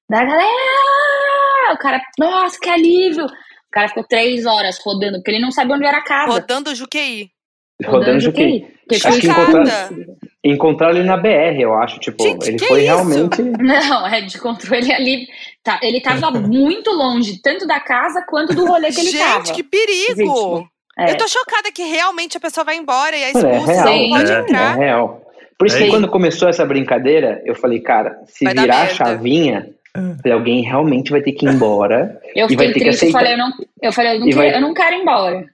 Da 0.10 0.24
galera! 0.26 1.74
O 1.74 1.78
cara, 1.78 2.02
nossa, 2.20 2.58
que 2.60 2.70
alívio! 2.70 3.26
O 3.26 3.72
cara 3.72 3.88
ficou 3.88 4.04
três 4.08 4.46
horas 4.46 4.78
rodando, 4.84 5.18
porque 5.18 5.32
ele 5.32 5.42
não 5.42 5.52
sabia 5.52 5.76
onde 5.76 5.86
era 5.86 5.98
a 5.98 6.04
casa. 6.04 6.32
Rodando 6.34 6.72
o 6.72 6.76
Juqueí. 6.76 7.30
Rodando 7.86 8.20
Juqueí. 8.20 8.62
Porque 8.88 9.08
Acho 9.08 9.20
que 9.20 9.28
encontraram, 9.28 10.06
encontraram 10.44 10.96
ele 10.98 11.08
na 11.08 11.18
BR, 11.18 11.60
eu 11.60 11.74
acho. 11.74 12.00
Tipo, 12.00 12.22
Gente, 12.24 12.48
ele 12.50 12.60
foi 12.60 12.80
isso? 12.84 12.88
realmente. 12.88 13.42
Não, 13.42 14.08
é 14.08 14.22
de 14.22 14.38
controle 14.40 14.92
ali. 14.94 15.28
Tá, 15.64 15.80
ele 15.82 16.02
tava 16.02 16.30
muito 16.38 16.92
longe, 16.92 17.42
tanto 17.42 17.66
da 17.66 17.80
casa 17.80 18.24
quanto 18.30 18.54
do 18.54 18.66
rolê 18.66 18.92
que 18.92 19.00
ele 19.02 19.18
tava. 19.18 19.46
Gente, 19.46 19.54
que 19.56 19.64
perigo! 19.64 20.16
Vítima. 20.58 20.70
É. 21.00 21.12
Eu 21.12 21.18
tô 21.18 21.28
chocada 21.28 21.72
que 21.72 21.82
realmente 21.84 22.38
a 22.38 22.40
pessoa 22.40 22.64
vai 22.64 22.76
embora 22.76 23.16
e 23.18 23.24
é 23.24 23.34
Mano, 23.34 23.48
é 23.48 23.58
expulsa, 23.58 23.84
real. 23.84 23.98
não 23.98 24.10
pode 24.10 24.32
É, 24.32 24.36
É 24.36 24.40
entrar. 24.42 24.76
real. 24.78 25.23
Por 25.64 25.68
isso 25.68 25.78
É 25.78 25.80
que 25.80 25.86
isso. 25.86 25.96
quando 25.96 26.10
começou 26.10 26.50
essa 26.50 26.66
brincadeira, 26.66 27.42
eu 27.46 27.56
falei, 27.56 27.80
cara, 27.80 28.20
se 28.28 28.44
Vai 28.44 28.54
virar 28.54 28.82
a 28.82 28.88
chavinha, 28.90 29.70
alguém 30.30 30.62
realmente 30.62 31.10
vai 31.10 31.22
ter 31.22 31.32
que 31.32 31.46
ir 31.46 31.50
embora 31.54 32.20
Eu 32.36 32.50
E 32.50 32.56
vai 32.58 32.68
fiquei 32.68 32.68
ter 32.68 32.74
que 32.74 32.80
triste, 32.82 32.96
aceitar. 33.06 33.20
falei, 33.20 33.34
eu 33.34 33.38
não, 33.38 33.52
eu 33.82 33.94
falei, 33.94 34.12
eu 34.16 34.20
não, 34.20 34.26
quero, 34.28 34.38
vai- 34.38 34.56
eu 34.56 34.62
não 34.62 34.74
quero 34.74 34.96
ir 34.98 35.02
embora. 35.02 35.36
e 35.38 35.42
vai 35.42 35.54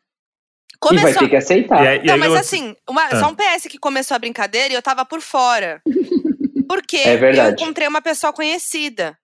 Começou. 0.80 1.20
ter 1.22 1.30
que 1.30 1.36
aceitar. 1.36 1.84
E 1.84 1.88
aí, 1.88 2.00
e 2.02 2.08
Não, 2.08 2.14
aí 2.16 2.20
mas 2.20 2.30
eu- 2.32 2.38
assim, 2.40 2.76
uma- 2.90 3.06
Ah. 3.06 3.20
só 3.20 3.28
um 3.30 3.36
PS 3.36 3.68
que 3.70 3.78
começou 3.78 4.16
a 4.16 4.20
brincadeira 4.20 4.74
e 4.74 4.76
eu 4.76 4.82
tava 4.82 5.06
por 5.06 5.22
fora. 5.22 5.80
Porque 6.68 6.98
É 6.98 7.16
eu 7.16 7.50
encontrei 7.52 7.88
uma 7.88 8.02
pessoa 8.02 8.32
conhecida. 8.34 9.16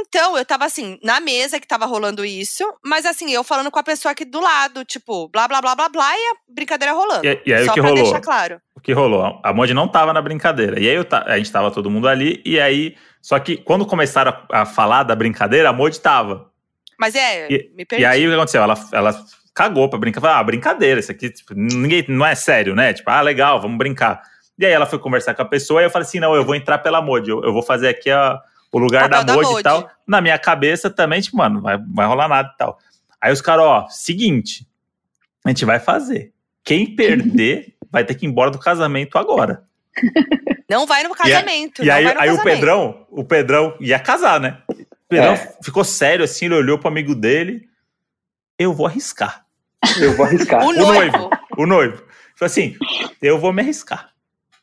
Então, 0.00 0.36
eu 0.38 0.44
tava 0.44 0.64
assim, 0.64 0.98
na 1.02 1.20
mesa 1.20 1.58
que 1.58 1.66
tava 1.66 1.84
rolando 1.86 2.24
isso, 2.24 2.64
mas 2.84 3.04
assim, 3.06 3.30
eu 3.32 3.42
falando 3.42 3.70
com 3.70 3.78
a 3.78 3.82
pessoa 3.82 4.12
aqui 4.12 4.24
do 4.24 4.40
lado, 4.40 4.84
tipo, 4.84 5.28
blá, 5.28 5.48
blá, 5.48 5.60
blá, 5.60 5.74
blá, 5.74 5.88
blá, 5.88 6.10
e 6.16 6.20
a 6.30 6.34
brincadeira 6.48 6.92
rolando. 6.94 7.26
E, 7.26 7.42
e 7.46 7.52
aí 7.54 7.64
Só 7.64 7.70
o 7.72 7.74
que 7.74 7.80
pra 7.80 7.88
rolou? 7.90 8.04
deixar 8.04 8.20
claro. 8.20 8.60
O 8.74 8.80
que 8.80 8.92
rolou? 8.92 9.40
A 9.42 9.52
Mod 9.52 9.72
não 9.74 9.88
tava 9.88 10.12
na 10.12 10.22
brincadeira. 10.22 10.78
E 10.80 10.88
aí 10.88 11.02
ta- 11.04 11.24
a 11.26 11.36
gente 11.36 11.50
tava 11.50 11.70
todo 11.70 11.90
mundo 11.90 12.08
ali, 12.08 12.40
e 12.44 12.60
aí. 12.60 12.96
Só 13.20 13.38
que 13.38 13.56
quando 13.56 13.84
começaram 13.84 14.32
a, 14.50 14.62
a 14.62 14.66
falar 14.66 15.02
da 15.02 15.14
brincadeira, 15.16 15.68
a 15.68 15.72
Mod 15.72 15.98
tava. 16.00 16.48
Mas 16.98 17.14
é, 17.14 17.48
E- 17.52 17.70
me 17.76 17.84
perdi. 17.84 18.02
E 18.02 18.06
aí 18.06 18.26
o 18.26 18.30
que 18.30 18.34
aconteceu? 18.36 18.62
Ela, 18.62 18.74
ela 18.92 19.24
cagou 19.54 19.88
pra 19.88 19.98
brincar. 19.98 20.20
Falou, 20.20 20.36
ah, 20.36 20.44
brincadeira, 20.44 21.00
isso 21.00 21.10
aqui 21.10 21.28
tipo, 21.30 21.52
ninguém, 21.54 22.04
não 22.08 22.24
é 22.24 22.34
sério, 22.36 22.74
né? 22.76 22.92
Tipo, 22.94 23.10
ah, 23.10 23.20
legal, 23.20 23.60
vamos 23.60 23.76
brincar. 23.78 24.22
E 24.58 24.64
aí 24.64 24.72
ela 24.72 24.86
foi 24.86 24.98
conversar 24.98 25.34
com 25.34 25.42
a 25.42 25.44
pessoa 25.44 25.80
e 25.82 25.84
eu 25.86 25.90
falei 25.90 26.06
assim: 26.06 26.20
não, 26.20 26.34
eu 26.34 26.44
vou 26.44 26.54
entrar 26.54 26.78
pela 26.78 27.02
Mod, 27.02 27.28
eu, 27.28 27.42
eu 27.42 27.52
vou 27.52 27.62
fazer 27.62 27.88
aqui 27.88 28.10
a- 28.10 28.40
o 28.72 28.78
lugar 28.78 29.08
da 29.08 29.24
Mod 29.24 29.60
e 29.60 29.62
tal. 29.62 29.90
Na 30.06 30.20
minha 30.20 30.38
cabeça 30.38 30.90
também, 30.90 31.20
tipo, 31.20 31.36
mano, 31.36 31.60
vai, 31.60 31.78
vai 31.78 32.06
rolar 32.06 32.28
nada 32.28 32.50
e 32.52 32.56
tal. 32.56 32.78
Aí 33.20 33.32
os 33.32 33.40
caras, 33.40 33.64
ó, 33.64 33.86
seguinte, 33.88 34.66
a 35.44 35.48
gente 35.48 35.64
vai 35.64 35.80
fazer. 35.80 36.32
Quem 36.64 36.94
perder 36.94 37.74
vai 37.90 38.04
ter 38.04 38.14
que 38.14 38.26
ir 38.26 38.28
embora 38.28 38.50
do 38.50 38.58
casamento 38.58 39.18
agora. 39.18 39.64
Não 40.68 40.86
vai 40.86 41.02
no 41.02 41.14
casamento. 41.14 41.82
E 41.82 41.86
não 41.86 41.94
aí, 41.94 42.04
vai 42.04 42.14
no 42.14 42.20
aí 42.20 42.30
o 42.30 42.36
casamento. 42.36 42.54
Pedrão, 42.54 43.06
o 43.10 43.24
Pedrão 43.24 43.76
ia 43.80 43.98
casar, 43.98 44.38
né? 44.38 44.58
O 44.68 45.08
Pedrão 45.08 45.32
É. 45.32 45.56
ficou 45.62 45.82
sério 45.82 46.24
assim, 46.24 46.44
ele 46.44 46.54
olhou 46.54 46.78
pro 46.78 46.88
amigo 46.88 47.14
dele. 47.14 47.66
Eu 48.58 48.74
vou 48.74 48.86
arriscar. 48.86 49.46
Eu 50.00 50.14
vou 50.16 50.26
arriscar. 50.26 50.62
O 50.66 50.72
noivo. 50.72 51.30
O 51.56 51.66
noivo. 51.66 52.02
Falou 52.36 52.50
assim: 52.50 52.76
eu 53.22 53.38
vou 53.38 53.52
me 53.52 53.62
arriscar. 53.62 54.10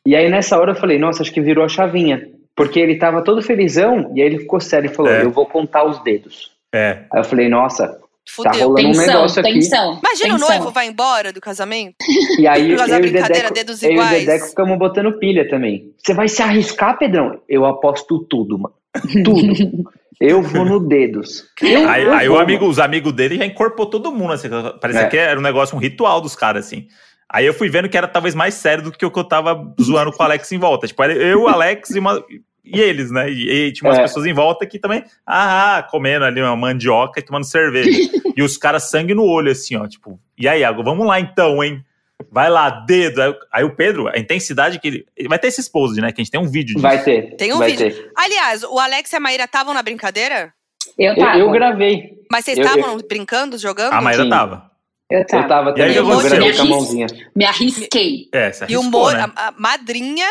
E 0.06 0.14
aí 0.14 0.30
nessa 0.30 0.58
hora 0.58 0.70
eu 0.72 0.76
falei, 0.76 0.98
nossa, 0.98 1.22
acho 1.22 1.32
que 1.32 1.40
virou 1.40 1.64
a 1.64 1.68
chavinha. 1.68 2.28
Porque 2.56 2.80
ele 2.80 2.96
tava 2.96 3.22
todo 3.22 3.42
felizão, 3.42 4.10
e 4.14 4.20
aí 4.22 4.26
ele 4.26 4.38
ficou 4.38 4.58
sério 4.58 4.90
e 4.90 4.94
falou, 4.94 5.12
É. 5.12 5.22
eu 5.22 5.30
vou 5.30 5.44
contar 5.46 5.84
os 5.84 6.02
dedos. 6.02 6.50
É. 6.74 7.04
Aí 7.12 7.20
eu 7.20 7.24
falei, 7.24 7.48
nossa, 7.50 7.86
tá 7.88 7.98
Fudeu. 8.28 8.68
rolando 8.68 8.88
um 8.88 8.92
Tensão, 8.92 9.06
negócio 9.06 9.40
aqui. 9.40 9.52
tensão. 9.52 10.00
Imagina 10.02 10.34
o 10.34 10.38
tensão. 10.38 10.48
noivo 10.48 10.70
vai 10.72 10.86
embora 10.88 11.32
do 11.32 11.40
casamento. 11.40 11.96
E 12.38 12.46
aí 12.48 12.62
Por 12.64 12.70
eu 12.72 12.76
causa 12.78 12.92
da 12.92 12.96
e 12.96 12.98
o 12.98 13.02
brincadeira, 13.02 13.48
Dedeco, 13.48 13.54
dedos 13.54 13.82
eu 13.82 13.90
e 13.90 13.92
o 13.92 13.94
iguais. 13.96 14.26
Dedeco 14.26 14.46
ficamos 14.48 14.78
botando 14.78 15.18
pilha 15.18 15.48
também. 15.48 15.92
Você 15.98 16.14
vai 16.14 16.28
se 16.28 16.42
arriscar, 16.42 16.98
Pedrão? 16.98 17.40
Eu 17.48 17.64
aposto 17.66 18.18
tudo, 18.28 18.58
mano. 18.58 18.74
Tudo. 19.22 19.52
eu 20.18 20.40
vou 20.42 20.64
no 20.64 20.80
dedos. 20.80 21.44
Eu, 21.62 21.86
Aí, 21.88 22.04
eu 22.04 22.12
aí 22.14 22.26
vou, 22.28 22.38
o 22.38 22.40
amigo, 22.40 22.60
mano. 22.62 22.70
os 22.72 22.78
amigos 22.78 23.12
dele 23.12 23.36
já 23.36 23.44
incorporou 23.44 23.90
todo 23.90 24.10
mundo, 24.10 24.32
assim. 24.32 24.48
Parecia 24.80 25.02
É. 25.02 25.08
que 25.08 25.16
era 25.18 25.38
um 25.38 25.42
negócio, 25.42 25.76
um 25.76 25.80
ritual 25.80 26.20
dos 26.22 26.34
caras, 26.34 26.66
assim. 26.66 26.86
Aí 27.28 27.44
eu 27.44 27.52
fui 27.54 27.68
vendo 27.68 27.88
que 27.88 27.96
era 27.98 28.06
talvez 28.08 28.34
mais 28.34 28.54
sério 28.54 28.84
do 28.84 28.92
que 28.92 29.04
o 29.04 29.10
que 29.10 29.18
eu 29.18 29.24
tava 29.24 29.72
zoando 29.80 30.12
com 30.12 30.22
o 30.22 30.26
Alex 30.26 30.50
em 30.52 30.58
volta. 30.58 30.86
Tipo, 30.86 31.02
eu, 31.04 31.42
o 31.42 31.48
Alex 31.48 31.90
e, 31.90 31.98
uma, 31.98 32.22
e 32.64 32.80
eles, 32.80 33.10
né? 33.10 33.28
E, 33.30 33.66
e 33.66 33.72
tinha 33.72 33.88
umas 33.88 33.98
É. 33.98 34.02
pessoas 34.02 34.26
em 34.26 34.32
volta 34.32 34.64
que 34.64 34.78
também, 34.78 35.02
ah, 35.26 35.86
comendo 35.90 36.24
ali 36.24 36.40
uma 36.40 36.56
mandioca 36.56 37.18
e 37.18 37.22
tomando 37.22 37.44
cerveja. 37.44 37.90
e 38.36 38.42
os 38.42 38.56
caras 38.56 38.90
sangue 38.90 39.12
no 39.14 39.24
olho, 39.24 39.50
assim, 39.50 39.76
ó. 39.76 39.86
Tipo, 39.88 40.20
e 40.38 40.46
aí, 40.48 40.60
Iago, 40.60 40.84
vamos 40.84 41.06
lá 41.06 41.18
então, 41.18 41.62
hein? 41.64 41.84
Vai 42.30 42.48
lá, 42.48 42.70
dedo. 42.70 43.20
Aí, 43.20 43.34
aí 43.52 43.64
o 43.64 43.74
Pedro, 43.76 44.08
a 44.08 44.18
intensidade 44.18 44.78
que 44.78 44.88
ele. 44.88 45.06
vai 45.28 45.38
ter 45.38 45.48
esse 45.48 45.60
expose, 45.60 46.00
né? 46.00 46.12
Que 46.12 46.20
a 46.20 46.24
gente 46.24 46.30
tem 46.30 46.40
um 46.40 46.48
vídeo 46.48 46.74
disso. 46.76 46.80
Vai 46.80 47.02
ter. 47.02 47.34
Tem 47.36 47.52
um 47.52 47.58
vai 47.58 47.70
vídeo. 47.72 47.90
ter. 47.92 48.10
Aliás, 48.16 48.62
o 48.62 48.78
Alex 48.78 49.12
e 49.12 49.16
a 49.16 49.20
Maíra 49.20 49.44
estavam 49.44 49.74
na 49.74 49.82
brincadeira? 49.82 50.52
Eu 50.98 51.12
Eu, 51.12 51.16
tava. 51.18 51.38
eu 51.38 51.50
gravei. 51.50 52.12
Mas 52.30 52.44
vocês 52.44 52.56
Eu- 52.56 52.64
estavam 52.64 52.96
brincando, 53.06 53.58
jogando? 53.58 53.92
A 53.92 54.00
Maíra 54.00 54.22
Sim. 54.22 54.30
tava. 54.30 54.70
Eu 55.10 55.20
Eu 55.20 55.26
tava. 55.26 55.48
tava 55.48 55.74
E 55.76 55.82
aí, 55.82 55.94
também, 55.94 56.50
o 56.50 56.54
eu 56.54 56.66
mãozinha. 56.66 57.06
Me 57.34 57.44
arrisquei. 57.44 58.28
É, 58.32 58.50
E 58.68 58.76
o 58.76 58.82
Mo, 58.82 59.10
né? 59.10 59.30
a, 59.36 59.48
a 59.48 59.54
madrinha 59.56 60.26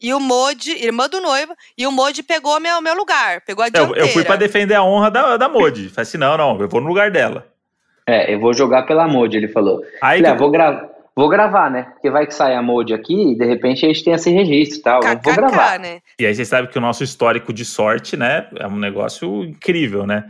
e 0.00 0.12
o 0.12 0.20
Modi, 0.20 0.72
irmã 0.72 1.08
do 1.08 1.20
noivo, 1.20 1.54
e 1.76 1.86
o 1.86 1.92
Modi 1.92 2.22
pegou 2.22 2.58
meu, 2.60 2.80
meu 2.80 2.94
lugar, 2.94 3.40
pegou 3.42 3.62
a 3.64 3.68
Eu, 3.68 3.72
dianteira. 3.72 4.00
eu 4.00 4.08
fui 4.08 4.24
pra 4.24 4.36
defender 4.36 4.74
a 4.74 4.82
honra 4.82 5.10
da, 5.10 5.36
da 5.36 5.48
Modi. 5.48 5.88
Falei 5.88 6.02
assim: 6.02 6.18
não, 6.18 6.36
não, 6.36 6.60
eu 6.60 6.68
vou 6.68 6.80
no 6.80 6.88
lugar 6.88 7.10
dela. 7.10 7.46
É, 8.06 8.32
eu 8.32 8.38
vou 8.38 8.54
jogar 8.54 8.84
pela 8.84 9.08
Mode, 9.08 9.36
ele 9.36 9.48
falou. 9.48 9.82
Aí 10.00 10.18
Falei, 10.20 10.30
ah, 10.32 10.34
vou, 10.34 10.50
gra 10.50 10.88
vou 11.14 11.28
gravar, 11.28 11.68
né? 11.70 11.88
Porque 11.94 12.08
vai 12.08 12.24
que 12.26 12.34
sai 12.34 12.54
a 12.54 12.62
Mode 12.62 12.94
aqui 12.94 13.32
e 13.32 13.34
de 13.36 13.44
repente 13.44 13.84
a 13.84 13.88
gente 13.88 14.04
tem 14.04 14.12
esse 14.14 14.30
registro 14.30 14.78
e 14.78 14.82
tal. 14.82 15.02
Eu 15.02 15.18
vou 15.22 15.34
gravar. 15.34 15.78
Né? 15.80 16.00
E 16.18 16.24
aí 16.24 16.32
vocês 16.34 16.46
sabem 16.46 16.70
que 16.70 16.78
o 16.78 16.80
nosso 16.80 17.02
histórico 17.02 17.52
de 17.52 17.64
sorte, 17.64 18.16
né, 18.16 18.46
é 18.60 18.66
um 18.68 18.78
negócio 18.78 19.42
incrível, 19.44 20.06
né? 20.06 20.24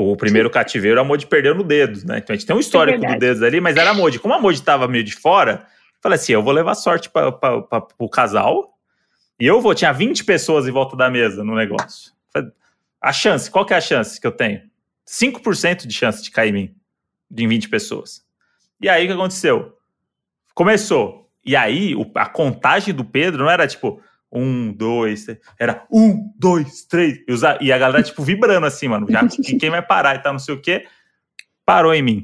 O 0.00 0.16
primeiro 0.16 0.48
cativeiro, 0.48 1.00
a 1.00 1.04
Modi 1.04 1.26
perdeu 1.26 1.54
no 1.56 1.64
dedos, 1.64 2.04
né? 2.04 2.18
Então 2.18 2.32
a 2.32 2.36
gente 2.36 2.46
tem 2.46 2.54
um 2.54 2.60
histórico 2.60 2.98
do 2.98 3.00
verdade. 3.00 3.20
dedos 3.20 3.42
ali, 3.42 3.60
mas 3.60 3.76
era 3.76 3.90
a 3.90 3.94
Modi. 3.94 4.20
Como 4.20 4.32
a 4.32 4.38
Modi 4.40 4.62
tava 4.62 4.86
meio 4.86 5.02
de 5.02 5.14
fora, 5.16 5.66
eu 5.66 5.98
falei 6.00 6.14
assim, 6.16 6.32
eu 6.32 6.42
vou 6.42 6.52
levar 6.52 6.74
sorte 6.76 7.10
para 7.10 7.36
o 7.98 8.08
casal 8.08 8.78
e 9.40 9.46
eu 9.46 9.60
vou, 9.60 9.74
tinha 9.74 9.92
20 9.92 10.24
pessoas 10.24 10.68
em 10.68 10.70
volta 10.70 10.96
da 10.96 11.10
mesa 11.10 11.42
no 11.42 11.54
negócio. 11.56 12.12
A 13.00 13.12
chance, 13.12 13.50
qual 13.50 13.66
que 13.66 13.74
é 13.74 13.76
a 13.76 13.80
chance 13.80 14.20
que 14.20 14.26
eu 14.26 14.30
tenho? 14.32 14.62
5% 15.04 15.86
de 15.86 15.92
chance 15.94 16.22
de 16.22 16.30
cair 16.30 16.50
em 16.50 16.52
mim, 16.52 16.74
de 17.28 17.46
20 17.48 17.68
pessoas. 17.68 18.22
E 18.80 18.88
aí 18.88 19.04
o 19.04 19.08
que 19.08 19.14
aconteceu? 19.14 19.76
Começou. 20.54 21.28
E 21.44 21.56
aí 21.56 21.96
o- 21.96 22.08
a 22.14 22.26
contagem 22.26 22.94
do 22.94 23.04
Pedro 23.04 23.42
não 23.44 23.50
era 23.50 23.66
tipo 23.66 24.00
um, 24.32 24.72
dois, 24.72 25.24
três. 25.24 25.38
Era 25.58 25.84
um, 25.90 26.32
dois, 26.36 26.82
três. 26.84 27.18
E, 27.60 27.72
a- 27.72 27.78
galera, 27.78 28.02
tipo, 28.02 28.22
vibrando 28.22 28.66
assim, 28.66 28.88
mano. 28.88 29.06
Já 29.10 29.26
que 29.26 29.56
quem 29.56 29.70
vai 29.70 29.82
parar 29.82 30.16
e 30.16 30.18
tal, 30.20 30.32
não 30.32 30.38
sei 30.40 30.54
o 30.54 30.60
quê. 30.60 30.86
Parou 31.64 31.94
em 31.94 32.02
mim. 32.02 32.20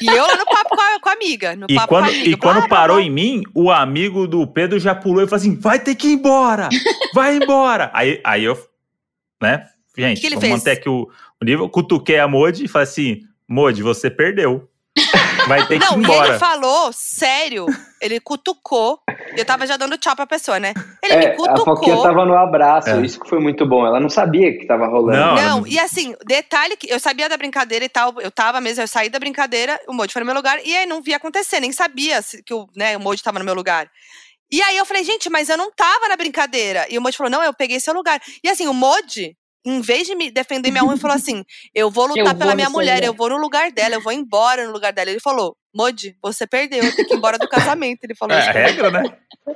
E 0.00 0.06
eu 0.06 0.26
lá 0.26 0.36
no 0.36 0.46
papo 0.46 0.70
com 0.74 0.80
a, 0.80 1.00
com 1.00 1.08
a 1.10 1.12
amiga. 1.12 1.54
No 1.54 1.66
E 1.68 1.74
papo 1.74 1.88
quando, 1.88 2.04
com 2.06 2.10
a 2.10 2.14
amiga. 2.14 2.30
e 2.30 2.36
quando 2.36 2.60
Vai, 2.60 2.68
parou 2.68 2.96
vai, 2.96 3.04
em 3.06 3.10
mim, 3.10 3.42
o 3.54 3.70
amigo 3.70 4.26
do 4.26 4.46
Pedro 4.46 4.78
já 4.78 4.94
pulou 4.94 5.22
e 5.22 5.26
falou 5.26 5.36
assim: 5.40 5.56
vai 5.56 5.78
ter 5.78 5.94
que 5.94 6.08
ir 6.08 6.12
embora! 6.14 6.68
Vai 7.14 7.36
embora! 7.36 7.90
aí, 7.94 8.20
aí 8.24 8.44
eu, 8.44 8.56
né? 9.42 9.66
Gente, 9.96 10.20
que 10.20 10.26
ele 10.28 10.36
vamos 10.36 10.50
manter 10.50 10.70
aqui 10.70 10.88
o, 10.88 11.10
o 11.40 11.44
nível. 11.44 11.68
Cutuquei 11.68 12.18
a 12.18 12.26
Modi 12.28 12.64
e 12.64 12.68
falei 12.68 12.84
assim: 12.84 13.20
Modi, 13.46 13.82
você 13.82 14.08
perdeu. 14.10 14.68
Vai 15.46 15.66
ter 15.66 15.78
que 15.78 15.84
ir 15.84 15.90
Não, 15.90 15.98
embora. 16.02 16.28
ele 16.30 16.38
falou, 16.38 16.92
sério, 16.92 17.66
ele 18.00 18.18
cutucou. 18.20 19.00
Eu 19.36 19.44
tava 19.44 19.66
já 19.66 19.76
dando 19.76 19.96
tchau 19.98 20.14
pra 20.16 20.26
pessoa, 20.26 20.58
né? 20.60 20.72
Ele 21.02 21.12
É, 21.12 21.18
me 21.18 21.26
a 21.26 21.36
Foquinha 21.36 21.64
cutucou. 21.64 22.02
tava 22.02 22.24
no 22.24 22.36
abraço, 22.36 22.90
É. 22.90 23.00
isso 23.00 23.20
que 23.20 23.28
foi 23.28 23.40
muito 23.40 23.66
bom. 23.66 23.86
Ela 23.86 24.00
não 24.00 24.08
sabia 24.08 24.56
que 24.58 24.66
tava 24.66 24.86
rolando. 24.86 25.18
Não, 25.18 25.34
Não, 25.60 25.66
e 25.66 25.78
assim, 25.78 26.14
detalhe 26.26 26.76
que 26.76 26.90
eu 26.90 26.98
sabia 27.00 27.28
da 27.28 27.36
brincadeira 27.36 27.84
e 27.84 27.88
tal, 27.88 28.14
eu 28.20 28.30
tava 28.30 28.60
mesmo, 28.60 28.82
eu 28.82 28.88
saí 28.88 29.08
da 29.08 29.18
brincadeira, 29.18 29.78
o 29.88 29.92
Moji 29.92 30.12
foi 30.12 30.20
no 30.20 30.26
meu 30.26 30.34
lugar, 30.34 30.58
e 30.64 30.76
aí 30.76 30.86
não 30.86 31.02
via 31.02 31.16
acontecer, 31.16 31.60
nem 31.60 31.72
sabia 31.72 32.20
se- 32.22 32.42
que 32.42 32.52
o, 32.54 32.68
né, 32.76 32.96
o 32.96 33.00
Moji 33.00 33.22
tava 33.22 33.38
no 33.38 33.44
meu 33.44 33.54
lugar. 33.54 33.88
E 34.50 34.62
aí 34.62 34.76
eu 34.78 34.86
falei, 34.86 35.04
gente, 35.04 35.28
mas 35.28 35.48
eu 35.48 35.58
não 35.58 35.70
tava 35.70 36.08
na 36.08 36.16
brincadeira. 36.16 36.86
E 36.88 36.96
o 36.96 37.02
Moji 37.02 37.16
falou, 37.16 37.30
não, 37.30 37.42
eu 37.42 37.52
peguei 37.52 37.78
seu 37.80 37.92
lugar. 37.92 38.18
E 38.42 38.48
assim, 38.48 38.66
o 38.66 38.72
Moji, 38.72 39.36
em 39.68 39.80
vez 39.80 40.06
de 40.06 40.14
me 40.14 40.30
defender 40.30 40.70
minha 40.70 40.84
ele 40.84 40.96
falou 41.00 41.14
assim: 41.16 41.44
eu 41.74 41.90
vou 41.90 42.06
lutar 42.06 42.18
Eu 42.18 42.26
vou 42.26 42.34
pela 42.36 42.50
no 42.52 42.56
minha 42.56 42.70
mulher, 42.70 42.94
lugar. 42.96 43.06
eu 43.06 43.14
vou 43.14 43.28
no 43.30 43.36
lugar 43.38 43.70
dela, 43.72 43.94
eu 43.96 44.00
vou 44.00 44.12
embora 44.12 44.66
no 44.66 44.72
lugar 44.72 44.92
dela. 44.92 45.10
Ele 45.10 45.20
falou, 45.20 45.56
Moji, 45.74 46.16
você 46.22 46.46
perdeu, 46.46 46.82
eu 46.82 46.94
tenho 46.94 47.06
que 47.08 47.14
ir 47.14 47.16
embora 47.16 47.38
do 47.38 47.46
casamento. 47.50 48.00
Ele 48.04 48.14
falou 48.14 48.36
É 48.36 48.40
isso 48.40 48.48
a 48.50 48.52
regra, 48.52 48.90
né? 48.90 49.02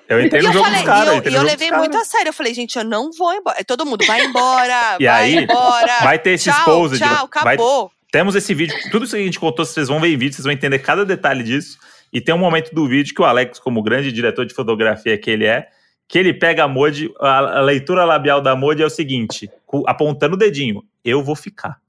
Eu 0.09 0.21
E 0.21 0.29
no 0.29 0.37
eu 0.37 0.43
jogo 0.53 0.65
falei, 0.65 0.79
dos 0.79 0.87
caras. 0.87 1.13
e 1.15 1.17
eu, 1.17 1.23
eu 1.25 1.33
jogo 1.33 1.45
levei 1.45 1.71
muito 1.73 1.97
a 1.97 2.05
sério. 2.05 2.29
Eu 2.29 2.33
falei, 2.33 2.55
gente, 2.55 2.77
eu 2.79 2.85
não 2.85 3.11
vou 3.17 3.33
embora. 3.33 3.59
Aí 3.59 3.65
Todo 3.65 3.85
mundo, 3.87 4.05
vai 4.07 4.25
embora, 4.25 4.97
E 5.01 5.07
vai 5.07 5.23
aí, 5.25 5.37
embora. 5.45 5.99
Vai 6.03 6.19
ter 6.19 6.31
esse 6.33 6.45
tchau, 6.51 6.59
exposed. 6.59 6.99
tchau, 6.99 7.29
vai- 7.43 7.55
acabou. 7.55 7.91
Temos 8.11 8.35
esse 8.35 8.53
vídeo, 8.53 8.77
tudo 8.91 9.05
isso 9.07 9.17
que 9.17 9.23
a 9.23 9.25
gente 9.25 9.41
contou, 9.41 9.65
vocês 9.65 9.89
vão 9.89 9.99
ver 9.99 10.09
em 10.09 10.19
vídeo, 10.19 10.35
vocês 10.35 10.45
vão 10.45 10.53
entender 10.53 10.79
cada 10.81 11.03
detalhe 11.05 11.43
disso. 11.43 11.79
E 12.13 12.21
tem 12.21 12.35
um 12.35 12.39
momento 12.39 12.71
do 12.75 12.87
vídeo 12.87 13.15
que 13.15 13.23
o 13.23 13.25
Alex, 13.25 13.59
como 13.59 13.83
grande 13.83 14.13
diretor 14.13 14.45
de 14.45 14.53
fotografia 14.55 15.17
que 15.17 15.31
ele 15.31 15.47
é, 15.47 15.67
que 16.09 16.19
ele 16.19 16.35
pega 16.35 16.65
a 16.65 16.69
Modi, 16.69 17.13
a, 17.21 17.59
a 17.59 17.61
leitura 17.61 18.05
labial 18.05 18.41
da 18.41 18.55
Modi 18.55 18.83
é 18.83 18.87
o 18.87 18.91
seguinte, 18.91 19.51
apontando 19.87 20.35
o 20.35 20.39
dedinho, 20.39 20.85
eu 21.05 21.23
vou 21.23 21.35
ficar. 21.35 21.81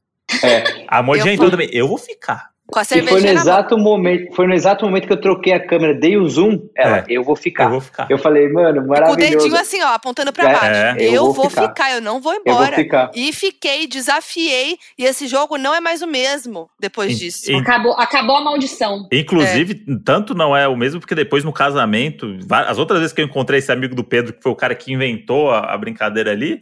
É. 0.44 0.86
A 0.88 1.04
Modi 1.04 1.24
já 1.24 1.34
entrou 1.34 1.52
também, 1.52 1.70
eu 1.72 1.88
vou 1.88 1.98
ficar. 1.98 2.53
Com 2.74 2.80
a 2.80 2.82
E 2.82 3.04
foi 3.08 3.22
no 3.22 3.28
exato 3.28 3.78
momento, 3.78 4.34
foi 4.36 4.48
no 4.48 4.54
exato 4.56 4.84
momento 4.84 5.06
que 5.06 5.14
eu 5.14 5.22
troquei 5.22 5.54
a 5.54 5.60
câmera, 5.64 5.94
dei 5.94 6.18
o 6.18 6.28
zoom, 6.28 6.68
ela, 6.76 6.98
É. 7.00 7.06
eu 7.08 7.24
vou 7.24 7.36
ficar. 7.36 7.66
Eu 7.66 7.70
vou 7.70 7.82
ficar. 7.82 8.08
Eu 8.10 8.18
falei, 8.18 8.50
mano, 8.50 8.80
Com 8.82 8.88
o 8.88 8.90
maravilhoso. 8.90 9.38
dedinho 9.38 9.56
assim, 9.62 9.80
ó, 9.84 9.90
apontando 9.94 10.34
pra 10.34 10.50
É, 10.50 10.54
baixo. 10.54 10.66
é. 10.66 10.96
Eu, 11.06 11.14
Eu 11.14 11.32
vou, 11.34 11.50
ficar. 11.52 11.68
ficar. 11.68 11.92
eu 11.92 12.02
não 12.02 12.20
vou 12.20 12.34
eu 12.34 12.42
vou 12.44 12.54
embora. 12.56 12.76
ficar. 12.76 13.12
E 13.14 13.32
fiquei, 13.32 13.86
desafiei, 13.86 14.78
e 14.98 15.06
esse 15.06 15.28
jogo 15.28 15.56
não 15.58 15.76
é 15.76 15.80
mais 15.80 16.02
o 16.02 16.08
mesmo 16.08 16.68
depois 16.80 17.12
E- 17.12 17.16
disso. 17.26 17.52
e- 17.52 17.56
Acabou, 17.56 17.94
acabou 17.94 18.38
a 18.38 18.42
maldição. 18.42 19.08
Inclusive, 19.12 19.76
tanto 20.04 20.34
não 20.34 20.58
é 20.58 20.68
o 20.68 20.76
mesmo, 20.76 21.00
porque 21.00 21.14
depois 21.14 21.44
no 21.44 21.54
casamento, 21.54 22.36
as 22.50 22.80
outras 22.80 23.00
vezes 23.02 23.14
que 23.14 23.22
eu 23.22 23.26
encontrei 23.26 23.60
esse 23.60 23.72
amigo 23.72 23.94
do 23.94 24.04
Pedro, 24.04 24.34
que 24.34 24.42
foi 24.42 24.52
o 24.52 24.56
cara 24.56 24.74
que 24.74 24.92
inventou 24.92 25.52
a, 25.52 25.74
a 25.74 25.78
brincadeira 25.78 26.32
ali, 26.32 26.60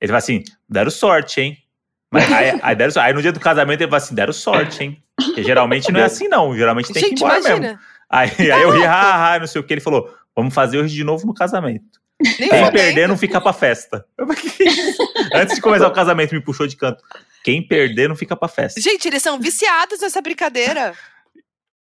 ele 0.00 0.08
fala 0.08 0.18
assim: 0.18 0.42
deram 0.66 0.90
sorte, 0.90 1.40
hein? 1.42 1.58
Mas 2.10 2.30
aí, 2.32 2.58
aí 2.62 2.74
deram 2.74 2.90
sorte. 2.92 3.06
Aí 3.06 3.14
no 3.14 3.22
dia 3.22 3.32
do 3.32 3.40
casamento 3.40 3.80
ele 3.80 3.90
fala 3.90 4.02
assim: 4.02 4.14
deram 4.14 4.32
sorte, 4.32 4.82
hein? 4.82 5.02
Porque 5.16 5.44
geralmente 5.44 5.92
não 5.92 6.00
é 6.00 6.04
assim, 6.04 6.28
não. 6.28 6.56
Geralmente 6.56 6.92
tem 6.92 7.02
que 7.02 7.06
ir 7.06 7.10
Gente, 7.10 7.22
embora 7.22 7.38
imagina. 7.38 7.60
mesmo. 7.60 7.78
Aí, 8.10 8.50
aí 8.50 8.62
eu 8.62 8.70
ri, 8.70 8.84
ah, 8.84 9.34
ah, 9.34 9.38
não 9.38 9.46
sei 9.46 9.60
o 9.60 9.64
que. 9.64 9.72
Ele 9.72 9.80
falou: 9.80 10.12
vamos 10.34 10.52
fazer 10.52 10.78
hoje 10.78 10.94
de 10.94 11.04
novo 11.04 11.26
no 11.26 11.34
casamento. 11.34 12.00
Nem 12.38 12.50
Quem 12.50 12.72
perder 12.72 13.08
não 13.08 13.16
fica 13.16 13.40
pra 13.40 13.52
festa. 13.52 14.04
Antes 15.34 15.54
de 15.54 15.60
começar 15.60 15.88
o 15.88 15.92
casamento, 15.92 16.34
me 16.34 16.40
puxou 16.40 16.66
de 16.66 16.76
canto. 16.76 17.02
Quem 17.42 17.66
perder 17.66 18.08
não 18.08 18.16
fica 18.16 18.36
pra 18.36 18.48
festa. 18.48 18.80
Gente, 18.80 19.08
eles 19.08 19.22
são 19.22 19.38
viciados 19.40 20.00
nessa 20.00 20.20
brincadeira. 20.20 20.92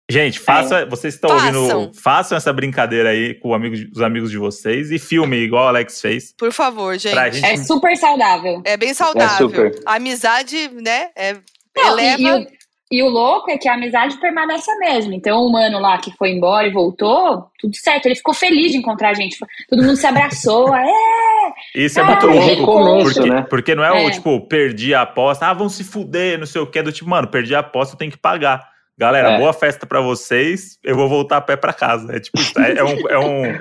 Gente, 0.09 0.39
faça, 0.39 0.85
vocês 0.87 1.13
estão 1.13 1.29
Façam. 1.29 1.63
ouvindo, 1.77 1.93
façam 2.01 2.35
essa 2.37 2.51
brincadeira 2.51 3.09
aí 3.09 3.35
com 3.35 3.53
amigo 3.53 3.75
de- 3.75 3.89
os 3.93 4.01
amigos 4.01 4.31
de 4.31 4.37
vocês 4.37 4.89
e 4.91 4.97
filme 4.97 5.37
igual 5.37 5.65
o 5.65 5.67
Alex 5.67 6.01
fez. 6.01 6.33
Por 6.35 6.51
favor, 6.51 6.97
gente. 6.97 7.15
Gente 7.33 7.45
É 7.45 7.57
super 7.57 7.95
saudável. 7.95 8.61
É 8.65 8.75
bem 8.75 8.93
saudável. 8.93 9.47
super. 9.49 9.71
A 9.85 9.95
amizade, 9.95 10.69
né? 10.81 11.09
É, 11.15 11.33
Não, 11.77 11.99
e- 11.99 12.01
eleva. 12.01 12.21
e, 12.21 12.31
o, 12.31 12.47
e 12.91 13.03
o 13.03 13.07
louco 13.09 13.51
é 13.51 13.57
que 13.59 13.69
a 13.69 13.75
amizade 13.75 14.19
permanece 14.19 14.71
a 14.71 14.77
mesma. 14.79 15.13
Então, 15.13 15.43
o 15.45 15.51
mano 15.51 15.79
lá 15.79 15.99
que 15.99 16.11
foi 16.17 16.31
embora 16.31 16.65
e 16.67 16.71
voltou, 16.73 17.45
tudo 17.59 17.75
certo. 17.75 18.07
Ele 18.07 18.15
ficou 18.15 18.33
feliz 18.33 18.71
de 18.71 18.77
encontrar 18.79 19.11
a 19.11 19.13
gente. 19.13 19.37
Todo 19.69 19.83
mundo 19.83 19.95
se 19.95 20.07
abraçou. 20.07 20.69
É! 20.75 21.81
Isso 21.83 21.99
é 21.99 22.03
Ah, 22.03 22.05
muito 22.05 22.29
é 22.29 22.55
louco. 22.55 23.03
Porque, 23.03 23.29
né? 23.29 23.45
porque 23.49 23.75
não 23.75 23.83
é, 23.83 23.91
o 23.91 24.07
É. 24.07 24.11
tipo, 24.11 24.39
perdi 24.47 24.93
a 24.93 25.01
aposta, 25.01 25.47
ah, 25.47 25.53
vão 25.53 25.67
se 25.69 25.83
fuder, 25.83 26.37
não 26.39 26.45
sei 26.45 26.61
o 26.61 26.67
que, 26.67 26.81
do 26.81 26.91
tipo, 26.91 27.09
mano, 27.09 27.27
perdi 27.27 27.55
a 27.55 27.59
aposta, 27.59 27.93
eu 27.95 27.97
tenho 27.97 28.11
que 28.11 28.17
pagar. 28.17 28.67
Galera, 28.99 29.31
É. 29.31 29.37
boa 29.37 29.53
festa 29.53 29.85
pra 29.87 30.01
vocês, 30.01 30.77
eu 30.83 30.93
vou 30.95 31.07
voltar 31.07 31.37
a 31.37 31.41
pé 31.41 31.55
pra 31.55 31.71
casa. 31.71 32.13
É 32.15 32.19
tipo, 32.19 32.37
é, 32.59 32.79
é 32.79 32.83
um, 32.83 33.09
é 33.09 33.19
um. 33.19 33.59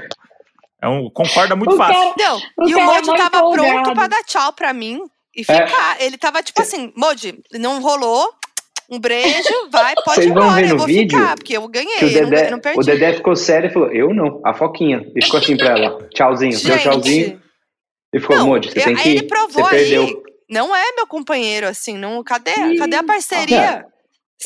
É 0.82 0.88
um. 0.88 1.10
Concorda 1.10 1.54
muito 1.54 1.74
O 1.74 1.76
fácil. 1.76 1.94
cara- 1.94 2.14
Não, 2.18 2.36
O 2.56 2.68
e 2.68 2.74
o 2.74 2.78
cara 2.78 2.82
é 2.82 2.94
Modi 2.94 3.06
mó 3.06 3.16
tava 3.16 3.36
empolgado. 3.38 3.68
pronto 3.82 3.94
pra 3.94 4.06
dar 4.08 4.22
tchau 4.24 4.52
pra 4.52 4.72
mim 4.72 5.00
e 5.36 5.44
ficar. 5.44 5.96
Ele 6.00 6.16
tava 6.18 6.42
tipo 6.42 6.60
assim, 6.60 6.92
Modi, 6.96 7.38
não 7.52 7.80
rolou. 7.80 8.28
Um 8.90 8.98
beijo, 8.98 9.68
vai, 9.70 9.94
pode 9.96 10.14
Vocês 10.14 10.26
ir 10.26 10.30
embora, 10.30 10.66
eu 10.66 10.76
vou 10.78 10.86
vídeo 10.86 11.18
ficar, 11.18 11.34
porque 11.36 11.54
eu 11.58 11.68
ganhei, 11.68 11.98
o 11.98 12.08
eu, 12.08 12.22
não, 12.22 12.30
Dedé, 12.30 12.46
eu 12.46 12.50
não 12.52 12.58
perdi. 12.58 12.80
o 12.80 12.82
Dedé 12.82 13.12
ficou 13.12 13.36
sério 13.36 13.68
e 13.68 13.72
falou, 13.72 13.92
eu 13.92 14.14
não, 14.14 14.40
a 14.42 14.54
Foquinha. 14.54 15.06
E 15.14 15.22
ficou 15.22 15.38
assim 15.40 15.58
pra 15.58 15.78
ela, 15.78 16.08
tchauzinho, 16.14 16.58
deu 16.58 16.78
tchauzinho. 16.78 17.26
Gente, 17.26 17.40
E 18.14 18.18
ficou, 18.18 18.38
Modi, 18.46 18.70
você 18.72 18.78
eu- 18.78 18.84
tem 18.84 18.96
aí 18.96 19.02
que 19.02 19.08
ele 19.10 19.18
ir, 19.18 19.26
provou 19.28 19.62
você 19.68 19.76
aí. 19.76 19.84
perdeu. 19.90 20.22
não 20.48 20.74
é 20.74 20.92
meu 20.96 21.06
companheiro, 21.06 21.68
assim, 21.68 21.98
não, 21.98 22.24
cadê, 22.24 22.50
Ih, 22.52 22.78
cadê 22.78 22.96
a 22.96 23.04
parceria? 23.04 23.84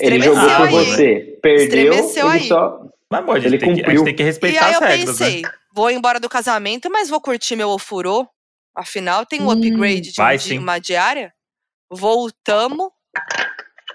Ele 0.00 0.20
jogou 0.22 0.56
por 0.56 0.66
aí. 0.66 0.72
você, 0.86 1.38
perdeu, 1.42 1.94
Estremeceu 1.94 2.26
ele 2.28 2.38
aí. 2.38 2.48
só... 2.48 2.80
Mas 3.10 3.24
pode, 3.26 3.46
Ele 3.46 3.58
tem 3.58 3.74
que, 3.74 3.74
a 3.74 3.76
gente 3.76 3.84
cumpriu. 3.84 4.04
tem 4.04 4.14
que 4.14 4.22
E 4.22 4.26
respeitar 4.26 4.66
aí 4.66 4.72
as 4.74 4.80
eu 4.80 4.86
regras, 4.88 5.20
pensei, 5.20 5.42
né? 5.42 5.50
vou 5.74 5.90
embora 5.90 6.18
do 6.18 6.28
casamento, 6.30 6.90
mas 6.90 7.10
vou 7.10 7.20
curtir 7.20 7.56
meu 7.56 7.68
ofurô. 7.68 8.26
Afinal, 8.74 9.26
tem 9.26 9.40
um 9.42 9.48
Hum, 9.48 9.52
upgrade 9.52 10.00
de 10.12 10.16
vai 10.16 10.38
sim. 10.38 10.58
uma 10.58 10.78
diária. 10.78 11.30
Voltamos. 11.90 12.88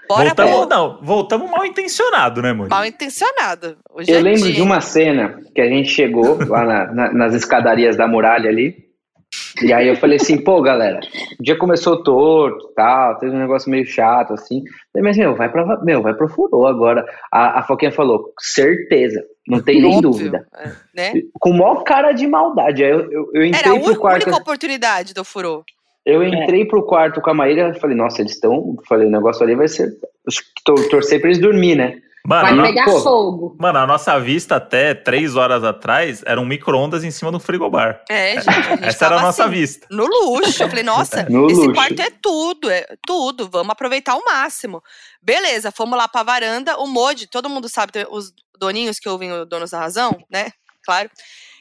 Bora 0.08 0.26
Voltamos, 0.26 0.68
não, 0.68 1.00
voltamos 1.02 1.50
mal 1.50 1.66
intencionado, 1.66 2.40
né, 2.40 2.52
mano? 2.52 2.70
Mal 2.70 2.84
intencionado. 2.86 3.76
Hoje 3.90 4.10
Eu 4.10 4.18
é 4.18 4.22
lembro 4.22 4.44
dia, 4.44 4.54
de 4.54 4.62
uma 4.62 4.80
cena 4.80 5.38
que 5.54 5.60
a 5.60 5.66
gente 5.68 5.90
chegou 5.90 6.38
lá 6.46 6.64
na- 6.64 6.92
na- 6.94 7.12
nas 7.12 7.34
escadarias 7.34 7.96
da 7.96 8.06
muralha 8.08 8.48
ali. 8.48 8.87
E 9.62 9.72
aí 9.72 9.88
eu 9.88 9.96
falei 9.96 10.16
assim, 10.16 10.38
pô, 10.42 10.60
galera, 10.62 11.00
o 11.38 11.42
dia 11.42 11.56
começou 11.56 12.02
torto 12.02 12.68
tal, 12.74 13.18
teve 13.18 13.34
um 13.34 13.38
negócio 13.40 13.70
meio 13.70 13.84
chato, 13.86 14.32
assim. 14.34 14.62
Falei, 14.92 15.08
Mas, 15.08 15.16
meu, 15.16 15.34
vai 15.34 15.50
pra, 15.50 15.80
meu, 15.82 16.02
vai 16.02 16.14
pro 16.14 16.28
furô 16.28 16.66
agora. 16.66 17.04
A, 17.32 17.60
a 17.60 17.62
Foquinha 17.62 17.90
falou, 17.92 18.32
certeza, 18.38 19.22
não 19.46 19.60
tem 19.62 19.80
nem 19.80 19.96
Óbvio, 19.96 20.10
dúvida. 20.10 20.46
é, 20.56 20.70
né? 20.94 21.22
Com 21.40 21.52
maior 21.52 21.82
cara 21.84 22.12
de 22.12 22.26
maldade. 22.26 22.84
Aí 22.84 22.90
eu, 22.90 23.10
eu, 23.10 23.30
eu 23.34 23.42
Era 23.42 23.70
a 23.70 23.74
entrei 23.74 23.80
pro 23.80 23.96
quarto. 24.00 24.22
única 24.26 24.36
oportunidade 24.42 25.14
do 25.14 25.24
furô. 25.24 25.64
Eu 26.06 26.22
entrei 26.24 26.64
pro 26.64 26.86
quarto 26.86 27.20
com 27.20 27.28
a 27.30 27.34
Maíra 27.34 27.74
falei, 27.74 27.94
nossa, 27.96 28.22
eles 28.22 28.32
estão. 28.32 28.76
Falei, 28.88 29.06
o 29.06 29.10
negócio 29.10 29.42
ali 29.42 29.54
vai 29.54 29.68
ser. 29.68 29.90
acho 30.26 30.40
que 30.40 30.62
tor- 30.64 30.88
Torcer 30.88 31.20
pra 31.20 31.28
eles 31.28 31.38
dormir, 31.40 31.74
né? 31.76 31.98
Mano, 32.28 32.60
Vai 32.62 32.68
pegar 32.68 32.84
pô. 32.84 33.00
fogo. 33.00 33.56
mano, 33.58 33.78
a 33.78 33.86
nossa 33.86 34.20
vista 34.20 34.56
até 34.56 34.94
três 34.94 35.34
horas 35.34 35.64
atrás 35.64 36.22
era 36.26 36.38
um 36.38 36.44
micro-ondas 36.44 37.02
em 37.02 37.10
cima 37.10 37.32
do 37.32 37.40
frigobar. 37.40 38.02
É, 38.08 38.34
gente. 38.34 38.48
A 38.50 38.62
gente 38.76 38.84
Essa 38.84 39.06
era 39.06 39.16
a 39.16 39.22
nossa 39.22 39.44
assim, 39.44 39.52
vista. 39.54 39.86
No 39.90 40.04
luxo. 40.06 40.62
Eu 40.62 40.68
falei, 40.68 40.84
nossa, 40.84 41.22
No 41.30 41.46
esse 41.46 41.54
luxo. 41.60 41.72
quarto 41.72 42.00
é 42.02 42.10
tudo, 42.20 42.70
é 42.70 42.86
tudo. 43.06 43.48
Vamos 43.48 43.70
aproveitar 43.70 44.12
ao 44.12 44.22
máximo. 44.24 44.82
Beleza, 45.22 45.72
fomos 45.72 45.96
lá 45.96 46.06
pra 46.06 46.22
varanda. 46.22 46.76
O 46.78 46.86
Modi, 46.86 47.26
todo 47.26 47.48
mundo 47.48 47.68
sabe, 47.68 47.92
os 48.10 48.30
doninhos 48.58 48.98
que 48.98 49.08
ouvem 49.08 49.32
o 49.32 49.46
Donos 49.46 49.70
da 49.70 49.78
Razão, 49.80 50.16
né? 50.30 50.50
Claro. 50.84 51.08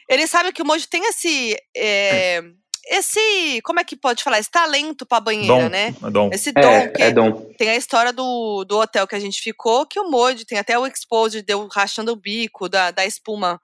Eles 0.09 0.29
sabem 0.29 0.51
que 0.51 0.61
o 0.61 0.65
Modi 0.65 0.87
tem 0.87 1.05
esse. 1.07 1.55
é, 1.75 2.43
esse. 2.89 3.61
Como 3.63 3.79
é 3.79 3.83
que 3.83 3.95
pode 3.95 4.23
falar? 4.23 4.39
Esse 4.39 4.49
talento 4.51 5.05
pra 5.05 5.19
banheira, 5.19 5.47
Dom, 5.63 5.69
né? 5.69 5.95
Dom. 6.11 6.29
Esse 6.33 6.51
dom 6.51 6.61
É, 6.61 6.87
que 6.87 7.01
é 7.03 7.11
dom. 7.11 7.31
tem 7.57 7.69
a 7.69 7.75
história 7.75 8.11
do, 8.13 8.63
do 8.65 8.77
hotel 8.79 9.07
que 9.07 9.15
a 9.15 9.19
gente 9.19 9.41
ficou, 9.41 9.85
que 9.85 9.99
o 9.99 10.09
Modi 10.09 10.45
tem 10.45 10.57
até 10.57 10.77
o 10.77 10.85
Exposed 10.87 11.41
deu 11.43 11.67
rachando 11.67 12.11
o 12.11 12.15
bico 12.15 12.67
da, 12.69 12.91
da 12.91 13.05
espuma 13.05 13.59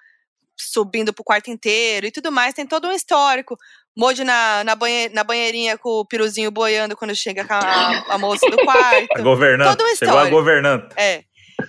subindo 0.57 1.13
pro 1.13 1.23
quarto 1.23 1.49
inteiro 1.49 2.05
e 2.07 2.11
tudo 2.11 2.31
mais. 2.31 2.53
Tem 2.53 2.65
todo 2.65 2.87
um 2.87 2.91
histórico. 2.91 3.57
Modi 3.95 4.23
na, 4.23 4.63
na, 4.63 4.75
banhe, 4.75 5.09
na 5.09 5.23
banheirinha 5.23 5.77
com 5.77 5.89
o 5.99 6.05
piruzinho 6.05 6.49
boiando 6.49 6.97
quando 6.97 7.15
chega 7.15 7.45
com 7.45 7.53
a, 7.53 8.05
a 8.09 8.17
moça 8.17 8.49
do 8.49 8.59
A 8.59 8.63
quarto. 8.65 9.23
governanta. 9.23 9.75
Todo 9.77 9.87
um 9.87 9.95
Chegou 9.95 10.15
a 10.15 10.21
histórico. 10.23 10.35
governanta. 10.35 10.95
É. 10.99 11.23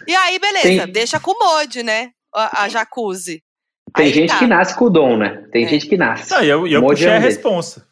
E 0.09 0.15
aí, 0.17 0.39
beleza, 0.39 0.63
Tem- 0.85 0.93
deixa 0.93 1.21
com 1.21 1.33
o 1.33 1.39
Modi, 1.39 1.83
né? 1.83 2.11
A, 2.35 2.63
a 2.63 2.69
jacuzzi. 2.69 3.44
Tem 3.95 4.07
Aí 4.07 4.13
gente 4.13 4.31
tá. 4.31 4.39
que 4.39 4.47
nasce 4.47 4.75
com 4.77 4.87
o 4.87 4.91
dom, 4.91 5.17
né? 5.17 5.45
Tem 5.53 5.65
É. 5.65 5.69
gente 5.69 5.87
que 5.87 5.97
nasce. 5.97 6.31
Não, 6.33 6.43
e 6.43 6.49
eu, 6.49 6.67
e 6.67 6.73
eu 6.73 6.83
puxei 6.83 7.07
é 7.09 7.17
a 7.17 7.19
responsa. 7.19 7.87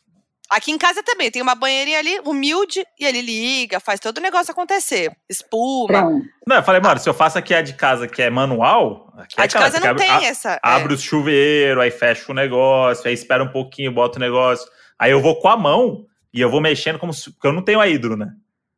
Aqui 0.51 0.71
em 0.71 0.77
casa 0.77 1.03
também 1.03 1.31
tem 1.31 1.41
uma 1.41 1.55
banheirinha 1.55 1.99
ali, 1.99 2.21
humilde, 2.27 2.85
e 3.01 3.07
ele 3.07 3.23
liga, 3.23 3.81
faz 3.81 3.99
todo 3.99 4.19
o 4.19 4.21
negócio 4.21 4.51
acontecer. 4.53 5.11
Espuma. 5.31 6.03
Não, 6.47 6.57
eu 6.57 6.63
falei, 6.63 6.81
mano, 6.81 7.01
se 7.01 7.09
eu 7.09 7.15
faço 7.15 7.39
aqui 7.39 7.55
a 7.55 7.63
de 7.63 7.73
casa 7.73 8.07
que 8.07 8.21
é 8.21 8.29
manual, 8.29 9.13
aqui 9.17 9.35
é 9.39 9.43
A 9.43 9.47
de 9.47 9.57
aquela, 9.57 9.65
casa 9.71 9.81
não 9.81 9.91
abre- 9.91 10.03
tem 10.05 10.13
a- 10.13 10.23
essa. 10.25 10.53
é. 10.55 10.59
Abre 10.63 10.93
o 10.93 10.99
chuveiro, 10.99 11.81
aí 11.81 11.91
fecha 11.91 12.31
o 12.31 12.35
negócio, 12.35 13.07
aí 13.09 13.15
espera 13.15 13.43
um 13.43 13.49
pouquinho, 13.49 13.93
bota 13.93 14.19
o 14.19 14.21
negócio. 14.21 14.67
Aí 14.99 15.11
eu 15.11 15.21
vou 15.23 15.37
com 15.41 15.49
a 15.49 15.57
mão 15.57 16.05
e 16.35 16.41
eu 16.41 16.51
vou 16.51 16.61
mexendo 16.61 16.99
como 16.99 17.15
se. 17.15 17.31
Porque 17.33 17.47
eu 17.47 17.53
não 17.53 17.63
tenho 17.63 17.81
a 17.81 17.89
hidro, 17.89 18.15
né? 18.17 18.29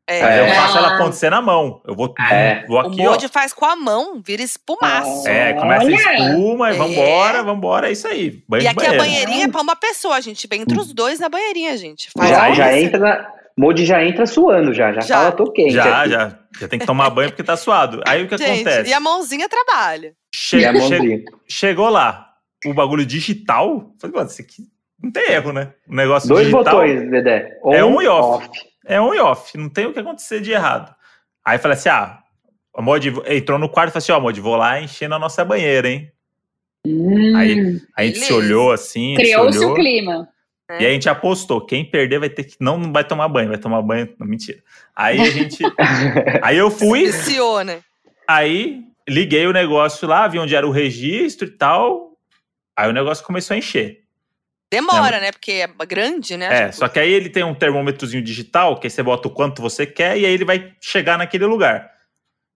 É, 0.07 0.22
Aí 0.22 0.38
eu 0.38 0.44
É. 0.46 0.55
faço 0.55 0.78
ela 0.78 0.94
acontecer 0.96 1.30
na 1.30 1.40
mão. 1.40 1.80
Eu 1.86 1.94
vou, 1.94 2.14
É. 2.30 2.64
vou 2.66 2.76
O 2.76 2.80
aqui, 2.80 3.07
ó. 3.07 3.18
Faz 3.28 3.52
com 3.52 3.64
a 3.64 3.74
mão, 3.76 4.20
vira 4.24 4.42
espumaço. 4.42 5.26
É, 5.28 5.52
começa 5.55 5.86
a 5.86 5.90
espuma 5.90 6.70
e 6.72 6.74
É. 6.74 6.78
vambora, 6.78 7.42
vambora, 7.42 7.88
é 7.88 7.92
isso 7.92 8.07
aí. 8.07 8.42
Banho 8.48 8.62
E 8.62 8.66
aqui 8.68 8.76
banheiro. 8.76 9.00
a 9.00 9.05
banheirinha 9.05 9.44
é 9.46 9.48
pra 9.48 9.61
uma 9.62 9.76
pessoa, 9.76 10.16
a 10.16 10.20
gente 10.20 10.46
vem 10.46 10.62
entre 10.62 10.78
os 10.78 10.92
dois 10.92 11.18
na 11.18 11.28
banheirinha, 11.28 11.76
gente. 11.76 12.09
Faz 12.16 12.30
Já, 12.30 12.52
já 12.52 12.64
coisa. 12.64 12.78
entra 12.80 12.98
na. 12.98 13.34
Modi 13.57 13.86
já 13.86 14.02
entra 14.05 14.26
suando, 14.26 14.72
já. 14.74 14.92
Já, 14.92 15.00
Já. 15.00 15.16
fala, 15.18 15.32
tô 15.32 15.50
quente. 15.52 15.70
Já, 15.74 16.00
aqui. 16.00 16.11
já. 16.11 16.38
Já 16.61 16.66
tem 16.68 16.76
que 16.78 16.84
tomar 16.86 17.09
banho 17.11 17.30
porque 17.30 17.44
tá 17.44 17.57
suado. 17.57 18.00
Aí 18.05 18.24
o 18.24 18.28
que 18.28 18.36
Gente, 18.36 18.50
acontece? 18.68 18.90
e 18.90 18.92
a 18.92 18.98
mãozinha 18.98 19.48
trabalha. 19.48 20.12
Che- 20.34 20.59
E 20.59 20.66
a 20.66 20.72
che- 20.72 20.78
mãozinha. 20.80 21.18
chegou 21.48 21.88
lá, 21.88 22.26
o 22.66 22.74
bagulho 22.74 23.07
digital. 23.07 23.92
Falei, 24.00 24.16
mano, 24.16 24.28
isso 24.28 24.42
aqui 24.42 24.62
não 25.00 25.12
tem 25.12 25.30
erro, 25.30 25.52
né? 25.52 25.72
O 25.88 25.94
negócio 25.94 26.28
Dois 26.28 26.46
digital 26.48 26.64
botões, 26.64 27.09
Dedé. 27.11 27.48
É 27.72 27.84
on 27.84 28.02
e 28.02 28.09
off. 28.09 28.48
É 28.87 29.01
on 29.01 29.14
e 29.14 29.20
off. 29.20 29.57
Não 29.57 29.68
tem 29.68 29.87
o 29.87 29.93
que 29.93 29.99
acontecer 30.01 30.41
de 30.41 30.53
errado. 30.53 30.95
Aí 31.45 31.57
eu 31.57 31.61
falei 31.61 31.76
assim: 31.76 31.89
ah, 31.89 32.18
a 32.76 32.82
Mod 32.82 33.12
entrou 33.26 33.59
no 33.59 33.68
quarto 33.68 33.91
e 33.91 33.93
falou 33.93 34.03
assim: 34.03 34.12
ó, 34.12 34.20
Mod, 34.20 34.41
vou 34.41 34.57
lá 34.57 34.80
enchendo 34.80 35.14
a 35.14 35.18
nossa 35.18 35.45
banheira, 35.45 35.89
hein? 35.89 36.11
Hum, 36.87 37.37
Aí- 37.37 37.80
A 37.97 38.05
gente 38.05 38.18
se 38.18 38.28
Beleza. 38.28 38.35
olhou 38.35 38.72
assim, 38.72 39.14
se 39.16 39.22
Criou-se 39.22 39.59
o 39.64 39.74
clima. 39.74 40.28
né? 40.68 40.78
E 40.80 40.85
aí 40.85 40.87
a 40.87 40.93
gente 40.95 41.09
apostou, 41.09 41.64
quem 41.64 41.85
perder 41.85 42.18
vai 42.18 42.28
ter 42.28 42.45
que. 42.45 42.57
Não, 42.61 42.78
não 42.78 42.93
vai 42.93 43.05
tomar 43.05 43.28
banho, 43.28 43.49
vai 43.49 43.59
tomar 43.59 43.80
banho. 43.82 44.12
Não, 44.18 44.26
mentira. 44.26 44.59
Aí 44.95 45.20
a 45.20 45.30
gente. 45.30 45.62
aí 46.43 46.57
eu 46.59 46.70
fui, 46.70 47.07
Viciou, 47.07 47.62
né? 47.64 47.80
aí 48.28 48.82
liguei 49.09 49.47
o 49.47 49.53
negócio 49.53 50.09
lá, 50.09 50.26
vi 50.28 50.39
onde 50.39 50.55
era 50.57 50.66
o 50.66 50.70
registro 50.70 51.47
e 51.49 51.51
tal. 51.51 52.12
Aí 52.76 52.89
o 52.89 52.93
negócio 52.93 53.24
começou 53.24 53.55
a 53.55 53.59
encher. 53.59 54.03
Demora, 54.81 55.20
né? 55.20 55.33
Porque 55.33 55.53
é 55.53 55.87
grande, 55.87 56.37
né? 56.37 56.64
É, 56.68 56.72
só 56.72 56.89
que 56.89 56.99
aí 56.99 57.11
ele 57.12 57.29
tem 57.29 57.43
um 57.45 57.55
termômetrozinho 57.55 58.22
digital, 58.22 58.79
que 58.79 58.87
aí 58.87 58.91
você 58.91 59.03
bota 59.03 59.29
o 59.29 59.31
quanto 59.31 59.61
você 59.62 59.87
quer 59.87 60.18
e 60.18 60.25
aí 60.27 60.33
ele 60.33 60.45
vai 60.45 60.72
chegar 60.81 61.16
naquele 61.18 61.47
lugar. 61.47 61.91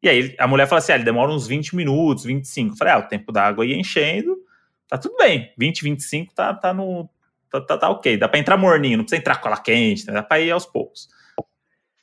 E 0.02 0.08
aí 0.08 0.34
a 0.38 0.46
mulher 0.46 0.66
fala 0.68 0.78
assim: 0.78 0.92
ah, 0.92 0.94
ele 0.94 1.04
demora 1.04 1.30
uns 1.30 1.46
20 1.46 1.74
minutos, 1.74 2.24
25. 2.24 2.72
Eu 2.74 2.76
falei: 2.76 2.92
ah, 2.94 2.98
o 2.98 3.02
tempo 3.08 3.32
da 3.32 3.42
água 3.44 3.66
ia 3.66 3.76
enchendo, 3.76 4.36
tá 4.88 4.96
tudo 4.96 5.16
bem. 5.16 5.52
20, 5.58 5.82
25 5.82 6.34
tá, 6.34 6.54
tá 6.54 6.72
no. 6.72 7.08
Tá, 7.50 7.60
tá, 7.60 7.78
tá 7.78 7.88
ok. 7.90 8.16
Dá 8.16 8.28
pra 8.28 8.38
entrar 8.38 8.56
morninho, 8.56 8.98
não 8.98 9.04
precisa 9.04 9.20
entrar 9.20 9.36
com 9.40 9.48
ela 9.48 9.56
quente, 9.56 10.06
né? 10.06 10.12
dá 10.12 10.22
pra 10.22 10.38
ir 10.38 10.50
aos 10.50 10.66
poucos. 10.66 11.08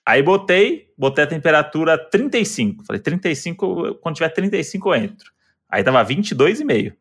Aí 0.06 0.22
botei, 0.22 0.92
botei 0.98 1.24
a 1.24 1.28
temperatura 1.28 1.98
35. 1.98 2.84
Falei: 2.86 3.02
35, 3.02 3.86
eu- 3.88 3.96
quando 3.96 4.16
tiver 4.16 4.30
35 4.30 4.90
eu 4.90 4.96
entro. 4.96 5.32
Aí 5.70 5.84
tava 5.84 6.04
22,5. 6.04 6.94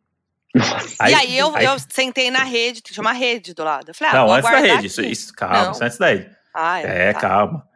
Nossa. 0.55 1.11
e 1.11 1.15
aí 1.15 1.37
eu, 1.39 1.57
eu 1.57 1.77
sentei 1.89 2.31
na 2.31 2.45
rede, 2.45 2.81
tinha 2.81 3.01
uma 3.03 3.13
rede 3.13 3.53
do 3.55 3.65
lado. 3.65 3.89
Eu 3.89 3.95
falei, 3.95 4.13
ah, 4.13 4.17
Não, 4.19 4.27
vou 4.27 4.35
antes 4.37 4.51
da 4.51 4.59
rede. 4.59 4.87
Isso, 4.87 5.03
isso, 5.03 5.33
calma, 5.35 5.65
Não. 5.65 5.73
isso 5.73 5.85
antes 5.85 5.99
da 5.99 6.07
rede. 6.09 6.31
Ah, 6.55 6.81
É, 6.81 7.13
tá. 7.13 7.21
calma. 7.21 7.67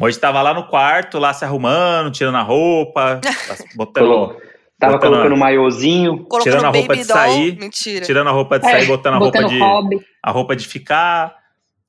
Hoje 0.00 0.18
tava 0.18 0.40
lá 0.42 0.52
no 0.54 0.66
quarto, 0.68 1.18
lá 1.18 1.32
se 1.32 1.44
arrumando, 1.44 2.10
tirando 2.10 2.36
a 2.36 2.42
roupa, 2.42 3.20
botando, 3.76 4.36
Tava 4.78 4.92
Botando 4.92 5.10
colocando 5.10 5.34
um 5.34 5.38
maiozinho. 5.38 6.18
Colocando 6.24 6.42
Tirando 6.44 6.64
a 6.66 6.68
roupa 6.68 6.96
de 6.96 7.04
doll. 7.04 7.16
sair, 7.16 7.58
Mentira. 7.58 8.06
tirando 8.06 8.28
a 8.28 8.30
roupa 8.30 8.58
de 8.60 8.64
sair, 8.64 8.84
É, 8.84 8.86
botando 8.86 9.14
a 9.14 9.18
roupa 9.18 9.44
de, 9.44 9.58
hobby. 9.58 10.00
a 10.22 10.30
roupa 10.30 10.54
de 10.54 10.68
ficar. 10.68 11.34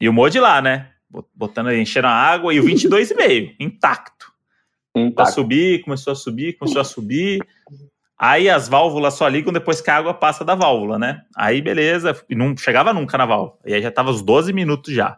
E 0.02 0.10
o 0.10 0.14
Modi 0.14 0.40
lá, 0.40 0.60
né? 0.60 0.88
Botando, 1.36 1.72
enchendo 1.72 2.08
a 2.08 2.12
água 2.12 2.52
e 2.52 2.60
o 2.60 2.64
22,5, 2.64 3.56
intacto. 3.60 4.32
Começou 4.92 5.16
Tá. 5.16 5.24
a 5.24 5.26
subir, 5.28 5.82
começou 5.84 6.14
a 6.14 6.16
subir, 6.16 6.54
começou 6.58 6.82
a 6.82 6.84
subir. 6.84 7.40
Aí 8.22 8.50
as 8.50 8.68
válvulas 8.68 9.14
só 9.14 9.26
ligam 9.30 9.54
depois 9.54 9.80
que 9.80 9.90
a 9.90 9.96
água 9.96 10.14
passa 10.14 10.44
da 10.44 10.54
válvula, 10.54 11.00
né? 11.00 11.24
Aí 11.38 11.62
beleza, 11.62 12.22
e 12.30 12.36
não 12.36 12.56
chegava 12.58 12.94
nunca 12.94 13.18
na 13.18 13.26
válvula. 13.26 13.58
E 13.66 13.74
aí 13.74 13.82
já 13.82 13.90
tava 13.90 14.10
os 14.12 14.22
12 14.22 14.52
minutos 14.52 14.94
já. 14.94 15.18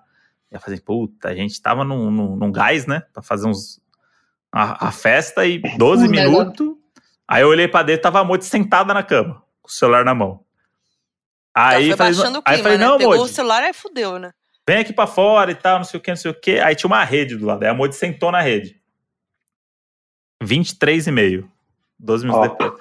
Eu 0.52 0.60
falei, 0.60 0.80
puta, 0.80 1.30
a 1.30 1.34
gente 1.34 1.60
tava 1.62 1.84
num, 1.84 2.12
num, 2.12 2.36
num 2.36 2.52
gás, 2.52 2.86
né? 2.86 3.02
Pra 3.12 3.24
fazer 3.24 3.48
uns. 3.48 3.82
A, 4.52 4.90
a 4.90 4.92
festa 4.92 5.46
e 5.46 5.60
12 5.80 6.08
Um 6.08 6.12
negócio. 6.12 6.40
minutos. 6.40 6.68
Aí 7.28 7.42
eu 7.42 7.48
olhei 7.48 7.68
pra 7.68 7.82
dentro, 7.82 8.04
tava 8.04 8.20
a 8.20 8.24
Modi 8.24 8.46
sentada 8.46 8.94
na 8.94 9.02
cama, 9.02 9.42
com 9.62 9.70
o 9.70 9.72
celular 9.72 10.04
na 10.06 10.14
mão. 10.14 10.44
Aí 11.56 11.86
foi 11.86 11.94
eu 11.94 11.98
falei, 11.98 12.14
aí 12.14 12.20
clima, 12.22 12.44
eu 12.58 12.64
falei, 12.64 12.78
né? 12.78 12.86
não, 12.86 12.98
Pegou 12.98 13.22
o 13.24 13.28
celular 13.28 13.64
e 13.70 13.74
fudeu, 13.74 14.20
né? 14.20 14.32
vem 14.68 14.78
aqui 14.80 14.94
pra 14.94 15.08
fora 15.08 15.52
e 15.52 15.56
tal, 15.56 15.78
não 15.80 15.84
sei 15.86 15.98
o 16.00 16.04
que, 16.04 16.12
não 16.12 16.16
sei 16.18 16.32
o 16.32 16.34
que. 16.40 16.60
Aí 16.60 16.76
tinha 16.76 16.88
uma 16.88 17.04
rede 17.04 17.36
do 17.36 17.46
lado. 17.46 17.64
Aí 17.64 17.70
a 17.70 17.74
Modi 17.74 17.96
sentou 17.96 18.32
na 18.32 18.42
rede. 18.42 18.80
23,5. 20.44 21.48
12 22.02 22.26
minutos 22.26 22.48
Ó. 22.50 22.52
depois. 22.52 22.74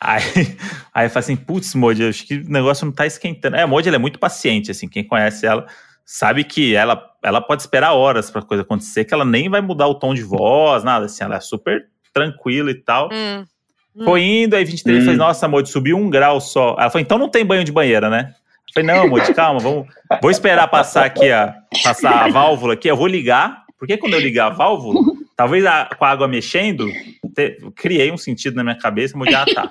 Aí, 0.00 0.22
aí 0.94 1.06
eu 1.06 1.10
falei 1.10 1.20
assim, 1.20 1.36
putz, 1.36 1.74
Modi, 1.74 2.02
eu 2.02 2.08
acho 2.08 2.26
que 2.26 2.36
o 2.38 2.50
negócio 2.50 2.84
não 2.84 2.92
tá 2.92 3.06
esquentando. 3.06 3.56
É, 3.56 3.62
a 3.62 3.66
Modi 3.66 3.88
ela 3.88 3.96
é 3.96 3.98
muito 3.98 4.18
paciente, 4.18 4.70
assim, 4.70 4.88
quem 4.88 5.04
conhece 5.04 5.46
ela 5.46 5.66
sabe 6.04 6.44
que 6.44 6.74
ela, 6.74 7.02
ela 7.22 7.40
pode 7.40 7.62
esperar 7.62 7.92
horas 7.92 8.30
pra 8.30 8.40
coisa 8.42 8.62
acontecer, 8.62 9.04
que 9.04 9.12
ela 9.12 9.24
nem 9.24 9.48
vai 9.48 9.60
mudar 9.60 9.88
o 9.88 9.94
tom 9.94 10.14
de 10.14 10.22
voz, 10.22 10.84
nada, 10.84 11.06
assim, 11.06 11.24
ela 11.24 11.36
é 11.36 11.40
super 11.40 11.86
tranquila 12.14 12.70
e 12.70 12.74
tal. 12.74 13.08
Hum. 13.12 13.44
Foi 14.04 14.22
indo, 14.22 14.54
aí 14.54 14.64
23 14.64 14.98
Hum. 14.98 15.04
falei, 15.06 15.18
nossa, 15.18 15.48
Modi, 15.48 15.68
subiu 15.70 15.96
um 15.96 16.10
grau 16.10 16.40
só. 16.40 16.76
Ela 16.78 16.90
falou, 16.90 17.00
então 17.02 17.18
não 17.18 17.28
tem 17.30 17.44
banho 17.44 17.64
de 17.64 17.72
banheira, 17.72 18.08
né? 18.10 18.34
Eu 18.68 18.74
falei, 18.84 18.86
não, 18.94 19.08
Modi, 19.08 19.32
calma, 19.34 19.58
vamos, 19.58 19.86
vou 20.20 20.30
esperar 20.30 20.68
passar 20.68 21.06
aqui 21.06 21.32
a, 21.32 21.54
passar 21.82 22.26
a 22.26 22.28
válvula 22.28 22.74
aqui, 22.74 22.88
eu 22.88 22.96
vou 22.96 23.06
ligar, 23.06 23.64
porque 23.78 23.96
quando 23.96 24.12
eu 24.14 24.20
ligar 24.20 24.46
a 24.46 24.54
válvula, 24.54 25.00
talvez 25.34 25.64
a- 25.64 25.88
com 25.98 26.04
a 26.04 26.10
água 26.10 26.28
mexendo, 26.28 26.86
te- 27.36 27.58
criei 27.76 28.10
um 28.10 28.16
sentido 28.16 28.56
na 28.56 28.64
minha 28.64 28.78
cabeça, 28.78 29.16
Modi, 29.16 29.34
ah, 29.34 29.44
tá. 29.54 29.70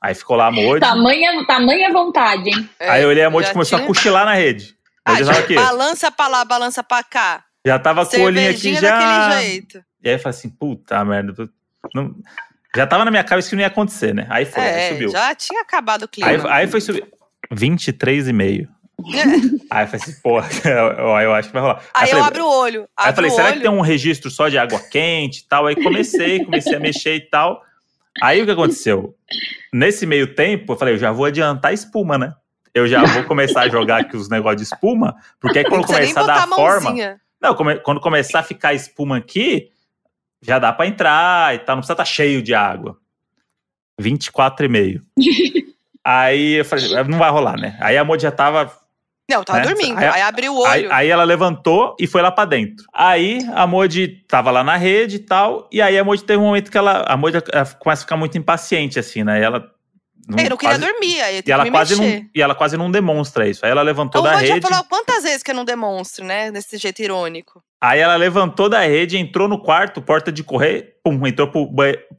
Aí 0.00 0.14
ficou 0.14 0.36
lá 0.36 0.46
a 0.46 0.50
Modi, 0.52 0.80
Tamanha, 0.80 1.44
tamanha 1.46 1.92
vontade, 1.92 2.48
hein? 2.48 2.70
É, 2.78 2.88
aí 2.88 3.02
eu 3.02 3.08
olhei 3.10 3.22
a 3.24 3.28
Modi 3.28 3.48
já 3.48 3.52
começou 3.52 3.76
a 3.76 3.80
tinha- 3.80 3.86
cochilar 3.88 4.24
na 4.24 4.34
rede. 4.34 4.74
Ah, 5.04 5.22
já 5.22 5.32
aqui, 5.32 5.54
balança 5.54 6.10
pra 6.10 6.28
lá, 6.28 6.44
balança 6.44 6.82
pra 6.82 7.02
cá. 7.02 7.44
já 7.66 7.78
tava 7.78 8.06
com 8.06 8.16
o 8.16 8.22
olhinho 8.22 8.50
aqui 8.50 8.74
já. 8.76 9.40
jeito. 9.42 9.82
E 10.02 10.08
aí 10.08 10.14
eu 10.14 10.18
falei 10.18 10.38
assim, 10.38 10.48
puta 10.48 11.04
merda, 11.04 11.50
não- 11.94 12.14
já 12.74 12.86
tava 12.86 13.04
na 13.04 13.10
minha 13.10 13.24
cabeça 13.24 13.50
que 13.50 13.56
não 13.56 13.60
ia 13.62 13.66
acontecer, 13.66 14.14
né? 14.14 14.26
Aí 14.30 14.44
foi, 14.46 14.62
aí 14.62 14.68
É, 14.68 14.88
subiu. 14.92 15.10
já 15.10 15.34
tinha 15.34 15.60
acabado 15.60 16.04
o 16.04 16.08
clima. 16.08 16.30
Aí, 16.30 16.40
aí 16.48 16.66
foi 16.68 16.80
subir. 16.80 17.04
23,5. 17.52 18.68
Aí 19.70 19.84
eu 19.84 19.88
falei 19.88 20.02
assim, 20.02 20.20
porra, 20.22 20.48
eu, 20.64 21.08
eu 21.20 21.34
acho 21.34 21.48
que 21.48 21.52
vai 21.54 21.62
rolar. 21.62 21.82
Aí 21.94 22.04
eu 22.04 22.08
falei, 22.08 22.24
abro 22.24 22.44
o 22.44 22.50
olho. 22.58 22.88
aí 22.96 23.10
eu 23.10 23.14
falei, 23.14 23.30
será 23.30 23.44
olho. 23.48 23.56
que 23.56 23.60
tem 23.62 23.70
um 23.70 23.80
registro 23.80 24.30
só 24.30 24.48
de 24.48 24.58
água 24.58 24.78
quente 24.90 25.40
e 25.40 25.48
tal? 25.48 25.66
Aí 25.66 25.76
comecei, 25.76 26.44
comecei 26.44 26.74
a 26.74 26.80
mexer 26.80 27.14
e 27.16 27.20
tal. 27.20 27.62
Aí 28.22 28.42
o 28.42 28.44
que 28.44 28.50
aconteceu? 28.50 29.14
Nesse 29.72 30.04
meio 30.06 30.34
tempo, 30.34 30.72
eu 30.72 30.76
falei, 30.76 30.94
eu 30.94 30.98
já 30.98 31.12
vou 31.12 31.24
adiantar 31.26 31.70
a 31.70 31.74
espuma, 31.74 32.18
né? 32.18 32.34
Eu 32.74 32.86
já 32.86 33.04
vou 33.04 33.24
começar 33.24 33.62
a 33.62 33.68
jogar 33.68 34.00
aqui 34.02 34.16
os 34.16 34.28
negócios 34.28 34.60
de 34.68 34.74
espuma, 34.74 35.16
porque 35.40 35.58
aí 35.58 35.64
quando 35.64 35.86
começar 35.86 36.20
a 36.20 36.26
dar 36.26 36.34
a 36.44 36.46
forma. 36.56 36.90
Não, 37.40 37.54
come- 37.54 37.78
quando 37.80 38.00
começar 38.00 38.40
a 38.40 38.42
ficar 38.44 38.74
espuma 38.74 39.16
aqui, 39.16 39.70
já 40.42 40.58
dá 40.58 40.72
pra 40.72 40.86
entrar 40.86 41.54
e 41.54 41.58
tal, 41.60 41.76
não 41.76 41.80
precisa 41.80 41.94
estar 41.94 42.04
cheio 42.04 42.42
de 42.42 42.54
água. 42.54 42.96
24,5. 44.00 45.00
Aí 46.04 46.54
eu 46.54 46.64
falei, 46.64 47.04
não 47.04 47.18
vai 47.18 47.30
rolar, 47.30 47.58
né? 47.58 47.76
Aí 47.80 47.96
a 47.98 48.04
Modi 48.04 48.22
já 48.22 48.30
tava 48.32 48.72
Não, 49.30 49.44
tava 49.44 49.60
Né? 49.60 49.64
dormindo. 49.66 49.98
Aí- 49.98 50.08
Aí, 50.08 50.22
abriu 50.22 50.54
o 50.56 50.64
Aí, 50.66 50.82
olho. 50.84 50.92
aí 50.92 51.08
ela 51.08 51.24
levantou 51.24 51.94
e 52.00 52.06
foi 52.06 52.20
lá 52.20 52.30
pra 52.32 52.44
dentro. 52.44 52.84
Aí 52.92 53.38
a 53.54 53.66
Modi 53.66 54.08
tava 54.28 54.50
lá 54.50 54.64
na 54.64 54.76
rede 54.76 55.16
e 55.16 55.20
tal. 55.20 55.68
E 55.70 55.80
aí 55.80 55.96
a 55.98 56.02
Modi 56.04 56.24
teve 56.24 56.38
um 56.42 56.46
momento 56.46 56.70
que 56.70 56.76
ela. 56.76 57.04
A 57.06 57.16
ela 57.16 57.40
começa 57.78 58.02
a 58.02 58.04
ficar 58.04 58.16
muito 58.16 58.36
impaciente, 58.36 58.98
assim, 58.98 59.22
né? 59.22 59.40
Ela. 59.42 59.64
Não, 60.30 60.38
É, 60.38 60.46
eu 60.46 60.50
não 60.50 60.56
queria 60.56 60.78
quase- 60.78 60.92
dormir, 60.92 61.20
aí 61.20 61.34
eu 61.36 61.38
e 61.40 61.42
tenho 61.42 61.54
ela, 61.54 61.64
me 61.64 61.70
quase 61.70 61.96
mexer. 61.96 62.20
não, 62.20 62.26
e 62.34 62.42
ela 62.42 62.54
quase 62.54 62.76
não 62.76 62.90
demonstra 62.90 63.48
isso. 63.48 63.64
Aí 63.64 63.70
ela 63.70 63.82
levantou 63.82 64.20
O 64.20 64.24
da 64.24 64.34
Rod 64.34 64.46
já 64.46 64.54
rede. 64.54 64.66
falou 64.68 64.84
quantas 64.88 65.22
vezes 65.24 65.42
que 65.42 65.50
eu 65.50 65.54
não 65.54 65.64
demonstro, 65.64 66.24
né? 66.24 66.50
Desse 66.50 66.76
jeito 66.78 67.02
irônico. 67.02 67.62
Aí 67.82 67.98
ela 67.98 68.14
levantou 68.16 68.68
da 68.68 68.80
rede, 68.80 69.16
entrou 69.16 69.48
no 69.48 69.58
quarto, 69.58 70.02
porta 70.02 70.30
de 70.30 70.44
correr, 70.44 70.96
pum, 71.02 71.26
entrou 71.26 71.48
pro, 71.48 71.66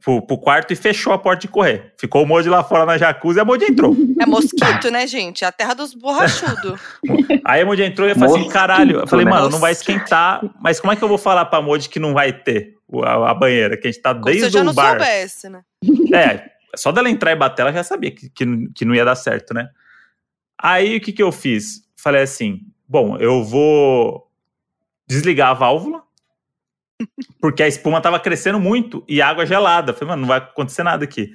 pro, 0.02 0.26
pro 0.26 0.38
quarto 0.38 0.72
e 0.72 0.76
fechou 0.76 1.12
a 1.12 1.18
porta 1.18 1.42
de 1.42 1.48
correr. 1.48 1.92
Ficou 2.00 2.24
o 2.24 2.26
Modi 2.26 2.48
lá 2.48 2.64
fora 2.64 2.84
na 2.84 2.98
jacuzzi 2.98 3.38
e 3.38 3.40
a 3.40 3.44
Modi 3.44 3.66
entrou. 3.66 3.96
É 4.20 4.26
mosquito, 4.26 4.90
né, 4.90 5.06
gente? 5.06 5.44
É 5.44 5.46
a 5.46 5.52
terra 5.52 5.74
dos 5.74 5.94
borrachudos. 5.94 6.80
Aí 7.46 7.60
a 7.62 7.64
Modi 7.66 7.82
entrou 7.84 8.08
e 8.08 8.10
eu 8.10 8.16
falei 8.16 8.40
assim, 8.40 8.48
caralho. 8.48 9.00
Eu 9.00 9.06
falei, 9.06 9.24
né? 9.24 9.30
mano, 9.30 9.50
não 9.50 9.60
vai 9.60 9.70
esquentar. 9.70 10.40
Mas 10.60 10.80
como 10.80 10.92
é 10.92 10.96
que 10.96 11.02
eu 11.04 11.08
vou 11.08 11.18
falar 11.18 11.44
pra 11.44 11.62
Modi 11.62 11.88
que 11.88 12.00
não 12.00 12.12
vai 12.12 12.32
ter 12.32 12.74
o- 12.88 13.04
a, 13.04 13.30
a 13.30 13.34
banheira? 13.34 13.76
Que 13.76 13.86
a 13.86 13.90
gente 13.92 14.02
tá 14.02 14.12
Como 14.14 14.24
se 14.24 14.30
eu 14.30 14.40
desde 14.40 14.50
já 14.58 14.60
o 14.62 14.64
não 14.64 14.74
bar. 14.74 14.90
soubesse, 14.90 15.48
né? 15.48 15.60
É, 16.12 16.50
só 16.76 16.92
dela 16.92 17.10
entrar 17.10 17.32
e 17.32 17.36
bater, 17.36 17.62
ela 17.62 17.72
já 17.72 17.84
sabia 17.84 18.10
que, 18.10 18.30
que, 18.30 18.44
que 18.74 18.84
não 18.84 18.94
ia 18.94 19.04
dar 19.04 19.14
certo, 19.14 19.52
né? 19.54 19.68
Aí 20.60 20.96
o 20.96 21.00
que, 21.00 21.12
que 21.12 21.22
eu 21.22 21.32
fiz? 21.32 21.82
Falei 21.96 22.22
assim: 22.22 22.60
bom, 22.88 23.16
eu 23.16 23.42
vou 23.42 24.30
desligar 25.06 25.50
a 25.50 25.54
válvula, 25.54 26.02
porque 27.40 27.62
a 27.62 27.68
espuma 27.68 28.00
tava 28.00 28.20
crescendo 28.20 28.60
muito 28.60 29.04
e 29.08 29.20
a 29.20 29.28
água 29.28 29.46
gelada. 29.46 29.92
Falei, 29.92 30.10
mano, 30.10 30.20
não 30.22 30.28
vai 30.28 30.38
acontecer 30.38 30.82
nada 30.82 31.04
aqui. 31.04 31.32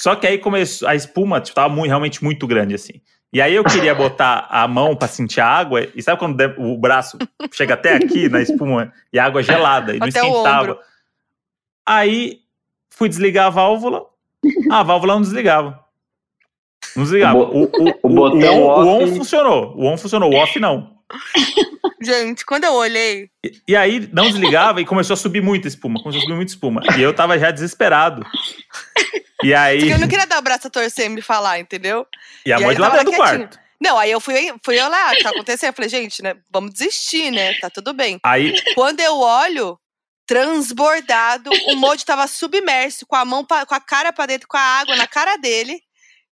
Só 0.00 0.16
que 0.16 0.26
aí 0.26 0.38
começou, 0.38 0.88
a 0.88 0.94
espuma 0.94 1.40
tipo, 1.40 1.54
tava 1.54 1.72
muito, 1.72 1.88
realmente 1.88 2.22
muito 2.22 2.46
grande, 2.46 2.74
assim. 2.74 3.00
E 3.32 3.40
aí 3.40 3.54
eu 3.54 3.64
queria 3.64 3.94
botar 3.94 4.46
a 4.48 4.66
mão 4.68 4.94
pra 4.94 5.08
sentir 5.08 5.40
a 5.40 5.46
água, 5.46 5.88
e 5.94 6.00
sabe 6.00 6.18
quando 6.18 6.40
o 6.56 6.78
braço 6.78 7.18
chega 7.52 7.74
até 7.74 7.96
aqui 7.96 8.28
na 8.28 8.40
espuma 8.40 8.92
e 9.12 9.18
a 9.18 9.24
água 9.24 9.40
é 9.40 9.44
gelada 9.44 9.94
e 9.94 9.98
não 9.98 10.06
Até 10.06 10.22
o 10.22 10.26
esquentava? 10.26 10.80
Aí 11.84 12.40
fui 12.90 13.08
desligar 13.08 13.46
a 13.46 13.50
válvula, 13.50 14.06
a 14.70 14.82
válvula 14.82 15.14
não 15.14 15.22
desligava. 15.22 15.78
Não 16.96 17.02
desligava. 17.04 17.38
O 17.38 17.42
O, 17.42 17.64
o, 17.64 17.94
o 18.02 18.08
botão 18.08 18.62
o, 18.62 18.66
on, 18.66 18.84
o 18.84 18.88
off- 19.02 19.04
on 19.12 19.16
funcionou. 19.16 19.74
O 19.76 19.86
on 19.86 19.96
funcionou, 19.98 20.30
o 20.32 20.36
off 20.36 20.58
não. 20.60 20.94
Gente, 22.02 22.44
quando 22.44 22.64
eu 22.64 22.72
olhei, 22.74 23.28
E, 23.44 23.52
e 23.68 23.76
aí 23.76 24.08
não 24.12 24.26
desligava 24.26 24.80
e 24.80 24.84
começou 24.84 25.14
a 25.14 25.16
subir 25.16 25.42
muita 25.42 25.68
espuma. 25.68 26.00
Começou 26.02 26.18
a 26.18 26.22
subir 26.22 26.34
muita 26.34 26.52
espuma. 26.52 26.82
E 26.98 27.02
eu 27.02 27.14
tava 27.14 27.38
já 27.38 27.50
desesperado. 27.50 28.24
E 29.42 29.54
aí. 29.54 29.78
porque 29.78 29.92
eu 29.94 29.98
não 29.98 30.08
queria 30.08 30.26
dar 30.26 30.38
o 30.38 30.42
braço 30.42 30.66
a 30.66 30.70
torcer 30.70 31.06
e 31.06 31.08
me 31.08 31.22
falar, 31.22 31.58
entendeu? 31.58 32.06
E 32.44 32.52
a 32.52 32.56
e 32.56 32.60
aí 32.60 32.64
mãe 32.66 32.74
eu 32.74 32.80
lá 32.80 32.88
dentro 32.90 33.10
do 33.10 33.16
quarto. 33.16 33.58
Não, 33.80 33.98
aí 33.98 34.10
eu 34.10 34.20
fui, 34.20 34.34
fui 34.64 34.80
lá, 34.80 35.10
o 35.12 35.16
que 35.16 35.22
tá 35.22 35.30
acontecendo? 35.30 35.70
Eu 35.70 35.74
falei, 35.74 35.88
gente, 35.90 36.22
né, 36.22 36.34
vamos 36.50 36.72
desistir, 36.72 37.30
né? 37.30 37.52
Tá 37.54 37.68
tudo 37.68 37.92
bem. 37.92 38.18
Aí, 38.22 38.54
Quando 38.74 39.00
eu 39.00 39.18
olho, 39.18 39.78
transbordado, 40.26 41.50
o 41.68 41.76
Modi 41.76 42.04
tava 42.04 42.26
submerso, 42.26 43.06
com 43.06 43.16
a 43.16 43.24
mão, 43.24 43.44
pra- 43.44 43.66
com 43.66 43.74
a 43.74 43.80
cara 43.80 44.12
pra 44.12 44.26
dentro, 44.26 44.48
com 44.48 44.56
a 44.56 44.60
água 44.60 44.96
na 44.96 45.06
cara 45.06 45.36
dele. 45.36 45.78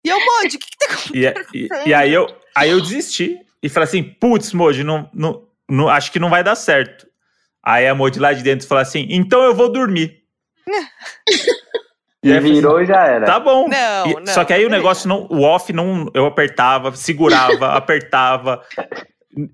E 0.03 0.09
eu, 0.09 0.17
Modi, 0.19 0.55
o 0.55 0.59
que 0.59 0.67
que 0.69 0.77
tá 0.77 0.85
acontecendo? 0.93 1.45
e, 1.53 1.67
e, 1.85 1.89
e 1.89 1.93
aí, 1.93 2.13
eu, 2.13 2.27
aí 2.55 2.69
eu 2.69 2.81
desisti 2.81 3.37
e 3.61 3.69
falei 3.69 3.87
assim: 3.87 4.03
putz, 4.03 4.51
Moji, 4.53 4.83
não, 4.83 5.09
não, 5.13 5.47
não, 5.69 5.87
acho 5.89 6.11
que 6.11 6.19
não 6.19 6.29
vai 6.29 6.43
dar 6.43 6.55
certo. 6.55 7.05
Aí 7.63 7.87
a 7.87 7.93
Moji 7.93 8.19
lá 8.19 8.33
de 8.33 8.41
dentro 8.43 8.67
falou 8.67 8.81
assim: 8.81 9.05
então 9.09 9.41
eu 9.43 9.53
vou 9.53 9.71
dormir. 9.71 10.19
E 12.23 12.29
falei 12.31 12.39
virou 12.53 12.79
e 12.79 12.85
já 12.85 13.03
era. 13.03 13.25
Tá 13.25 13.39
bom. 13.39 13.67
Não, 13.67 14.05
E- 14.07 14.13
não, 14.23 14.27
Só 14.31 14.45
que 14.45 14.53
aí 14.53 14.59
o 14.63 14.69
beleza. 14.69 14.77
negócio 14.77 15.09
não. 15.09 15.25
O 15.27 15.41
off 15.41 15.73
não. 15.73 16.07
Eu 16.13 16.27
apertava, 16.27 16.95
segurava, 16.95 17.69
apertava. 17.73 18.63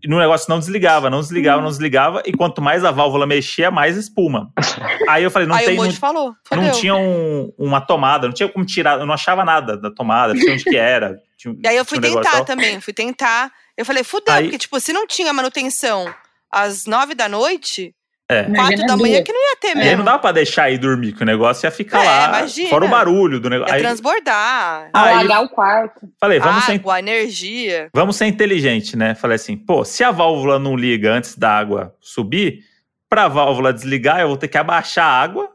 No 0.05 0.17
negócio 0.17 0.49
não 0.49 0.57
desligava, 0.59 1.09
não 1.09 1.19
desligava, 1.21 1.61
não 1.61 1.69
desligava. 1.69 2.23
E 2.25 2.31
quanto 2.33 2.61
mais 2.61 2.83
a 2.83 2.89
válvula 2.91 3.27
mexia, 3.27 3.69
mais 3.69 3.95
espuma. 3.95 4.51
Aí 5.07 5.23
eu 5.23 5.29
falei, 5.31 5.47
não 5.47 5.55
aí 5.55 5.65
tem. 5.65 5.79
o 5.79 5.83
Não, 5.85 5.91
falou, 5.91 6.35
não 6.51 6.71
tinha 6.71 6.95
um- 6.95 7.53
uma 7.57 7.79
tomada, 7.79 8.27
não 8.27 8.33
tinha 8.33 8.49
como 8.49 8.65
tirar, 8.65 8.99
eu 8.99 9.05
não 9.05 9.13
achava 9.13 9.45
nada 9.45 9.77
da 9.77 9.91
tomada, 9.91 10.33
não 10.33 10.39
tinha 10.41 10.53
onde 10.53 10.63
que 10.63 10.75
era. 10.75 11.19
Tinha- 11.37 11.55
E 11.63 11.67
aí 11.67 11.77
eu 11.77 11.85
fui 11.85 11.99
um 11.99 12.01
tentar 12.01 12.43
também, 12.43 12.81
fui 12.81 12.93
tentar. 12.93 13.51
Eu 13.77 13.85
falei, 13.85 14.03
fudeu, 14.03 14.33
Aí- 14.33 14.43
porque, 14.45 14.57
tipo, 14.57 14.79
se 14.79 14.91
não 14.91 15.05
tinha 15.05 15.31
manutenção 15.31 16.11
às 16.51 16.85
nove 16.85 17.13
da 17.13 17.29
noite, 17.29 17.93
É. 18.29 18.43
quatro 18.43 18.85
da 18.85 18.97
manhã 18.97 19.23
que 19.23 19.31
não 19.31 19.39
ia 19.51 19.55
ter 19.55 19.67
E 19.67 19.71
aí 19.71 19.77
mesmo. 19.77 19.97
não 19.99 20.05
dava 20.05 20.19
pra 20.19 20.31
deixar 20.33 20.69
ir 20.69 20.77
dormir, 20.77 21.13
que 21.13 21.23
o 21.23 21.25
negócio 21.25 21.65
ia 21.65 21.71
ficar 21.71 22.01
É, 22.03 22.05
lá. 22.05 22.27
imagina. 22.39 22.69
Fora 22.69 22.85
o 22.85 22.89
barulho 22.89 23.39
do 23.39 23.49
negócio. 23.49 23.71
Ia 23.71 23.75
Aí 23.77 23.81
transbordar. 23.81 24.89
Aí- 24.93 25.13
Alagar 25.13 25.43
o 25.43 25.49
quarto. 25.49 26.09
falei, 26.19 26.37
vamos 26.39 26.63
sem 26.65 26.75
água, 26.75 26.99
energia. 26.99 27.89
Vamos 27.93 28.17
ser 28.17 28.25
inteligente, 28.25 28.97
né? 28.97 29.15
Falei 29.15 29.35
assim, 29.35 29.55
pô, 29.55 29.85
se 29.85 30.03
a 30.03 30.11
válvula 30.11 30.59
não 30.59 30.75
liga 30.75 31.13
antes 31.13 31.37
da 31.37 31.57
água 31.57 31.95
subir, 32.01 32.63
pra 33.09 33.29
válvula 33.29 33.71
desligar, 33.71 34.19
eu 34.19 34.27
vou 34.27 34.37
ter 34.37 34.49
que 34.49 34.57
abaixar 34.57 35.05
a 35.05 35.21
água 35.21 35.49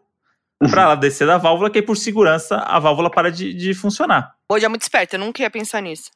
pra 0.71 0.83
ela 0.85 0.95
descer 0.95 1.27
da 1.27 1.37
válvula, 1.37 1.69
que 1.69 1.79
aí 1.79 1.85
por 1.85 1.97
segurança 1.97 2.57
a 2.57 2.79
válvula 2.79 3.11
para 3.11 3.31
de, 3.31 3.53
de 3.53 3.75
funcionar. 3.75 4.33
Hoje 4.51 4.65
é 4.65 4.69
muito 4.69 4.83
esperto, 4.83 5.15
eu 5.15 5.21
nunca 5.21 5.43
ia 5.43 5.51
pensar 5.51 5.83
nisso. 5.83 6.11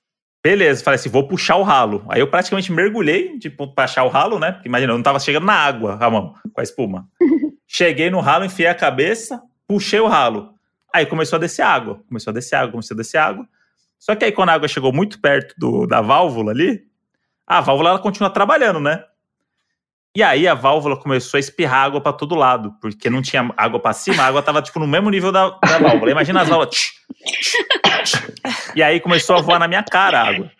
Beleza, 0.48 0.84
falei 0.84 0.94
assim, 0.94 1.08
vou 1.08 1.26
puxar 1.26 1.56
o 1.56 1.64
ralo. 1.64 2.04
Aí 2.08 2.20
eu 2.20 2.28
praticamente 2.30 2.70
mergulhei 2.70 3.36
de 3.36 3.50
ponto 3.50 3.74
pra 3.74 3.82
achar 3.82 4.04
o 4.04 4.08
ralo, 4.08 4.38
né? 4.38 4.52
Porque 4.52 4.68
imagina, 4.68 4.92
eu 4.92 4.96
não 4.96 5.02
tava 5.02 5.18
chegando 5.18 5.44
na 5.44 5.54
água 5.54 5.98
a 6.00 6.08
mão, 6.08 6.34
com 6.52 6.60
a 6.60 6.62
espuma. 6.62 7.08
Cheguei 7.66 8.10
no 8.10 8.20
ralo, 8.20 8.44
enfiei 8.44 8.68
a 8.68 8.74
cabeça, 8.74 9.42
puxei 9.66 9.98
o 9.98 10.06
ralo. 10.06 10.50
Aí 10.94 11.04
começou 11.04 11.36
a 11.36 11.40
descer 11.40 11.62
água, 11.62 12.00
começou 12.06 12.30
a 12.30 12.34
descer 12.34 12.54
água, 12.54 12.70
começou 12.70 12.94
a 12.94 12.98
descer 12.98 13.18
água. 13.18 13.44
Só 13.98 14.14
que 14.14 14.24
aí 14.24 14.30
quando 14.30 14.50
a 14.50 14.52
água 14.52 14.68
chegou 14.68 14.92
muito 14.92 15.20
perto 15.20 15.52
do- 15.58 15.84
da 15.84 16.00
válvula 16.00 16.52
ali, 16.52 16.84
a 17.44 17.60
válvula 17.60 17.90
ela 17.90 17.98
continua 17.98 18.30
trabalhando, 18.30 18.78
né? 18.78 19.02
E 20.16 20.22
aí 20.22 20.48
a 20.48 20.54
válvula 20.54 20.96
começou 20.96 21.36
a 21.36 21.40
espirrar 21.40 21.84
água 21.84 22.00
pra 22.00 22.10
todo 22.10 22.34
lado, 22.34 22.72
porque 22.80 23.10
não 23.10 23.20
tinha 23.20 23.50
água 23.54 23.78
pra 23.78 23.92
cima, 23.92 24.22
a 24.22 24.26
água 24.26 24.40
tava 24.42 24.62
tipo 24.62 24.78
no 24.78 24.86
mesmo 24.86 25.10
nível 25.10 25.30
da, 25.30 25.50
da 25.50 25.76
válvula. 25.78 26.10
Imagina 26.10 26.40
as 26.40 26.48
válvulas. 26.48 26.74
tch, 26.74 26.92
tch, 27.22 27.52
tch. 28.02 28.72
E 28.74 28.82
aí 28.82 28.98
começou 28.98 29.36
a 29.36 29.42
voar 29.42 29.58
na 29.58 29.68
minha 29.68 29.82
cara 29.82 30.20
a 30.22 30.28
água. 30.28 30.50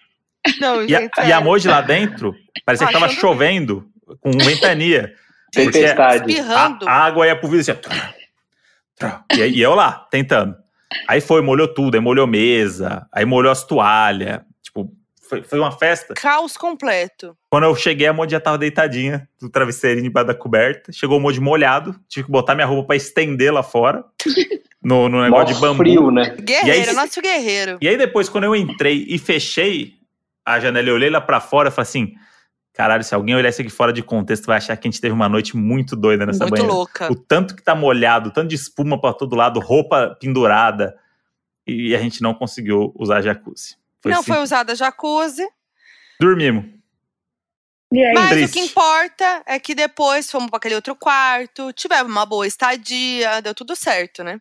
Não, 0.60 0.84
E 0.84 0.94
a, 0.94 1.00
gente. 1.00 1.20
e 1.26 1.32
a. 1.32 1.40
Moji 1.40 1.68
lá 1.68 1.80
dentro, 1.80 2.34
parecia 2.66 2.86
que 2.86 2.92
tava 2.92 3.08
chovendo 3.08 3.86
com 4.20 4.30
ventania. 4.32 5.14
Tempestade. 5.50 6.38
A, 6.38 6.76
a 6.86 7.04
água 7.06 7.26
ia 7.26 7.34
pro 7.34 7.48
vidro 7.48 7.60
assim, 7.62 7.80
e, 9.38 9.42
aí- 9.42 9.52
e 9.52 9.62
eu 9.62 9.74
lá, 9.74 10.06
tentando. 10.10 10.54
Aí 11.08 11.20
foi, 11.22 11.40
molhou 11.40 11.66
tudo, 11.66 11.94
aí 11.94 12.00
molhou 12.00 12.26
mesa, 12.26 13.06
aí 13.10 13.24
molhou 13.24 13.50
as 13.50 13.64
toalhas. 13.64 14.40
Foi, 15.28 15.42
foi 15.42 15.58
uma 15.58 15.72
festa. 15.72 16.14
Caos 16.14 16.56
completo. 16.56 17.36
Quando 17.50 17.64
eu 17.64 17.74
cheguei, 17.74 18.06
a 18.06 18.12
Moji 18.12 18.30
já 18.32 18.40
tava 18.40 18.56
deitadinha, 18.58 19.28
do 19.40 19.48
travesseirinho 19.50 20.04
debaixo 20.04 20.28
da 20.28 20.34
coberta. 20.34 20.92
Chegou 20.92 21.18
o 21.18 21.20
Moji 21.20 21.40
molhado, 21.40 21.98
tive 22.08 22.26
que 22.26 22.30
botar 22.32 22.54
minha 22.54 22.66
roupa 22.66 22.88
pra 22.88 22.96
estender 22.96 23.52
lá 23.52 23.62
fora. 23.62 24.04
No, 24.82 25.08
no 25.08 25.16
Mó 25.18 25.24
negócio 25.24 25.52
de 25.56 25.60
bambu. 25.60 25.78
frio, 25.78 26.12
né? 26.12 26.36
Guerreiro, 26.40 26.86
E 26.86 26.90
aí- 26.90 26.94
nosso 26.94 27.20
guerreiro. 27.20 27.76
E 27.80 27.88
aí 27.88 27.96
depois, 27.96 28.28
quando 28.28 28.44
eu 28.44 28.54
entrei 28.54 29.04
e 29.08 29.18
fechei 29.18 29.94
a 30.44 30.60
janela 30.60 30.88
e 30.88 30.92
olhei 30.92 31.10
lá 31.10 31.20
pra 31.20 31.40
fora, 31.40 31.68
eu 31.68 31.72
falei 31.72 31.88
assim, 31.88 32.14
caralho, 32.72 33.02
se 33.02 33.12
alguém 33.12 33.34
olhar 33.34 33.48
isso 33.48 33.60
aqui 33.60 33.70
fora 33.70 33.92
de 33.92 34.00
contexto, 34.00 34.46
vai 34.46 34.58
achar 34.58 34.76
que 34.76 34.86
a 34.86 34.90
gente 34.90 35.00
teve 35.00 35.12
uma 35.12 35.28
noite 35.28 35.56
muito 35.56 35.96
doida 35.96 36.24
nessa 36.24 36.44
Muito 36.44 36.52
banheira. 36.52 36.72
louca. 36.72 37.10
O 37.10 37.16
tanto 37.16 37.56
que 37.56 37.64
tá 37.64 37.74
molhado, 37.74 38.28
o 38.28 38.32
tanto 38.32 38.46
de 38.46 38.54
espuma 38.54 39.00
pra 39.00 39.12
todo 39.12 39.34
lado, 39.34 39.58
roupa 39.58 40.16
pendurada, 40.20 40.94
e 41.66 41.92
a 41.92 41.98
gente 41.98 42.22
não 42.22 42.32
conseguiu 42.32 42.92
usar 42.96 43.22
jacuzzi. 43.22 43.74
Foi 44.06 44.12
não 44.12 44.20
assim, 44.20 44.32
foi 44.32 44.42
usada 44.42 44.74
jacuzzi. 44.74 45.46
Dormimos. 46.20 46.64
E 47.92 48.04
aí? 48.04 48.14
Mas 48.14 48.30
triste. 48.30 48.50
o 48.50 48.52
que 48.54 48.60
importa 48.60 49.42
é 49.46 49.58
que 49.60 49.74
depois 49.74 50.30
fomos 50.30 50.50
para 50.50 50.56
aquele 50.58 50.74
outro 50.74 50.96
quarto, 50.96 51.72
tivemos 51.72 52.10
uma 52.10 52.26
boa 52.26 52.46
estadia, 52.46 53.40
deu 53.42 53.54
tudo 53.54 53.76
certo, 53.76 54.24
né? 54.24 54.40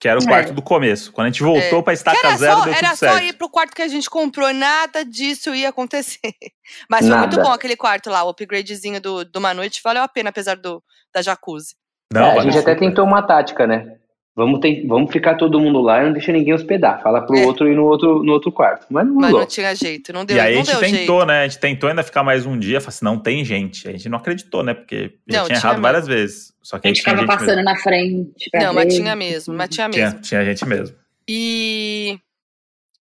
Que 0.00 0.08
era 0.08 0.18
o 0.18 0.22
É. 0.22 0.26
quarto 0.26 0.52
do 0.54 0.62
começo. 0.62 1.12
Quando 1.12 1.26
a 1.26 1.30
gente 1.30 1.42
voltou 1.42 1.82
pra 1.82 1.92
Que 1.92 1.98
estaca 1.98 2.18
era 2.26 2.36
zero, 2.36 2.56
só, 2.58 2.64
deu 2.64 2.72
era 2.72 2.88
tudo 2.88 2.98
só 2.98 3.06
certo. 3.12 3.22
ir 3.24 3.32
pro 3.34 3.50
quarto 3.50 3.76
que 3.76 3.82
a 3.82 3.88
gente 3.88 4.08
comprou, 4.10 4.52
nada 4.52 5.04
disso 5.04 5.54
ia 5.54 5.68
acontecer. 5.68 6.18
Mas 6.90 7.06
foi 7.06 7.16
muito 7.16 7.36
Nada. 7.36 7.42
bom 7.48 7.52
aquele 7.52 7.76
quarto 7.76 8.08
lá, 8.10 8.24
o 8.24 8.30
upgradezinho 8.30 9.00
do, 9.00 9.24
de 9.24 9.38
uma 9.38 9.52
noite, 9.54 9.80
valeu 9.84 10.02
a 10.02 10.08
pena, 10.08 10.30
apesar 10.30 10.56
do, 10.56 10.82
da 11.14 11.20
jacuzzi. 11.22 11.76
Não, 12.12 12.22
É, 12.32 12.38
a 12.38 12.40
gente 12.40 12.58
até 12.58 12.74
tentou 12.74 13.04
uma 13.04 13.22
tática, 13.22 13.66
né? 13.66 13.98
Vamos, 14.44 14.60
ten- 14.60 14.86
vamos 14.86 15.12
ficar 15.12 15.34
todo 15.36 15.60
mundo 15.60 15.80
lá 15.80 16.00
e 16.02 16.06
não 16.06 16.12
deixa 16.12 16.32
ninguém 16.32 16.54
hospedar. 16.54 17.02
Fala 17.02 17.20
pro 17.24 17.36
É. 17.36 17.44
outro 17.46 17.68
ir 17.68 17.74
no 17.76 17.84
outro, 17.84 18.22
no 18.22 18.32
outro 18.32 18.50
quarto. 18.50 18.86
Mas 18.90 19.06
não 19.06 19.14
Mas 19.16 19.32
não 19.32 19.46
tinha 19.46 19.74
jeito, 19.74 20.12
não 20.12 20.24
deu, 20.24 20.36
E 20.36 20.40
aí 20.40 20.54
a 20.54 20.56
não 20.58 20.64
gente 20.64 20.72
deu 20.72 20.80
tentou, 20.80 21.18
jeito. 21.18 21.26
né? 21.26 21.40
A 21.42 21.48
gente 21.48 21.58
tentou 21.60 21.88
ainda 21.90 22.02
ficar 22.02 22.22
mais 22.22 22.46
um 22.46 22.58
dia. 22.58 22.80
Falei 22.80 22.88
assim, 22.94 23.04
não 23.04 23.18
tem 23.18 23.44
gente. 23.44 23.86
A 23.88 23.92
gente 23.92 24.08
não 24.08 24.18
acreditou, 24.18 24.62
né? 24.62 24.72
Porque 24.74 25.14
já 25.28 25.38
Não, 25.40 25.46
tinha 25.46 25.58
tinha 25.58 25.70
errado 25.70 25.82
várias 25.82 26.06
vezes. 26.06 26.52
Só 26.62 26.78
que 26.78 26.86
A 26.86 26.90
gente 26.90 27.02
tinha 27.02 27.14
ficava 27.14 27.20
gente 27.26 27.38
passando 27.38 27.56
mesmo. 27.56 27.64
na 27.64 27.76
frente. 27.76 28.50
pra 28.50 28.60
Não, 28.64 28.74
mas 28.74 28.84
ver. 28.94 29.00
tinha 29.00 29.14
mesmo, 29.16 29.54
mas 29.54 29.68
tinha 29.68 29.88
Tinha, 29.90 30.06
mesmo. 30.06 30.20
tinha 30.20 30.44
gente 30.44 30.66
mesmo. 30.66 30.96
E. 31.28 32.18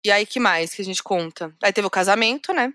E 0.06 0.12
aí, 0.12 0.26
que 0.26 0.40
mais 0.40 0.74
que 0.74 0.82
a 0.82 0.86
gente 0.86 1.04
conta? 1.04 1.54
Aí 1.64 1.72
teve 1.72 1.86
o 1.88 1.92
casamento, 1.92 2.52
né? 2.54 2.74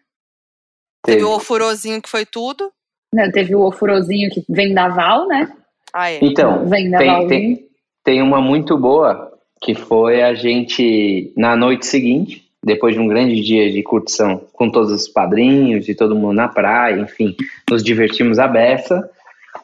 Teve 1.04 1.18
Teve. 1.18 1.24
o 1.24 1.34
ofurôzinho 1.34 2.00
que 2.00 2.08
foi 2.08 2.24
tudo. 2.24 2.72
Não, 3.12 3.30
teve 3.30 3.54
o 3.54 3.62
ofurozinho 3.62 4.30
que 4.30 4.44
vem 4.48 4.72
da 4.74 4.88
Val, 4.88 5.26
né? 5.28 5.52
Ah, 5.92 6.10
é. 6.10 6.18
Então, 6.22 6.68
Vem 6.68 6.90
da 6.90 6.98
tem, 6.98 7.06
Valzinho. 7.06 7.28
tem, 7.28 7.65
tem 8.06 8.22
uma 8.22 8.40
muito 8.40 8.78
boa 8.78 9.32
que 9.60 9.74
foi 9.74 10.22
a 10.22 10.32
gente, 10.32 11.32
na 11.36 11.56
noite 11.56 11.86
seguinte, 11.86 12.44
depois 12.62 12.94
de 12.94 13.00
um 13.00 13.08
grande 13.08 13.40
dia 13.40 13.68
de 13.72 13.82
curtição 13.82 14.40
com 14.52 14.70
todos 14.70 14.92
os 14.92 15.08
padrinhos 15.08 15.88
e 15.88 15.94
todo 15.94 16.14
mundo 16.14 16.34
na 16.34 16.46
praia, 16.46 17.00
enfim, 17.00 17.34
nos 17.68 17.82
divertimos 17.82 18.38
a 18.38 18.46
beça. 18.46 19.10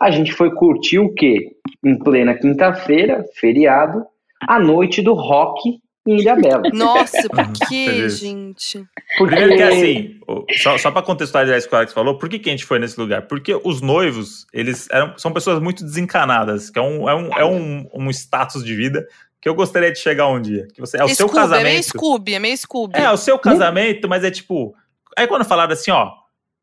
A 0.00 0.10
gente 0.10 0.32
foi 0.32 0.50
curtir 0.50 0.98
o 0.98 1.14
quê? 1.14 1.52
Em 1.84 1.96
plena 1.96 2.34
quinta-feira, 2.34 3.24
feriado, 3.36 4.04
a 4.48 4.58
noite 4.58 5.02
do 5.02 5.14
rock 5.14 5.78
em 6.06 6.16
Ilha 6.18 6.34
Bela. 6.36 6.62
Nossa, 6.72 7.28
por 7.28 7.38
Uhum, 7.46 7.52
que, 7.68 8.08
gente? 8.08 8.84
Porque 9.18 9.36
Primeiro 9.36 9.56
que 9.56 9.62
assim, 9.62 10.20
só, 10.60 10.76
só 10.78 10.90
para 10.90 11.02
contextualizar 11.02 11.56
isso 11.58 11.68
que 11.68 11.74
o 11.74 11.78
Alex 11.78 11.92
falou, 11.92 12.18
por 12.18 12.28
que, 12.28 12.38
que 12.38 12.48
a 12.48 12.52
gente 12.52 12.64
foi 12.64 12.78
nesse 12.78 12.98
lugar? 12.98 13.22
Porque 13.22 13.54
os 13.62 13.80
noivos, 13.80 14.46
eles 14.52 14.88
eram, 14.90 15.16
são 15.18 15.32
pessoas 15.32 15.60
muito 15.60 15.84
desencanadas, 15.84 16.70
que 16.70 16.78
é 16.78 16.82
um, 16.82 17.08
é, 17.08 17.14
um, 17.14 17.28
é 17.38 17.44
um, 17.44 17.88
um 17.94 18.10
status 18.10 18.64
de 18.64 18.74
vida 18.74 19.06
que 19.40 19.48
eu 19.48 19.54
gostaria 19.54 19.92
de 19.92 19.98
chegar 19.98 20.28
um 20.28 20.40
dia. 20.40 20.66
Que 20.74 20.80
você, 20.80 20.96
é 21.00 21.04
o 21.04 21.08
seu 21.08 21.28
Scooby, 21.28 21.38
É 21.38 21.40
meio 21.40 21.50
casamento. 21.50 21.84
Scooby, 21.84 22.34
é 22.34 22.38
meio 22.38 22.56
Scooby. 22.56 22.98
É, 22.98 23.10
o 23.10 23.16
seu 23.16 23.38
casamento, 23.38 24.08
mas 24.08 24.24
é 24.24 24.30
tipo. 24.30 24.74
Aí 25.16 25.26
quando 25.26 25.44
falaram 25.44 25.72
assim, 25.72 25.90
ó, 25.90 26.12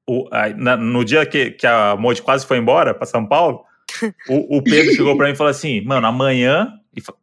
o- 0.08 0.28
aí, 0.32 0.54
na- 0.54 0.78
no 0.78 1.04
dia 1.06 1.26
que, 1.26 1.52
que 1.52 1.68
a 1.68 1.96
Moji 1.98 2.22
quase 2.22 2.46
foi 2.46 2.58
embora 2.58 2.94
pra 2.94 3.06
São 3.06 3.26
Paulo, 3.26 3.64
o, 4.30 4.58
o 4.58 4.64
Pedro 4.64 4.94
chegou 4.96 5.16
pra 5.18 5.28
mim 5.28 5.34
e 5.34 5.36
falou 5.36 5.52
assim: 5.52 5.82
mano, 5.82 6.08
amanhã 6.08 6.74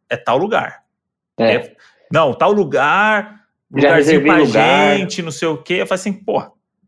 é 0.09 0.15
tal 0.15 0.37
lugar. 0.37 0.83
É. 1.39 1.55
É, 1.55 1.75
não, 2.11 2.33
tal 2.33 2.51
lugar, 2.51 3.41
Já 3.75 3.89
lugarzinho 3.89 4.23
pra 4.23 4.37
lugar. 4.37 4.97
gente, 4.97 5.21
não 5.21 5.31
sei 5.31 5.47
o 5.47 5.57
quê. 5.57 5.75
Eu 5.75 5.87
falei 5.87 5.99
assim, 5.99 6.13
pô, 6.13 6.41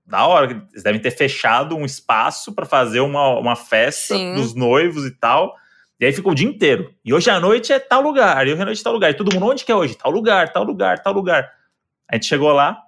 da 0.05 0.25
hora, 0.25 0.65
eles 0.71 0.83
devem 0.83 0.99
ter 1.01 1.11
fechado 1.11 1.75
um 1.75 1.85
espaço 1.85 2.53
pra 2.53 2.65
fazer 2.65 2.99
uma, 2.99 3.37
uma 3.39 3.55
festa 3.55 4.15
Sim. 4.15 4.33
dos 4.35 4.55
noivos 4.55 5.05
e 5.05 5.11
tal. 5.11 5.53
E 5.99 6.05
aí 6.05 6.13
ficou 6.13 6.31
o 6.31 6.35
dia 6.35 6.47
inteiro. 6.47 6.93
E 7.03 7.13
hoje 7.13 7.29
à 7.29 7.39
noite 7.39 7.73
é 7.73 7.79
tal 7.79 8.01
lugar, 8.01 8.47
e 8.47 8.53
hoje 8.53 8.61
à 8.61 8.65
noite 8.65 8.79
é 8.79 8.83
tal 8.83 8.93
lugar. 8.93 9.11
E 9.11 9.13
todo 9.13 9.33
mundo, 9.33 9.47
onde 9.47 9.65
que 9.65 9.71
é 9.71 9.75
hoje? 9.75 9.95
Tal 9.97 10.11
lugar, 10.11 10.51
tal 10.53 10.63
lugar, 10.63 10.99
tal 10.99 11.13
lugar. 11.13 11.49
A 12.09 12.15
gente 12.15 12.25
chegou 12.25 12.51
lá, 12.53 12.81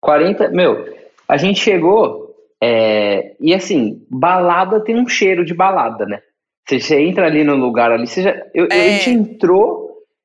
40, 0.00 0.48
meu, 0.50 0.94
a 1.26 1.36
gente 1.36 1.60
chegou 1.60 2.34
é, 2.62 3.34
e 3.40 3.54
assim, 3.54 4.04
balada 4.10 4.80
tem 4.80 4.96
um 4.96 5.08
cheiro 5.08 5.44
de 5.44 5.54
balada, 5.54 6.04
né? 6.06 6.20
Você, 6.66 6.80
você 6.80 7.00
entra 7.00 7.26
ali 7.26 7.42
no 7.44 7.56
lugar 7.56 7.90
ali, 7.92 8.06
você 8.06 8.22
já, 8.22 8.42
eu, 8.54 8.66
É. 8.70 8.74
a 8.74 8.90
gente 8.98 9.10
entrou 9.10 9.83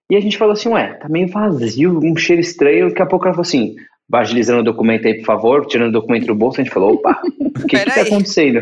e 0.09 0.15
a 0.15 0.19
gente 0.19 0.37
falou 0.37 0.53
assim, 0.53 0.69
ué, 0.69 0.93
tá 0.93 1.07
meio 1.07 1.27
vazio, 1.27 1.99
um 2.03 2.15
cheiro 2.15 2.41
estranho. 2.41 2.89
Daqui 2.89 3.01
a 3.01 3.05
pouco 3.05 3.25
ela 3.25 3.33
falou 3.33 3.47
assim, 3.47 3.75
vai 4.09 4.21
agilizando 4.21 4.61
o 4.61 4.63
documento 4.63 5.07
aí, 5.07 5.15
por 5.15 5.25
favor, 5.25 5.65
tirando 5.67 5.89
o 5.89 5.99
documento 5.99 6.25
do 6.25 6.35
bolso. 6.35 6.59
A 6.59 6.63
gente 6.63 6.73
falou, 6.73 6.95
opa, 6.95 7.21
o 7.39 7.67
que 7.67 7.77
que 7.77 7.85
tá 7.85 8.01
acontecendo? 8.01 8.59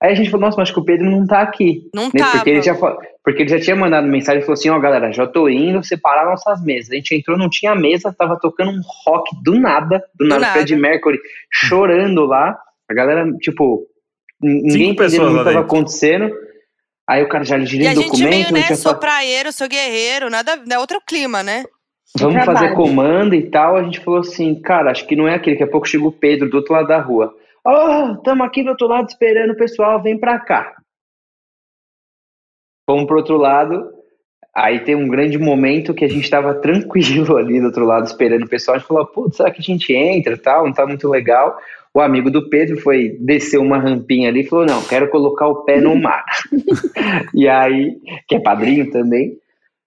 Aí 0.00 0.12
a 0.12 0.14
gente 0.14 0.30
falou, 0.30 0.46
nossa, 0.46 0.56
mas 0.56 0.68
acho 0.68 0.74
que 0.74 0.80
o 0.80 0.84
Pedro 0.84 1.10
não 1.10 1.26
tá 1.26 1.40
aqui. 1.40 1.88
Não 1.92 2.04
né? 2.04 2.10
tava. 2.18 2.32
Porque 2.32 2.50
ele, 2.50 2.62
já, 2.62 2.74
porque 2.74 3.42
ele 3.42 3.48
já 3.48 3.58
tinha 3.58 3.74
mandado 3.74 4.06
mensagem 4.06 4.40
e 4.40 4.44
falou 4.44 4.54
assim, 4.54 4.68
ó 4.68 4.78
galera, 4.78 5.10
já 5.12 5.26
tô 5.26 5.48
indo 5.48 5.82
separar 5.82 6.26
nossas 6.26 6.62
mesas. 6.62 6.92
A 6.92 6.94
gente 6.94 7.14
entrou, 7.14 7.36
não 7.36 7.48
tinha 7.48 7.74
mesa, 7.74 8.14
tava 8.16 8.38
tocando 8.38 8.70
um 8.70 8.80
rock 9.04 9.30
do 9.42 9.58
nada, 9.58 10.04
do, 10.14 10.26
nada, 10.26 10.42
nada. 10.42 10.52
Fred 10.52 10.76
Mercury 10.76 11.18
chorando 11.50 12.24
lá. 12.24 12.56
A 12.88 12.94
galera, 12.94 13.26
tipo, 13.38 13.86
ninguém 14.40 14.90
entendendo 14.90 15.24
o 15.24 15.28
que 15.30 15.36
tava 15.38 15.44
dentro. 15.44 15.60
acontecendo. 15.60 16.30
Aí 17.08 17.22
o 17.22 17.28
cara 17.28 17.44
já 17.44 17.58
E 17.58 17.66
girou 17.66 17.88
a 17.88 17.92
o 17.92 17.94
gente 17.94 18.10
meio, 18.18 18.30
documento, 18.30 18.52
né, 18.54 18.62
tinha 18.62 18.76
sou 18.76 18.92
fa- 18.92 18.98
praieiro, 18.98 19.52
sou 19.52 19.68
guerreiro, 19.68 20.30
nada, 20.30 20.62
é 20.70 20.78
outro 20.78 21.00
clima, 21.06 21.42
né? 21.42 21.64
vamos 22.16 22.34
Trabalho. 22.42 22.58
fazer 22.58 22.74
comando 22.74 23.34
e 23.34 23.50
tal. 23.50 23.76
A 23.76 23.82
gente 23.82 24.00
falou 24.00 24.20
assim, 24.20 24.54
cara, 24.60 24.90
acho 24.90 25.06
que 25.06 25.16
não 25.16 25.26
é 25.28 25.34
aquele. 25.34 25.56
Daqui 25.56 25.68
a 25.68 25.70
pouco 25.70 25.86
chega 25.88 26.04
o 26.06 26.12
Pedro 26.12 26.48
do 26.48 26.56
outro 26.58 26.72
lado 26.72 26.86
da 26.88 27.00
rua. 27.00 27.34
Ó, 27.64 28.12
estamos 28.12 28.46
aqui 28.46 28.62
do 28.62 28.70
outro 28.70 28.86
lado 28.86 29.08
esperando 29.08 29.50
o 29.52 29.56
pessoal, 29.56 30.02
vem 30.02 30.18
pra 30.18 30.38
cá. 30.38 30.76
Fomos 32.88 33.06
pro 33.06 33.16
outro 33.16 33.36
lado. 33.36 33.92
Aí 34.54 34.78
tem 34.84 34.94
um 34.94 35.08
grande 35.08 35.36
momento 35.36 35.92
que 35.94 36.04
a 36.04 36.08
gente 36.08 36.30
tava 36.30 36.54
tranquilo 36.60 37.36
ali 37.36 37.58
do 37.60 37.66
outro 37.66 37.84
lado 37.84 38.06
esperando 38.06 38.44
o 38.44 38.48
pessoal. 38.48 38.76
A 38.76 38.78
gente 38.78 38.86
falou, 38.88 39.06
putz, 39.06 39.36
será 39.36 39.50
que 39.50 39.60
a 39.60 39.64
gente 39.64 39.92
entra 39.92 40.34
e 40.34 40.38
tal? 40.38 40.64
Não 40.64 40.72
tá 40.72 40.86
muito 40.86 41.08
legal. 41.08 41.58
O 41.96 42.00
amigo 42.00 42.28
do 42.30 42.48
Pedro 42.48 42.76
foi 42.80 43.16
descer 43.20 43.58
uma 43.58 43.78
rampinha 43.78 44.28
ali 44.28 44.40
e 44.40 44.46
falou: 44.48 44.66
Não, 44.66 44.82
quero 44.82 45.08
colocar 45.10 45.46
o 45.46 45.64
pé 45.64 45.80
no 45.80 45.94
mar. 46.00 46.24
e 47.34 47.48
aí, 47.48 47.96
que 48.28 48.34
é 48.36 48.40
padrinho 48.40 48.90
também, 48.90 49.36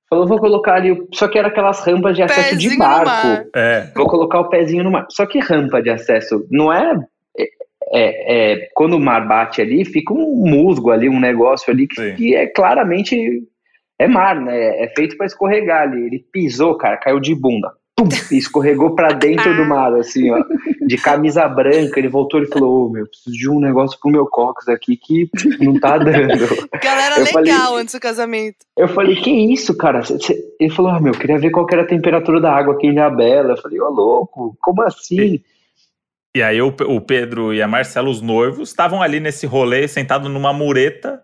falou: 0.09 0.25
Vou 0.27 0.39
colocar 0.39 0.75
ali. 0.75 0.91
o- 0.91 1.07
Só 1.13 1.27
que 1.27 1.37
era 1.37 1.49
aquelas 1.49 1.79
rampas 1.85 2.15
de 2.15 2.23
acesso 2.23 2.49
Pezinho 2.51 2.71
de 2.71 2.77
barco. 2.77 3.49
É. 3.55 3.91
Vou 3.95 4.07
colocar 4.07 4.39
o 4.39 4.49
pezinho 4.49 4.83
no 4.83 4.91
mar. 4.91 5.05
Só 5.09 5.25
que 5.25 5.39
rampa 5.39 5.81
de 5.81 5.89
acesso 5.89 6.47
não 6.49 6.71
é. 6.71 6.97
é, 7.37 8.53
é- 8.63 8.69
quando 8.73 8.93
o 8.95 8.99
mar 8.99 9.27
bate 9.27 9.61
ali, 9.61 9.83
fica 9.85 10.13
um 10.13 10.35
musgo 10.49 10.91
ali, 10.91 11.09
um 11.09 11.19
negócio 11.19 11.71
ali 11.73 11.87
que, 11.87 11.95
que 12.15 12.35
é 12.35 12.47
claramente. 12.47 13.43
É 13.99 14.07
mar, 14.07 14.39
né? 14.39 14.83
É 14.83 14.93
feito 14.95 15.17
para 15.17 15.25
escorregar 15.25 15.81
ali. 15.81 16.05
Ele 16.05 16.23
pisou, 16.31 16.77
cara, 16.77 16.97
caiu 16.97 17.19
de 17.19 17.33
bunda. 17.33 17.71
Pum, 17.99 18.07
e 18.31 18.37
escorregou 18.37 18.93
pra 18.93 19.11
dentro 19.11 19.55
do 19.55 19.65
mar, 19.65 19.91
assim, 19.95 20.29
ó. 20.29 20.43
De 20.85 20.97
camisa 20.97 21.47
branca. 21.47 21.99
Ele 21.99 22.07
voltou 22.07 22.41
e 22.41 22.45
falou: 22.45 22.85
Ô, 22.85 22.89
meu, 22.89 23.07
preciso 23.07 23.35
de 23.35 23.49
um 23.49 23.59
negócio 23.59 23.97
pro 23.99 24.11
meu 24.11 24.27
cox 24.27 24.67
aqui 24.67 24.95
que 24.95 25.27
não 25.59 25.79
tá 25.79 25.97
dando. 25.97 26.37
Galera 26.81 27.19
Eu 27.19 27.25
falei- 27.25 27.51
legal 27.51 27.75
antes 27.75 27.95
do 27.95 27.99
casamento. 27.99 28.57
Eu 28.77 28.87
falei, 28.87 29.15
que 29.15 29.31
isso, 29.31 29.75
cara? 29.75 30.01
Ele 30.59 30.69
falou, 30.69 30.91
ah, 30.91 30.99
meu, 30.99 31.13
queria 31.13 31.39
ver 31.39 31.49
qual 31.49 31.65
era 31.71 31.81
a 31.81 31.87
temperatura 31.87 32.39
da 32.39 32.53
água 32.53 32.75
aqui 32.75 32.85
em 32.85 32.91
Ilhabela. 32.91 33.53
Eu 33.53 33.57
falei, 33.57 33.79
ô 33.81 33.89
louco, 33.89 34.55
como 34.61 34.83
assim? 34.83 35.41
E 36.35 36.43
aí 36.43 36.61
o, 36.61 36.67
o 36.67 37.01
Pedro 37.01 37.51
e 37.51 37.63
a 37.63 37.67
Marcela, 37.67 38.09
os 38.09 38.21
noivos, 38.21 38.69
estavam 38.69 39.01
ali 39.01 39.19
nesse 39.19 39.47
rolê, 39.47 39.87
sentado 39.87 40.29
numa 40.29 40.53
mureta. 40.53 41.19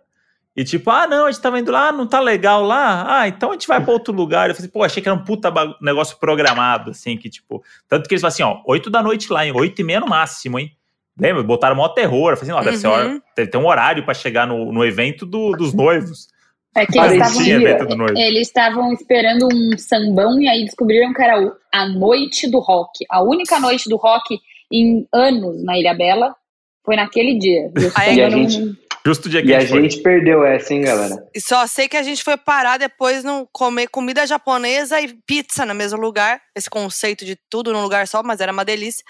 E 0.56 0.64
tipo, 0.64 0.90
ah, 0.92 1.08
não, 1.08 1.26
a 1.26 1.32
gente 1.32 1.42
tava 1.42 1.60
indo 1.60 1.72
lá, 1.72 1.92
não 1.92 2.06
tá 2.06 2.20
legal 2.20 2.62
lá. 2.64 3.22
Ah, 3.22 3.28
então 3.28 3.50
a 3.50 3.54
gente 3.54 3.68
vai 3.68 3.84
pra 3.84 3.92
outro 3.92 4.14
lugar. 4.16 4.50
Eu 4.50 4.56
falei, 4.56 4.70
pô, 4.70 4.84
achei 4.84 5.02
que 5.02 5.10
era 5.10 5.18
um 5.18 5.24
puta 5.24 5.52
negócio 5.82 6.18
programado, 6.18 6.92
assim, 6.92 7.18
que 7.18 7.30
tipo. 7.30 7.64
Tanto 7.90 8.08
que 8.08 8.14
eles 8.14 8.22
falam 8.22 8.34
assim, 8.34 8.44
ó, 8.44 8.62
8 8.68 8.90
da 8.90 9.02
noite 9.02 9.32
lá, 9.34 9.46
hein? 9.46 9.52
8 9.56 9.80
e 9.82 9.84
meia 9.84 10.00
no 10.00 10.08
máximo, 10.08 10.60
hein? 10.60 10.72
Lembra? 11.20 11.42
Botaram 11.44 11.76
maior 11.76 11.90
terror. 11.90 12.32
Eu 12.32 12.38
falei 12.38 12.52
assim, 12.54 12.60
ó, 12.62 12.64
deve 12.64 12.78
ser 12.78 12.88
Uhum. 12.88 12.94
hora, 12.94 13.22
deve 13.36 13.50
ter 13.52 13.58
um 13.58 13.66
horário 13.68 14.04
pra 14.06 14.14
chegar 14.14 14.46
no, 14.48 14.72
no 14.72 14.86
evento 14.86 15.26
do- 15.26 15.52
dos 15.54 15.74
noivos. 15.76 16.28
É 16.76 16.86
que 16.88 16.98
eles 16.98 17.12
estavam, 17.14 17.34
Parecia. 17.36 17.44
Sim, 17.60 17.64
evento 17.64 17.86
do 17.88 17.96
noivo. 17.96 18.18
eles 18.18 18.48
estavam 18.48 18.94
esperando 18.94 19.48
um 19.54 19.78
sambão 19.78 20.40
e 20.42 20.48
aí 20.48 20.66
descobriram 20.66 21.14
que 21.14 21.22
era 21.22 21.52
a 21.72 21.88
noite 21.88 22.50
do 22.50 22.60
rock. 22.60 23.06
A 23.12 23.22
única 23.24 23.60
noite 23.60 23.88
do 23.88 23.96
rock 23.96 24.40
em 24.72 25.08
anos 25.14 25.64
na 25.64 25.78
Ilha 25.78 25.94
Bela 25.94 26.36
foi 26.84 26.96
naquele 26.96 27.38
dia. 27.38 27.72
Aí 27.96 28.16
samba 28.16 28.26
a 28.26 28.30
não- 28.32 28.50
gente- 28.50 28.80
Justo 29.06 29.26
o 29.26 29.30
dia 29.30 29.42
que 29.42 29.50
E 29.50 29.56
a 29.56 29.60
gente 29.60 29.70
foi. 29.70 29.82
gente 29.82 30.02
perdeu 30.02 30.46
essa, 30.46 30.74
hein, 30.74 30.82
galera? 30.82 31.28
E 31.34 31.42
só 31.42 31.68
sei 31.68 31.90
que 31.90 31.98
a 31.98 32.04
gente 32.04 32.24
foi 32.24 32.38
parar 32.38 32.78
depois 32.78 33.24
no 33.24 33.48
comer 33.52 33.88
comida 33.88 34.26
japonesa 34.26 35.02
e 35.02 35.14
pizza 35.26 35.66
no 35.66 35.76
mesmo 35.76 36.00
lugar. 36.00 36.42
Esse 36.56 36.70
conceito 36.70 37.26
de 37.26 37.36
tudo 37.50 37.74
num 37.74 37.82
lugar 37.82 38.08
só, 38.08 38.24
mas 38.24 38.40
era 38.40 38.52
uma 38.54 38.64
delícia. 38.64 39.04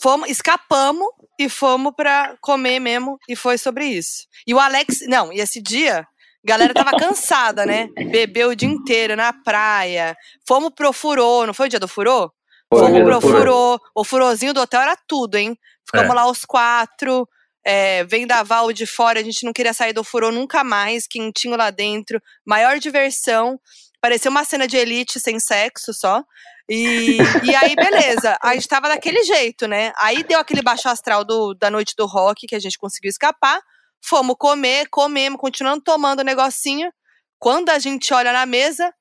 Fomos, 0.00 0.30
escapamos 0.30 1.06
e 1.38 1.48
fomos 1.48 1.92
pra 1.94 2.36
comer 2.40 2.80
mesmo, 2.80 3.18
e 3.28 3.36
foi 3.36 3.58
sobre 3.58 3.84
isso. 3.84 4.26
E 4.46 4.54
o 4.54 4.58
Alex, 4.60 5.00
não, 5.06 5.30
e 5.32 5.40
esse 5.40 5.60
dia, 5.60 5.98
a 6.00 6.06
galera 6.48 6.72
tava 6.72 6.92
cansada, 6.96 7.66
né? 7.66 7.88
Bebeu 8.10 8.50
o 8.50 8.56
dia 8.56 8.68
inteiro 8.68 9.14
na 9.16 9.32
praia. 9.32 10.16
Fomos 10.48 10.70
pro 10.74 10.92
furô, 10.92 11.44
não 11.46 11.52
foi 11.52 11.66
o 11.66 11.68
dia 11.68 11.80
do 11.80 11.88
furô? 11.88 12.32
Foi, 12.72 12.80
Fomos 12.80 13.02
pro 13.02 13.20
furô. 13.20 13.38
furô. 13.38 13.80
O 13.94 14.04
furozinho 14.04 14.54
do 14.54 14.60
hotel 14.62 14.80
era 14.80 14.96
tudo, 15.06 15.34
hein? 15.36 15.58
Ficamos 15.84 16.10
É. 16.10 16.14
lá 16.14 16.26
os 16.30 16.46
quatro. 16.46 17.28
É, 17.64 18.04
vendaval 18.04 18.72
de 18.72 18.86
fora, 18.86 19.20
a 19.20 19.22
gente 19.22 19.44
não 19.44 19.52
queria 19.52 19.72
sair 19.72 19.92
do 19.92 20.02
furô 20.02 20.30
nunca 20.32 20.64
mais, 20.64 21.06
quentinho 21.06 21.56
lá 21.56 21.70
dentro, 21.70 22.20
maior 22.44 22.78
diversão. 22.78 23.58
Parecia 24.00 24.30
uma 24.30 24.44
cena 24.44 24.66
de 24.66 24.76
elite 24.76 25.20
sem 25.20 25.38
sexo 25.38 25.94
só. 25.94 26.24
E, 26.68 27.18
e 27.42 27.54
aí, 27.54 27.74
beleza. 27.76 28.36
A 28.42 28.54
gente 28.54 28.66
tava 28.66 28.88
daquele 28.88 29.22
jeito, 29.24 29.66
né? 29.68 29.92
Aí 29.98 30.22
deu 30.24 30.38
aquele 30.38 30.62
baixo 30.62 30.88
astral 30.88 31.24
do, 31.24 31.54
da 31.54 31.70
noite 31.70 31.94
do 31.96 32.06
rock 32.06 32.46
que 32.46 32.54
a 32.54 32.58
gente 32.58 32.78
conseguiu 32.78 33.10
escapar. 33.10 33.60
Fomos 34.04 34.36
comer, 34.38 34.88
comemos, 34.90 35.38
continuando 35.38 35.82
tomando 35.82 36.20
o 36.20 36.24
negocinho. 36.24 36.90
Quando 37.38 37.68
a 37.70 37.78
gente 37.78 38.12
olha 38.12 38.32
na 38.32 38.46
mesa, 38.46 38.92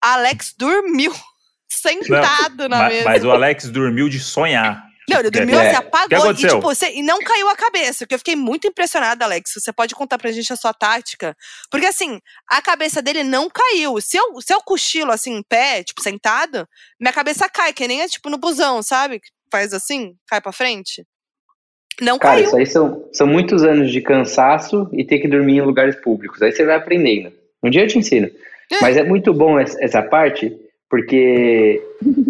Alex 0.00 0.54
dormiu 0.56 1.12
sentado 1.68 2.68
na 2.68 2.78
Ma- 2.78 2.88
mesa. 2.88 3.04
Mas 3.04 3.24
o 3.24 3.30
Alex 3.30 3.70
dormiu 3.70 4.08
de 4.08 4.20
sonhar. 4.20 4.85
Não, 5.08 5.20
ele 5.20 5.30
dormiu 5.30 5.58
É. 5.58 5.68
assim, 5.68 5.76
apagou. 5.76 6.30
E, 6.32 6.34
tipo, 6.34 6.60
você, 6.60 6.90
e 6.90 7.02
não 7.02 7.20
caiu 7.20 7.48
a 7.48 7.56
cabeça, 7.56 8.04
porque 8.04 8.14
eu 8.14 8.18
fiquei 8.18 8.36
muito 8.36 8.66
impressionada, 8.66 9.24
Alex. 9.24 9.52
Você 9.54 9.72
pode 9.72 9.94
contar 9.94 10.18
pra 10.18 10.32
gente 10.32 10.52
a 10.52 10.56
sua 10.56 10.72
tática? 10.74 11.36
Porque, 11.70 11.86
assim, 11.86 12.18
a 12.48 12.60
cabeça 12.60 13.00
dele 13.00 13.22
não 13.22 13.48
caiu. 13.48 14.00
Se 14.00 14.16
eu, 14.16 14.40
se 14.40 14.52
eu 14.52 14.60
cochilo, 14.60 15.12
assim, 15.12 15.34
em 15.36 15.42
pé, 15.42 15.82
tipo, 15.84 16.02
sentado, 16.02 16.66
minha 17.00 17.12
cabeça 17.12 17.48
cai, 17.48 17.72
que 17.72 17.86
nem, 17.86 18.06
tipo, 18.08 18.28
no 18.28 18.38
busão, 18.38 18.82
sabe? 18.82 19.20
Que 19.20 19.28
Faz 19.50 19.72
assim, 19.72 20.14
cai 20.26 20.40
pra 20.40 20.50
frente. 20.50 21.06
Não 22.00 22.18
Cara, 22.18 22.34
caiu. 22.34 22.46
isso 22.46 22.56
aí 22.56 22.66
são, 22.66 23.08
são 23.12 23.26
muitos 23.28 23.62
anos 23.62 23.92
de 23.92 24.00
cansaço 24.02 24.88
e 24.92 25.04
ter 25.04 25.20
que 25.20 25.28
dormir 25.28 25.58
em 25.58 25.62
lugares 25.62 25.94
públicos. 25.96 26.42
Aí 26.42 26.50
você 26.52 26.64
vai 26.64 26.74
aprendendo. 26.74 27.32
Um 27.62 27.70
dia 27.70 27.82
eu 27.82 27.86
te 27.86 27.96
ensino. 27.96 28.26
É. 28.70 28.80
Mas 28.82 28.96
é 28.96 29.04
muito 29.04 29.32
bom 29.32 29.58
essa 29.58 30.02
parte, 30.02 30.52
porque 30.88 31.82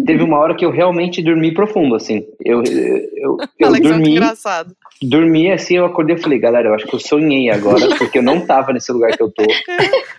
teve 0.05 0.23
uma 0.23 0.37
hora 0.39 0.55
que 0.55 0.65
eu 0.65 0.71
realmente 0.71 1.21
dormi 1.21 1.53
profundo, 1.53 1.95
assim. 1.95 2.25
Eu, 2.43 2.63
eu, 2.63 2.97
eu, 3.15 3.37
eu 3.59 3.67
Alex 3.67 3.85
é 3.85 3.89
dormi, 3.89 4.11
engraçado. 4.11 4.75
dormi 5.01 5.51
assim, 5.51 5.77
eu 5.77 5.85
acordei 5.85 6.15
e 6.15 6.21
falei, 6.21 6.39
galera, 6.39 6.69
eu 6.69 6.73
acho 6.73 6.85
que 6.87 6.95
eu 6.95 6.99
sonhei 6.99 7.49
agora, 7.51 7.87
porque 7.97 8.17
eu 8.17 8.23
não 8.23 8.41
tava 8.45 8.73
nesse 8.73 8.91
lugar 8.91 9.11
que 9.15 9.21
eu 9.21 9.29
tô. 9.31 9.43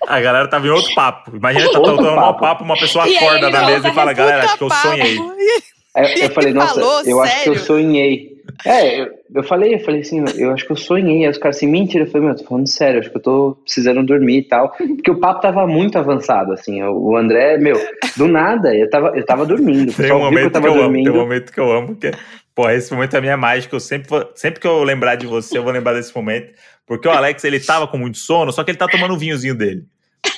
A 0.07 0.21
galera 0.21 0.49
tava 0.49 0.67
em 0.67 0.71
outro 0.71 0.95
papo. 0.95 1.37
Imagina, 1.37 1.67
tá 1.73 1.81
tocando 1.81 2.11
um 2.13 2.15
papo. 2.15 2.41
papo, 2.41 2.65
uma 2.65 2.79
pessoa 2.79 3.05
acorda 3.05 3.51
da 3.51 3.67
mesa 3.67 3.89
e 3.89 3.95
fala, 3.95 4.13
galera, 4.13 4.45
acho 4.45 4.59
que 4.59 4.65
eu 4.65 4.71
sonhei. 4.71 5.19
Aí 5.95 6.15
E 6.17 6.21
eu 6.23 6.31
falei, 6.31 6.53
nossa, 6.53 6.75
falou, 6.75 7.03
eu 7.05 7.21
acho 7.21 7.43
que 7.43 7.49
eu 7.49 7.55
sério? 7.55 7.67
sonhei. 7.67 8.29
É, 8.65 9.01
eu, 9.01 9.09
eu 9.35 9.43
falei, 9.43 9.75
eu 9.75 9.81
falei 9.81 10.01
assim, 10.01 10.25
eu 10.37 10.51
acho 10.53 10.65
que 10.67 10.73
eu 10.73 10.77
sonhei. 10.77 11.25
Aí 11.25 11.31
os 11.31 11.39
caras 11.39 11.57
assim, 11.57 11.67
mentira. 11.67 12.05
Eu 12.05 12.09
falei, 12.09 12.27
meu, 12.27 12.35
eu 12.35 12.39
tô 12.39 12.45
falando 12.45 12.67
sério, 12.67 13.01
acho 13.01 13.11
que 13.11 13.17
eu 13.17 13.23
tô 13.23 13.59
precisando 13.63 14.03
dormir 14.05 14.39
e 14.39 14.43
tal. 14.45 14.71
Porque 14.71 15.11
o 15.11 15.19
papo 15.21 15.41
tava 15.41 15.67
muito 15.67 15.99
avançado, 15.99 16.53
assim. 16.53 16.83
O 16.83 17.17
André, 17.17 17.59
meu, 17.59 17.77
do 18.17 18.27
nada, 18.29 18.75
eu 18.75 18.89
tava, 18.89 19.13
eu 19.17 19.25
tava 19.25 19.45
dormindo. 19.47 19.93
Tem 19.93 20.07
um 20.07 20.09
viu 20.09 20.09
que 20.09 20.13
eu 20.13 20.19
momento 20.21 20.45
que 20.47 20.51
tava 20.53 20.67
eu 20.67 20.73
amo, 20.73 20.83
dormindo. 20.83 21.05
tem 21.05 21.13
um 21.13 21.23
momento 21.23 21.53
que 21.53 21.61
eu 21.61 21.73
amo, 21.73 21.97
que 21.97 22.07
é, 22.09 22.11
pô, 22.55 22.69
esse 22.71 22.93
momento 22.93 23.15
é 23.15 23.19
a 23.19 23.23
minha 23.23 23.37
mágica, 23.37 23.75
eu 23.77 23.81
sempre, 23.81 24.09
vou- 24.09 24.31
sempre 24.35 24.61
que 24.61 24.67
eu 24.67 24.83
lembrar 24.83 25.15
de 25.17 25.27
você, 25.27 25.59
eu 25.59 25.63
vou 25.63 25.73
lembrar 25.73 25.93
desse 25.95 26.15
momento, 26.17 26.53
porque 26.87 27.07
o 27.07 27.11
Alex, 27.11 27.45
ele 27.45 27.61
tava 27.61 27.87
com 27.87 27.99
muito 27.99 28.19
sono, 28.19 28.51
só 28.53 28.65
que 28.65 28.71
ele 28.71 28.79
tá 28.79 28.89
tomando 28.89 29.15
o 29.15 29.19
vinhozinho 29.19 29.55
dele. 29.55 29.83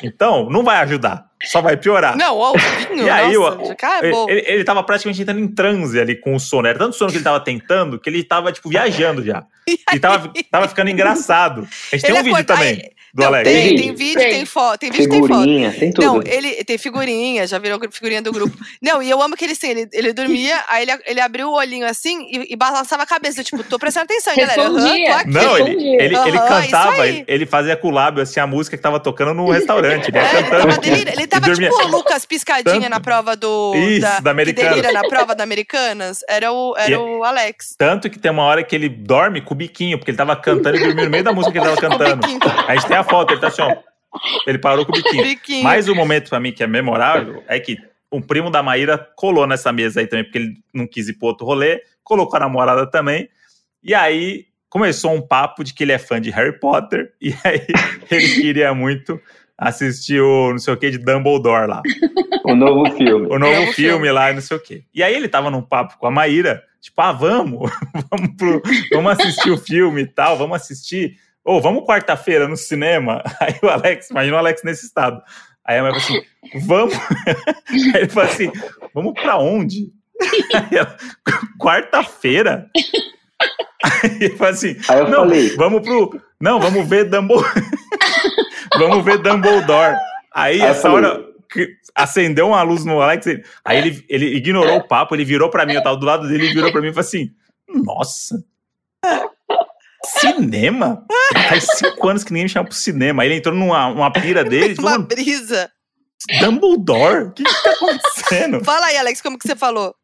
Então, 0.02 0.48
não 0.50 0.62
vai 0.62 0.76
ajudar, 0.78 1.26
só 1.44 1.60
vai 1.60 1.76
piorar. 1.76 2.16
Não, 2.16 2.36
ó, 2.38 2.52
o 2.52 2.58
vinho, 2.58 3.04
E 3.06 3.10
aí, 3.10 3.34
nossa, 3.34 3.58
o- 3.58 3.70
acabou. 3.72 4.30
Ele, 4.30 4.44
ele 4.46 4.64
tava 4.64 4.82
praticamente 4.82 5.20
entrando 5.22 5.40
em 5.40 5.48
transe 5.48 5.98
ali 6.00 6.16
com 6.16 6.34
o 6.34 6.40
sono. 6.40 6.66
Era 6.66 6.78
tanto 6.78 6.96
sono 6.96 7.10
que 7.10 7.16
ele 7.18 7.24
tava 7.24 7.40
tentando 7.40 7.98
que 7.98 8.08
ele 8.08 8.22
tava, 8.24 8.50
tipo, 8.52 8.68
viajando 8.68 9.22
já. 9.24 9.44
E 9.92 9.98
tava, 10.00 10.32
tava 10.50 10.66
ficando 10.68 10.90
engraçado. 10.90 11.60
A 11.92 11.96
gente 11.96 12.02
tem 12.06 12.10
Ele 12.10 12.20
um 12.20 12.24
vídeo 12.24 12.44
também 12.44 12.68
Aí- 12.74 12.90
do 13.14 13.20
Não, 13.22 13.28
Alex. 13.28 13.48
tem, 13.50 13.76
Tem 13.76 13.94
vídeo? 13.94 14.20
Tem. 14.20 14.30
tem 14.30 14.44
foto, 14.46 14.78
tem 14.80 14.90
vídeo, 14.90 15.10
tem 15.10 15.20
foto. 15.20 15.32
Figurinha, 15.40 15.72
tem 15.72 15.92
tudo. 15.92 16.04
Não, 16.06 16.22
ele 16.24 16.64
tem 16.64 16.78
figurinha, 16.78 17.46
já 17.46 17.58
virou 17.58 17.80
figurinha 17.90 18.22
do 18.22 18.32
grupo. 18.32 18.56
Não, 18.80 19.02
e 19.02 19.10
eu 19.10 19.20
amo 19.20 19.36
que 19.36 19.44
ele 19.44 19.52
assim, 19.52 19.68
ele, 19.70 19.88
ele 19.92 20.12
dormia, 20.12 20.58
aí 20.68 20.82
ele, 20.88 20.92
ele 21.06 21.20
abriu 21.20 21.48
o 21.48 21.54
olhinho 21.54 21.86
assim 21.86 22.26
e, 22.30 22.52
e 22.52 22.56
balançava 22.56 23.02
a 23.02 23.06
cabeça, 23.06 23.42
tipo, 23.42 23.62
tô 23.64 23.78
prestando 23.78 24.04
atenção, 24.04 24.32
hein, 24.34 24.40
galera. 24.40 24.62
Respondia. 24.62 25.06
tô 25.06 25.12
aqui. 25.14 25.30
Não, 25.30 25.58
ele, 25.58 25.70
ele, 25.72 26.02
ele 26.04 26.16
Aham, 26.16 26.62
cantava, 26.62 27.06
ele, 27.08 27.24
ele 27.26 27.46
fazia 27.46 27.76
com 27.76 27.88
o 27.88 27.90
lábio 27.90 28.22
assim 28.22 28.40
a 28.40 28.46
música 28.46 28.76
que 28.76 28.82
tava 28.82 29.00
tocando 29.00 29.34
no 29.34 29.50
restaurante. 29.50 30.08
Ele 30.08 30.16
ia 30.18 30.22
É, 30.22 30.30
ele 30.34 30.42
cantando. 30.42 30.66
tava, 30.68 30.80
delira- 30.80 31.12
ele 31.12 31.26
tava 31.26 31.46
E 31.46 31.50
dormia. 31.50 31.70
tipo 31.70 31.82
o 31.82 31.88
Lucas 31.88 32.24
Piscadinha 32.26 32.74
Tanto- 32.80 32.90
na 32.90 33.00
prova 33.00 33.36
do. 33.36 33.74
Isso, 33.76 34.00
da 34.00 34.20
que 34.22 34.28
Americanas. 34.28 34.92
na 34.92 35.00
prova 35.08 35.34
da 35.34 35.42
Americanas. 35.44 36.20
Era 36.28 36.52
o, 36.52 36.74
era 36.76 36.90
E- 36.90 36.96
o 36.96 37.24
Alex. 37.24 37.74
Tanto 37.76 38.08
que 38.08 38.18
tem 38.18 38.30
uma 38.30 38.44
hora 38.44 38.62
que 38.62 38.74
ele 38.74 38.88
dorme 38.88 39.40
com 39.40 39.54
o 39.54 39.56
biquinho, 39.56 39.98
porque 39.98 40.10
ele 40.10 40.18
tava 40.18 40.36
cantando 40.36 40.76
e 40.76 40.80
dormiu 40.84 41.04
no 41.04 41.10
meio 41.10 41.24
da 41.24 41.32
música 41.32 41.52
que 41.52 41.58
ele 41.58 41.66
tava 41.66 41.80
cantando. 41.80 42.26
A 42.68 42.74
gente 42.74 42.86
tem 42.86 42.96
a 43.00 43.04
foto, 43.04 43.32
ele 43.32 43.40
tá 43.40 43.48
assim, 43.48 43.62
ó. 43.62 43.76
Ele 44.46 44.58
parou 44.58 44.84
com 44.84 44.92
o 44.92 44.94
biquinho. 44.96 45.22
Biquinho. 45.22 45.62
Mas 45.64 45.88
o 45.88 45.94
momento 45.94 46.28
pra 46.30 46.40
mim 46.40 46.52
que 46.52 46.62
é 46.62 46.66
memorável 46.66 47.42
é 47.46 47.58
que 47.60 47.76
um 48.12 48.20
primo 48.20 48.50
da 48.50 48.62
Maíra 48.62 48.98
colou 49.16 49.46
nessa 49.46 49.72
mesa 49.72 50.00
aí 50.00 50.06
também, 50.06 50.24
porque 50.24 50.38
ele 50.38 50.54
não 50.74 50.86
quis 50.86 51.08
ir 51.08 51.14
pro 51.14 51.28
outro 51.28 51.46
rolê, 51.46 51.80
colocou 52.02 52.36
a 52.36 52.40
namorada 52.40 52.86
também. 52.90 53.28
E 53.82 53.94
aí 53.94 54.46
começou 54.68 55.12
um 55.12 55.20
papo 55.22 55.62
de 55.62 55.72
que 55.72 55.84
ele 55.84 55.92
é 55.92 55.98
fã 55.98 56.20
de 56.20 56.30
Harry 56.30 56.58
Potter, 56.58 57.12
e 57.22 57.32
aí 57.44 57.64
ele 58.10 58.28
queria 58.40 58.74
muito 58.74 59.20
assistir 59.56 60.20
o 60.20 60.50
não 60.52 60.58
sei 60.58 60.74
o 60.74 60.76
que 60.76 60.90
de 60.90 60.98
Dumbledore 60.98 61.68
lá. 61.68 61.82
O 62.44 62.54
novo 62.56 62.90
filme. 62.96 63.26
O 63.26 63.38
novo 63.38 63.52
Novo 63.54 63.72
filme, 63.72 63.90
filme. 63.92 64.10
lá 64.10 64.30
e 64.30 64.34
não 64.34 64.40
sei 64.40 64.56
o 64.56 64.60
quê. 64.60 64.82
E 64.94 65.02
aí 65.02 65.14
ele 65.14 65.28
tava 65.28 65.50
num 65.50 65.62
papo 65.62 65.98
com 65.98 66.06
a 66.06 66.10
Maíra, 66.10 66.64
tipo, 66.80 67.00
ah, 67.00 67.12
vamos, 67.12 67.70
vamos, 68.10 68.34
pro- 68.36 68.62
vamos 68.92 69.12
assistir 69.12 69.50
o 69.50 69.58
filme 69.58 70.02
e 70.02 70.06
tal, 70.06 70.36
vamos 70.36 70.56
assistir. 70.56 71.16
Ou 71.44 71.60
vamos 71.60 71.84
quarta-feira 71.84 72.46
no 72.46 72.56
cinema. 72.56 73.22
Aí 73.40 73.54
o 73.62 73.68
Alex, 73.68 74.10
imagina 74.10 74.36
o 74.36 74.38
Alex 74.38 74.62
nesse 74.62 74.86
estado. 74.86 75.20
Aí 75.64 75.78
a 75.78 75.82
mãe 75.82 75.92
falou 75.92 76.04
assim: 76.04 76.66
vamos. 76.66 76.94
Aí 77.94 78.02
ele 78.02 78.08
falou 78.08 78.28
assim: 78.28 78.52
vamos 78.94 79.14
pra 79.14 79.38
onde? 79.38 79.92
Quarta-feira? 81.58 82.68
Aí 83.82 84.16
ele 84.20 84.36
falou 84.36 84.52
assim: 84.52 84.76
Aí 84.88 84.98
eu 84.98 85.08
não, 85.08 85.20
falei, 85.20 85.56
vamos 85.56 85.82
pro. 85.82 86.20
Não, 86.40 86.60
vamos 86.60 86.88
ver 86.88 87.04
Dumbledore. 87.04 87.48
vamos 88.78 89.04
ver 89.04 89.18
Dumbledore. 89.18 89.96
Aí, 90.32 90.60
Aí 90.60 90.68
essa 90.68 90.90
hora 90.90 91.24
acendeu 91.94 92.48
uma 92.48 92.62
luz 92.62 92.84
no 92.84 93.00
Alex. 93.00 93.26
aí 93.64 93.78
ele, 93.78 94.04
ele 94.08 94.36
ignorou 94.36 94.78
o 94.78 94.86
papo, 94.86 95.14
ele 95.14 95.24
virou 95.24 95.50
pra 95.50 95.66
mim, 95.66 95.74
eu 95.74 95.82
tava 95.82 95.96
do 95.96 96.06
lado 96.06 96.28
dele, 96.28 96.44
ele 96.44 96.54
virou 96.54 96.70
pra 96.70 96.80
mim 96.80 96.88
e 96.88 96.92
falou 96.92 97.06
assim: 97.06 97.30
Nossa! 97.68 98.44
Cinema? 100.04 101.04
Faz 101.48 101.66
cinco 101.76 102.08
anos 102.08 102.24
que 102.24 102.32
ninguém 102.32 102.44
me 102.44 102.48
chama 102.48 102.66
pro 102.66 102.74
cinema. 102.74 103.22
Aí 103.22 103.28
ele 103.28 103.36
entrou 103.36 103.54
numa 103.54 103.86
uma 103.88 104.12
pira 104.12 104.42
dele 104.44 104.74
falou: 104.74 104.90
Uma 104.92 104.98
"Mano, 104.98 105.08
brisa. 105.08 105.70
Dumbledore? 106.40 107.24
O 107.28 107.32
que, 107.32 107.42
que 107.44 107.62
tá 107.62 107.70
acontecendo? 107.70 108.60
Fala 108.64 108.86
aí, 108.86 108.96
Alex, 108.98 109.22
como 109.22 109.38
que 109.38 109.46
você 109.48 109.56
falou? 109.56 109.94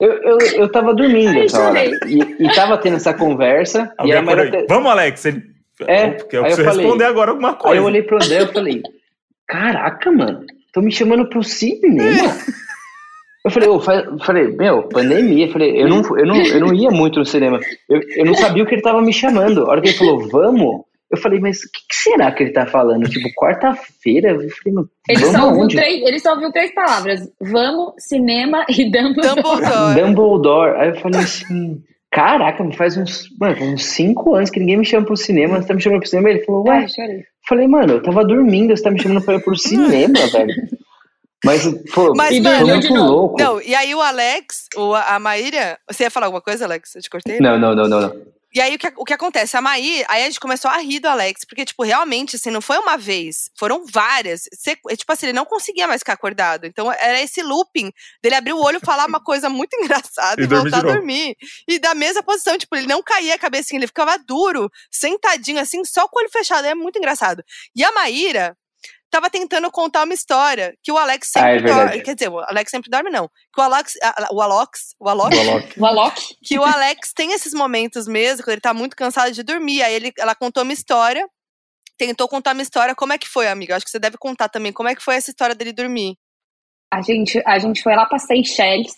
eu, 0.00 0.12
eu, 0.12 0.38
eu 0.56 0.72
tava 0.72 0.92
dormindo 0.94 1.38
Ai, 1.38 1.44
essa 1.46 1.60
hora. 1.60 1.84
E, 1.84 2.18
e 2.40 2.52
tava 2.54 2.78
tendo 2.78 2.96
essa 2.96 3.14
conversa. 3.14 3.92
e 4.04 4.12
a 4.12 4.20
aí, 4.20 4.50
te- 4.50 4.66
Vamos, 4.68 4.90
Alex. 4.90 5.24
Ele, 5.24 5.42
É, 5.86 6.10
porque 6.10 6.36
eu 6.36 6.44
aí 6.44 6.50
eu 6.50 6.56
preciso 6.56 6.64
falei- 6.68 6.84
responder 6.84 7.04
agora 7.04 7.30
alguma 7.30 7.50
Aí 7.50 7.56
coisa. 7.56 7.76
eu 7.80 7.84
olhei 7.84 8.02
pro 8.02 8.16
André 8.16 8.42
e 8.42 8.52
falei, 8.52 8.82
caraca, 9.46 10.10
mano, 10.10 10.44
tô 10.72 10.80
me 10.80 10.90
chamando 10.90 11.28
pro 11.28 11.42
cinema? 11.44 12.36
Eu 13.44 13.50
falei, 13.50 13.68
eu 13.68 13.80
fa- 13.80 14.16
falei, 14.24 14.46
meu, 14.56 14.84
pandemia. 14.84 15.46
Eu 15.46 15.52
falei, 15.52 15.82
eu 15.82 15.88
não, 15.88 16.02
eu 16.16 16.26
não, 16.26 16.36
eu 16.36 16.60
não 16.60 16.74
ia 16.74 16.90
muito 16.90 17.18
no 17.18 17.24
cinema. 17.26 17.58
Eu, 17.88 18.00
eu 18.16 18.24
não 18.24 18.34
sabia 18.34 18.62
o 18.62 18.66
que 18.66 18.74
ele 18.76 18.82
tava 18.82 19.02
me 19.02 19.12
chamando. 19.12 19.64
A 19.66 19.70
hora 19.70 19.80
que 19.80 19.88
ele 19.88 19.96
falou, 19.98 20.28
vamos, 20.28 20.82
eu 21.10 21.18
falei, 21.18 21.40
mas 21.40 21.58
o 21.58 21.62
que, 21.72 21.80
que 21.88 21.94
será 21.96 22.30
que 22.30 22.44
ele 22.44 22.52
tá 22.52 22.66
falando? 22.66 23.08
Tipo, 23.10 23.28
quarta-feira? 23.34 24.30
Eu 24.30 24.48
falei, 24.50 24.72
meu, 24.74 24.84
Ele 25.08 25.18
vamos 25.20 25.36
só, 25.36 25.46
ouviu 25.48 25.60
aonde? 25.62 25.76
três, 25.76 26.02
ele 26.02 26.18
só 26.20 26.34
ouviu 26.34 26.52
três 26.52 26.72
palavras: 26.74 27.20
vamos, 27.40 27.92
cinema 27.98 28.64
e 28.68 28.90
Dumbledore. 28.90 29.42
Dumbledore. 29.42 30.00
Dumbledore. 30.00 30.76
Aí 30.80 30.88
eu 30.90 30.96
falei 30.96 31.20
assim, 31.20 31.82
caraca, 32.12 32.64
faz 32.72 32.96
uns, 32.96 33.24
mano, 33.40 33.56
faz 33.56 33.68
uns 33.72 33.84
cinco 33.86 34.34
anos 34.36 34.50
que 34.50 34.60
ninguém 34.60 34.76
me 34.78 34.84
chama 34.84 35.04
pro 35.04 35.16
cinema. 35.16 35.60
Você 35.60 35.66
tá 35.68 35.74
me 35.74 35.80
chamando 35.80 36.00
pro 36.00 36.08
cinema? 36.08 36.30
Ele 36.30 36.44
falou, 36.44 36.64
ué, 36.68 36.76
Ai. 36.78 36.84
Eu 37.16 37.20
Falei, 37.48 37.66
mano, 37.66 37.94
eu 37.94 38.02
tava 38.02 38.24
dormindo, 38.24 38.74
você 38.76 38.84
tá 38.84 38.90
me 38.92 39.02
chamando 39.02 39.24
pra 39.24 39.34
ir 39.34 39.42
pro 39.42 39.56
cinema, 39.56 40.14
velho. 40.32 40.54
Mas, 41.44 41.62
pô, 41.92 42.14
Mas, 42.14 42.30
foi 42.30 42.40
mano, 42.40 42.66
muito 42.66 42.86
de 42.88 42.94
novo. 42.94 43.10
louco. 43.12 43.36
Não, 43.42 43.60
e 43.60 43.74
aí 43.74 43.94
o 43.94 44.00
Alex, 44.00 44.66
o, 44.76 44.94
a 44.94 45.18
Maíra. 45.18 45.78
Você 45.90 46.04
ia 46.04 46.10
falar 46.10 46.26
alguma 46.26 46.42
coisa, 46.42 46.64
Alex? 46.64 46.94
Eu 46.94 47.02
te 47.02 47.10
cortei? 47.10 47.40
Não, 47.40 47.58
não, 47.58 47.74
não, 47.74 47.88
não, 47.88 48.00
não. 48.00 48.32
E 48.54 48.60
aí 48.60 48.74
o 48.74 48.78
que, 48.78 48.92
o 48.98 49.04
que 49.04 49.14
acontece? 49.14 49.56
A 49.56 49.62
Maí, 49.62 50.04
aí 50.08 50.22
a 50.22 50.26
gente 50.26 50.38
começou 50.38 50.70
a 50.70 50.76
rir 50.76 51.00
do 51.00 51.08
Alex, 51.08 51.42
porque, 51.46 51.64
tipo, 51.64 51.82
realmente, 51.82 52.36
assim, 52.36 52.50
não 52.50 52.60
foi 52.60 52.76
uma 52.76 52.98
vez, 52.98 53.50
foram 53.58 53.86
várias. 53.90 54.42
Cê- 54.52 54.76
tipo 54.94 55.10
assim, 55.10 55.26
ele 55.26 55.32
não 55.32 55.46
conseguia 55.46 55.88
mais 55.88 56.00
ficar 56.00 56.12
acordado. 56.12 56.66
Então 56.66 56.92
era 56.92 57.18
esse 57.22 57.42
looping 57.42 57.90
dele 58.22 58.34
abrir 58.34 58.52
o 58.52 58.62
olho, 58.62 58.78
falar 58.84 59.06
uma 59.08 59.20
coisa 59.24 59.48
muito 59.48 59.74
engraçada 59.74 60.38
E 60.40 60.44
e, 60.44 60.46
voltar 60.46 60.78
a 60.80 60.82
dormir. 60.82 61.34
E 61.66 61.78
da 61.78 61.94
mesma 61.94 62.22
posição, 62.22 62.58
tipo, 62.58 62.76
ele 62.76 62.86
não 62.86 63.02
caía 63.02 63.34
a 63.34 63.38
cabecinha, 63.38 63.78
ele 63.78 63.86
ficava 63.86 64.18
duro, 64.18 64.70
sentadinho, 64.90 65.58
assim, 65.58 65.82
só 65.86 66.06
com 66.06 66.18
o 66.18 66.22
olho 66.22 66.30
fechado. 66.30 66.66
É 66.66 66.74
muito 66.74 66.98
engraçado. 66.98 67.42
E 67.74 67.82
a 67.82 67.90
Maíra 67.92 68.54
tava 69.12 69.30
tentando 69.30 69.70
contar 69.70 70.04
uma 70.04 70.14
história 70.14 70.74
que 70.82 70.90
o 70.90 70.96
Alex 70.98 71.28
Ah, 71.36 71.40
sempre 71.40 71.50
é 71.50 71.58
verdade. 71.60 71.88
dorme. 71.90 72.02
Quer 72.02 72.14
dizer, 72.14 72.28
o 72.30 72.38
Alex 72.40 72.70
sempre 72.70 72.90
dorme, 72.90 73.10
não. 73.10 73.28
Que 73.54 73.60
o 73.60 73.62
Alex. 73.62 73.92
a- 74.02 74.28
O 74.32 74.40
Alox. 74.42 74.94
O 74.98 75.08
Alox. 75.08 75.36
O 75.76 75.86
Alok? 75.86 76.36
que 76.42 76.58
o 76.58 76.64
Alex 76.64 77.12
tem 77.14 77.32
esses 77.32 77.52
momentos 77.52 78.08
mesmo, 78.08 78.42
quando 78.42 78.52
ele 78.54 78.60
tá 78.60 78.74
muito 78.74 78.96
cansado 78.96 79.30
de 79.30 79.42
dormir. 79.42 79.82
Aí 79.82 79.94
ele, 79.94 80.12
ela 80.18 80.34
contou 80.34 80.62
uma 80.64 80.72
história, 80.72 81.28
tentou 81.98 82.26
contar 82.26 82.52
uma 82.54 82.62
história. 82.62 82.94
Como 82.94 83.12
é 83.12 83.18
que 83.18 83.28
foi, 83.28 83.46
amiga? 83.46 83.76
Acho 83.76 83.84
que 83.84 83.90
você 83.90 83.98
deve 84.00 84.16
contar 84.18 84.48
também. 84.48 84.72
Como 84.72 84.88
é 84.88 84.94
que 84.94 85.02
foi 85.02 85.14
essa 85.16 85.30
história 85.30 85.54
dele 85.54 85.72
dormir? 85.72 86.16
A 86.92 87.00
gente, 87.02 87.40
a 87.46 87.58
gente 87.58 87.82
foi 87.82 87.94
lá 87.94 88.06
pra 88.06 88.18
Seychelles. 88.18 88.94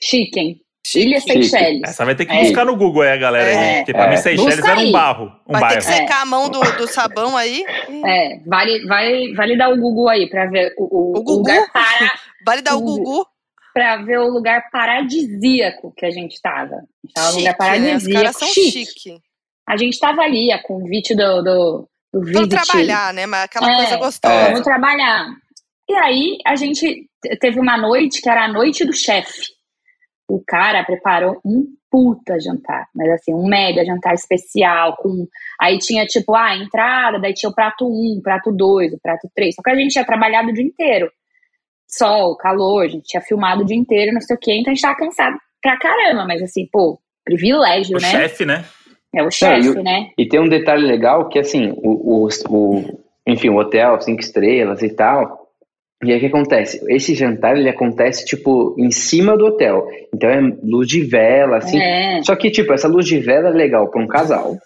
Chicken. 0.00 0.60
Ilha. 0.96 1.20
Seychelles. 1.20 1.82
Essa 1.84 2.04
vai 2.04 2.14
ter 2.14 2.24
que 2.26 2.32
É. 2.32 2.40
buscar 2.44 2.64
no 2.64 2.76
Google 2.76 3.02
aí, 3.02 3.10
a 3.10 3.16
galera. 3.16 3.50
É. 3.50 3.56
aí, 3.70 3.76
Porque 3.78 3.92
pra 3.92 4.04
É. 4.06 4.10
mim, 4.10 4.16
Seychelles 4.16 4.56
Busca 4.56 4.70
era 4.72 4.80
um 4.80 4.92
barro. 4.92 5.32
Um 5.46 5.52
Vai 5.52 5.68
ter 5.74 5.78
que 5.80 5.84
bairro. 5.86 6.02
secar 6.02 6.22
a 6.22 6.26
mão 6.26 6.48
do, 6.48 6.60
do 6.60 6.86
sabão 6.86 7.36
aí. 7.36 7.64
É, 8.06 8.38
vale, 8.46 8.86
vale, 8.86 9.34
vale 9.34 9.56
dar 9.56 9.70
o 9.70 9.76
Google 9.76 10.08
aí 10.08 10.28
pra 10.28 10.46
ver 10.46 10.72
o, 10.78 10.84
o- 10.84 11.10
O 11.18 11.22
Gugu? 11.22 11.32
lugar 11.38 11.70
para, 11.72 11.82
Vale 12.46 12.62
dar 12.62 12.76
o 12.76 12.80
Gugu. 12.80 13.26
pra 13.74 13.96
ver 13.96 14.18
o 14.18 14.28
lugar 14.28 14.62
paradisíaco 14.72 15.92
que 15.96 16.06
a 16.06 16.10
gente 16.10 16.40
tava. 16.40 16.76
A 16.76 16.80
gente 17.02 17.14
tava 17.14 17.32
num 17.32 17.38
lugar 17.38 17.52
Chique, 17.54 17.80
né? 17.80 17.96
Os 17.96 18.04
paradisíaco. 18.04 18.22
caras 18.22 18.36
são 18.36 18.48
chique. 18.48 18.70
chique. 18.86 19.18
A 19.68 19.76
gente 19.76 19.98
tava 19.98 20.22
ali, 20.22 20.50
a 20.50 20.62
convite 20.62 21.14
do, 21.14 21.42
do, 21.42 21.88
do 22.12 22.32
Vamos 22.32 22.48
trabalhar, 22.48 23.12
né? 23.12 23.26
Mas 23.26 23.44
aquela 23.44 23.70
É. 23.72 23.76
coisa 23.76 23.94
É. 23.94 23.96
gostosa. 23.98 24.44
Vamos 24.46 24.62
trabalhar. 24.62 25.26
E 25.90 25.94
aí, 25.94 26.38
a 26.46 26.56
gente 26.56 26.80
te- 27.22 27.36
teve 27.40 27.58
uma 27.60 27.76
noite 27.76 28.20
que 28.22 28.28
era 28.28 28.44
a 28.44 28.48
noite 28.52 28.84
do 28.84 28.94
chefe. 28.94 29.42
O 30.28 30.42
cara 30.46 30.84
preparou 30.84 31.40
um 31.44 31.64
puta 31.90 32.38
jantar, 32.38 32.86
mas 32.94 33.08
assim, 33.12 33.32
um 33.32 33.46
mega 33.48 33.82
jantar 33.84 34.12
especial, 34.12 34.94
com 34.98 35.26
aí 35.58 35.78
tinha 35.78 36.04
tipo, 36.04 36.34
ah, 36.34 36.48
a 36.50 36.56
entrada, 36.56 37.18
daí 37.18 37.32
tinha 37.32 37.48
o 37.48 37.54
prato 37.54 37.86
1, 37.88 38.18
o 38.18 38.22
prato 38.22 38.52
2, 38.52 38.92
o 38.92 38.98
prato 39.00 39.26
3. 39.34 39.54
Só 39.54 39.62
que 39.62 39.70
a 39.70 39.74
gente 39.74 39.92
tinha 39.92 40.04
trabalhado 40.04 40.48
o 40.50 40.52
dia 40.52 40.64
inteiro. 40.64 41.10
Sol, 41.90 42.36
calor, 42.36 42.84
a 42.84 42.88
gente 42.88 43.04
tinha 43.06 43.22
filmado 43.22 43.62
o 43.62 43.64
dia 43.64 43.76
inteiro, 43.76 44.12
não 44.12 44.20
sei 44.20 44.36
o 44.36 44.38
quê, 44.38 44.52
então 44.52 44.70
a 44.70 44.74
gente 44.74 44.82
tava 44.82 44.96
cansado 44.98 45.38
pra 45.62 45.78
caramba, 45.78 46.26
mas 46.26 46.42
assim, 46.42 46.68
pô, 46.70 47.00
privilégio, 47.24 47.96
O 47.96 48.00
né? 48.00 48.08
chefe, 48.10 48.44
né? 48.44 48.64
É 49.14 49.22
o 49.22 49.30
chefe, 49.30 49.78
e 49.78 49.82
né? 49.82 50.10
E 50.18 50.28
tem 50.28 50.38
um 50.38 50.48
detalhe 50.48 50.86
legal 50.86 51.28
que, 51.30 51.38
assim, 51.38 51.72
o, 51.78 52.26
o, 52.26 52.28
o- 52.50 53.00
enfim, 53.26 53.48
o 53.48 53.56
hotel, 53.56 53.98
cinco 54.02 54.20
estrelas 54.20 54.82
e 54.82 54.90
tal, 54.90 55.37
E 56.04 56.12
aí 56.12 56.18
o 56.18 56.20
que 56.20 56.26
acontece? 56.26 56.80
Esse 56.88 57.14
jantar 57.14 57.56
ele 57.56 57.68
acontece 57.68 58.24
tipo 58.24 58.74
em 58.78 58.90
cima 58.90 59.36
do 59.36 59.46
hotel. 59.46 59.84
Então 60.14 60.30
é 60.30 60.40
luz 60.62 60.86
de 60.88 61.00
vela, 61.02 61.56
assim. 61.58 61.80
É. 61.80 62.22
Só 62.22 62.36
que 62.36 62.50
tipo 62.50 62.72
essa 62.72 62.86
luz 62.86 63.04
de 63.06 63.18
vela 63.18 63.48
é 63.48 63.52
legal 63.52 63.88
para 63.90 64.00
um 64.00 64.06
casal 64.06 64.56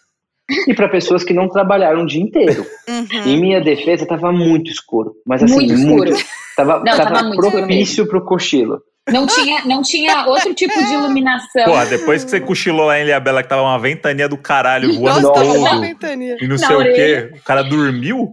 e 0.69 0.75
para 0.75 0.89
pessoas 0.91 1.25
que 1.25 1.33
não 1.33 1.49
trabalharam 1.49 2.03
o 2.03 2.07
dia 2.07 2.21
inteiro. 2.23 2.67
Uhum. 2.89 3.07
Em 3.27 3.41
minha 3.41 3.61
defesa 3.63 4.05
tava 4.07 4.31
muito 4.31 4.71
escuro, 4.71 5.15
mas 5.27 5.43
assim 5.43 5.55
Muito 5.55 5.75
muito, 5.79 6.13
escuro. 6.13 6.29
tava, 6.57 6.77
Não, 6.79 6.85
tava, 6.85 6.97
tava 7.05 7.23
muito 7.23 7.35
escuro 7.43 7.51
propício 7.59 8.07
pro 8.07 8.25
cochilo. 8.25 8.83
Não 9.11 9.27
tinha, 9.27 9.65
não 9.65 9.83
tinha 9.83 10.27
outro 10.29 10.55
tipo 10.55 10.73
de 10.85 10.93
iluminação. 10.95 11.65
Porra, 11.65 11.87
depois 11.87 12.23
que 12.23 12.31
você 12.31 12.41
cochilou 12.41 12.87
lá 12.87 13.01
em 13.01 13.05
Ilhabela, 13.05 13.43
que 13.43 13.49
tava 13.49 13.63
uma 13.63 13.79
ventania 13.79 14.29
do 14.29 14.37
caralho 14.37 14.95
voando 14.95 15.23
Nossa, 15.23 15.43
tudo. 15.45 15.81
ventania. 15.81 16.37
E 16.41 16.47
não 16.47 16.57
Na 16.57 16.67
sei 16.67 16.77
o 16.77 16.79
orelha. 16.79 17.29
quê. 17.33 17.37
O 17.37 17.43
cara 17.43 17.63
dormiu? 17.63 18.31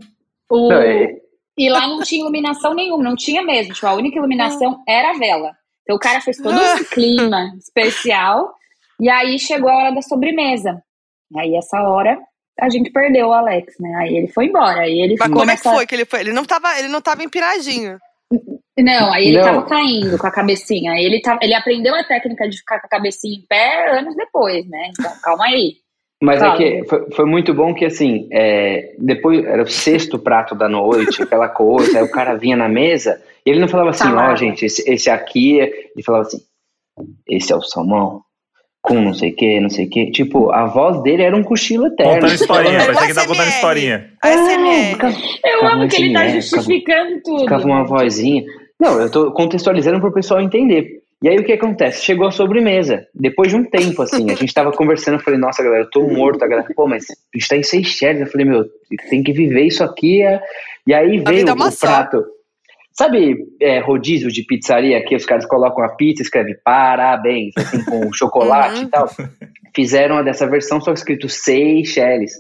O- 0.48 0.70
Não, 0.70 0.78
é- 0.82 1.16
E 1.60 1.70
lá 1.70 1.86
não 1.86 2.02
tinha 2.02 2.22
iluminação 2.22 2.74
nenhuma, 2.74 3.04
não 3.04 3.18
tinha 3.18 3.44
mesmo. 3.44 3.74
Tipo, 3.74 3.88
a 3.88 3.94
única 3.94 4.18
iluminação 4.18 4.82
era 4.88 5.12
a 5.12 5.18
vela. 5.18 5.52
Então 5.84 5.98
o 5.98 6.00
cara 6.00 6.22
fez 6.22 6.38
todo 6.38 6.56
esse 6.58 6.86
clima 6.86 7.52
especial. 7.58 8.54
E 8.98 9.10
aí 9.10 9.38
chegou 9.38 9.70
a 9.70 9.76
hora 9.76 9.92
da 9.96 10.02
sobremesa. 10.02 10.82
E 11.32 11.40
aí, 11.40 11.56
essa 11.56 11.82
hora, 11.82 12.18
a 12.60 12.70
gente 12.70 12.90
perdeu 12.92 13.28
o 13.28 13.34
Alex, 13.34 13.76
né? 13.78 13.94
Aí 14.02 14.16
ele 14.16 14.28
foi 14.30 14.46
embora. 14.46 14.82
Aí 14.82 15.02
ele 15.02 15.16
Mas 15.20 15.30
como 15.30 15.52
é 15.52 15.58
que 15.58 15.64
foi 15.64 15.86
que 15.86 15.96
ele 15.96 16.06
foi? 16.06 16.22
Ele 16.22 16.32
não 16.32 16.46
tava, 16.46 16.80
ele 16.80 16.88
não 16.88 17.02
tava 17.02 17.24
empinadinho. 17.24 18.00
Não, 18.78 19.12
aí 19.12 19.28
ele 19.28 19.40
Não. 19.40 19.44
tava 19.44 19.66
caindo 19.66 20.18
com 20.18 20.28
a 20.28 20.32
cabecinha. 20.32 20.94
Aí 20.94 21.04
Ele, 21.04 21.22
tava, 21.22 21.40
ele 21.42 21.54
aprendeu 21.54 21.94
a 21.94 22.04
técnica 22.06 22.48
de 22.48 22.58
ficar 22.58 22.80
com 22.80 22.88
a 22.88 22.90
cabecinha 22.90 23.38
em 23.38 23.46
pé 23.46 24.00
anos 24.00 24.16
depois, 24.16 24.66
né? 24.70 24.92
Então, 24.98 25.12
calma 25.22 25.46
aí. 25.46 25.74
Mas 26.22 26.40
Fala. 26.40 26.54
é 26.54 26.58
que 26.58 26.90
foi, 26.90 27.12
foi 27.12 27.26
muito 27.26 27.54
bom 27.54 27.74
que, 27.74 27.86
assim, 27.86 28.28
é, 28.32 28.94
depois 29.00 29.44
era 29.46 29.64
o 29.64 29.68
sexto 29.68 30.20
prato 30.20 30.54
da 30.54 30.68
noite, 30.68 31.24
aquela 31.24 31.48
coisa, 31.48 31.98
aí 31.98 32.04
o 32.04 32.12
cara 32.12 32.36
vinha 32.36 32.58
na 32.58 32.68
mesa, 32.68 33.22
e 33.46 33.50
ele 33.50 33.60
não 33.60 33.70
falava 33.70 33.92
assim, 33.92 34.08
ó, 34.08 34.12
Falava. 34.12 34.36
gente, 34.36 34.66
esse, 34.66 34.90
esse 34.90 35.10
aqui, 35.10 35.62
é-" 35.62 35.72
ele 35.96 36.04
falava 36.04 36.26
assim, 36.26 36.40
esse 37.28 37.54
é 37.54 37.56
o 37.56 37.62
salmão, 37.62 38.22
com 38.82 38.96
não 38.96 39.14
sei 39.14 39.32
o 39.32 39.36
que, 39.36 39.60
não 39.60 39.70
sei 39.70 39.86
o 39.86 39.90
que. 39.90 40.12
Tipo, 40.12 40.52
a 40.52 40.66
voz 40.66 41.02
dele 41.04 41.24
era 41.24 41.36
um 41.36 41.44
cochilo 41.44 41.88
eterno. 41.88 42.14
Contando 42.16 42.34
historinha. 42.34 42.78
É 42.78 42.86
Parecia 42.86 43.06
que 43.06 43.12
ASMR. 43.12 43.28
contando 43.28 43.48
historinha. 43.50 44.14
A 44.22 44.30
SMR. 44.30 44.92
ficava, 44.94 45.16
Eu 45.46 45.68
amo 45.68 45.88
que 45.88 46.02
ele 46.02 46.14
tá 46.14 46.22
assim, 46.24 46.38
é, 46.38 46.42
justificando 46.42 47.22
tudo. 47.24 47.40
ficava 47.42 47.66
uma 47.66 47.84
vozinha. 47.86 48.44
Não, 48.80 49.00
eu 49.02 49.12
tô 49.12 49.32
contextualizando 49.34 50.00
pro 50.00 50.14
pessoal 50.14 50.40
entender. 50.42 50.99
E 51.22 51.28
aí 51.28 51.38
o 51.38 51.44
que 51.44 51.52
acontece? 51.52 52.04
Chegou 52.06 52.28
a 52.28 52.32
sobremesa. 52.32 53.06
Depois 53.14 53.50
de 53.50 53.58
um 53.58 53.64
tempo, 53.66 54.02
assim, 54.02 54.32
a 54.32 54.36
gente 54.36 54.54
tava 54.54 54.72
conversando, 54.72 55.16
eu 55.16 55.24
falei, 55.24 55.38
nossa, 55.40 55.62
galera, 55.62 55.84
eu 55.84 55.90
tô 55.90 56.08
morto. 56.08 56.44
A 56.44 56.48
galera, 56.48 56.68
pô, 56.74 56.88
mas 56.88 57.04
a 57.12 57.38
gente 57.38 57.48
tá 57.50 57.58
em 57.58 57.64
Seychelles. 57.64 58.22
Eu 58.22 58.28
falei, 58.28 58.46
meu, 58.48 58.64
tem 59.10 59.22
que 59.22 59.34
viver 59.34 59.64
isso 59.64 59.84
aqui. 59.84 60.22
é- 60.22 60.42
E 60.88 60.94
aí 60.94 61.18
veio 61.20 61.48
é 61.50 61.54
o 61.54 61.56
prato. 61.78 62.24
Sabe 62.94 63.38
é, 63.62 63.80
rodízio 63.80 64.30
de 64.30 64.44
pizzaria 64.44 65.02
que 65.06 65.16
os 65.16 65.26
caras 65.26 65.46
colocam 65.46 65.84
a 65.84 65.90
pizza, 65.96 66.22
escreve 66.22 66.56
parabéns, 66.64 67.54
assim, 67.58 67.84
com 67.86 68.12
chocolate 68.14 68.80
Uhum. 68.80 68.84
e 68.84 68.90
tal? 68.90 69.10
Fizeram 69.76 70.18
a 70.18 70.22
dessa 70.22 70.48
versão 70.48 70.82
só 70.82 70.92
escrito 70.94 71.30
Seychelles, 71.30 72.32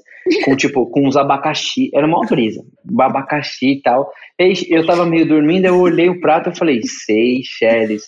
com 0.45 0.55
tipo, 0.55 0.85
com 0.91 1.07
uns 1.07 1.15
abacaxi. 1.17 1.89
Era 1.93 2.05
uma 2.05 2.21
brisa, 2.25 2.61
abacaxi 2.99 3.73
e 3.73 3.81
tal. 3.81 4.11
E 4.39 4.53
eu 4.69 4.85
tava 4.85 5.05
meio 5.05 5.27
dormindo, 5.27 5.65
eu 5.65 5.79
olhei 5.79 6.09
o 6.09 6.19
prato 6.21 6.49
e 6.49 6.55
falei, 6.57 6.81
Seychelles. 6.83 8.03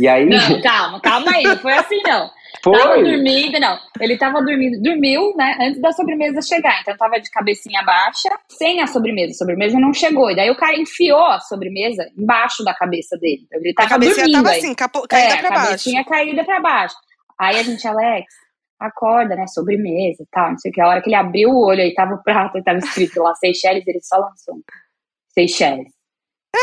E 0.00 0.08
aí, 0.08 0.26
Não, 0.26 0.60
calma, 0.62 1.00
calma 1.00 1.30
aí. 1.32 1.42
Não 1.42 1.56
foi 1.58 1.72
assim, 1.74 2.00
não. 2.04 2.30
Tava 2.62 2.94
foi. 2.94 3.02
dormindo, 3.02 3.58
não. 3.60 3.78
Ele 4.00 4.16
tava 4.16 4.40
dormindo, 4.42 4.80
dormiu, 4.80 5.34
né? 5.36 5.56
Antes 5.60 5.80
da 5.82 5.92
sobremesa 5.92 6.40
chegar. 6.40 6.80
Então 6.80 6.96
tava 6.96 7.20
de 7.20 7.28
cabecinha 7.30 7.82
baixa, 7.82 8.30
sem 8.48 8.80
a 8.80 8.86
sobremesa. 8.86 9.32
A 9.32 9.34
sobremesa 9.34 9.78
não 9.78 9.92
chegou. 9.92 10.30
E 10.30 10.36
daí 10.36 10.50
o 10.50 10.56
cara 10.56 10.74
enfiou 10.78 11.26
a 11.26 11.40
sobremesa 11.40 12.08
embaixo 12.16 12.64
da 12.64 12.72
cabeça 12.72 13.18
dele. 13.18 13.42
Então 13.46 13.60
ele 13.60 13.70
A 13.70 13.74
tava 13.74 13.88
cabecinha 13.90 14.16
dormindo. 14.26 14.36
tava 14.44 14.50
aí. 14.50 14.58
assim, 14.60 14.74
capo, 14.74 15.06
caída 15.08 15.34
é, 15.34 15.38
pra 15.38 15.48
a 15.48 15.50
baixo. 15.50 15.66
cabecinha 15.66 16.04
caída 16.04 16.44
pra 16.44 16.60
baixo. 16.60 16.94
Aí 17.38 17.58
a 17.58 17.62
gente, 17.64 17.86
Alex, 17.86 18.32
acorda, 18.78 19.34
né? 19.36 19.46
Sobremesa 19.46 20.22
e 20.22 20.26
tal, 20.30 20.50
não 20.50 20.58
sei 20.58 20.70
o 20.70 20.74
que. 20.74 20.80
A 20.80 20.88
hora 20.88 21.00
que 21.02 21.08
ele 21.08 21.16
abriu 21.16 21.50
o 21.50 21.64
olho, 21.66 21.80
aí 21.82 21.94
tava 21.94 22.14
o 22.14 22.22
prato, 22.22 22.62
tava 22.62 22.78
escrito 22.78 23.22
lá 23.22 23.34
Seychelles, 23.34 23.86
ele 23.86 24.00
só 24.02 24.16
lançou. 24.16 24.54
um 24.56 24.62
Seychelles. 25.32 25.92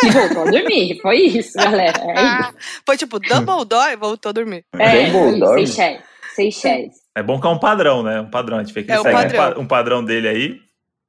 E 0.03 0.09
voltou 0.09 0.43
a 0.47 0.51
dormir. 0.51 0.99
Foi 1.01 1.17
isso, 1.17 1.57
galera. 1.57 1.97
É 2.01 2.13
isso. 2.13 2.21
Ah, 2.23 2.53
foi 2.85 2.95
tipo 2.97 3.19
Dumbledore 3.19 3.91
e 3.91 3.95
voltou 3.97 4.29
a 4.29 4.33
dormir. 4.33 4.65
É, 4.79 5.03
isso. 5.03 5.11
Dumbledore. 5.11 5.67
Seychelles. 5.67 6.03
Seychelles. 6.35 6.95
É 7.13 7.21
bom 7.21 7.41
que 7.41 7.45
é 7.45 7.49
um 7.49 7.59
padrão, 7.59 8.01
né? 8.01 8.21
Um 8.21 8.29
padrão. 8.29 8.57
A 8.59 8.63
gente 8.63 8.73
vê 8.73 8.83
que 8.83 8.91
É 8.91 8.95
ele 8.95 9.01
o 9.01 9.03
segue 9.03 9.15
um 9.17 9.21
padrão. 9.21 9.53
pa- 9.53 9.59
um 9.59 9.67
padrão 9.67 10.03
dele 10.05 10.27
aí. 10.29 10.59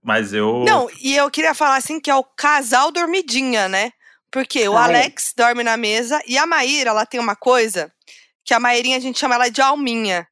Mas 0.03 0.33
eu. 0.35 0.65
Não, 0.67 0.89
e 1.01 1.15
eu 1.15 1.31
queria 1.31 1.55
falar 1.55 1.77
assim 1.77 2.01
que 2.01 2.11
é 2.11 2.15
o 2.17 2.25
casal 2.25 2.91
dormidinha, 2.91 3.69
né? 3.69 3.93
Porque 4.33 4.67
o 4.69 4.77
Ah, 4.77 4.81
é. 4.81 4.85
Alex 4.87 5.33
dorme 5.37 5.63
na 5.63 5.77
mesa 5.77 6.21
e 6.27 6.37
a 6.37 6.45
Maíra, 6.45 6.91
ela 6.91 7.07
tem 7.07 7.21
uma 7.21 7.37
coisa 7.37 7.93
que 8.45 8.53
a 8.53 8.59
Maírinha 8.59 8.97
a 8.97 9.01
gente 9.01 9.17
chama 9.21 9.37
ela 9.37 9.49
de 9.49 9.61
alminha. 9.63 10.27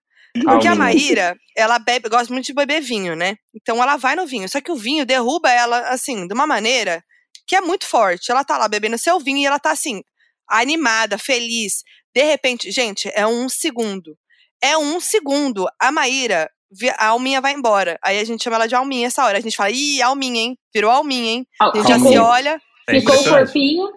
Porque 0.44 0.68
a. 0.68 0.74
Maíra, 0.74 1.36
ela 1.56 1.78
bebe, 1.78 2.08
gosta 2.08 2.32
muito 2.32 2.46
de 2.46 2.52
beber 2.54 2.80
vinho, 2.80 3.14
né? 3.16 3.36
Então 3.54 3.82
ela 3.82 3.96
vai 3.96 4.14
no 4.16 4.26
vinho. 4.26 4.48
Só 4.48 4.60
que 4.60 4.72
o 4.72 4.76
vinho 4.76 5.04
derruba 5.06 5.50
ela, 5.50 5.88
assim, 5.88 6.26
de 6.26 6.34
uma 6.34 6.46
maneira 6.46 7.02
que 7.46 7.56
é 7.56 7.60
muito 7.60 7.86
forte. 7.86 8.30
Ela 8.30 8.44
tá 8.44 8.56
lá 8.56 8.68
bebendo 8.68 8.96
seu 8.98 9.18
vinho 9.18 9.38
e 9.38 9.46
ela 9.46 9.58
tá, 9.58 9.70
assim, 9.72 10.02
animada, 10.48 11.18
feliz. 11.18 11.82
De 12.14 12.22
repente, 12.22 12.70
gente, 12.70 13.10
é 13.14 13.26
um 13.26 13.48
segundo. 13.48 14.16
É 14.62 14.76
um 14.76 15.00
segundo. 15.00 15.66
A 15.80 15.90
Maíra, 15.90 16.50
a 16.98 17.08
alminha 17.08 17.40
vai 17.40 17.52
embora. 17.52 17.98
Aí 18.02 18.18
a 18.18 18.24
gente 18.24 18.42
chama 18.42 18.56
ela 18.56 18.66
de 18.68 18.74
alminha 18.74 19.06
essa 19.06 19.24
hora. 19.24 19.38
A 19.38 19.40
gente 19.40 19.56
fala, 19.56 19.70
ih, 19.70 20.02
alminha, 20.02 20.40
hein? 20.40 20.58
Virou 20.74 20.90
alminha, 20.90 21.32
hein? 21.32 21.46
A 21.60 21.76
gente 21.76 21.88
já 21.88 21.98
se 21.98 22.18
olha, 22.18 22.60
É 22.88 23.00
Ficou 23.00 23.14
o 23.20 23.24
corpinho. 23.24 23.88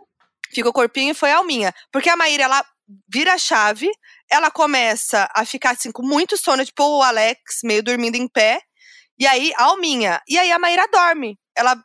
fica 0.51 0.69
o 0.69 0.73
corpinho 0.73 1.11
e 1.11 1.15
foi 1.15 1.31
a 1.31 1.37
alminha. 1.37 1.73
Porque 1.91 2.09
a 2.09 2.15
Maíra, 2.15 2.43
ela 2.43 2.63
vira 3.11 3.33
a 3.33 3.37
chave, 3.37 3.89
ela 4.33 4.49
começa 4.49 5.29
a 5.35 5.45
ficar 5.45 5.71
assim 5.71 5.91
com 5.91 6.01
muito 6.03 6.35
sono, 6.37 6.65
tipo 6.65 6.83
o 6.83 7.03
Alex, 7.03 7.59
meio 7.63 7.83
dormindo 7.83 8.15
em 8.15 8.27
pé. 8.27 8.59
E 9.19 9.27
aí, 9.27 9.53
a 9.57 9.65
alminha. 9.65 10.19
E 10.27 10.37
aí 10.39 10.51
a 10.51 10.57
Maíra 10.57 10.87
dorme. 10.91 11.37
Ela, 11.55 11.75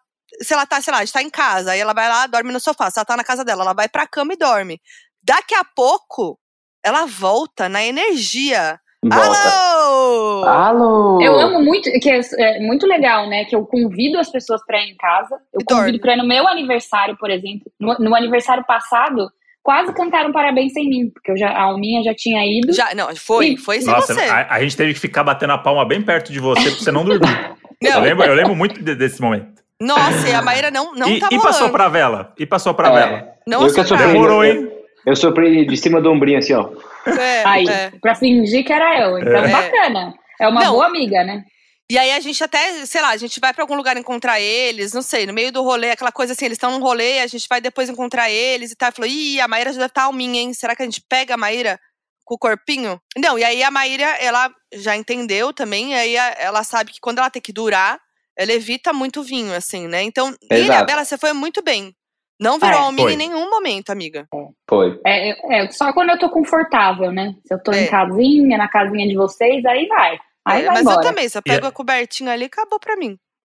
se 0.41 0.55
ela 0.55 0.65
tá, 0.65 0.81
sei 0.81 0.93
lá, 0.93 1.05
está 1.05 1.23
em 1.23 1.29
casa, 1.31 1.73
aí 1.73 1.79
ela 1.81 1.93
vai 1.93 2.09
lá, 2.09 2.27
dorme 2.27 2.53
no 2.53 2.59
sofá. 2.59 2.91
Se 2.91 2.99
ela 2.99 3.05
tá 3.05 3.17
na 3.17 3.23
casa 3.25 3.45
dela, 3.45 3.63
ela 3.63 3.75
vai 3.75 3.89
pra 3.89 4.07
cama 4.07 4.33
e 4.33 4.37
dorme. 4.37 4.81
Daqui 5.23 5.55
a 5.55 5.63
pouco, 5.63 6.39
ela 6.83 7.05
volta 7.05 7.69
na 7.69 7.85
energia. 7.85 8.81
Volta. 9.05 9.51
Alô! 9.51 10.45
Alô! 10.45 11.23
Eu 11.23 11.39
amo 11.39 11.63
muito, 11.63 11.91
que 12.01 12.11
é, 12.11 12.21
é 12.39 12.61
muito 12.61 12.87
legal, 12.87 13.29
né? 13.29 13.45
Que 13.45 13.55
eu 13.55 13.65
convido 13.67 14.19
as 14.19 14.31
pessoas 14.31 14.61
pra 14.67 14.81
ir 14.81 14.91
em 14.91 14.97
casa. 14.97 15.37
Eu 15.53 15.61
E 15.61 15.65
dorme. 15.65 15.83
convido 15.85 16.01
pra 16.01 16.15
ir 16.15 16.17
no 16.17 16.27
meu 16.27 16.49
aniversário, 16.49 17.17
por 17.19 17.31
exemplo. 17.31 17.71
No, 17.79 17.95
no 17.99 18.15
aniversário 18.17 18.65
passado, 18.67 19.31
quase 19.69 19.93
cantaram 19.93 20.33
parabéns 20.33 20.73
sem 20.73 20.89
mim, 20.89 21.11
porque 21.13 21.31
eu 21.31 21.37
já, 21.37 21.51
a 21.51 21.65
Alminha 21.65 22.03
já 22.03 22.15
tinha 22.15 22.41
ido. 22.47 22.73
Já, 22.73 22.95
não, 22.95 23.15
foi, 23.15 23.49
E- 23.49 23.57
foi 23.59 23.83
sem 23.83 23.93
Nossa, 23.93 24.15
você. 24.15 24.21
a, 24.23 24.47
a 24.55 24.63
gente 24.63 24.75
teve 24.75 24.95
que 24.95 24.99
ficar 24.99 25.23
batendo 25.23 25.53
a 25.53 25.59
palma 25.59 25.85
bem 25.85 26.01
perto 26.01 26.33
de 26.33 26.41
você 26.41 26.71
pra 26.71 26.79
você 26.81 26.91
não 26.91 27.05
dormir. 27.05 27.29
eu, 27.83 27.91
Não, 27.93 28.01
lembro, 28.01 28.25
eu 28.25 28.35
lembro 28.35 28.57
muito 28.57 28.83
de- 28.83 28.95
desse 28.95 29.21
momento. 29.21 29.61
nossa, 29.79 30.27
e 30.27 30.33
a 30.33 30.41
Maíra 30.41 30.71
não, 30.71 30.95
não 30.95 31.11
e, 31.11 31.19
tá 31.21 31.29
e 31.31 31.37
passou 31.37 31.53
rolando. 31.69 31.73
pra 31.73 31.89
vela? 31.91 32.33
E 32.39 32.47
passou 32.47 32.73
pra 32.73 32.89
É. 32.89 32.93
vela? 32.93 33.29
Não 33.47 33.61
Eu 33.63 33.69
sofri. 33.69 33.99
Demorou, 33.99 34.43
hein? 34.43 34.71
Eu 35.07 35.15
sofri 35.15 35.67
de 35.67 35.77
cima 35.77 36.01
do 36.01 36.11
ombrinho, 36.11 36.39
assim, 36.39 36.55
ó. 36.55 36.71
É, 37.07 37.43
Aí, 37.47 37.69
é. 37.69 37.93
pra 38.01 38.15
fingir 38.15 38.65
que 38.65 38.73
era 38.73 39.01
eu. 39.03 39.19
Então, 39.19 39.33
É. 39.45 39.49
bacana. 39.49 40.15
É 40.41 40.49
uma 40.49 40.65
Não. 40.65 40.73
boa 40.73 40.87
amiga, 40.87 41.23
né? 41.25 41.43
E 41.91 41.97
aí 41.97 42.13
a 42.13 42.21
gente 42.21 42.43
até, 42.45 42.85
sei 42.85 43.01
lá, 43.01 43.09
a 43.11 43.17
gente 43.17 43.41
vai 43.41 43.55
pra 43.55 43.63
algum 43.65 43.75
lugar 43.75 43.97
encontrar 43.97 44.39
eles, 44.41 44.93
não 44.93 45.01
sei, 45.01 45.25
no 45.27 45.33
meio 45.33 45.51
do 45.51 45.63
rolê, 45.63 45.91
aquela 45.91 46.13
coisa 46.13 46.35
assim, 46.35 46.45
eles 46.45 46.57
estão 46.57 46.71
num 46.71 46.81
rolê, 46.83 47.21
a 47.21 47.27
gente 47.27 47.47
vai 47.49 47.63
depois 47.63 47.89
encontrar 47.89 48.31
eles 48.31 48.71
e 48.73 48.77
tal. 48.77 48.93
Falou, 48.93 49.11
ih, 49.11 49.41
a 49.41 49.49
Maíra 49.49 49.73
já 49.73 49.79
deve 49.79 49.87
estar 49.91 50.03
alminha, 50.05 50.41
hein? 50.43 50.53
Será 50.53 50.77
que 50.77 50.83
a 50.83 50.85
gente 50.85 51.01
pega 51.09 51.33
a 51.33 51.39
Maíra 51.39 51.81
com 52.27 52.35
o 52.35 52.39
corpinho? 52.39 53.01
Não, 53.17 53.39
e 53.39 53.45
aí 53.45 53.63
a 53.63 53.71
Maíra, 53.71 54.05
ela 54.21 54.51
já 54.75 54.95
entendeu 54.97 55.51
também, 55.53 55.93
e 55.93 55.95
aí 55.95 56.19
a- 56.19 56.37
ela 56.39 56.63
sabe 56.63 56.93
que 56.93 57.01
quando 57.01 57.19
ela 57.21 57.31
tem 57.31 57.41
que 57.41 57.55
durar, 57.55 57.99
ela 58.37 58.53
evita 58.53 58.93
muito 58.93 59.23
vinho, 59.23 59.55
assim, 59.55 59.89
né? 59.89 60.03
Então, 60.03 60.29
Exato. 60.43 60.55
Ilhabela, 60.61 61.05
você 61.07 61.17
foi 61.17 61.33
muito 61.33 61.63
bem. 61.63 61.95
Não 62.39 62.59
virou 62.59 62.75
É. 62.75 62.83
alminha 62.83 63.07
Foi. 63.07 63.15
em 63.15 63.17
nenhum 63.17 63.49
momento, 63.51 63.91
amiga. 63.91 64.29
Foi. 64.69 65.01
É, 65.05 65.31
é, 65.31 65.65
é 65.65 65.71
só 65.73 65.93
quando 65.93 66.11
eu 66.11 66.19
tô 66.19 66.29
confortável, 66.31 67.11
né? 67.11 67.35
Se 67.47 67.53
eu 67.55 67.61
tô 67.61 67.73
É. 67.73 67.81
em 67.85 67.87
casinha, 67.89 68.57
na 68.59 68.69
casinha 68.69 69.09
de 69.09 69.17
vocês, 69.17 69.65
aí 69.65 69.87
vai. 69.89 70.19
Aí 70.49 70.65
É, 70.65 70.69
mas 70.69 70.81
embora. 70.81 70.97
eu 70.99 71.03
também, 71.03 71.29
se 71.29 71.37
eu 71.37 71.43
E 71.45 71.51
pego 71.51 71.67
a 71.67 71.73
cobertinha 71.73 72.33
ali, 72.33 72.45
acabou 72.45 72.79
pra 72.81 72.97
mim. 72.97 73.17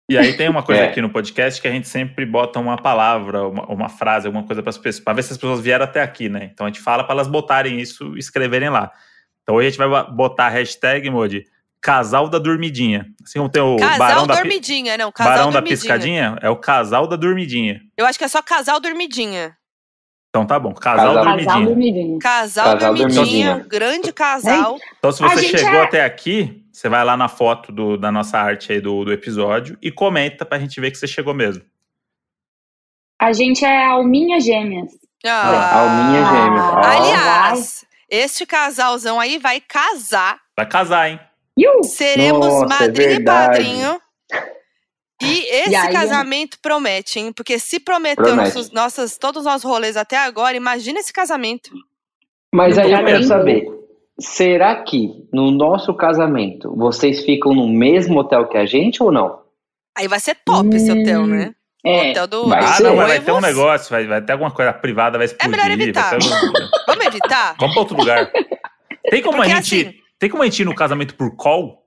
E 0.10 0.18
aí 0.18 0.36
tem 0.36 0.50
uma 0.50 0.62
coisa 0.62 0.82
É. 0.82 0.90
aqui 0.90 1.02
no 1.02 1.10
podcast 1.10 1.62
que 1.62 1.68
a 1.68 1.72
gente 1.72 1.88
sempre 1.88 2.26
bota 2.26 2.60
uma 2.60 2.76
palavra, 2.76 3.48
uma, 3.48 3.66
uma 3.68 3.88
frase, 3.90 4.28
alguma 4.28 4.46
coisa 4.46 4.62
para 4.62 4.70
as 4.72 4.78
pessoas, 4.78 5.04
para 5.04 5.14
ver 5.14 5.24
se 5.24 5.32
as 5.32 5.38
pessoas 5.38 5.62
vieram 5.62 5.86
até 5.86 6.02
aqui, 6.02 6.28
né? 6.28 6.50
Então 6.54 6.66
a 6.66 6.70
gente 6.70 6.82
fala 6.82 7.04
para 7.04 7.14
elas 7.14 7.28
botarem 7.30 7.80
isso 7.80 8.16
e 8.16 8.20
escreverem 8.20 8.70
lá. 8.70 8.92
Então 9.44 9.56
hoje 9.56 9.68
a 9.68 9.70
gente 9.70 9.78
vai 9.80 10.12
botar 10.12 10.48
a 10.48 10.50
hashtag, 10.50 11.10
Modi, 11.10 11.46
casal 11.82 12.28
da 12.28 12.38
dormidinha. 12.40 13.06
Assim 13.24 13.40
como 13.40 13.50
tem 13.50 13.62
o 13.62 13.78
Casal 13.78 13.98
barão 13.98 14.28
da, 14.28 14.36
dormidinha, 14.36 14.98
não, 14.98 15.12
casal 15.14 15.32
barão 15.34 15.46
da 15.52 15.60
dormidinha. 15.62 15.78
piscadinha, 15.78 16.38
é 16.42 16.50
o 16.50 16.58
casal 16.58 17.08
da 17.08 17.16
dormidinha. 17.16 17.80
Eu 17.98 18.06
acho 18.06 18.20
que 18.20 18.26
é 18.26 18.28
só 18.28 18.42
casal 18.42 18.80
dormidinha. 18.82 19.56
Então 20.32 20.46
tá 20.46 20.58
bom, 20.58 20.74
casal, 20.74 21.08
Casal. 21.08 21.14
Casal 21.14 21.26
dormidinha. 21.36 21.66
dormidinho. 21.68 22.20
Casal, 22.20 22.78
Casal 22.78 23.60
grande 23.68 24.14
casal. 24.14 24.78
Então, 24.98 25.12
se 25.12 25.22
você 25.22 25.44
chegou 25.44 25.80
é- 25.80 25.84
até 25.84 26.06
aqui, 26.06 26.66
você 26.72 26.88
vai 26.88 27.04
lá 27.04 27.18
na 27.18 27.28
foto 27.28 27.70
do- 27.70 27.98
da 27.98 28.10
nossa 28.14 28.38
arte 28.40 28.72
aí 28.72 28.80
do, 28.80 29.04
do 29.04 29.12
episódio 29.12 29.78
e 29.82 29.92
comenta 29.92 30.46
pra 30.46 30.58
gente 30.58 30.80
ver 30.80 30.90
que 30.90 30.98
você 30.98 31.06
chegou 31.06 31.34
mesmo. 31.34 31.62
A 33.22 33.34
gente 33.34 33.66
é 33.66 33.86
alminha 33.88 34.40
gêmeas. 34.40 34.92
Ah, 35.26 35.80
alminha 35.82 36.26
gêmeas. 36.26 36.64
Ó. 36.64 36.78
Aliás, 36.78 37.86
este 38.10 38.46
casalzão 38.46 39.20
aí 39.20 39.38
vai 39.38 39.60
casar. 39.60 40.40
Vai 40.56 40.66
casar, 40.66 41.10
hein? 41.10 41.20
Iu! 41.58 41.84
Seremos 41.84 42.48
Nossa, 42.48 42.66
é 42.66 42.80
madrinha 42.80 43.08
e 43.10 43.14
verdade. 43.16 43.48
padrinho. 43.58 44.02
E 45.22 45.46
esse 45.50 45.70
E 45.72 45.76
aí, 45.76 45.94
casamento 45.94 46.58
promete, 46.62 47.20
hein? 47.20 47.32
Porque 47.34 47.60
se 47.60 47.80
prometeu 47.80 48.24
Promete. 48.26 48.56
nossos, 48.56 48.72
nossas, 48.72 49.18
todos 49.18 49.40
os 49.42 49.46
nossos 49.46 49.64
rolês 49.64 49.96
até 49.96 50.18
agora, 50.18 50.58
imagina 50.58 51.00
esse 51.00 51.14
casamento. 51.14 51.72
Mas 52.54 52.78
aí 52.78 52.92
eu 52.92 53.06
quero 53.06 53.24
saber, 53.24 53.66
será 54.20 54.76
que 54.84 55.10
no 55.32 55.52
nosso 55.52 55.94
casamento 55.94 56.76
vocês 56.76 57.24
ficam 57.24 57.54
no 57.54 57.68
mesmo 57.68 58.20
hotel 58.20 58.48
que 58.48 58.58
a 58.58 58.66
gente 58.66 59.02
ou 59.02 59.12
não? 59.12 59.42
Aí 59.98 60.08
vai 60.08 60.20
ser 60.20 60.36
top 60.46 60.76
esse 60.76 60.92
hotel, 60.92 61.22
Hum, 61.22 61.28
né? 61.28 61.56
O 61.84 61.90
É. 61.90 62.10
hotel 62.12 62.28
do, 62.28 62.48
Vai 62.50 62.60
Ah, 62.64 62.74
ser. 62.74 62.84
não, 62.84 62.96
mas 62.96 63.08
vai 63.08 63.20
ter 63.20 63.32
um 63.32 63.42
negócio, 63.42 63.90
vai, 63.90 64.06
vai 64.06 64.22
ter 64.22 64.34
alguma 64.34 64.52
coisa 64.52 64.72
privada, 64.74 65.18
vai 65.18 65.26
explodir. 65.26 65.52
melhor 65.58 65.72
evitar. 65.72 66.18
Vamos 66.88 67.06
evitar? 67.06 67.56
Vamos 67.60 67.74
pra 67.74 67.82
outro 67.82 67.98
lugar. 67.98 68.32
Tem 69.10 69.22
como 69.22 69.38
Porque 69.38 69.52
a 69.52 69.56
gente. 69.56 69.88
assim- 69.88 69.96
Tem 70.20 70.30
como 70.30 70.44
a 70.44 70.46
gente 70.46 70.62
ir 70.62 70.66
no 70.66 70.76
casamento 70.76 71.16
por 71.16 71.36
call? 71.36 71.84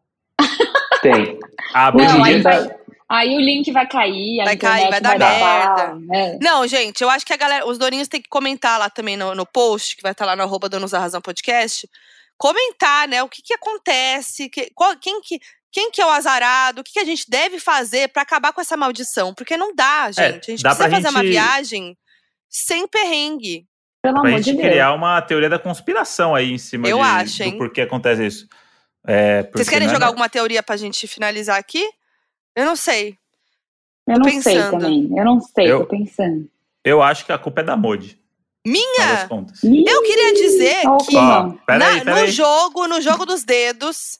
Tem. 1.03 1.39
Ah, 1.73 1.93
Não, 1.93 2.05
hoje 2.05 2.17
em 2.19 2.23
aí 2.25 2.35
dia- 2.35 2.43
vai, 2.43 2.71
aí 3.15 3.35
o 3.37 3.41
link 3.41 3.71
vai 3.73 3.87
cair, 3.87 4.41
a 4.41 4.45
Vai 4.45 4.57
cair, 4.57 4.91
vai 4.91 5.01
dar 5.01 5.19
dar 5.19 5.39
pau, 5.41 5.99
é. 6.13 6.39
Não, 6.41 6.67
gente, 6.67 7.03
eu 7.03 7.09
acho 7.11 7.25
que 7.25 7.33
a 7.33 7.37
galera, 7.37 7.67
os 7.67 7.79
doninhos 7.79 8.09
têm 8.09 8.21
que 8.21 8.29
comentar 8.29 8.79
lá 8.79 8.91
também 8.91 9.17
no, 9.17 9.35
no 9.35 9.47
post, 9.47 9.97
que 9.97 10.03
vai 10.03 10.13
estar 10.13 10.25
lá 10.27 10.35
no 10.37 10.43
arroba 10.43 10.69
Donos 10.69 10.91
da 10.91 10.99
Razão 10.99 11.21
Podcast. 11.21 11.89
Comentar, 12.37 13.07
né, 13.09 13.23
o 13.23 13.29
que 13.29 13.41
que 13.43 13.55
acontece, 13.55 14.49
que, 14.49 14.71
qual- 14.75 14.97
quem, 14.97 15.21
que, 15.21 15.39
quem 15.71 15.91
que 15.91 16.03
é 16.03 16.07
o 16.07 16.11
azarado, 16.11 16.81
o 16.81 16.85
que, 16.85 16.93
que 16.95 16.99
a 16.99 17.05
gente 17.05 17.25
deve 17.29 17.59
fazer 17.61 18.09
pra 18.09 18.23
acabar 18.23 18.53
com 18.53 18.61
essa 18.61 18.77
maldição. 18.77 19.33
Porque 19.33 19.57
não 19.57 19.75
dá, 19.75 20.11
gente. 20.11 20.21
a 20.21 20.51
gente 20.51 20.61
É, 20.61 20.63
dá 20.63 20.71
precisa 20.75 20.77
pra 20.77 20.91
fazer 20.91 21.09
uma 21.09 21.21
gente- 21.23 21.31
viagem 21.31 21.97
sem 22.49 22.87
perrengue. 22.89 23.67
Pelo 24.03 24.21
pra 24.21 24.29
amor 24.29 24.37
gente 24.43 24.45
de 24.57 24.61
Deus. 24.61 24.69
criar 24.69 24.93
uma 24.93 25.23
teoria 25.23 25.49
da 25.49 25.59
conspiração 25.59 26.35
aí 26.35 26.53
em 26.53 26.59
cima 26.59 26.87
Eu 26.89 26.99
de, 26.99 27.03
acho, 27.05 27.43
hein? 27.43 27.53
do 27.53 27.59
porquê 27.59 27.81
acontece 27.83 28.27
isso. 28.27 28.47
É, 29.07 29.43
Vocês 29.53 29.69
querem 29.69 29.87
né, 29.89 29.93
jogar 29.95 30.07
alguma 30.09 30.29
teoria 30.29 30.63
pra 30.63 30.77
gente 30.77 31.07
finalizar 31.07 31.59
aqui? 31.59 31.89
Eu 32.57 32.65
não 32.65 32.77
sei. 32.77 33.17
Eu 34.07 34.15
Tô 34.15 34.21
não 34.21 34.41
sei 34.43 34.55
pensando. 34.57 34.71
também. 34.71 35.09
Eu 35.17 35.25
não 35.25 35.41
sei, 35.41 35.71
Eu- 35.73 35.81
tô 35.81 35.87
pensando. 35.87 36.49
Eu 36.85 37.03
acho 37.03 37.25
que 37.25 37.33
a 37.33 37.39
culpa 37.39 37.63
é 37.63 37.65
da 37.65 37.77
Modi. 37.77 38.19
Minha? 38.67 39.27
contas. 39.29 39.63
Eu 39.63 40.03
queria 40.03 40.33
dizer 40.35 40.87
Ó, 40.87 40.97
que 40.99 41.17
Ó, 41.17 41.51
peraí, 41.67 41.99
na- 41.99 42.05
peraí. 42.05 42.23
no 42.23 42.27
jogo, 42.33 42.87
no 42.89 43.01
jogo 43.01 43.27
dos 43.27 43.45
dedos, 43.45 44.19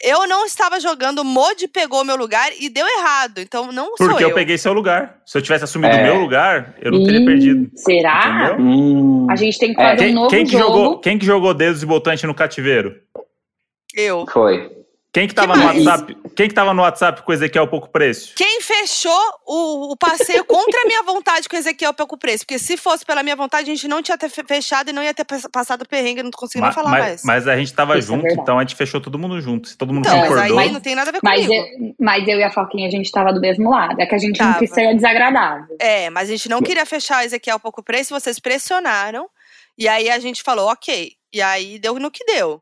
eu 0.00 0.26
não 0.28 0.44
estava 0.46 0.78
jogando, 0.78 1.20
o 1.20 1.24
Modi 1.24 1.66
pegou 1.66 2.04
meu 2.04 2.14
lugar 2.16 2.50
e 2.60 2.68
deu 2.68 2.86
errado. 2.86 3.38
Então 3.38 3.72
não 3.72 3.96
sou 3.96 4.08
Porque 4.08 4.22
eu. 4.24 4.28
eu 4.28 4.34
peguei 4.34 4.56
seu 4.58 4.72
lugar. 4.72 5.20
Se 5.26 5.38
eu 5.38 5.42
tivesse 5.42 5.64
assumido 5.64 5.92
o 5.94 5.98
É. 5.98 6.02
meu 6.04 6.20
lugar, 6.20 6.74
eu 6.80 6.92
não 6.92 7.02
teria 7.04 7.20
Ih, 7.20 7.24
perdido. 7.24 7.70
Será? 7.76 8.56
Hum, 8.58 9.26
A 9.30 9.34
gente 9.36 9.58
tem 9.58 9.74
que 9.74 9.80
É, 9.80 9.90
fazer 9.90 10.02
um 10.02 10.06
Quem, 10.06 10.14
novo 10.14 10.28
quem 10.30 10.44
que 10.44 10.52
jogo. 10.52 10.64
jogou, 10.66 10.98
quem 11.00 11.18
que 11.18 11.26
jogou 11.26 11.54
dedos 11.54 11.82
e 11.82 11.86
gente 12.10 12.26
no 12.26 12.34
cativeiro? 12.34 13.00
Eu. 13.94 14.24
foi. 14.32 14.83
Quem 15.14 15.28
que 15.28 15.34
tava 15.34 15.52
Que 15.52 15.58
no 15.60 15.64
mais? 15.66 15.86
WhatsApp? 15.86 16.16
Quem 16.34 16.48
que 16.48 16.54
tava 16.54 16.74
no 16.74 16.82
WhatsApp 16.82 17.22
com 17.22 17.30
o 17.30 17.34
Ezequiel 17.34 17.68
pouco 17.68 17.88
preço? 17.88 18.34
Quem 18.34 18.60
fechou 18.60 19.16
o, 19.46 19.92
o 19.92 19.96
passeio 19.96 20.44
contra 20.44 20.82
a 20.82 20.84
minha 20.86 21.04
vontade 21.04 21.48
com 21.48 21.54
o 21.54 21.58
Ezequiel 21.58 21.94
Pelco 21.94 22.18
Preço? 22.18 22.44
Porque 22.44 22.58
se 22.58 22.76
fosse 22.76 23.06
pela 23.06 23.22
minha 23.22 23.36
vontade, 23.36 23.70
a 23.70 23.74
gente 23.74 23.86
não 23.86 24.02
tinha 24.02 24.18
fechado 24.44 24.90
e 24.90 24.92
não 24.92 25.04
ia 25.04 25.14
ter 25.14 25.24
pass- 25.24 25.46
passado 25.52 25.86
perrengue, 25.88 26.24
não 26.24 26.32
conseguia 26.32 26.72
falar 26.72 26.90
mas, 26.90 27.00
mais. 27.04 27.22
mas 27.24 27.46
a 27.48 27.56
gente 27.56 27.72
tava 27.72 27.96
Isso 27.96 28.08
é 28.08 28.14
junto, 28.16 28.22
verdade. 28.22 28.42
então 28.42 28.58
a 28.58 28.62
gente 28.62 28.74
fechou 28.74 29.00
todo 29.00 29.16
mundo 29.16 29.40
junto. 29.40 29.68
Se 29.68 29.78
todo 29.78 29.94
mundo 29.94 30.04
então, 30.04 30.18
mas 30.18 30.28
concordou. 30.28 30.58
aí 30.58 30.72
não 30.72 30.80
tem 30.80 30.96
nada 30.96 31.10
a 31.10 31.12
ver 31.12 31.20
Mas 31.22 31.46
comigo. 31.46 31.64
eu, 31.64 31.94
mas 32.00 32.26
eu 32.26 32.38
e 32.38 32.42
a 32.42 32.50
Foquinha, 32.50 32.88
a 32.88 32.90
gente 32.90 33.08
tava 33.12 33.32
do 33.32 33.40
mesmo 33.40 33.70
lado. 33.70 34.00
É 34.00 34.06
que 34.06 34.14
a 34.16 34.18
gente 34.18 34.40
não 34.40 34.48
Tava. 34.48 34.58
quis 34.58 34.70
ser 34.70 34.92
desagradável. 34.96 35.76
É, 35.78 36.10
mas 36.10 36.28
a 36.28 36.32
gente 36.32 36.48
não 36.48 36.60
queria 36.60 36.84
fechar 36.84 37.22
o 37.22 37.24
Ezequiel 37.24 37.60
Pouco 37.60 37.84
Preço, 37.84 38.12
vocês 38.12 38.40
pressionaram. 38.40 39.28
E 39.78 39.86
aí 39.86 40.10
a 40.10 40.18
gente 40.18 40.42
falou, 40.42 40.68
ok. 40.72 41.12
E 41.32 41.40
aí 41.40 41.78
deu 41.78 41.94
no 42.00 42.10
que 42.10 42.24
deu. 42.24 42.60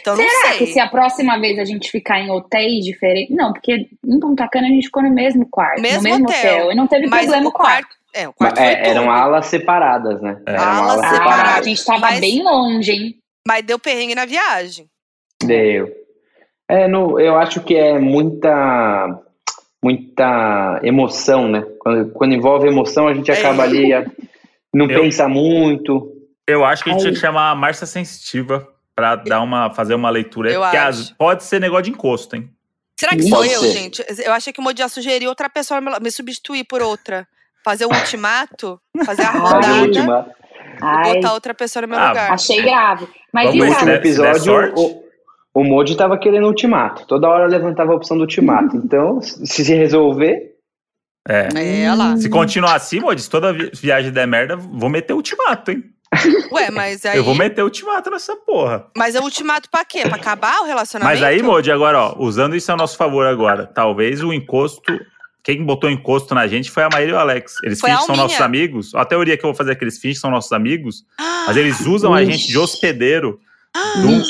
Então 0.00 0.16
não 0.16 0.22
Será 0.28 0.48
sei. 0.50 0.58
que 0.58 0.66
se 0.72 0.80
a 0.80 0.88
próxima 0.88 1.38
vez 1.38 1.58
a 1.58 1.64
gente 1.64 1.90
ficar 1.90 2.20
em 2.20 2.30
hotéis 2.30 2.84
diferentes. 2.84 3.34
Não, 3.34 3.52
porque 3.52 3.88
em 4.04 4.20
Punta 4.20 4.48
Cana 4.48 4.66
a 4.66 4.70
gente 4.70 4.86
ficou 4.86 5.02
no 5.02 5.10
mesmo 5.10 5.46
quarto, 5.50 5.80
Mesmo 5.80 5.98
no 5.98 6.02
mesmo 6.04 6.24
hotel. 6.28 6.38
hotel. 6.56 6.72
E 6.72 6.74
não 6.74 6.86
teve 6.86 7.06
Mas 7.08 7.20
problema 7.22 7.46
o 7.46 7.48
o 7.48 7.52
quarto. 7.52 7.96
É, 8.14 8.28
o 8.28 8.32
quarto 8.32 8.56
foi 8.58 8.66
É, 8.66 8.88
eram 8.88 9.02
tudo. 9.04 9.12
alas 9.12 9.46
separadas, 9.46 10.20
né? 10.20 10.40
É. 10.46 10.56
Alas 10.56 11.00
Ah, 11.02 11.08
separadas. 11.10 11.54
a 11.58 11.62
gente 11.62 11.84
tava 11.84 12.00
Mas- 12.00 12.20
bem 12.20 12.42
longe, 12.42 12.92
hein? 12.92 13.14
Mas 13.46 13.64
deu 13.64 13.78
perrengue 13.78 14.14
na 14.14 14.24
viagem. 14.26 14.86
Deu. 15.42 15.88
É, 16.68 16.86
no, 16.88 17.18
eu 17.18 17.36
acho 17.36 17.60
que 17.62 17.74
é 17.74 17.98
muita 17.98 19.20
muita 19.84 20.80
emoção, 20.84 21.48
né? 21.48 21.64
Quando, 21.80 22.12
quando 22.12 22.34
envolve 22.34 22.68
emoção, 22.68 23.08
a 23.08 23.14
gente 23.14 23.30
É. 23.30 23.34
acaba 23.34 23.64
ali, 23.64 23.92
a- 23.92 24.06
não 24.72 24.88
Eu- 24.88 25.00
pensa 25.00 25.28
muito. 25.28 26.08
Eu 26.46 26.64
acho 26.64 26.84
que 26.84 26.90
a 26.90 26.92
gente 26.92 27.02
tinha 27.02 27.12
que 27.12 27.18
chamar 27.18 27.50
a 27.50 27.54
Márcia 27.54 27.86
Sensitiva 27.86 28.66
pra 28.94 29.16
dar 29.16 29.40
uma, 29.40 29.72
fazer 29.72 29.94
uma 29.94 30.10
leitura. 30.10 30.50
Eu 30.50 30.62
as- 30.64 31.10
pode 31.10 31.44
ser 31.44 31.60
negócio 31.60 31.84
de 31.84 31.90
encosto, 31.90 32.36
hein? 32.36 32.50
Será 32.98 33.16
que 33.16 33.22
sou 33.22 33.38
Pode 33.38 33.50
eu, 33.52 33.60
ser. 33.60 33.70
gente? 33.72 34.04
Eu 34.24 34.32
achei 34.32 34.52
que 34.52 34.60
o 34.60 34.62
Modi 34.62 34.80
ia 34.80 34.88
sugerir 34.88 35.26
outra 35.26 35.50
pessoa 35.50 35.80
me 35.80 36.10
substituir 36.10 36.64
por 36.64 36.80
outra. 36.82 37.26
Fazer 37.64 37.84
o 37.84 37.88
ultimato, 37.88 38.80
fazer 39.04 39.22
a 39.22 39.32
Fazer 39.32 39.38
o 39.38 39.42
rodada 39.42 40.32
e 40.78 40.82
Ai, 40.84 41.14
botar 41.14 41.32
outra 41.32 41.54
pessoa 41.54 41.82
no 41.82 41.88
meu 41.88 41.98
Ah, 41.98 42.08
lugar. 42.08 42.30
achei 42.32 42.60
grave. 42.62 43.08
Mas 43.32 43.46
Vamos 43.56 43.82
e 43.82 43.84
no 43.84 43.90
episódio, 43.92 44.74
o, 44.76 45.04
o 45.54 45.64
Modi 45.64 45.96
tava 45.96 46.18
querendo 46.18 46.46
ultimato. 46.46 47.06
Toda 47.06 47.28
hora 47.28 47.46
levantava 47.46 47.92
a 47.92 47.96
opção 47.96 48.16
do 48.16 48.22
ultimato. 48.22 48.76
Então, 48.76 49.20
se 49.20 49.64
se 49.64 49.74
resolver, 49.74 50.50
É. 51.28 51.84
É, 51.84 51.94
lá. 51.94 52.16
Se 52.16 52.28
continuar 52.28 52.74
assim, 52.74 52.98
Modi, 53.00 53.22
se 53.22 53.30
toda 53.30 53.52
vi- 53.52 53.70
viagem 53.74 54.10
der 54.12 54.26
merda, 54.26 54.56
vou 54.56 54.88
meter 54.90 55.12
ultimato, 55.12 55.70
hein? 55.70 55.84
Ué, 56.52 56.70
mas 56.70 57.04
aí. 57.06 57.16
Eu 57.16 57.24
vou 57.24 57.34
meter 57.34 57.62
ultimato 57.62 58.10
nessa 58.10 58.36
porra. 58.36 58.86
Mas 58.96 59.14
é 59.14 59.20
ultimato 59.20 59.70
pra 59.70 59.84
quê? 59.84 60.02
Pra 60.02 60.16
acabar 60.16 60.60
o 60.60 60.64
relacionamento? 60.64 61.20
Mas 61.20 61.22
aí, 61.26 61.42
Modi, 61.42 61.70
agora, 61.72 61.98
ó, 61.98 62.14
usando 62.18 62.54
isso 62.54 62.70
a 62.70 62.76
nosso 62.76 62.96
favor 62.96 63.26
agora, 63.26 63.66
talvez 63.66 64.22
o 64.22 64.32
encosto. 64.32 65.00
Quem 65.42 65.64
botou 65.64 65.90
encosto 65.90 66.34
na 66.34 66.46
gente 66.46 66.70
foi 66.70 66.84
a 66.84 66.88
Maíra 66.92 67.10
e 67.10 67.14
o 67.14 67.18
Alex. 67.18 67.54
Eles 67.64 67.80
Foi 67.80 67.90
fingem 67.90 68.00
que 68.00 68.06
são 68.06 68.16
nossos 68.16 68.40
amigos. 68.40 68.94
A 68.94 69.04
teoria 69.04 69.36
que 69.36 69.44
eu 69.44 69.48
vou 69.48 69.56
fazer 69.56 69.72
é 69.72 69.74
que 69.74 69.82
eles 69.82 69.96
fingem 69.96 70.14
que 70.14 70.20
são 70.20 70.30
nossos 70.30 70.52
amigos, 70.52 71.04
mas 71.46 71.56
eles 71.56 71.80
usam 71.80 72.14
a 72.14 72.24
gente 72.24 72.46
de 72.46 72.56
hospedeiro 72.58 73.40
Ah, 73.74 73.94
do- 74.00 74.22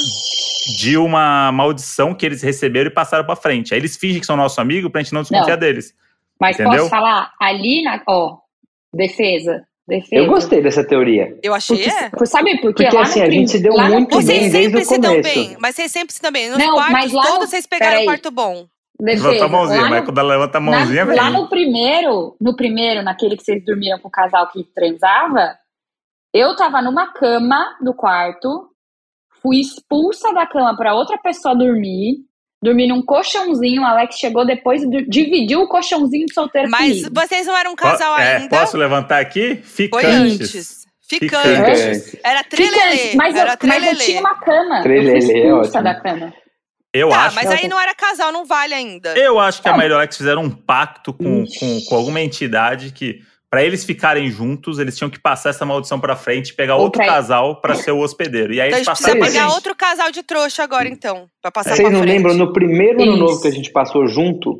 de 0.78 0.96
uma 0.96 1.50
maldição 1.52 2.14
que 2.14 2.24
eles 2.24 2.40
receberam 2.42 2.88
e 2.88 2.94
passaram 2.94 3.24
pra 3.26 3.34
frente. 3.36 3.74
Aí 3.74 3.80
eles 3.80 3.96
fingem 3.96 4.20
que 4.20 4.26
são 4.26 4.36
nosso 4.36 4.60
amigo 4.60 4.88
pra 4.88 5.02
gente 5.02 5.12
não 5.12 5.22
desconfiar 5.22 5.56
deles. 5.56 5.92
Mas 6.40 6.54
Entendeu? 6.58 6.78
posso 6.84 6.90
falar? 6.90 7.30
Ali 7.40 7.82
na. 7.82 8.00
Ó, 8.08 8.38
defesa. 8.94 9.64
Eu 10.12 10.26
gostei 10.26 10.62
dessa 10.62 10.84
teoria. 10.86 11.36
Eu 11.42 11.52
achei 11.52 11.76
Porque, 11.76 11.90
é. 11.90 12.08
por- 12.10 12.26
sabe 12.26 12.52
por 12.60 12.72
quê? 12.74 12.84
Porque, 12.84 12.96
Lá 12.96 13.02
no 13.02 13.08
assim, 13.08 13.20
a 13.20 13.30
gente 13.30 13.50
se 13.50 13.58
deu 13.60 13.72
muito 13.72 14.08
prim- 14.08 14.24
bem 14.26 14.26
Vocês 14.26 14.52
desde 14.52 14.62
sempre 14.62 14.80
o 14.80 14.84
se 14.84 14.98
dão 14.98 15.10
começo. 15.16 15.34
bem, 15.34 15.56
mas 15.60 15.74
vocês 15.76 15.92
sempre 15.92 16.14
se 16.14 16.22
dão 16.22 16.32
bem. 16.32 16.48
Nos 16.50 16.58
Não, 16.58 16.74
quartos 16.74 16.92
mas 16.92 17.12
lá 17.12 17.22
no- 17.24 17.28
todos 17.30 17.50
vocês 17.50 17.66
pegaram 17.66 18.02
o 18.02 18.04
quarto 18.04 18.30
bom. 18.30 18.66
Levanta 19.00 19.44
a 19.44 19.48
mãozinha, 19.48 19.80
mas 19.88 20.00
no- 20.00 20.04
quando 20.06 20.18
ela 20.18 20.28
levanta 20.28 20.58
a 20.58 20.60
na- 20.60 20.70
mãozinha, 20.70 21.04
lá 21.04 21.30
no 21.30 21.48
primeiro, 21.48 22.36
no 22.40 22.54
primeiro, 22.54 23.02
naquele 23.02 23.36
que 23.36 23.42
vocês 23.42 23.64
dormiram 23.64 23.98
com 23.98 24.06
o 24.06 24.10
casal 24.10 24.48
que 24.52 24.62
transava, 24.72 25.56
eu 26.32 26.54
tava 26.54 26.80
numa 26.80 27.12
cama 27.12 27.76
do 27.80 27.92
quarto, 27.92 28.68
fui 29.42 29.60
expulsa 29.60 30.32
da 30.32 30.46
cama 30.46 30.76
pra 30.76 30.94
outra 30.94 31.18
pessoa 31.18 31.56
dormir, 31.56 32.18
dormi 32.62 32.86
num 32.86 33.02
colchãozinho, 33.02 33.82
o 33.82 33.84
Alex 33.84 34.16
chegou 34.16 34.46
depois 34.46 34.82
e 34.82 34.88
dividiu 35.08 35.60
o 35.62 35.68
colchãozinho 35.68 36.26
de 36.26 36.32
solteiro 36.34 36.70
Mas 36.70 36.98
comigo. 36.98 37.10
vocês 37.12 37.46
não 37.46 37.56
eram 37.56 37.72
um 37.72 37.76
casal 37.76 38.16
É, 38.18 38.36
ainda. 38.36 38.48
posso 38.48 38.76
levantar 38.76 39.20
aqui? 39.20 39.56
Foi 39.62 39.86
Ficantes. 39.86 40.40
antes. 40.40 40.82
Ficante. 41.08 41.48
Ficantes. 41.48 42.16
Era 42.24 42.38
Ficante, 42.44 42.70
trelelê. 42.70 43.14
mas, 43.16 43.36
era 43.36 43.52
eu, 43.60 43.68
mas 43.68 43.86
eu 43.86 43.96
tinha 43.96 44.20
uma 44.20 44.34
cama. 44.40 44.78
eu 44.78 44.82
Trelelê, 44.82 45.20
fui 45.20 45.36
expulsa 45.36 45.78
ótimo. 45.78 45.82
da 45.84 45.94
cama. 46.00 46.34
Eu 46.94 47.08
Tá, 47.08 47.24
acho. 47.26 47.36
mas 47.36 47.50
aí 47.50 47.68
não 47.68 47.80
era 47.80 47.94
casal, 47.94 48.30
não 48.32 48.44
vale 48.44 48.74
ainda. 48.74 49.16
Eu 49.18 49.38
acho 49.40 49.60
que 49.62 49.68
a 49.68 49.70
Não. 49.72 49.78
Maíra 49.78 49.94
e 49.94 49.96
o 49.96 49.98
Alex 49.98 50.16
fizeram 50.16 50.42
um 50.42 50.50
pacto 50.50 51.12
com, 51.12 51.44
com, 51.58 51.80
com 51.88 51.94
alguma 51.96 52.20
entidade 52.20 52.92
que, 52.92 53.20
pra 53.52 53.62
eles 53.62 53.84
ficarem 53.84 54.30
juntos, 54.30 54.78
eles 54.78 54.96
tinham 54.96 55.10
que 55.10 55.20
passar 55.20 55.50
essa 55.50 55.66
maldição 55.66 56.00
pra 56.00 56.16
frente 56.16 56.48
e 56.48 56.56
pegar 56.56 56.76
Ou 56.76 56.84
outro 56.84 57.04
casal 57.04 57.60
pra 57.60 57.74
ser 57.74 57.90
o 57.92 57.98
hospedeiro. 57.98 58.54
E 58.54 58.60
aí 58.62 58.68
Então 58.68 58.78
a 58.78 58.78
eles 58.78 58.86
gente 58.86 58.94
precisa 58.96 59.08
passaram 59.10 59.20
pra 59.20 59.28
pegar 59.28 59.44
gente. 59.44 59.54
outro 59.54 59.74
casal 59.76 60.10
de 60.10 60.22
trouxa 60.22 60.62
agora, 60.64 60.88
então. 60.88 61.26
Pra 61.42 61.50
passar 61.52 61.76
Vocês 61.76 61.82
pra 61.86 61.90
não 61.90 62.02
frente. 62.02 62.16
lembram, 62.16 62.34
no 62.34 62.50
primeiro 62.50 63.02
ano 63.02 63.12
Isso. 63.12 63.20
novo 63.20 63.40
que 63.42 63.48
a 63.48 63.52
gente 63.52 63.70
passou 63.70 64.06
junto, 64.06 64.58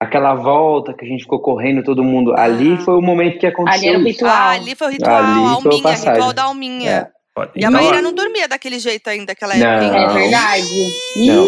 aquela 0.00 0.36
volta 0.36 0.94
que 0.94 1.04
a 1.04 1.08
gente 1.08 1.22
ficou 1.24 1.40
correndo 1.42 1.82
todo 1.82 2.04
mundo, 2.04 2.32
ali 2.36 2.74
Ah. 2.74 2.84
foi 2.84 2.94
o 2.94 3.02
momento 3.02 3.40
que 3.40 3.46
aconteceu 3.48 3.80
Ali 3.80 3.88
era 3.88 3.98
o 3.98 4.04
ritual. 4.04 4.30
Ah, 4.32 4.50
ali 4.50 4.74
foi 4.76 4.86
o 4.86 4.90
ritual, 4.90 5.16
Ali 5.16 5.26
a 5.26 5.34
foi 5.34 5.42
a 5.42 5.50
alminha, 5.54 5.82
passagem. 5.82 6.12
ritual 6.12 6.32
da 6.32 6.42
alminha. 6.44 6.90
É. 6.90 7.06
Pode- 7.34 7.50
E 7.56 7.64
a 7.64 7.68
Então, 7.68 7.80
Maíra 7.82 7.98
ó, 7.98 8.02
não 8.02 8.12
dormia 8.12 8.46
daquele 8.46 8.78
jeito 8.78 9.08
ainda, 9.10 9.26
daquela 9.26 9.56
Não. 9.56 9.66
época. 9.66 9.96
É 9.96 9.98
ainda. 9.98 10.12
verdade. 10.12 10.92
Não. 11.26 11.46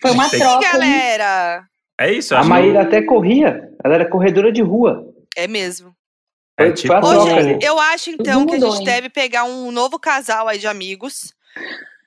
Foi 0.00 0.10
uma 0.12 0.30
que- 0.30 0.38
troca. 0.38 0.64
hein? 0.64 0.72
galera. 0.72 1.62
É 2.00 2.12
isso, 2.12 2.34
A 2.34 2.44
Maíra 2.44 2.82
até 2.82 3.02
corria, 3.02 3.60
ela 3.84 3.94
era 3.94 4.08
corredora 4.08 4.50
de 4.52 4.62
rua. 4.62 5.02
É 5.36 5.46
mesmo. 5.46 5.94
é 6.58 6.64
Foi- 6.64 6.72
tipo 6.74 7.24
gente, 7.24 7.38
ali. 7.38 7.58
eu 7.62 7.78
acho 7.78 8.10
então 8.10 8.46
Tudo 8.46 8.50
que 8.58 8.64
a 8.64 8.70
gente 8.70 8.78
hein? 8.80 8.84
deve 8.84 9.08
pegar 9.10 9.44
um 9.44 9.70
novo 9.70 9.98
casal 9.98 10.48
aí 10.48 10.58
de 10.58 10.66
amigos 10.66 11.34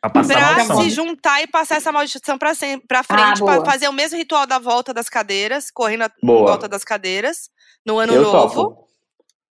pra 0.01 0.09
passar 0.09 0.37
a 0.61 0.65
pra 0.65 0.75
se 0.77 0.89
juntar 0.89 1.41
e 1.43 1.47
passar 1.47 1.75
essa 1.75 1.91
maldição 1.91 2.37
pra, 2.37 2.53
pra 2.87 3.03
frente, 3.03 3.43
pra 3.43 3.55
boa. 3.55 3.65
fazer 3.65 3.87
o 3.87 3.93
mesmo 3.93 4.17
ritual 4.17 4.47
da 4.47 4.57
volta 4.57 4.93
das 4.93 5.07
cadeiras, 5.09 5.69
correndo 5.69 6.03
a- 6.03 6.11
em 6.23 6.25
Boa. 6.25 6.47
volta 6.51 6.67
das 6.67 6.83
cadeiras, 6.83 7.49
no 7.85 7.99
ano 7.99 8.13
Eu 8.13 8.23
novo. 8.23 8.53
topo. 8.63 8.87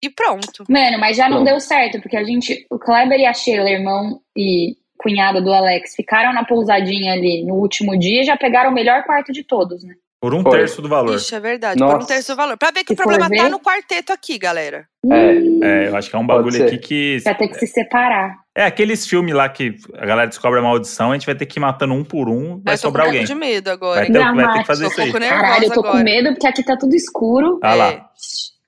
E 0.04 0.10
pronto. 0.10 0.66
Mano, 0.68 0.98
mas 1.00 1.16
já 1.16 1.30
não 1.30 1.44
deu 1.44 1.60
certo, 1.60 2.02
porque 2.02 2.18
a 2.18 2.24
gente, 2.24 2.66
o 2.72 2.80
Kleber 2.80 3.20
e 3.20 3.26
a 3.26 3.34
Sheila, 3.34 3.70
irmão 3.70 4.20
e 4.36 4.76
cunhada 4.98 5.40
do 5.42 5.54
Alex, 5.54 5.94
ficaram 5.96 6.34
na 6.34 6.44
pousadinha 6.44 7.14
ali 7.14 7.46
no 7.46 7.54
último 7.56 7.98
dia 7.98 8.22
e 8.22 8.26
já 8.26 8.36
pegaram 8.36 8.72
o 8.72 8.74
melhor 8.74 9.04
quarto 9.04 9.32
de 9.32 9.44
todos, 9.44 9.84
né? 9.84 9.94
Por 10.22 10.36
um 10.36 10.44
Foi. 10.44 10.52
terço 10.60 10.82
do 10.84 10.88
valor. 10.88 11.16
Ixi, 11.16 11.34
é 11.34 11.40
verdade. 11.40 11.80
Por 11.80 11.88
um 11.88 11.94
Nossa. 11.94 12.08
terço 12.08 12.32
do 12.34 12.36
valor. 12.36 12.56
Pra 12.56 12.70
ver 12.70 12.84
que 12.84 12.90
Se 12.90 12.94
o 12.94 12.96
problema 12.96 13.28
tá 13.28 13.44
ver- 13.44 13.50
no 13.50 13.60
quarteto 13.60 14.14
aqui, 14.14 14.38
galera. 14.38 14.86
É. 15.12 15.32
É, 15.64 15.88
eu 15.88 15.96
acho 15.98 16.10
que 16.12 16.16
é 16.16 16.20
um 16.20 16.28
bagulho 16.28 16.64
aqui 16.64 16.78
que. 16.78 17.18
Vai 17.26 17.36
ter 17.36 17.48
que 17.48 17.56
se 17.56 17.66
separar. 17.66 18.36
É 18.56 18.64
aqueles 18.66 19.08
filmes 19.08 19.34
lá 19.34 19.50
que 19.50 19.76
a 19.96 20.06
galera 20.06 20.28
descobre 20.28 20.60
a 20.60 20.62
maldição, 20.62 21.10
a 21.12 21.14
gente 21.16 21.26
vai 21.26 21.34
ter 21.34 21.46
que 21.48 21.58
ir 21.58 21.62
matando 21.62 21.94
um 21.96 22.04
por 22.04 22.30
um, 22.30 22.62
vai 22.64 22.76
eu 22.76 22.78
tô 22.78 22.82
sobrar 22.88 23.06
com 23.08 23.12
um 23.14 23.16
alguém. 23.16 23.26
pouco 23.28 23.34
de 23.34 23.48
medo 23.48 23.70
agora. 23.72 24.02
Vai 24.02 24.12
ter, 24.12 24.36
vai 24.36 24.54
ter 24.54 24.60
que 24.60 24.68
fazer 24.68 24.84
Tô 24.84 24.90
isso 24.92 25.02
um 25.02 25.22
aí. 25.24 25.30
Caralho, 25.30 25.64
eu 25.66 25.72
tô 25.74 25.80
agora. 25.80 25.98
com 25.98 26.04
medo 26.04 26.30
porque 26.34 26.48
aqui 26.48 26.64
tá 26.64 26.78
tudo 26.78 26.94
escuro. 26.96 27.60
Ah 27.64 27.72
É. 27.72 27.76
lá. 27.76 28.06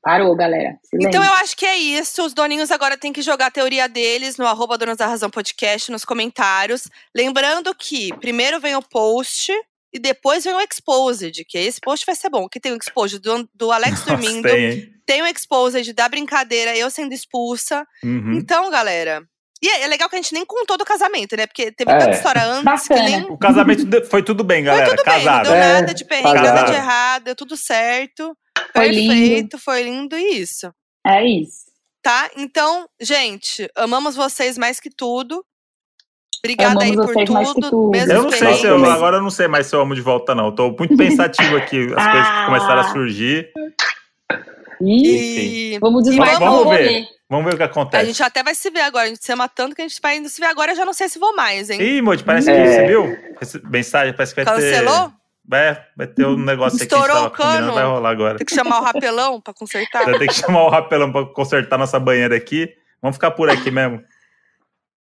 Parou, 0.01 0.35
galera. 0.35 0.75
Silêncio. 0.83 1.07
Então 1.09 1.23
eu 1.23 1.33
acho 1.33 1.55
que 1.55 1.65
é 1.65 1.77
isso. 1.77 2.25
Os 2.25 2.33
doninhos 2.33 2.71
agora 2.71 2.97
têm 2.97 3.13
que 3.13 3.21
jogar 3.21 3.45
a 3.47 3.51
teoria 3.51 3.87
deles 3.87 4.37
no 4.37 4.45
arroba 4.47 4.77
Donas 4.77 4.97
da 4.97 5.05
Razão 5.07 5.29
Podcast 5.29 5.91
nos 5.91 6.03
comentários. 6.03 6.89
Lembrando 7.15 7.73
que 7.75 8.11
primeiro 8.17 8.59
vem 8.59 8.75
o 8.75 8.81
post 8.81 9.53
e 9.93 9.99
depois 9.99 10.43
vem 10.43 10.53
o 10.53 10.59
exposed, 10.61 11.43
que 11.47 11.57
esse 11.57 11.79
post 11.79 12.05
vai 12.05 12.15
ser 12.15 12.29
bom. 12.29 12.47
Que 12.49 12.59
tem 12.59 12.71
o 12.73 12.77
exposed 12.77 13.19
do, 13.19 13.47
do 13.53 13.71
Alex 13.71 13.99
Nossa, 13.99 14.05
dormindo, 14.11 14.41
tem, 14.49 14.89
tem 15.05 15.21
o 15.21 15.27
exposed 15.27 15.93
da 15.93 16.09
brincadeira, 16.09 16.75
eu 16.75 16.89
sendo 16.89 17.13
expulsa. 17.13 17.85
Uhum. 18.03 18.33
Então, 18.33 18.69
galera. 18.69 19.21
E 19.61 19.69
é 19.69 19.83
é 19.83 19.87
legal 19.87 20.09
que 20.09 20.15
a 20.15 20.21
gente 20.21 20.33
nem 20.33 20.45
contou 20.45 20.77
do 20.77 20.83
casamento, 20.83 21.37
né? 21.37 21.47
Porque 21.47 21.71
teve 21.71 21.89
É. 21.89 21.97
tanta 21.97 22.11
história 22.11 22.43
antes 22.43 22.63
Bacana. 22.65 22.99
que 23.05 23.09
nem. 23.11 23.21
O 23.31 23.37
casamento 23.37 24.05
foi 24.09 24.21
tudo 24.21 24.43
bem, 24.43 24.63
galera. 24.63 24.87
Foi 24.87 24.95
tudo 24.97 25.05
bem, 25.05 25.15
não 25.19 25.23
Casado. 25.25 25.43
deu 25.45 25.53
É, 25.55 25.73
nada 25.81 25.93
de 25.93 26.05
perrengue, 26.05 26.33
casado. 26.33 26.55
nada 26.55 26.71
de 26.71 26.75
errado, 26.77 27.23
deu 27.23 27.35
tudo 27.35 27.55
certo. 27.55 28.35
Foi 28.73 28.87
lindo. 28.89 29.13
perfeito, 29.13 29.57
foi 29.59 29.83
lindo 29.83 30.17
e 30.17 30.39
isso. 30.41 30.69
É 31.07 31.25
isso. 31.25 31.71
Tá? 32.01 32.29
Então, 32.35 32.85
gente, 32.99 33.69
amamos 33.77 34.15
vocês 34.15 34.57
mais 34.57 34.81
que 34.81 34.89
tudo. 34.89 35.45
Obrigada 36.45 36.71
Amamos 36.83 36.83
aí 36.83 37.25
por 37.25 37.25
tudo. 37.53 37.69
tudo. 37.69 37.89
mesmo 37.91 38.11
Eu 38.11 38.23
não 38.23 38.29
sei 38.31 38.53
se 38.55 38.65
eu, 38.67 38.85
agora 38.91 39.15
eu 39.17 39.21
não 39.21 39.29
sei 39.29 39.47
mais 39.47 39.65
se 39.65 39.73
eu 39.75 39.79
amo 39.81 39.95
de 39.95 40.01
volta, 40.01 40.35
não. 40.35 40.47
Eu 40.47 40.51
tô 40.51 40.71
muito 40.77 40.97
pensativo 40.97 41.55
aqui, 41.55 41.85
as 41.95 42.05
coisas 42.11 42.27
que 42.29 42.45
começaram 42.45 42.81
a 42.81 42.85
Ah. 42.85 42.91
surgir. 42.91 43.49
E 44.81 45.77
vamos 45.79 46.03
desmarcar 46.03 46.39
Vamos 46.39 46.59
o 46.59 46.63
rolê. 46.65 46.77
ver. 46.83 47.03
Vamos 47.29 47.45
ver 47.45 47.53
o 47.53 47.57
que 47.57 47.63
a 47.63 47.67
acontece. 47.67 48.05
gente 48.05 48.21
até 48.21 48.43
vai 48.43 48.53
se 48.53 48.69
ver 48.69 48.81
agora. 48.81 49.05
A 49.05 49.07
gente 49.07 49.23
se 49.23 49.31
ama 49.31 49.47
tanto 49.47 49.73
que 49.75 49.81
a 49.81 49.87
gente 49.87 49.99
vai 50.01 50.17
indo 50.17 50.27
se 50.27 50.39
ver 50.41 50.47
agora. 50.47 50.73
Eu 50.73 50.75
já 50.75 50.85
não 50.85 50.93
sei 50.93 51.07
se 51.07 51.17
vou 51.17 51.33
mais, 51.35 51.69
hein? 51.69 51.81
Ih, 51.81 52.01
Moody, 52.01 52.23
parece 52.23 52.51
É. 52.51 52.61
que 52.61 52.69
você 52.69 52.87
viu? 52.87 53.17
Mensagem, 53.71 54.13
parece 54.13 54.35
que 54.35 54.43
vai 54.43 54.53
Cancelou? 54.53 55.07
ter. 55.09 55.13
Vai, 55.45 55.77
vai 55.97 56.07
ter 56.07 56.25
um 56.25 56.37
negócio 56.37 56.77
aqui 56.77 56.87
que 56.87 56.93
a 56.93 56.97
gente 56.97 57.07
Estourou 57.07 57.27
o 57.27 57.31
cano? 57.31 57.73
vai 57.73 57.83
rolar 57.85 58.09
agora. 58.09 58.37
Tem 58.37 58.45
que 58.45 58.53
chamar 58.53 58.79
o 58.79 58.83
rapelão 58.83 59.41
pra 59.41 59.53
consertar. 59.53 60.05
Ter 60.05 60.27
que 60.27 60.33
chamar 60.33 60.63
o 60.63 60.69
rapelão 60.69 61.11
pra 61.11 61.25
consertar 61.25 61.77
nossa 61.77 61.99
banheira 61.99 62.35
aqui. 62.35 62.69
Vamos 63.01 63.15
ficar 63.17 63.31
por 63.31 63.49
aqui 63.49 63.71
mesmo. 63.71 64.01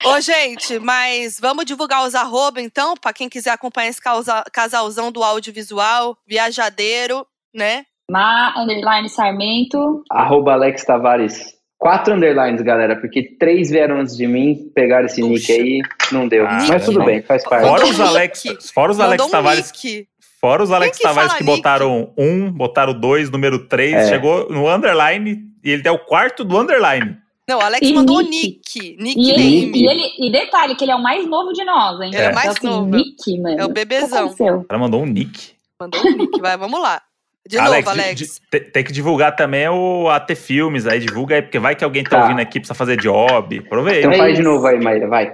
Ô, 0.05 0.21
gente, 0.21 0.79
mas 0.79 1.39
vamos 1.39 1.65
divulgar 1.67 2.07
os 2.07 2.15
arroba, 2.15 2.61
então, 2.61 2.95
pra 2.97 3.13
quem 3.13 3.29
quiser 3.29 3.51
acompanhar 3.51 3.89
esse 3.89 4.01
causa- 4.01 4.45
casalzão 4.53 5.13
do 5.13 5.23
audiovisual, 5.23 6.17
viajadeiro, 6.27 7.27
né? 7.55 7.85
Ma, 8.11 8.55
underline 8.57 9.09
Sarmento. 9.09 10.03
Arroba 10.11 10.55
Alex 10.55 10.85
Tavares. 10.85 11.55
Quatro 11.79 12.15
underlines, 12.15 12.61
galera, 12.63 12.97
porque 13.01 13.37
três 13.39 13.71
vieram 13.71 14.01
antes 14.01 14.17
de 14.17 14.27
mim, 14.27 14.71
pegaram 14.75 15.07
esse 15.07 15.23
nick 15.23 15.51
aí, 15.51 15.81
não 16.13 16.29
deu. 16.29 16.47
Ah, 16.47 16.59
Mas 16.69 16.85
tudo 16.85 17.05
bem, 17.05 17.23
faz 17.23 17.43
parte. 17.45 17.67
Fora 17.67 17.85
os 17.87 18.01
Alex, 18.01 18.45
nick. 18.45 18.73
fora 18.73 18.93
os 18.93 19.01
Alex 19.01 19.25
um 19.25 19.31
Tavares, 19.31 19.73
nick. 19.73 20.09
fora 20.41 20.63
os 20.63 20.71
Alex 20.73 20.97
que 20.99 21.03
Tavares 21.03 21.33
que 21.35 21.45
nick? 21.45 21.57
botaram 21.57 22.13
um, 22.19 22.51
botaram 22.53 22.93
dois, 22.99 23.31
número 23.31 23.67
três, 23.67 23.95
É. 23.95 24.09
chegou 24.09 24.51
no 24.51 24.69
underline 24.69 25.39
e 25.65 25.71
ele 25.71 25.83
é 25.87 25.91
o 25.91 25.99
quarto 25.99 26.45
do 26.45 26.59
underline. 26.59 27.17
Não, 27.51 27.59
o 27.59 27.63
Alex 27.63 27.85
E 27.89 27.93
mandou 27.93 28.19
o 28.19 28.21
nick. 28.21 28.97
nick. 29.01 29.21
E 29.21 29.31
ele, 29.33 29.73
e 29.77 29.87
ele, 29.89 30.13
e 30.21 30.31
detalhe, 30.31 30.77
que 30.77 30.85
ele 30.85 30.93
é 30.93 30.95
o 30.95 31.03
mais 31.03 31.27
novo 31.27 31.53
de 31.53 31.65
nós, 31.65 32.01
hein? 32.01 32.11
Ele 32.15 32.23
é 32.23 32.31
o 32.31 32.35
mais 32.35 32.57
então, 32.57 32.71
assim, 32.71 32.81
novo. 32.81 32.97
Nick, 32.97 33.41
mano. 33.41 33.61
É 33.61 33.65
o 33.65 33.69
bebezão. 33.69 34.29
O 34.29 34.65
cara 34.65 34.79
mandou 34.79 35.03
um 35.03 35.07
nick. 35.07 35.53
Mandou 35.81 36.01
um 36.07 36.17
nick, 36.17 36.41
vai, 36.41 36.57
vamos 36.57 36.81
lá. 36.81 37.03
De 37.49 37.59
Alex, 37.59 37.89
novo, 37.89 38.01
Alex. 38.01 38.41
tem 38.73 38.85
que 38.85 38.93
divulgar 38.93 39.35
também 39.35 39.69
o 39.69 40.09
AT 40.09 40.37
Filmes 40.37 40.87
aí, 40.87 41.01
divulga 41.01 41.35
aí, 41.35 41.43
porque 41.43 41.59
vai 41.59 41.75
que 41.75 41.83
alguém 41.83 42.05
tá, 42.05 42.11
Tá. 42.11 42.23
ouvindo 42.23 42.39
aqui, 42.41 42.61
precisa 42.61 42.75
fazer 42.75 42.97
job. 42.99 43.59
Aproveita. 43.59 44.01
Então 44.07 44.13
É 44.13 44.17
faz 44.19 44.35
de 44.35 44.41
isso. 44.43 44.49
novo 44.49 44.67
aí, 44.69 44.79
Maíra, 44.79 45.09
vai. 45.09 45.33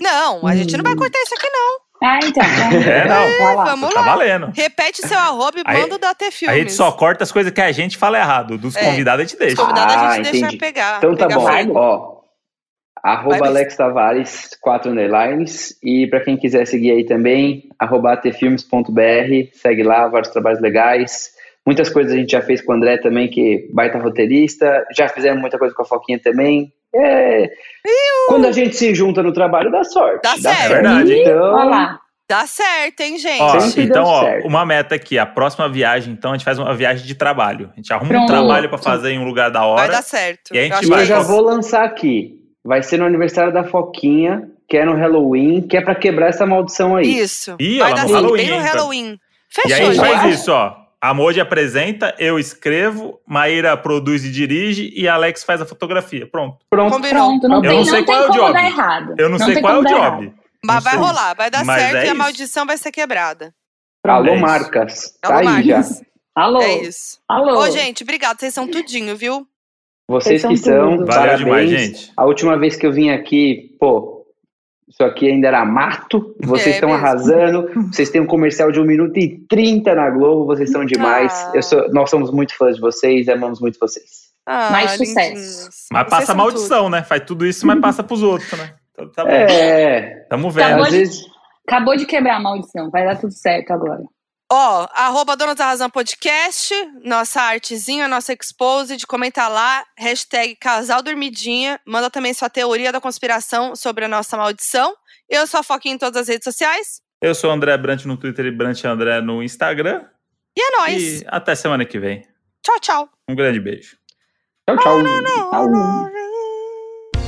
Não, 0.00 0.46
a 0.46 0.56
gente 0.56 0.74
não 0.76 0.84
vai 0.84 0.94
Hum. 0.94 0.96
cortar 0.96 1.18
isso 1.20 1.34
aqui, 1.34 1.50
não. 1.50 1.78
Ah, 2.02 2.18
então. 2.24 2.42
É, 2.88 3.08
não. 3.08 3.54
Lá. 3.56 3.64
Vamos 3.64 3.92
Tá 3.94 4.00
lá. 4.00 4.06
valendo. 4.06 4.52
Repete 4.54 5.06
seu 5.06 5.18
arroba 5.18 5.58
e 5.58 5.62
Aí- 5.66 5.80
manda 5.82 5.96
o 5.96 5.98
da 5.98 6.14
T 6.14 6.30
Filmes. 6.30 6.54
A 6.56 6.58
gente 6.58 6.72
só 6.72 6.92
corta 6.92 7.24
as 7.24 7.32
coisas 7.32 7.52
que 7.52 7.60
a 7.60 7.72
gente 7.72 7.96
fala 7.96 8.18
errado. 8.18 8.56
Dos 8.56 8.76
É. 8.76 8.84
convidados 8.84 9.20
a 9.20 9.24
gente 9.24 9.32
Os 9.34 9.38
deixa. 9.38 9.56
convidados 9.56 9.94
a 9.94 10.08
Ah, 10.08 10.14
gente 10.16 10.22
deixa 10.30 10.38
entendi. 10.46 10.58
pegar. 10.58 10.98
Então 10.98 11.16
tá 11.16 11.26
pegar 11.26 11.40
bom, 11.40 11.46
fogo. 11.64 11.78
ó. 11.78 12.18
Arroba 13.02 13.38
Vai, 13.38 13.48
Alex 13.48 13.76
Tavares, 13.76 14.50
quatro 14.60 14.90
underlines. 14.90 15.76
E 15.82 16.06
pra 16.08 16.20
quem 16.20 16.36
quiser 16.36 16.66
seguir 16.66 16.90
aí 16.92 17.04
também, 17.04 17.68
arroba 17.78 18.12
atfilmes.br, 18.12 19.50
segue 19.54 19.82
lá, 19.82 20.08
vários 20.08 20.30
trabalhos 20.32 20.60
legais. 20.60 21.30
Muitas 21.66 21.88
coisas 21.90 22.12
a 22.12 22.16
gente 22.16 22.30
já 22.32 22.40
fez 22.42 22.60
com 22.60 22.72
o 22.72 22.74
André 22.74 22.96
também, 22.98 23.28
que 23.28 23.68
baita 23.72 23.98
roteirista. 23.98 24.84
Já 24.96 25.08
fizemos 25.08 25.40
muita 25.40 25.58
coisa 25.58 25.74
com 25.74 25.82
a 25.82 25.86
Foquinha 25.86 26.18
também. 26.18 26.72
É, 26.98 27.48
quando 28.28 28.46
a 28.46 28.52
gente 28.52 28.74
se 28.76 28.94
junta 28.94 29.22
no 29.22 29.32
trabalho, 29.32 29.70
dá 29.70 29.84
sorte. 29.84 30.20
Dá 30.22 30.36
certo. 30.36 30.68
Verdade, 30.68 31.12
hein? 31.12 31.22
Então, 31.22 31.54
Olha 31.54 31.64
lá. 31.70 32.00
Dá 32.30 32.46
certo, 32.46 33.00
hein, 33.00 33.16
gente? 33.18 33.40
Ó, 33.40 33.56
então, 33.78 34.04
ó, 34.04 34.20
certo. 34.24 34.46
uma 34.46 34.66
meta 34.66 34.94
aqui. 34.94 35.18
A 35.18 35.24
próxima 35.24 35.66
viagem, 35.66 36.12
então, 36.12 36.32
a 36.32 36.34
gente 36.36 36.44
faz 36.44 36.58
uma 36.58 36.74
viagem 36.74 37.06
de 37.06 37.14
trabalho. 37.14 37.70
A 37.72 37.76
gente 37.76 37.90
arruma 37.90 38.10
um 38.10 38.14
Pronto. 38.16 38.28
trabalho 38.28 38.68
pra 38.68 38.76
fazer 38.76 39.12
em 39.12 39.18
um 39.18 39.24
lugar 39.24 39.50
da 39.50 39.60
Vai 39.60 39.68
hora. 39.70 39.92
dar 39.92 40.02
certo. 40.02 40.54
E 40.54 40.58
a 40.58 40.62
gente 40.64 40.74
E 40.76 40.80
que 40.80 40.86
vai- 40.88 41.00
eu 41.02 41.06
já 41.06 41.20
vou 41.20 41.40
lançar 41.40 41.84
aqui. 41.84 42.34
Vai 42.62 42.82
ser 42.82 42.98
no 42.98 43.06
aniversário 43.06 43.50
da 43.50 43.64
Foquinha, 43.64 44.42
que 44.68 44.76
é 44.76 44.84
no 44.84 44.94
Halloween, 44.94 45.62
que 45.62 45.74
é 45.74 45.80
pra 45.80 45.94
quebrar 45.94 46.28
essa 46.28 46.44
maldição 46.44 46.96
aí. 46.96 47.18
Isso. 47.18 47.56
Ih, 47.58 47.78
Vai 47.78 47.92
dar 47.94 48.00
certo. 48.00 48.12
Halloween, 48.12 48.36
Bem 48.46 48.50
no 48.50 48.56
então. 48.56 48.66
Halloween. 48.74 49.06
E 49.66 49.72
aí 49.72 49.78
Fechou, 49.78 49.88
a 49.88 49.92
gente. 49.94 50.18
faz 50.20 50.34
isso, 50.40 50.52
ó. 50.52 50.74
A 51.00 51.14
Moji 51.14 51.40
apresenta, 51.40 52.12
eu 52.18 52.38
escrevo, 52.40 53.20
Maíra 53.26 53.76
produz 53.76 54.24
e 54.24 54.30
dirige 54.32 54.92
e 54.96 55.06
Alex 55.06 55.44
faz 55.44 55.60
a 55.62 55.66
fotografia. 55.66 56.26
Pronto. 56.26 56.58
Pronto. 56.68 56.92
Combinou. 56.92 57.28
Pronto, 57.28 57.48
não 57.48 57.56
Eu 57.56 57.62
tem, 57.62 57.70
não 57.70 57.76
não 57.78 57.84
sei 57.84 57.94
tem 57.96 58.04
qual 58.04 58.18
é 58.22 58.28
o 58.28 58.32
job. 58.32 59.14
Eu 59.18 59.28
não, 59.28 59.38
sei 59.38 59.54
tem 59.54 59.62
qual 59.62 59.74
é 59.74 59.78
o 59.78 59.84
job. 59.84 59.94
errado. 59.94 60.34
Mas 60.64 60.74
Não 60.76 60.82
vai 60.82 60.92
sei. 60.94 61.02
rolar, 61.02 61.34
vai 61.34 61.50
dar 61.50 61.64
Mas 61.64 61.80
certo 61.82 61.96
é 61.98 62.06
e 62.06 62.08
a 62.08 62.14
maldição 62.14 62.66
vai 62.66 62.76
ser 62.76 62.90
quebrada. 62.90 63.54
Alô, 64.04 64.32
É. 64.32 64.38
Marcas. 64.40 65.16
Tá 65.20 65.36
Alô, 65.38 65.48
aí 65.48 65.62
já. 65.62 65.76
Marcos. 65.76 66.02
Alô. 66.34 66.62
É 66.62 66.82
isso. 66.82 67.18
Alô. 67.28 67.58
Ô, 67.60 67.70
gente, 67.70 68.02
obrigado. 68.02 68.40
Vocês 68.40 68.52
são 68.54 68.66
tudinho, 68.66 69.16
viu? 69.16 69.46
Vocês 70.10 70.40
Vocês 70.42 70.60
que 70.60 70.64
são 70.64 70.74
são, 70.74 70.90
tudo. 70.98 71.06
Valeu 71.06 71.20
parabéns. 71.20 71.38
demais, 71.44 71.70
gente. 71.70 72.12
A 72.16 72.24
última 72.24 72.58
vez 72.58 72.74
que 72.74 72.86
eu 72.86 72.92
vim 72.92 73.10
aqui, 73.10 73.76
pô, 73.78 74.17
isso 74.88 75.02
aqui 75.04 75.28
ainda 75.28 75.48
era 75.48 75.64
mato. 75.64 76.34
Vocês 76.42 76.68
É 76.68 76.70
estão 76.76 76.88
mesmo. 76.90 77.04
arrasando. 77.04 77.70
Vocês 77.92 78.10
têm 78.10 78.20
um 78.20 78.26
comercial 78.26 78.70
de 78.72 78.80
1 78.80 78.84
minuto 78.84 79.16
e 79.18 79.38
30 79.48 79.94
na 79.94 80.08
Globo. 80.10 80.46
Vocês 80.46 80.70
são 80.70 80.84
demais. 80.84 81.32
Ah. 81.32 81.52
Eu 81.54 81.62
sou- 81.62 81.88
nós 81.92 82.08
somos 82.10 82.30
muito 82.30 82.56
fãs 82.56 82.76
de 82.76 82.80
vocês, 82.80 83.28
amamos 83.28 83.60
muito 83.60 83.78
vocês. 83.78 84.28
Ah, 84.46 84.70
Mais 84.70 84.92
sucesso. 84.92 85.20
lindinhos. 85.20 85.68
Mas 85.92 86.08
Vocês 86.08 86.20
passa 86.20 86.34
maldição, 86.34 86.88
né? 86.88 87.02
Faz 87.02 87.22
tudo 87.26 87.44
isso, 87.46 87.66
mas 87.66 87.78
passa 87.80 88.02
pros 88.02 88.22
outros, 88.22 88.50
né? 88.58 88.72
Então 88.92 89.08
tá 89.10 89.24
bom. 89.24 89.30
É, 89.30 90.26
Tamo 90.30 90.50
vendo. 90.50 90.82
às 90.82 90.90
vezes. 90.90 91.20
Acabou 91.66 91.94
de 91.96 92.06
quebrar 92.06 92.36
a 92.36 92.40
maldição. 92.40 92.90
Vai 92.90 93.04
dar 93.04 93.16
tudo 93.16 93.32
certo 93.32 93.70
agora. 93.72 94.02
Ó, 94.50 94.88
arroba 94.94 95.36
Donas 95.36 95.56
da 95.56 95.66
Razão 95.66 95.90
Podcast, 95.90 96.74
nossa 97.04 97.42
artezinha, 97.42 98.08
nossa 98.08 98.32
exposed, 98.32 99.06
comenta 99.06 99.46
lá, 99.46 99.84
hashtag 99.94 100.56
casal 100.56 101.02
dormidinha, 101.02 101.78
manda 101.86 102.08
também 102.08 102.32
sua 102.32 102.48
teoria 102.48 102.90
da 102.90 102.98
conspiração 102.98 103.76
sobre 103.76 104.06
a 104.06 104.08
nossa 104.08 104.38
maldição. 104.38 104.96
Eu 105.28 105.46
sou 105.46 105.60
a 105.60 105.62
Foquinha 105.62 105.96
em 105.96 105.98
todas 105.98 106.22
as 106.22 106.28
redes 106.28 106.44
sociais. 106.44 107.02
Eu 107.20 107.34
sou 107.34 107.50
o 107.50 107.52
André 107.52 107.76
Brant 107.76 108.06
no 108.06 108.16
Twitter 108.16 108.46
e 108.46 108.50
Brant 108.50 108.82
André 108.84 109.20
no 109.20 109.42
Instagram. 109.42 110.06
E 110.56 110.62
é 110.62 110.78
nóis. 110.78 111.20
E 111.20 111.24
até 111.28 111.54
semana 111.54 111.84
que 111.84 111.98
vem. 111.98 112.26
Tchau, 112.62 112.80
tchau. 112.80 113.08
Um 113.28 113.34
grande 113.34 113.60
beijo. 113.60 113.98
Tchau, 114.66 114.78
tchau. 114.78 114.98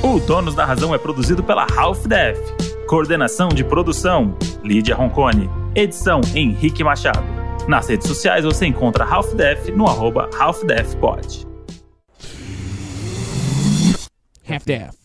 O 0.03 0.19
Donos 0.21 0.55
da 0.55 0.65
Razão 0.65 0.95
é 0.95 0.97
produzido 0.97 1.43
pela 1.43 1.67
Half 1.77 2.07
Def. 2.07 2.70
Coordenação 2.91 3.47
de 3.47 3.63
produção: 3.63 4.37
Lídia 4.61 4.93
Roncone. 4.93 5.49
Edição: 5.73 6.19
Henrique 6.35 6.83
Machado. 6.83 7.23
Nas 7.65 7.87
redes 7.87 8.05
sociais 8.05 8.43
você 8.43 8.65
encontra 8.65 9.05
Half 9.05 9.33
Def 9.33 9.69
no 9.69 9.87
arroba 9.87 10.29
Half 10.37 10.65
Def 10.65 10.93
Pod. 10.97 11.47
Half-Deaf. 14.45 15.00